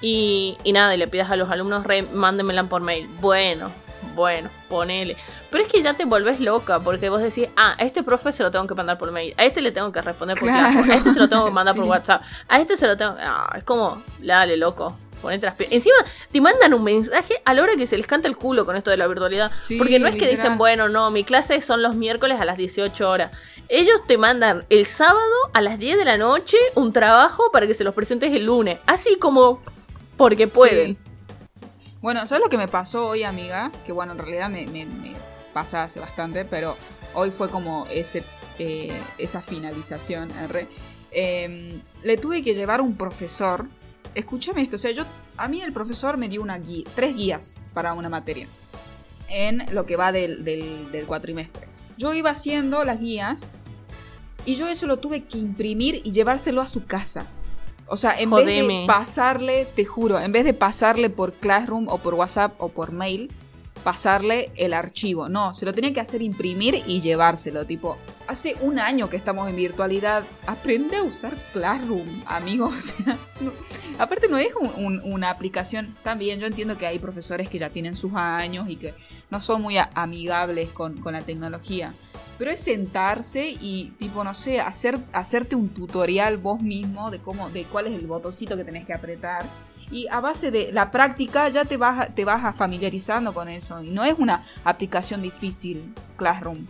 y, 0.00 0.56
y 0.64 0.72
nada, 0.72 0.92
y 0.92 0.98
le 0.98 1.06
pidas 1.06 1.30
a 1.30 1.36
los 1.36 1.50
alumnos, 1.50 1.84
re, 1.84 2.02
mándenmela 2.02 2.68
por 2.68 2.80
mail. 2.82 3.06
Bueno, 3.20 3.70
bueno, 4.16 4.50
ponele. 4.68 5.16
Pero 5.50 5.62
es 5.62 5.72
que 5.72 5.82
ya 5.82 5.94
te 5.94 6.04
volvés 6.04 6.40
loca, 6.40 6.80
porque 6.80 7.08
vos 7.08 7.22
decís, 7.22 7.48
ah, 7.56 7.76
a 7.78 7.84
este 7.84 8.02
profe 8.02 8.32
se 8.32 8.42
lo 8.42 8.50
tengo 8.50 8.66
que 8.66 8.74
mandar 8.74 8.98
por 8.98 9.12
mail, 9.12 9.34
a 9.36 9.44
este 9.44 9.60
le 9.60 9.70
tengo 9.70 9.92
que 9.92 10.00
responder 10.02 10.36
por 10.36 10.48
Claro. 10.48 10.90
A 10.90 10.94
este 10.96 11.12
se 11.12 11.20
lo 11.20 11.28
tengo 11.28 11.44
que 11.44 11.52
mandar 11.52 11.74
por. 11.76 11.84
WhatsApp, 11.84 12.22
a 12.48 12.58
este 12.58 12.76
se 12.76 12.86
lo 12.86 12.96
tengo... 12.96 13.14
Ah, 13.20 13.54
es 13.56 13.62
como, 13.62 14.02
dale, 14.18 14.56
loco. 14.56 14.96
Ponete 15.22 15.46
las 15.46 15.58
Encima 15.70 15.96
te 16.30 16.40
mandan 16.40 16.74
un 16.74 16.84
mensaje 16.84 17.40
a 17.44 17.54
la 17.54 17.62
hora 17.62 17.72
que 17.76 17.86
se 17.86 17.96
les 17.96 18.06
canta 18.06 18.28
el 18.28 18.36
culo 18.36 18.66
con 18.66 18.76
esto 18.76 18.90
de 18.90 18.96
la 18.96 19.06
virtualidad. 19.06 19.50
Sí, 19.56 19.78
porque 19.78 19.98
no 19.98 20.06
es 20.06 20.14
que 20.14 20.26
literal. 20.26 20.36
dicen, 20.36 20.58
bueno, 20.58 20.88
no, 20.88 21.10
mi 21.10 21.24
clase 21.24 21.60
son 21.62 21.82
los 21.82 21.94
miércoles 21.94 22.38
a 22.40 22.44
las 22.44 22.58
18 22.58 23.08
horas. 23.08 23.32
Ellos 23.68 24.00
te 24.06 24.18
mandan 24.18 24.64
el 24.68 24.84
sábado 24.84 25.34
a 25.54 25.60
las 25.60 25.78
10 25.78 25.96
de 25.96 26.04
la 26.04 26.18
noche 26.18 26.56
un 26.74 26.92
trabajo 26.92 27.50
para 27.50 27.66
que 27.66 27.74
se 27.74 27.82
los 27.82 27.94
presentes 27.94 28.32
el 28.34 28.44
lunes. 28.44 28.78
Así 28.86 29.16
como 29.16 29.62
porque 30.16 30.48
pueden. 30.48 30.94
Sí. 30.94 30.98
Bueno, 32.00 32.26
¿sabes 32.26 32.42
lo 32.44 32.50
que 32.50 32.58
me 32.58 32.68
pasó 32.68 33.08
hoy, 33.08 33.22
amiga? 33.24 33.72
Que 33.84 33.92
bueno, 33.92 34.12
en 34.12 34.18
realidad 34.18 34.48
me, 34.50 34.66
me- 34.66 34.86
me 34.86 35.14
pasa 35.52 35.82
hace 35.82 35.98
bastante, 36.00 36.44
pero 36.44 36.76
hoy 37.14 37.30
fue 37.30 37.48
como 37.48 37.86
ese, 37.90 38.22
eh, 38.58 38.92
esa 39.18 39.40
finalización. 39.42 40.30
arre. 40.32 40.68
Eh, 41.10 41.80
le 42.02 42.16
tuve 42.16 42.42
que 42.42 42.54
llevar 42.54 42.80
un 42.80 42.96
profesor. 42.96 43.66
Escúchame 44.14 44.62
esto, 44.62 44.76
o 44.76 44.78
sea, 44.78 44.90
yo 44.92 45.04
a 45.36 45.48
mí 45.48 45.60
el 45.60 45.72
profesor 45.72 46.16
me 46.16 46.28
dio 46.28 46.42
una 46.42 46.60
tres 46.94 47.14
guías 47.14 47.60
para 47.74 47.92
una 47.92 48.08
materia 48.08 48.46
en 49.28 49.64
lo 49.72 49.84
que 49.84 49.96
va 49.96 50.12
del, 50.12 50.42
del, 50.44 50.90
del 50.92 51.06
cuatrimestre. 51.06 51.66
Yo 51.98 52.14
iba 52.14 52.30
haciendo 52.30 52.84
las 52.84 53.00
guías 53.00 53.54
y 54.46 54.54
yo 54.54 54.68
eso 54.68 54.86
lo 54.86 54.98
tuve 54.98 55.24
que 55.24 55.38
imprimir 55.38 56.00
y 56.04 56.12
llevárselo 56.12 56.60
a 56.62 56.66
su 56.68 56.86
casa. 56.86 57.26
O 57.88 57.96
sea, 57.96 58.18
en 58.18 58.30
vez 58.30 58.40
Jodeme. 58.44 58.80
de 58.82 58.86
pasarle, 58.86 59.66
te 59.76 59.84
juro, 59.84 60.18
en 60.18 60.32
vez 60.32 60.44
de 60.44 60.54
pasarle 60.54 61.08
por 61.10 61.34
Classroom 61.34 61.86
o 61.88 61.98
por 61.98 62.14
WhatsApp 62.14 62.54
o 62.58 62.68
por 62.68 62.90
mail, 62.92 63.30
pasarle 63.84 64.50
el 64.56 64.74
archivo. 64.74 65.28
No, 65.28 65.54
se 65.54 65.64
lo 65.64 65.72
tenía 65.72 65.92
que 65.92 66.00
hacer 66.00 66.20
imprimir 66.20 66.82
y 66.86 67.00
llevárselo. 67.00 67.64
Tipo, 67.66 67.96
hace 68.26 68.56
un 68.60 68.80
año 68.80 69.08
que 69.08 69.16
estamos 69.16 69.48
en 69.48 69.54
virtualidad. 69.54 70.24
Aprende 70.48 70.96
a 70.96 71.04
usar 71.04 71.34
Classroom, 71.52 72.22
amigos. 72.26 72.74
O 73.00 73.04
sea, 73.04 73.18
no- 73.40 73.52
aparte 74.00 74.26
no 74.28 74.36
es 74.38 74.48
un- 74.60 74.84
un- 74.84 75.00
una 75.12 75.30
aplicación. 75.30 75.96
También 76.02 76.40
yo 76.40 76.48
entiendo 76.48 76.76
que 76.76 76.86
hay 76.88 76.98
profesores 76.98 77.48
que 77.48 77.58
ya 77.58 77.70
tienen 77.70 77.94
sus 77.94 78.12
años 78.14 78.68
y 78.68 78.74
que 78.74 78.94
no 79.30 79.40
son 79.40 79.62
muy 79.62 79.76
amigables 79.94 80.70
con, 80.70 81.00
con 81.00 81.12
la 81.12 81.22
tecnología. 81.22 81.92
Pero 82.38 82.50
es 82.50 82.60
sentarse 82.60 83.48
y, 83.48 83.94
tipo, 83.98 84.22
no 84.22 84.34
sé, 84.34 84.60
hacer, 84.60 84.98
hacerte 85.12 85.56
un 85.56 85.70
tutorial 85.70 86.36
vos 86.36 86.60
mismo 86.60 87.10
de 87.10 87.18
cómo, 87.18 87.48
de 87.50 87.64
cuál 87.64 87.86
es 87.86 87.94
el 87.94 88.06
botoncito 88.06 88.56
que 88.56 88.64
tenés 88.64 88.86
que 88.86 88.92
apretar. 88.92 89.46
Y 89.90 90.08
a 90.08 90.20
base 90.20 90.50
de 90.50 90.72
la 90.72 90.90
práctica 90.90 91.48
ya 91.48 91.64
te 91.64 91.76
vas, 91.76 92.14
te 92.14 92.24
vas 92.24 92.56
familiarizando 92.56 93.32
con 93.32 93.48
eso. 93.48 93.82
Y 93.82 93.90
no 93.90 94.04
es 94.04 94.14
una 94.18 94.44
aplicación 94.64 95.22
difícil, 95.22 95.94
Classroom. 96.16 96.66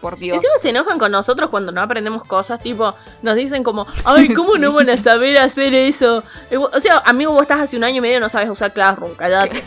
Por 0.00 0.18
Dios. 0.18 0.36
Encima 0.36 0.52
se 0.60 0.68
enojan 0.70 0.98
con 0.98 1.12
nosotros 1.12 1.48
cuando 1.48 1.72
no 1.72 1.80
aprendemos 1.80 2.24
cosas, 2.24 2.62
tipo, 2.62 2.94
nos 3.22 3.36
dicen 3.36 3.62
como, 3.62 3.86
ay, 4.04 4.28
¿cómo 4.34 4.56
no 4.58 4.72
van 4.72 4.90
a 4.90 4.98
saber 4.98 5.38
hacer 5.38 5.72
eso? 5.74 6.22
Eh, 6.50 6.58
O 6.58 6.80
sea, 6.80 6.98
amigo, 7.06 7.32
vos 7.32 7.42
estás 7.42 7.60
hace 7.60 7.76
un 7.76 7.84
año 7.84 7.98
y 7.98 8.00
medio 8.02 8.18
y 8.18 8.20
no 8.20 8.28
sabes 8.28 8.50
usar 8.50 8.72
Classroom, 8.72 9.14
callate. 9.14 9.62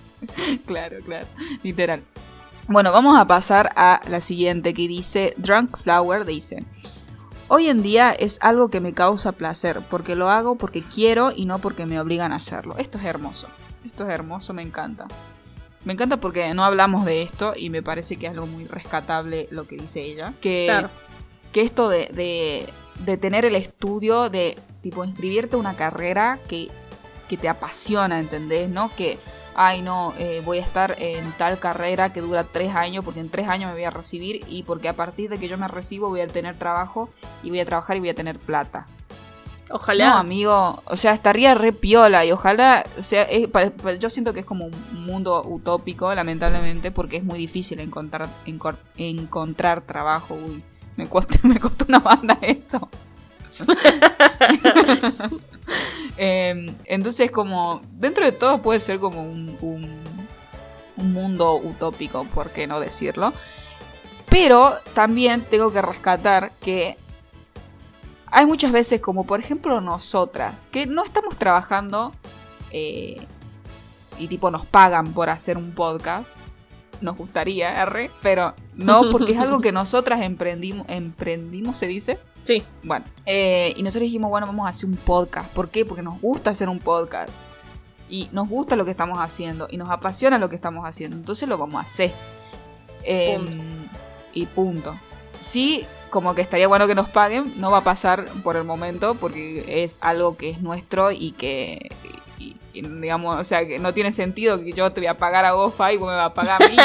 claro, 0.66 0.96
claro. 1.04 1.26
Literal. 1.62 2.02
Bueno, 2.68 2.92
vamos 2.92 3.16
a 3.18 3.26
pasar 3.26 3.70
a 3.76 4.00
la 4.08 4.20
siguiente 4.20 4.74
que 4.74 4.88
dice 4.88 5.34
Drunk 5.36 5.76
Flower 5.76 6.24
dice 6.24 6.64
Hoy 7.48 7.68
en 7.68 7.82
día 7.82 8.10
es 8.12 8.40
algo 8.42 8.70
que 8.70 8.80
me 8.80 8.92
causa 8.92 9.30
placer, 9.30 9.80
porque 9.88 10.16
lo 10.16 10.30
hago 10.30 10.56
porque 10.56 10.82
quiero 10.82 11.32
y 11.34 11.44
no 11.44 11.60
porque 11.60 11.86
me 11.86 12.00
obligan 12.00 12.32
a 12.32 12.36
hacerlo. 12.36 12.74
Esto 12.76 12.98
es 12.98 13.04
hermoso. 13.04 13.46
Esto 13.84 14.02
es 14.02 14.10
hermoso, 14.12 14.52
me 14.52 14.62
encanta. 14.62 15.06
Me 15.84 15.92
encanta 15.92 16.16
porque 16.16 16.52
no 16.54 16.64
hablamos 16.64 17.04
de 17.04 17.22
esto 17.22 17.52
y 17.56 17.70
me 17.70 17.84
parece 17.84 18.16
que 18.16 18.26
es 18.26 18.32
algo 18.32 18.48
muy 18.48 18.64
rescatable 18.66 19.46
lo 19.52 19.68
que 19.68 19.76
dice 19.76 20.02
ella. 20.02 20.34
Que, 20.40 20.64
Claro. 20.68 20.90
que 21.52 21.60
esto 21.60 21.88
de, 21.88 22.08
de, 22.12 22.68
de 23.04 23.16
tener 23.16 23.44
el 23.44 23.54
estudio, 23.54 24.28
de 24.28 24.58
tipo 24.82 25.04
inscribirte 25.04 25.54
a 25.54 25.60
una 25.60 25.76
carrera 25.76 26.40
que, 26.48 26.68
que 27.28 27.36
te 27.36 27.48
apasiona, 27.48 28.18
¿entendés? 28.18 28.68
No 28.68 28.90
que, 28.96 29.20
ay 29.56 29.82
no, 29.82 30.14
eh, 30.18 30.42
voy 30.44 30.58
a 30.58 30.62
estar 30.62 30.96
en 31.00 31.32
tal 31.32 31.58
carrera 31.58 32.12
que 32.12 32.20
dura 32.20 32.44
tres 32.44 32.74
años 32.74 33.04
porque 33.04 33.20
en 33.20 33.28
tres 33.30 33.48
años 33.48 33.68
me 33.68 33.74
voy 33.74 33.84
a 33.84 33.90
recibir 33.90 34.44
y 34.48 34.62
porque 34.62 34.88
a 34.88 34.94
partir 34.94 35.28
de 35.30 35.38
que 35.38 35.48
yo 35.48 35.58
me 35.58 35.66
recibo 35.68 36.08
voy 36.08 36.20
a 36.20 36.26
tener 36.28 36.56
trabajo 36.58 37.08
y 37.42 37.50
voy 37.50 37.60
a 37.60 37.64
trabajar 37.66 37.96
y 37.96 38.00
voy 38.00 38.10
a 38.10 38.14
tener 38.14 38.38
plata. 38.38 38.86
Ojalá. 39.68 40.10
No, 40.10 40.16
amigo, 40.18 40.80
o 40.84 40.94
sea, 40.94 41.12
estaría 41.12 41.52
re 41.56 41.72
piola 41.72 42.24
y 42.24 42.30
ojalá, 42.30 42.84
o 42.98 43.02
sea, 43.02 43.22
es- 43.24 43.48
yo 43.98 44.10
siento 44.10 44.32
que 44.32 44.40
es 44.40 44.46
como 44.46 44.66
un 44.66 45.04
mundo 45.06 45.42
utópico, 45.44 46.14
lamentablemente, 46.14 46.92
porque 46.92 47.16
es 47.16 47.24
muy 47.24 47.38
difícil 47.38 47.80
encontrar, 47.80 48.28
encor- 48.46 48.78
encontrar 48.96 49.80
trabajo. 49.80 50.34
Uy, 50.36 50.62
me 50.96 51.08
cuesta, 51.08 51.36
me 51.42 51.58
costó 51.58 51.84
una 51.88 51.98
banda 51.98 52.38
eso. 52.42 52.88
Em, 56.16 56.74
entonces, 56.84 57.30
como, 57.30 57.82
dentro 57.92 58.24
de 58.24 58.32
todo 58.32 58.62
puede 58.62 58.80
ser 58.80 58.98
como 58.98 59.22
un, 59.22 59.56
un, 59.60 59.90
un 60.96 61.12
mundo 61.12 61.56
utópico, 61.56 62.24
por 62.24 62.50
qué 62.50 62.66
no 62.66 62.80
decirlo. 62.80 63.32
Pero 64.28 64.74
también 64.94 65.42
tengo 65.42 65.72
que 65.72 65.82
rescatar 65.82 66.52
que 66.60 66.96
hay 68.26 68.44
muchas 68.44 68.72
veces, 68.72 69.00
como 69.00 69.24
por 69.24 69.40
ejemplo 69.40 69.80
nosotras, 69.80 70.68
que 70.70 70.86
no 70.86 71.04
estamos 71.04 71.36
trabajando 71.36 72.12
eh, 72.70 73.16
y 74.18 74.28
tipo 74.28 74.50
nos 74.50 74.66
pagan 74.66 75.12
por 75.12 75.30
hacer 75.30 75.56
un 75.56 75.72
podcast. 75.72 76.34
Nos 77.00 77.16
gustaría, 77.16 77.82
R, 77.82 78.10
pero 78.22 78.54
no, 78.74 79.10
porque 79.10 79.32
es 79.32 79.38
algo 79.38 79.60
que 79.60 79.72
nosotras 79.72 80.22
emprendimos, 80.22 80.86
emprendimos, 80.88 81.78
se 81.78 81.86
dice. 81.86 82.18
Sí, 82.46 82.62
Bueno, 82.82 83.04
eh, 83.26 83.74
y 83.76 83.82
nosotros 83.82 84.02
dijimos, 84.04 84.30
bueno, 84.30 84.46
vamos 84.46 84.66
a 84.66 84.70
hacer 84.70 84.88
un 84.88 84.96
podcast. 84.96 85.48
¿Por 85.50 85.68
qué? 85.68 85.84
Porque 85.84 86.02
nos 86.02 86.20
gusta 86.20 86.50
hacer 86.50 86.68
un 86.68 86.78
podcast. 86.78 87.30
Y 88.08 88.28
nos 88.30 88.48
gusta 88.48 88.76
lo 88.76 88.84
que 88.84 88.92
estamos 88.92 89.18
haciendo. 89.18 89.66
Y 89.70 89.76
nos 89.78 89.90
apasiona 89.90 90.38
lo 90.38 90.48
que 90.48 90.54
estamos 90.54 90.84
haciendo. 90.84 91.16
Entonces 91.16 91.48
lo 91.48 91.58
vamos 91.58 91.80
a 91.80 91.84
hacer. 91.84 92.12
Eh, 93.02 93.36
Punto. 93.36 93.52
Y 94.32 94.46
punto. 94.46 95.00
Sí, 95.40 95.84
como 96.10 96.34
que 96.34 96.42
estaría 96.42 96.68
bueno 96.68 96.86
que 96.86 96.94
nos 96.94 97.08
paguen. 97.08 97.52
No 97.56 97.70
va 97.72 97.78
a 97.78 97.84
pasar 97.84 98.26
por 98.44 98.56
el 98.56 98.62
momento. 98.64 99.16
Porque 99.16 99.82
es 99.82 99.98
algo 100.02 100.36
que 100.36 100.50
es 100.50 100.60
nuestro 100.60 101.10
y 101.10 101.32
que... 101.32 101.88
y- 102.38 102.56
y, 102.74 102.82
digamos, 102.82 103.40
o 103.40 103.42
sea, 103.44 103.66
que 103.66 103.78
no 103.78 103.94
tiene 103.94 104.12
sentido 104.12 104.62
que 104.62 104.70
yo 104.74 104.92
te 104.92 105.00
voy 105.00 105.06
a 105.08 105.16
pagar 105.16 105.46
a 105.46 105.54
vos, 105.54 105.72
y 105.90 105.96
vos 105.96 106.10
me 106.10 106.16
vas 106.16 106.30
a 106.30 106.34
pagar 106.34 106.62
a 106.62 106.68
mí. 106.68 106.76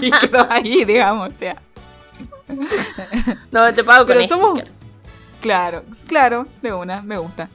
Y 0.00 0.10
quedó 0.20 0.46
ahí, 0.50 0.86
digamos, 0.86 1.34
o 1.34 1.36
sea. 1.38 1.60
No 3.50 3.72
te 3.74 3.84
pago 3.84 4.06
con 4.06 4.14
Pero 4.16 4.26
somos- 4.28 4.58
stickers. 4.58 4.74
Claro, 5.40 5.82
claro, 6.06 6.46
de 6.62 6.72
una, 6.72 7.02
me 7.02 7.18
gusta. 7.18 7.48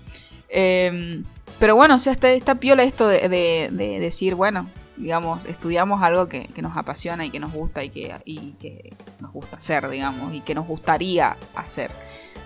Eh, 0.50 1.24
pero 1.60 1.76
bueno, 1.76 1.96
o 1.96 2.00
sea, 2.00 2.12
está, 2.14 2.30
está 2.32 2.56
piola 2.56 2.84
esto 2.84 3.08
de, 3.08 3.30
de- 3.30 3.70
de 3.72 4.00
decir, 4.00 4.36
bueno, 4.36 4.70
digamos, 4.98 5.46
estudiamos 5.46 6.02
algo 6.04 6.28
que, 6.28 6.48
que 6.48 6.62
nos 6.62 6.76
apasiona 6.76 7.26
y 7.26 7.30
que 7.30 7.40
nos 7.40 7.54
gusta 7.54 7.84
y 7.84 7.90
que, 7.90 8.14
y 8.26 8.52
que 8.54 8.94
nos 9.20 9.32
gusta 9.32 9.58
hacer, 9.58 9.88
digamos, 9.90 10.34
y 10.34 10.42
que 10.42 10.54
nos 10.54 10.68
gustaría 10.68 11.38
hacer. 11.56 11.92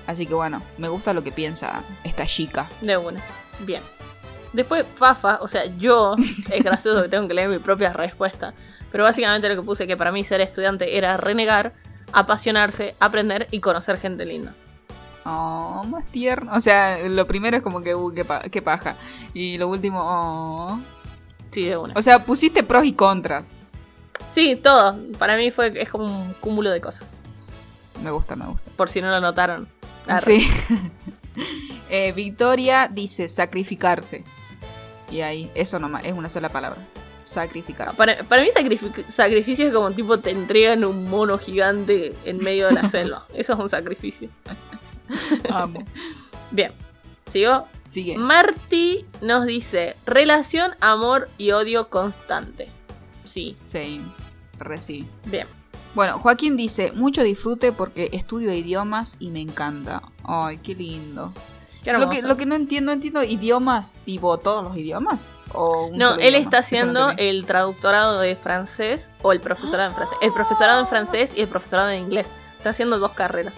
Así 0.07 0.25
que 0.25 0.33
bueno, 0.33 0.61
me 0.77 0.87
gusta 0.89 1.13
lo 1.13 1.23
que 1.23 1.31
piensa 1.31 1.83
esta 2.03 2.25
chica. 2.25 2.67
De 2.81 2.97
una. 2.97 3.21
Bien. 3.61 3.81
Después, 4.53 4.85
Fafa, 4.95 5.39
o 5.41 5.47
sea, 5.47 5.65
yo, 5.77 6.15
es 6.51 6.63
gracioso 6.63 7.01
que 7.03 7.09
tengo 7.09 7.27
que 7.27 7.33
leer 7.33 7.49
mi 7.49 7.59
propia 7.59 7.93
respuesta, 7.93 8.53
pero 8.91 9.05
básicamente 9.05 9.47
lo 9.49 9.55
que 9.55 9.61
puse 9.63 9.87
que 9.87 9.97
para 9.97 10.11
mí 10.11 10.23
ser 10.23 10.41
estudiante 10.41 10.97
era 10.97 11.17
renegar, 11.17 11.73
apasionarse, 12.13 12.95
aprender 12.99 13.47
y 13.51 13.59
conocer 13.59 13.97
gente 13.97 14.25
linda. 14.25 14.53
Oh, 15.25 15.83
más 15.87 16.05
tierno. 16.07 16.53
O 16.55 16.59
sea, 16.61 16.97
lo 17.07 17.27
primero 17.27 17.55
es 17.57 17.63
como 17.63 17.81
que, 17.81 17.93
uh, 17.93 18.11
qué, 18.13 18.25
pa- 18.25 18.41
qué 18.41 18.61
paja. 18.61 18.95
Y 19.33 19.57
lo 19.57 19.67
último, 19.67 19.99
oh. 20.03 20.79
Sí, 21.51 21.65
de 21.65 21.77
una. 21.77 21.93
O 21.95 22.01
sea, 22.01 22.23
pusiste 22.23 22.63
pros 22.63 22.85
y 22.85 22.93
contras. 22.93 23.57
Sí, 24.31 24.55
todo. 24.55 24.97
Para 25.19 25.35
mí 25.37 25.51
fue, 25.51 25.73
es 25.81 25.89
como 25.89 26.05
un 26.05 26.33
cúmulo 26.39 26.69
de 26.71 26.81
cosas. 26.81 27.19
Me 28.01 28.09
gusta, 28.11 28.35
me 28.35 28.45
gusta. 28.47 28.71
Por 28.75 28.89
si 28.89 29.01
no 29.01 29.09
lo 29.11 29.19
notaron. 29.21 29.67
Arre. 30.07 30.21
Sí. 30.21 30.49
Eh, 31.89 32.11
Victoria 32.13 32.89
dice 32.91 33.27
sacrificarse. 33.29 34.23
Y 35.09 35.21
ahí, 35.21 35.51
eso 35.55 35.77
nomás, 35.79 36.05
es 36.05 36.13
una 36.13 36.29
sola 36.29 36.47
palabra. 36.49 36.81
Sacrificarse. 37.31 37.97
Para, 37.97 38.23
para 38.23 38.41
mí 38.41 38.49
sacrific- 38.53 39.07
sacrificio 39.07 39.67
es 39.67 39.73
como 39.73 39.91
tipo 39.91 40.19
te 40.19 40.31
entregan 40.31 40.83
un 40.83 41.09
mono 41.09 41.37
gigante 41.37 42.13
en 42.25 42.37
medio 42.43 42.67
de 42.67 42.73
la 42.73 42.87
selva. 42.89 43.25
Eso 43.33 43.53
es 43.53 43.59
un 43.59 43.69
sacrificio. 43.69 44.29
Amo. 45.49 45.83
Bien. 46.51 46.71
¿Sigo? 47.31 47.65
Sigue. 47.87 48.17
Marty 48.17 49.05
nos 49.21 49.45
dice, 49.45 49.95
relación, 50.05 50.71
amor 50.81 51.29
y 51.37 51.51
odio 51.51 51.89
constante. 51.89 52.67
Sí, 53.23 53.55
Sí, 53.63 54.01
re 54.57 54.81
sí. 54.81 55.07
bien. 55.25 55.47
Bueno, 55.95 56.19
Joaquín 56.19 56.55
dice, 56.57 56.91
mucho 56.93 57.23
disfrute 57.23 57.71
porque 57.71 58.09
estudio 58.13 58.53
idiomas 58.53 59.15
y 59.19 59.29
me 59.29 59.41
encanta. 59.41 60.01
Ay, 60.23 60.57
qué 60.57 60.73
lindo. 60.75 61.33
Lo 61.85 62.09
que, 62.09 62.21
lo 62.21 62.37
que 62.37 62.45
no 62.45 62.55
entiendo, 62.55 62.91
entiendo 62.91 63.23
idiomas, 63.23 63.99
tipo 64.05 64.37
todos 64.37 64.63
los 64.63 64.77
idiomas. 64.77 65.31
¿O 65.53 65.87
un 65.87 65.97
No, 65.97 66.13
él 66.15 66.35
idioma? 66.35 66.37
está 66.37 66.57
no 66.57 66.61
haciendo 66.61 67.09
el 67.17 67.45
traductorado 67.45 68.19
de 68.19 68.35
francés 68.35 69.09
o 69.23 69.31
el 69.31 69.41
profesorado 69.41 69.89
en 69.89 69.95
francés. 69.95 70.17
El 70.21 70.33
profesorado 70.33 70.79
en 70.81 70.87
francés 70.87 71.33
y 71.35 71.41
el 71.41 71.47
profesorado 71.47 71.89
en 71.89 72.03
inglés. 72.03 72.27
Está 72.57 72.69
haciendo 72.69 72.99
dos 72.99 73.13
carreras. 73.13 73.55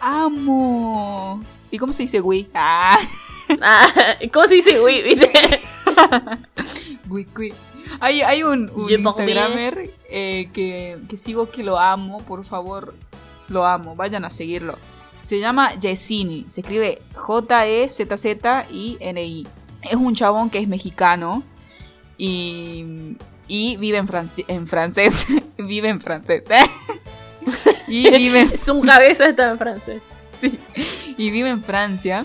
Amo. 0.00 1.40
¿Y 1.70 1.78
cómo 1.78 1.92
se 1.92 2.02
dice 2.02 2.20
Wii? 2.20 2.50
Ah, 2.54 2.98
Ah, 3.62 3.86
¿Cómo 4.32 4.46
se 4.46 4.54
dice 4.54 4.80
Wii? 4.80 5.02
¿Viste? 5.14 5.30
Wii, 7.08 7.28
Wii. 7.36 7.54
Hay, 8.00 8.22
hay 8.22 8.42
un, 8.42 8.70
un. 8.74 8.90
Instagramer 8.90 9.90
eh, 10.08 10.48
que, 10.52 10.98
que 11.08 11.16
sigo 11.16 11.50
que 11.50 11.62
lo 11.64 11.78
amo, 11.78 12.18
por 12.18 12.44
favor, 12.44 12.94
lo 13.48 13.66
amo, 13.66 13.96
vayan 13.96 14.24
a 14.24 14.30
seguirlo. 14.30 14.76
Se 15.22 15.38
llama 15.38 15.74
Yesini, 15.78 16.46
se 16.48 16.60
escribe 16.62 17.00
J-E-Z-Z-I-N-I. 18.20 19.46
Es 19.82 19.94
un 19.94 20.14
chabón 20.14 20.50
que 20.50 20.58
es 20.58 20.68
mexicano 20.68 21.42
y, 22.18 23.16
y 23.48 23.76
vive 23.76 23.98
en, 23.98 24.08
en 24.48 24.66
francés. 24.66 25.26
vive 25.58 25.88
en 25.88 26.00
francés. 26.00 26.42
y 27.88 28.10
vive 28.10 28.40
en 28.42 28.50
Es 28.52 28.68
un 28.68 28.80
cabeza 28.82 29.26
está 29.26 29.50
en 29.50 29.58
francés. 29.58 30.02
Sí. 30.40 30.58
Y 31.18 31.30
vive 31.30 31.48
en 31.50 31.62
Francia. 31.62 32.24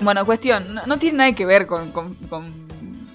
Bueno, 0.00 0.24
cuestión, 0.24 0.74
no, 0.74 0.82
no 0.86 0.98
tiene 0.98 1.18
nada 1.18 1.32
que 1.34 1.44
ver 1.46 1.66
con, 1.66 1.92
con- 1.92 2.14
con- 2.28 2.64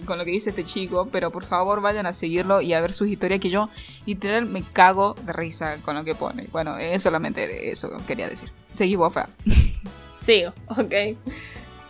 con 0.06 0.18
lo 0.18 0.26
que 0.26 0.31
dice 0.31 0.49
este 0.49 0.64
chico, 0.65 1.07
pero 1.11 1.30
por 1.31 1.45
favor 1.45 1.81
vayan 1.81 2.07
a 2.07 2.14
seguirlo 2.14 2.61
y 2.61 2.73
a 2.73 2.81
ver 2.81 2.93
sus 2.93 3.07
historias 3.10 3.39
que 3.39 3.51
yo 3.51 3.69
literal 4.07 4.45
me 4.47 4.64
cago 4.64 5.14
de 5.23 5.31
risa 5.34 5.77
con 5.84 5.93
lo 5.95 6.03
que 6.03 6.15
pone. 6.15 6.47
Bueno, 6.51 6.77
es 6.80 7.03
solamente 7.03 7.69
eso 7.69 7.95
que 7.95 8.03
quería 8.06 8.27
decir. 8.27 8.51
Seguí 8.80 8.95
bofa. 8.95 9.27
Sigo, 10.19 10.53
ok. 10.69 11.18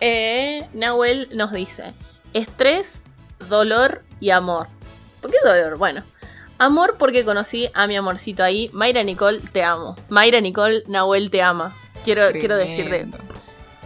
Eh, 0.00 0.66
Nahuel 0.74 1.28
nos 1.32 1.52
dice: 1.52 1.92
estrés, 2.34 3.02
dolor 3.48 4.02
y 4.18 4.30
amor. 4.30 4.66
¿Por 5.20 5.30
qué 5.30 5.36
dolor? 5.44 5.78
Bueno, 5.78 6.02
amor 6.58 6.96
porque 6.98 7.24
conocí 7.24 7.70
a 7.74 7.86
mi 7.86 7.96
amorcito 7.96 8.42
ahí. 8.42 8.70
Mayra 8.72 9.04
Nicole, 9.04 9.38
te 9.52 9.62
amo. 9.62 9.94
Mayra 10.08 10.40
Nicole, 10.40 10.82
Nahuel 10.88 11.30
te 11.30 11.42
ama. 11.42 11.76
Quiero, 12.02 12.32
quiero 12.32 12.56
decirte 12.56 13.06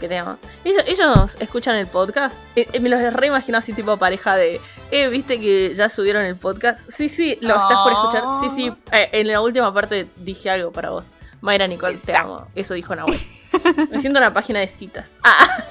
que 0.01 0.09
te 0.09 0.17
ama. 0.17 0.39
Ellos, 0.65 0.83
ellos 0.87 1.37
escuchan 1.41 1.77
el 1.77 1.87
podcast. 1.87 2.43
Eh, 2.57 2.67
eh, 2.73 2.81
me 2.81 2.89
los 2.89 3.13
reimagino 3.13 3.59
así, 3.59 3.75
tipo 3.75 3.99
pareja 3.99 4.35
de. 4.35 4.63
Eh, 4.91 5.09
¿viste 5.09 5.39
que 5.39 5.75
ya 5.75 5.91
subieron 5.91 6.25
el 6.25 6.37
podcast? 6.37 6.91
Sí, 6.91 7.11
sí, 7.11 7.37
lo 7.43 7.51
estás 7.55 7.79
por 7.83 7.93
escuchar. 7.93 8.25
Sí, 8.41 8.49
sí. 8.57 8.73
eh, 8.93 9.11
en 9.13 9.29
la 9.29 9.43
última 9.43 9.75
parte 9.75 10.07
dije 10.17 10.49
algo 10.49 10.73
para 10.73 10.89
vos. 10.89 11.11
Mayra 11.45 11.67
Nicole, 11.67 11.99
te 11.99 12.17
amo. 12.17 12.47
Eso 12.55 12.73
dijo 12.73 12.97
Nahuel. 12.97 13.21
Me 13.91 14.01
siento 14.01 14.19
en 14.19 14.25
una 14.25 14.33
página 14.33 14.61
de 14.61 14.67
citas. 14.67 15.15
Ah, 15.23 15.63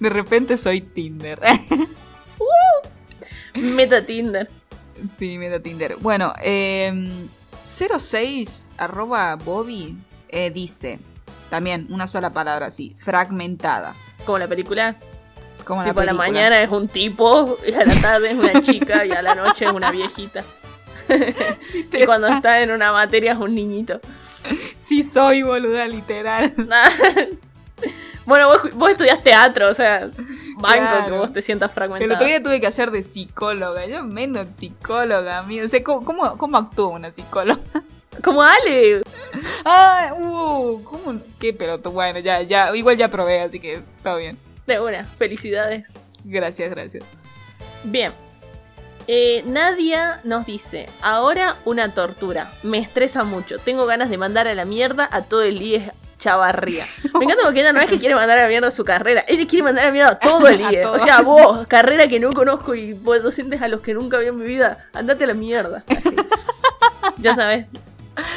De 0.00 0.08
repente 0.08 0.56
soy 0.56 0.80
Tinder. 0.80 1.38
meta 3.54 4.06
Tinder. 4.06 4.48
sí, 5.04 5.36
me 5.36 5.50
da 5.50 5.60
Tinder. 5.60 5.96
Bueno, 5.96 6.32
eh, 6.40 6.90
06 7.64 8.70
arroba 8.78 9.36
Bobby 9.36 9.98
eh, 10.30 10.50
dice, 10.50 11.00
también 11.50 11.86
una 11.90 12.06
sola 12.06 12.30
palabra 12.30 12.66
así, 12.66 12.96
fragmentada. 12.98 13.94
Como 14.24 14.38
la 14.38 14.48
película. 14.48 14.96
Como 15.66 15.84
tipo, 15.84 16.00
a 16.00 16.04
la 16.04 16.12
película. 16.12 16.14
mañana 16.14 16.62
es 16.62 16.70
un 16.70 16.88
tipo, 16.88 17.58
y 17.66 17.74
a 17.74 17.84
la 17.84 18.00
tarde 18.00 18.30
es 18.30 18.36
una 18.36 18.62
chica, 18.62 19.04
y 19.04 19.10
a 19.10 19.20
la 19.20 19.34
noche 19.34 19.66
es 19.66 19.70
una 19.70 19.90
viejita. 19.90 20.44
y 21.92 22.06
cuando 22.06 22.28
está 22.28 22.62
en 22.62 22.70
una 22.70 22.90
materia 22.90 23.32
es 23.32 23.38
un 23.38 23.54
niñito. 23.54 24.00
Sí 24.76 25.02
soy, 25.02 25.42
boluda, 25.42 25.86
literal. 25.86 26.54
bueno, 28.26 28.48
vos, 28.48 28.62
vos 28.74 28.90
estudias 28.90 29.22
teatro, 29.22 29.68
o 29.68 29.74
sea, 29.74 30.10
banco 30.56 30.78
Claro. 30.78 31.04
que 31.06 31.12
vos 31.12 31.32
te 31.32 31.42
sientas 31.42 31.70
El 31.70 31.74
fragmentado. 31.74 32.14
otro 32.14 32.26
día 32.26 32.42
tuve 32.42 32.60
que 32.60 32.66
hacer 32.66 32.90
de 32.90 33.02
psicóloga. 33.02 33.86
Yo 33.86 34.02
menos 34.04 34.52
psicóloga, 34.54 35.38
amigo. 35.38 35.64
O 35.64 35.68
sea, 35.68 35.82
¿cómo, 35.82 36.04
cómo, 36.04 36.38
cómo 36.38 36.56
actúa 36.58 36.88
una 36.88 37.10
psicóloga? 37.10 37.60
Como 38.22 38.42
Ale. 38.42 39.02
Ah, 39.64 40.12
uh, 40.18 40.82
¿cómo? 40.84 41.20
Qué 41.38 41.52
peloto. 41.52 41.90
Bueno, 41.90 42.18
ya, 42.18 42.42
ya, 42.42 42.74
igual 42.76 42.96
ya 42.96 43.08
probé, 43.08 43.40
así 43.40 43.58
que 43.60 43.80
todo 44.02 44.16
bien. 44.18 44.36
De 44.66 44.80
una, 44.80 45.04
felicidades. 45.04 45.86
Gracias, 46.24 46.68
gracias. 46.70 47.04
Bien. 47.84 48.12
Eh, 49.12 49.42
Nadia 49.44 50.20
nos 50.22 50.46
dice, 50.46 50.88
ahora 51.02 51.56
una 51.64 51.92
tortura. 51.92 52.52
Me 52.62 52.78
estresa 52.78 53.24
mucho. 53.24 53.58
Tengo 53.58 53.84
ganas 53.84 54.08
de 54.08 54.18
mandar 54.18 54.46
a 54.46 54.54
la 54.54 54.64
mierda 54.64 55.08
a 55.10 55.22
todo 55.22 55.42
el 55.42 55.60
IES 55.60 55.90
Chavarría. 56.20 56.84
Me 57.18 57.24
encanta 57.24 57.42
porque 57.42 57.58
ella 57.62 57.72
no 57.72 57.80
es 57.80 57.90
que 57.90 57.98
quiere 57.98 58.14
mandar 58.14 58.38
a 58.38 58.42
la 58.42 58.48
mierda 58.48 58.70
su 58.70 58.84
carrera, 58.84 59.24
ella 59.26 59.44
quiere 59.48 59.64
mandar 59.64 59.82
a 59.82 59.86
la 59.88 59.92
mierda 59.92 60.10
a 60.10 60.18
todo 60.20 60.46
el 60.46 60.60
IES. 60.72 60.82
todo. 60.82 60.92
O 60.92 60.98
sea, 61.00 61.22
vos, 61.22 61.66
carrera 61.66 62.06
que 62.06 62.20
no 62.20 62.32
conozco 62.32 62.76
y 62.76 62.92
vos 62.92 63.20
docentes 63.20 63.60
a 63.62 63.66
los 63.66 63.80
que 63.80 63.94
nunca 63.94 64.16
vi 64.18 64.28
en 64.28 64.38
mi 64.38 64.44
vida, 64.44 64.78
andate 64.92 65.24
a 65.24 65.26
la 65.26 65.34
mierda. 65.34 65.82
Así. 65.88 66.14
Ya 67.18 67.34
sabes. 67.34 67.66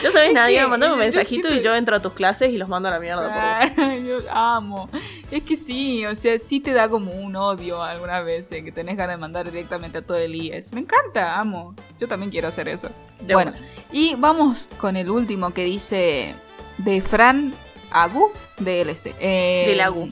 Ya 0.04 0.12
sabes, 0.12 0.30
Es 0.30 0.34
Nadia, 0.34 0.64
que 0.64 0.68
mandame 0.68 0.94
un 0.94 1.00
yo- 1.00 1.04
yo 1.06 1.12
mensajito 1.18 1.54
y 1.54 1.62
yo 1.62 1.76
entro 1.76 1.96
a 1.96 2.02
tus 2.02 2.14
clases 2.14 2.52
y 2.52 2.58
los 2.58 2.68
mando 2.70 2.90
a 2.90 2.92
la 2.92 3.00
mierda 3.00 3.22
por 3.24 3.78
vos. 3.78 3.86
Ay, 3.90 4.06
yo 4.06 4.18
amo. 4.32 4.90
Es 5.32 5.44
que 5.44 5.56
sí, 5.56 6.06
o 6.06 6.16
sea, 6.16 6.38
sí 6.40 6.60
te 6.60 6.74
da 6.74 6.90
como 6.90 7.12
un 7.14 7.36
odio 7.36 7.82
algunas 7.84 8.24
veces 8.26 8.64
que 8.64 8.72
tenés 8.72 8.98
ganas 8.98 9.16
de 9.16 9.22
mandar 9.22 9.46
directamente 9.50 10.00
a 10.00 10.02
todo 10.02 10.18
el 10.18 10.36
IES. 10.36 10.74
Me 10.74 10.82
encanta, 10.82 11.40
amo. 11.40 11.76
Yo 12.00 12.08
también 12.08 12.32
quiero 12.32 12.48
hacer 12.48 12.68
eso. 12.68 12.90
De 13.22 13.34
bueno, 13.34 13.54
y 13.92 14.16
vamos 14.16 14.70
con 14.78 14.96
el 14.98 15.10
último 15.10 15.52
que 15.54 15.64
dice 15.64 16.34
de 16.78 17.02
Fran 17.02 17.54
Agu 17.92 18.32
DLC. 18.58 19.14
Eh, 19.20 19.66
Del 19.68 19.82
Agu. 19.82 20.12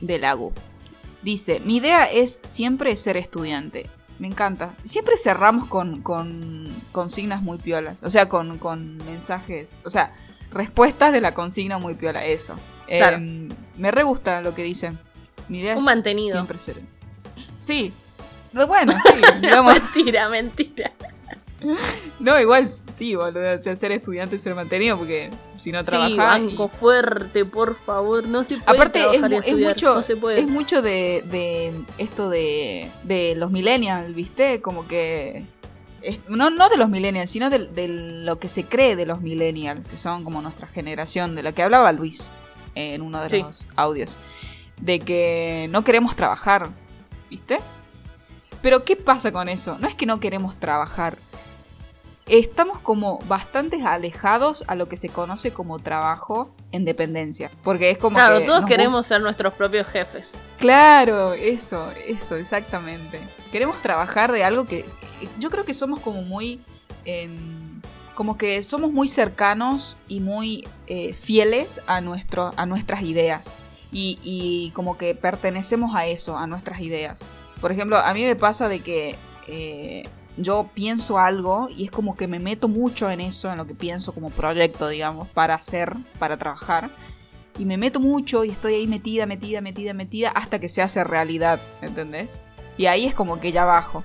Del 0.00 0.24
Agu. 0.24 0.52
Dice, 1.22 1.60
mi 1.64 1.76
idea 1.76 2.04
es 2.10 2.40
siempre 2.42 2.96
ser 2.96 3.16
estudiante. 3.16 3.88
Me 4.18 4.28
encanta. 4.28 4.72
Siempre 4.82 5.16
cerramos 5.16 5.66
con, 5.68 6.02
con 6.02 6.68
consignas 6.92 7.42
muy 7.42 7.58
piolas. 7.58 8.02
O 8.02 8.10
sea, 8.10 8.28
con, 8.28 8.58
con 8.58 8.98
mensajes. 8.98 9.76
O 9.84 9.90
sea, 9.90 10.14
respuestas 10.52 11.12
de 11.12 11.20
la 11.20 11.34
consigna 11.34 11.78
muy 11.78 11.94
piola. 11.94 12.24
Eso. 12.24 12.54
Claro. 12.86 13.18
Eh, 13.20 13.48
me 13.76 13.90
re 13.90 14.02
gusta 14.02 14.40
lo 14.42 14.54
que 14.54 14.62
dicen. 14.62 14.98
Mi 15.48 15.60
idea 15.60 15.72
Un 15.74 15.80
es 15.80 15.84
mantenido. 15.84 16.32
siempre 16.32 16.58
ser. 16.58 16.80
Sí. 17.60 17.92
Pero 18.52 18.66
Bueno, 18.66 18.92
sí. 18.92 19.20
mentira, 19.94 20.28
mentira. 20.28 20.92
no, 22.20 22.40
igual, 22.40 22.74
sí, 22.92 23.14
boludo. 23.14 23.54
O 23.54 23.58
sea, 23.58 23.74
ser 23.76 23.92
estudiante 23.92 24.36
es 24.36 24.42
ser 24.42 24.54
mantenido 24.54 24.96
porque 24.98 25.30
si 25.58 25.72
no 25.72 25.80
Sí, 25.80 25.84
trabajas. 25.86 26.16
banco 26.16 26.68
fuerte, 26.68 27.44
por 27.44 27.76
favor. 27.76 28.26
No 28.26 28.44
se 28.44 28.56
puede 28.58 28.76
Aparte, 28.78 28.98
es, 29.00 29.04
trabajar 29.20 29.32
y 29.32 29.36
es 29.50 29.56
mucho, 29.68 29.94
no 29.94 30.02
se 30.02 30.16
puede. 30.16 30.40
es 30.40 30.48
mucho 30.48 30.82
de, 30.82 31.24
de 31.30 31.72
esto 31.98 32.28
de, 32.28 32.90
de 33.04 33.34
los 33.36 33.50
millennials, 33.50 34.14
¿viste? 34.14 34.60
Como 34.60 34.86
que. 34.86 35.44
es- 36.02 36.20
no, 36.28 36.50
no 36.50 36.68
de 36.68 36.76
los 36.76 36.88
millennials, 36.88 37.30
sino 37.30 37.48
de, 37.50 37.66
de 37.68 37.88
lo 38.24 38.38
que 38.38 38.48
se 38.48 38.64
cree 38.64 38.96
de 38.96 39.06
los 39.06 39.20
millennials, 39.20 39.88
que 39.88 39.96
son 39.96 40.24
como 40.24 40.42
nuestra 40.42 40.66
generación, 40.66 41.34
de 41.36 41.42
la 41.42 41.52
que 41.52 41.62
hablaba 41.62 41.92
Luis 41.92 42.30
en 42.74 43.02
uno 43.02 43.22
de 43.22 43.30
Sí. 43.30 43.42
los 43.42 43.66
audios. 43.76 44.18
De 44.80 44.98
que 44.98 45.68
no 45.70 45.84
queremos 45.84 46.16
trabajar, 46.16 46.68
¿viste? 47.30 47.60
Pero 48.62 48.84
¿qué 48.84 48.96
pasa 48.96 49.32
con 49.32 49.48
eso? 49.48 49.76
No 49.80 49.86
es 49.88 49.94
que 49.94 50.06
no 50.06 50.18
queremos 50.20 50.56
trabajar. 50.56 51.16
Estamos 52.26 52.78
como 52.78 53.18
bastante 53.26 53.84
alejados 53.84 54.64
a 54.68 54.74
lo 54.74 54.88
que 54.88 54.96
se 54.96 55.08
conoce 55.08 55.52
como 55.52 55.80
trabajo 55.80 56.54
en 56.70 56.84
dependencia. 56.84 57.50
Porque 57.64 57.90
es 57.90 57.98
como 57.98 58.16
Claro, 58.16 58.38
que 58.38 58.46
todos 58.46 58.64
queremos 58.64 59.06
ser 59.06 59.20
nuestros 59.20 59.52
propios 59.54 59.86
jefes. 59.88 60.30
Claro, 60.58 61.34
eso, 61.34 61.90
eso, 62.06 62.36
exactamente. 62.36 63.18
Queremos 63.50 63.80
trabajar 63.82 64.30
de 64.30 64.44
algo 64.44 64.66
que 64.66 64.84
yo 65.38 65.50
creo 65.50 65.64
que 65.64 65.74
somos 65.74 65.98
como 66.00 66.22
muy, 66.22 66.60
em, 67.04 67.80
como 68.14 68.38
que 68.38 68.62
somos 68.62 68.92
muy 68.92 69.08
cercanos 69.08 69.96
y 70.06 70.20
muy 70.20 70.66
eh, 70.86 71.14
fieles 71.14 71.80
a, 71.86 72.00
nuestro, 72.00 72.52
a 72.56 72.66
nuestras 72.66 73.02
ideas. 73.02 73.56
Y, 73.90 74.18
y 74.22 74.70
como 74.74 74.96
que 74.96 75.14
pertenecemos 75.14 75.94
a 75.96 76.06
eso, 76.06 76.38
a 76.38 76.46
nuestras 76.46 76.80
ideas. 76.80 77.24
Por 77.60 77.72
ejemplo, 77.72 77.98
a 77.98 78.14
mí 78.14 78.24
me 78.24 78.36
pasa 78.36 78.68
de 78.68 78.80
que 78.80 79.16
eh, 79.48 80.04
yo 80.36 80.70
pienso 80.74 81.18
algo 81.18 81.68
y 81.68 81.84
es 81.84 81.90
como 81.90 82.16
que 82.16 82.26
me 82.26 82.40
meto 82.40 82.68
mucho 82.68 83.10
en 83.10 83.20
eso, 83.20 83.50
en 83.50 83.58
lo 83.58 83.66
que 83.66 83.74
pienso 83.74 84.12
como 84.12 84.30
proyecto, 84.30 84.88
digamos, 84.88 85.28
para 85.28 85.54
hacer, 85.54 85.94
para 86.18 86.36
trabajar 86.36 86.90
y 87.58 87.64
me 87.64 87.76
meto 87.76 88.00
mucho 88.00 88.44
y 88.44 88.50
estoy 88.50 88.74
ahí 88.74 88.86
metida, 88.86 89.26
metida, 89.26 89.60
metida, 89.60 89.92
metida 89.92 90.30
hasta 90.30 90.58
que 90.58 90.68
se 90.68 90.82
hace 90.82 91.04
realidad, 91.04 91.60
¿entendés? 91.82 92.40
Y 92.76 92.86
ahí 92.86 93.04
es 93.04 93.14
como 93.14 93.40
que 93.40 93.52
ya 93.52 93.64
bajo. 93.64 94.04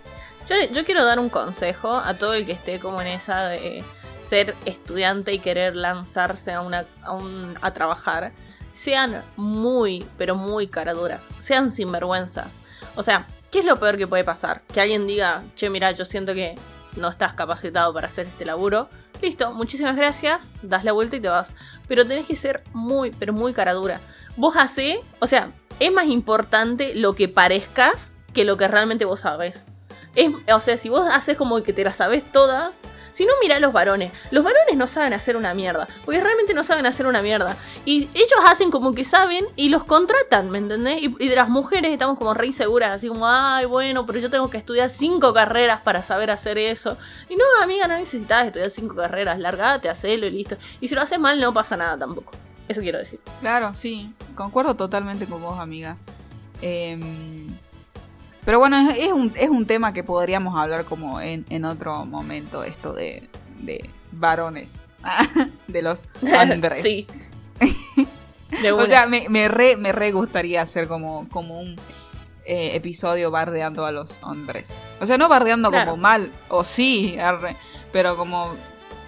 Yo, 0.74 0.86
quiero 0.86 1.04
dar 1.04 1.20
un 1.20 1.30
consejo 1.30 1.96
a 1.96 2.14
todo 2.18 2.34
el 2.34 2.46
que 2.46 2.54
esté 2.54 2.80
como 2.80 3.02
en 3.02 3.08
esa 3.08 3.48
de 3.48 3.84
ser 4.22 4.56
estudiante 4.66 5.34
y 5.34 5.40
querer 5.40 5.76
lanzarse 5.76 6.54
a, 6.54 6.62
una, 6.62 6.86
a, 7.04 7.18
a 7.62 7.74
trabajar. 7.74 8.32
Sean 8.74 9.24
muy, 9.36 10.06
pero 10.18 10.36
muy 10.36 10.68
caraduras. 10.68 11.30
Sean 11.38 11.72
sinvergüenzas. 11.72 12.54
O 12.96 13.04
sea, 13.04 13.28
¿qué 13.52 13.60
es 13.60 13.66
lo 13.66 13.78
peor 13.78 13.98
que 13.98 14.08
puede 14.08 14.24
pasar? 14.24 14.62
Que 14.74 14.82
alguien 14.82 15.08
diga, 15.08 15.44
che, 15.56 15.70
mira, 15.70 15.92
yo 15.92 16.06
siento 16.06 16.34
que 16.34 16.56
no 16.96 17.10
estás 17.10 17.34
capacitado 17.34 17.94
para 17.94 18.08
hacer 18.08 18.28
este 18.28 18.46
laburo. 18.46 18.90
Listo, 19.22 19.52
muchísimas 19.52 19.96
gracias, 19.96 20.54
das 20.62 20.84
la 20.84 20.92
vuelta 20.92 21.16
y 21.16 21.20
te 21.20 21.30
vas. 21.30 21.54
Pero 21.88 22.06
tenés 22.06 22.26
que 22.26 22.36
ser 22.36 22.64
muy, 22.74 23.12
pero 23.12 23.34
muy 23.34 23.54
caradura. 23.54 24.00
Vos 24.36 24.56
hacé, 24.58 25.02
o 25.20 25.28
sea, 25.28 25.52
es 25.80 25.92
más 25.92 26.08
importante 26.08 26.94
lo 26.96 27.14
que 27.14 27.28
parezcas 27.28 28.12
que 28.34 28.46
lo 28.46 28.58
que 28.58 28.68
realmente 28.68 29.06
vos 29.06 29.22
sabes. 29.22 29.66
Es, 30.16 30.32
o 30.52 30.60
sea, 30.60 30.78
si 30.78 30.90
vos 30.90 31.08
haces 31.12 31.38
como 31.38 31.62
que 31.64 31.74
te 31.74 31.84
las 31.84 31.96
sabes 31.98 32.24
todas, 32.32 32.72
si 33.18 33.26
no, 33.26 33.34
mira 33.42 33.56
a 33.56 33.60
los 33.60 33.74
varones. 33.74 34.12
Los 34.30 34.44
varones 34.44 34.78
no 34.78 34.86
saben 34.86 35.12
hacer 35.12 35.38
una 35.38 35.56
mierda, 35.56 35.88
porque 36.06 36.22
realmente 36.22 36.54
no 36.54 36.64
saben 36.64 36.86
hacer 36.86 37.08
una 37.08 37.24
mierda. 37.24 37.58
Y 37.84 38.10
ellos 38.14 38.40
hacen 38.46 38.70
como 38.70 38.94
que 38.94 39.04
saben 39.04 39.44
y 39.56 39.70
los 39.70 39.84
contratan, 39.86 40.52
¿me 40.52 40.60
entendés? 40.60 41.02
Y, 41.02 41.28
de 41.28 41.36
las 41.36 41.50
mujeres 41.50 41.92
estamos 41.92 42.20
como 42.20 42.36
re 42.36 42.46
inseguras, 42.46 42.92
así 42.92 43.08
como, 43.08 43.28
ay, 43.28 43.66
bueno, 43.66 44.06
pero 44.06 44.20
yo 44.20 44.30
tengo 44.30 44.52
que 44.52 44.60
estudiar 44.60 44.92
cinco 44.92 45.34
carreras 45.34 45.82
para 45.82 46.04
saber 46.04 46.30
hacer 46.30 46.60
eso. 46.60 46.96
Y 47.28 47.36
no, 47.36 47.44
amiga, 47.60 47.88
no 47.88 47.98
necesitas 47.98 48.46
estudiar 48.46 48.70
cinco 48.70 48.96
carreras, 48.96 49.40
largate, 49.40 49.90
hacelo 49.90 50.28
y 50.28 50.30
listo. 50.30 50.56
Y 50.80 50.88
si 50.88 50.94
lo 50.94 51.02
haces 51.02 51.18
mal, 51.18 51.42
no 51.42 51.52
pasa 51.52 51.76
nada 51.76 51.98
tampoco. 51.98 52.34
Eso 52.68 52.82
quiero 52.82 53.00
decir. 53.00 53.20
Claro, 53.40 53.74
sí, 53.74 54.14
concuerdo 54.36 54.76
totalmente 54.76 55.26
con 55.26 55.42
vos, 55.42 55.60
amiga. 55.60 55.98
Em, 56.62 57.47
pero 58.48 58.60
bueno, 58.60 58.78
es, 58.90 58.98
es 58.98 59.12
un, 59.12 59.34
es 59.36 59.50
un 59.50 59.66
tema 59.66 59.92
que 59.92 60.06
podríamos 60.06 60.58
hablar 60.58 60.86
como 60.86 61.20
en, 61.20 61.46
en 61.50 61.66
otro 61.66 62.06
momento, 62.06 62.64
esto 62.64 62.94
de, 62.94 63.30
de 63.60 63.90
varones, 64.14 64.86
de 65.68 65.82
los 65.82 66.08
hombres. 66.22 66.82
sí. 66.82 67.06
O 68.74 68.86
sea, 68.86 69.06
me, 69.06 69.28
me, 69.28 69.50
re, 69.50 69.76
me 69.76 69.92
re 69.92 70.14
gustaría 70.14 70.62
hacer 70.62 70.88
como, 70.88 71.28
como 71.28 71.60
un 71.60 71.76
eh, 72.46 72.72
episodio 72.76 73.32
bardeando 73.32 73.86
a 73.86 73.92
los 73.92 74.24
hombres. 74.24 74.82
O 75.02 75.06
sea, 75.06 75.18
no 75.18 75.28
bardeando 75.28 75.70
Claro. 75.70 75.92
como 75.92 76.02
mal, 76.02 76.32
o 76.48 76.64
sí, 76.64 77.18
arre, 77.20 77.58
pero 77.92 78.16
como... 78.16 78.56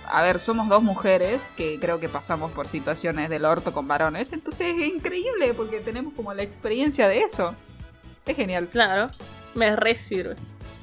A 0.05 0.21
ver, 0.21 0.41
somos 0.41 0.67
dos 0.67 0.83
mujeres 0.83 1.53
que 1.55 1.79
creo 1.79 2.01
que 2.01 2.09
pasamos 2.09 2.51
por 2.51 2.67
situaciones 2.67 3.29
del 3.29 3.45
orto 3.45 3.71
con 3.71 3.87
varones, 3.87 4.33
entonces 4.33 4.75
es 4.77 4.87
increíble 4.87 5.53
porque 5.53 5.79
tenemos 5.79 6.13
como 6.13 6.33
la 6.33 6.43
experiencia 6.43 7.07
de 7.07 7.19
eso. 7.19 7.55
Es 8.29 8.35
genial, 8.35 8.67
Claro, 8.67 9.09
me 9.55 9.75
re 9.75 9.95
sirve. 9.95 10.35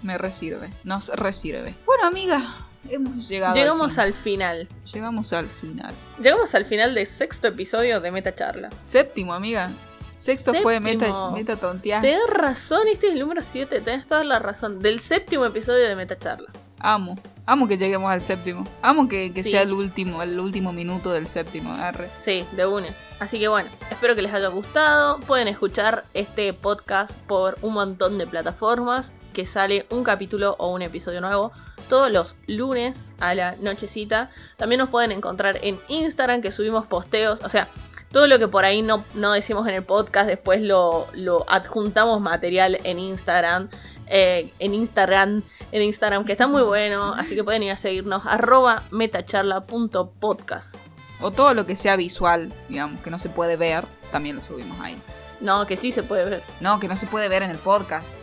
me 0.03 0.19
resirve, 0.19 0.69
nos 0.85 1.09
resirve. 1.11 1.75
Bueno, 1.87 2.07
amiga, 2.07 2.43
hemos 2.89 3.29
llegado 3.29 3.55
Llegamos 3.55 3.99
al, 3.99 4.09
al 4.09 4.15
final. 4.15 4.67
fin. 4.69 4.93
Llegamos 4.95 5.33
al 5.33 5.49
final. 5.49 5.95
Llegamos 6.21 6.55
al 6.57 6.65
final 6.65 6.95
del 6.95 7.07
sexto 7.07 7.47
episodio 7.49 8.01
de 8.01 8.11
Meta 8.11 8.35
Charla. 8.35 8.71
Séptimo, 8.81 9.33
amiga. 9.33 9.71
Sexto 10.15 10.55
fue 10.55 10.81
meta, 10.81 11.31
meta 11.31 11.57
tontear. 11.57 12.01
Tenés 12.01 12.27
razón, 12.29 12.89
este 12.91 13.09
es 13.09 13.13
el 13.13 13.21
número 13.21 13.43
7, 13.43 13.81
tenés 13.83 14.07
toda 14.07 14.25
la 14.25 14.39
razón. 14.39 14.79
Del 14.81 14.99
séptimo 14.99 15.45
episodio 15.45 15.87
de 15.87 15.95
Meta 15.95 16.19
Charla. 16.19 16.49
Amo. 16.81 17.17
Amo 17.47 17.69
que 17.69 17.79
lleguemos 17.79 18.11
al 18.11 18.21
séptimo. 18.21 18.65
Amo 18.83 19.09
que, 19.09 19.31
que 19.31 19.43
Sí. 19.45 19.51
sea 19.53 19.63
el 19.63 19.73
último, 19.73 20.23
el 20.23 20.39
último 20.41 20.73
minuto 20.73 21.13
del 21.13 21.27
séptimo. 21.29 21.73
Arre. 21.73 22.11
Sí, 22.19 22.45
de 22.53 22.67
una. 22.67 22.89
Así 23.21 23.39
que 23.39 23.47
bueno, 23.49 23.71
espero 23.91 24.15
que 24.17 24.23
les 24.23 24.35
haya 24.35 24.49
gustado. 24.49 25.21
Pueden 25.21 25.47
escuchar 25.49 26.05
este 26.13 26.53
podcast 26.53 27.17
por 27.21 27.57
un 27.63 27.75
montón 27.75 28.19
de 28.19 28.27
plataformas 28.27 29.13
que 29.33 29.47
sale 29.47 29.87
un 29.91 30.03
capítulo 30.03 30.57
o 30.59 30.73
un 30.73 30.83
episodio 30.83 31.21
nuevo 31.21 31.53
todos 31.89 32.11
los 32.11 32.35
lunes 32.49 33.13
a 33.21 33.35
la 33.35 33.55
nochecita. 33.61 34.31
También 34.57 34.81
nos 34.81 34.89
pueden 34.91 35.13
encontrar 35.13 35.61
en 35.63 35.79
Instagram, 35.89 36.43
que 36.43 36.51
subimos 36.51 36.85
posteos. 36.87 37.41
O 37.45 37.49
sea, 37.49 37.69
todo 38.11 38.27
lo 38.27 38.41
que 38.41 38.49
por 38.49 38.65
ahí 38.65 38.83
no, 38.83 39.05
no 39.15 39.33
decimos 39.33 39.69
en 39.69 39.75
el 39.77 39.85
podcast, 39.85 40.27
después 40.27 40.61
lo, 40.63 41.07
lo 41.15 41.45
adjuntamos 41.49 42.21
material 42.21 42.79
en 42.83 42.99
Instagram. 42.99 43.69
Eh, 44.07 44.53
en 44.59 44.75
Instagram, 44.75 45.43
en 45.73 45.83
Instagram, 45.83 46.25
que 46.25 46.33
está 46.33 46.47
muy 46.47 46.63
bueno. 46.63 47.13
Así 47.15 47.35
que 47.35 47.45
pueden 47.45 47.63
ir 47.63 47.73
a 47.73 47.77
seguirnos. 47.77 48.23
Arroba 48.27 48.85
metacharla.podcast. 48.91 50.77
O 51.21 51.31
todo 51.31 51.55
lo 51.55 51.67
que 51.67 51.77
sea 51.77 51.97
visual, 51.97 52.53
digamos, 52.69 53.01
que 53.03 53.11
no 53.11 53.19
se 53.19 53.31
puede 53.31 53.57
ver, 53.57 53.85
también 54.11 54.37
lo 54.37 54.43
subimos 54.43 54.79
ahí. 54.81 55.01
No, 55.41 55.67
que 55.67 55.77
sí 55.77 55.93
se 55.93 56.03
puede 56.03 56.25
ver. 56.25 56.43
No, 56.61 56.79
que 56.81 56.89
no 56.89 56.97
se 56.97 57.07
puede 57.07 57.29
ver 57.29 57.43
en 57.43 57.51
el 57.51 57.59
podcast. 57.59 58.17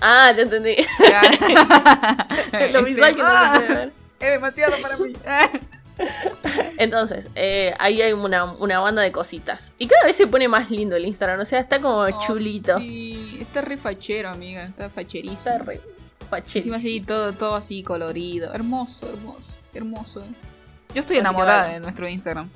Ah, 0.00 0.32
ya 0.36 0.42
entendí. 0.42 0.76
Lo 2.72 2.82
visual 2.84 3.14
que 3.14 3.22
no 3.22 3.28
se 3.28 3.60
puede 3.60 3.74
ver. 3.74 3.92
Es 4.18 4.30
demasiado 4.32 4.76
para 4.82 4.96
mí. 4.96 5.12
Entonces, 6.78 7.30
eh, 7.34 7.74
ahí 7.78 8.02
hay 8.02 8.12
una, 8.12 8.44
una 8.44 8.80
banda 8.80 9.02
de 9.02 9.12
cositas. 9.12 9.74
Y 9.78 9.86
cada 9.86 10.04
vez 10.04 10.16
se 10.16 10.26
pone 10.26 10.48
más 10.48 10.70
lindo 10.70 10.96
el 10.96 11.06
Instagram. 11.06 11.40
O 11.40 11.44
sea, 11.44 11.60
está 11.60 11.80
como 11.80 12.08
chulito. 12.20 12.78
Sí, 12.78 13.38
está 13.40 13.60
re 13.60 13.76
fachero, 13.76 14.28
amiga. 14.28 14.64
Está 14.64 14.90
facherísimo. 14.90 15.34
Está 15.34 15.58
re 15.58 15.80
fachero. 16.30 16.58
Encima 16.58 16.76
así, 16.76 17.00
todo, 17.00 17.32
todo 17.32 17.54
así 17.54 17.82
colorido. 17.82 18.52
Hermoso, 18.52 19.08
hermoso, 19.08 19.60
hermoso 19.74 20.22
es. 20.22 20.48
Yo 20.94 21.00
estoy 21.00 21.16
Así 21.16 21.20
enamorada 21.20 21.68
de 21.68 21.80
nuestro 21.80 22.08
Instagram. 22.08 22.50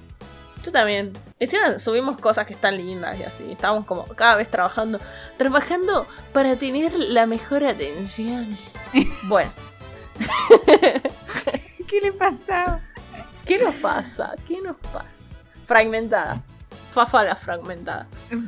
Yo 0.65 0.73
también. 0.73 1.13
Encima 1.39 1.79
subimos 1.79 2.19
cosas 2.19 2.47
que 2.47 2.55
están 2.55 2.77
lindas 2.77 3.19
y 3.19 3.23
así. 3.23 3.53
Estamos 3.53 3.87
como 3.87 4.05
cada 4.05 4.37
vez 4.37 4.51
trabajando. 4.51 4.99
Trabajando 5.39 6.07
para 6.33 6.57
tener 6.57 6.93
la 6.95 7.27
mejor 7.27 7.65
atención. 7.65 8.57
Bueno, 9.29 9.51
¿Qué 11.87 12.01
le 12.01 12.13
pasa? 12.13 12.81
¿Qué 13.47 13.59
nos 13.59 13.75
pasa? 13.77 14.35
¿Qué 14.47 14.61
nos 14.61 14.77
pasa? 14.77 15.23
Fragmentada. 15.65 16.43
Fafala 16.93 17.37
fragmentada. 17.37 18.07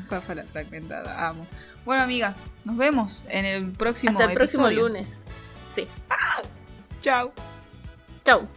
Fafa 0.09 0.35
la 0.35 0.45
fragmentada, 0.45 1.29
amo. 1.29 1.47
Bueno, 1.85 2.03
amiga, 2.03 2.35
nos 2.65 2.77
vemos 2.77 3.25
en 3.29 3.45
el 3.45 3.73
próximo 3.73 4.19
Hasta 4.19 4.33
el 4.33 4.37
próximo 4.37 4.71
lunes. 4.71 5.25
Sí. 5.75 5.87
Chao. 7.01 7.33
Chau. 8.25 8.49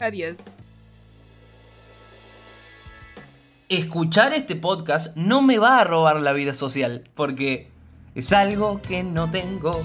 Adiós. 0.00 0.44
escuchar 3.68 4.32
este 4.32 4.56
podcast 4.56 5.14
no 5.14 5.42
me 5.42 5.58
va 5.58 5.80
a 5.80 5.84
robar 5.84 6.20
la 6.20 6.32
vida 6.32 6.54
social, 6.54 7.04
porque 7.14 7.68
es 8.14 8.32
algo 8.32 8.80
que 8.80 9.02
no 9.02 9.30
tengo. 9.30 9.82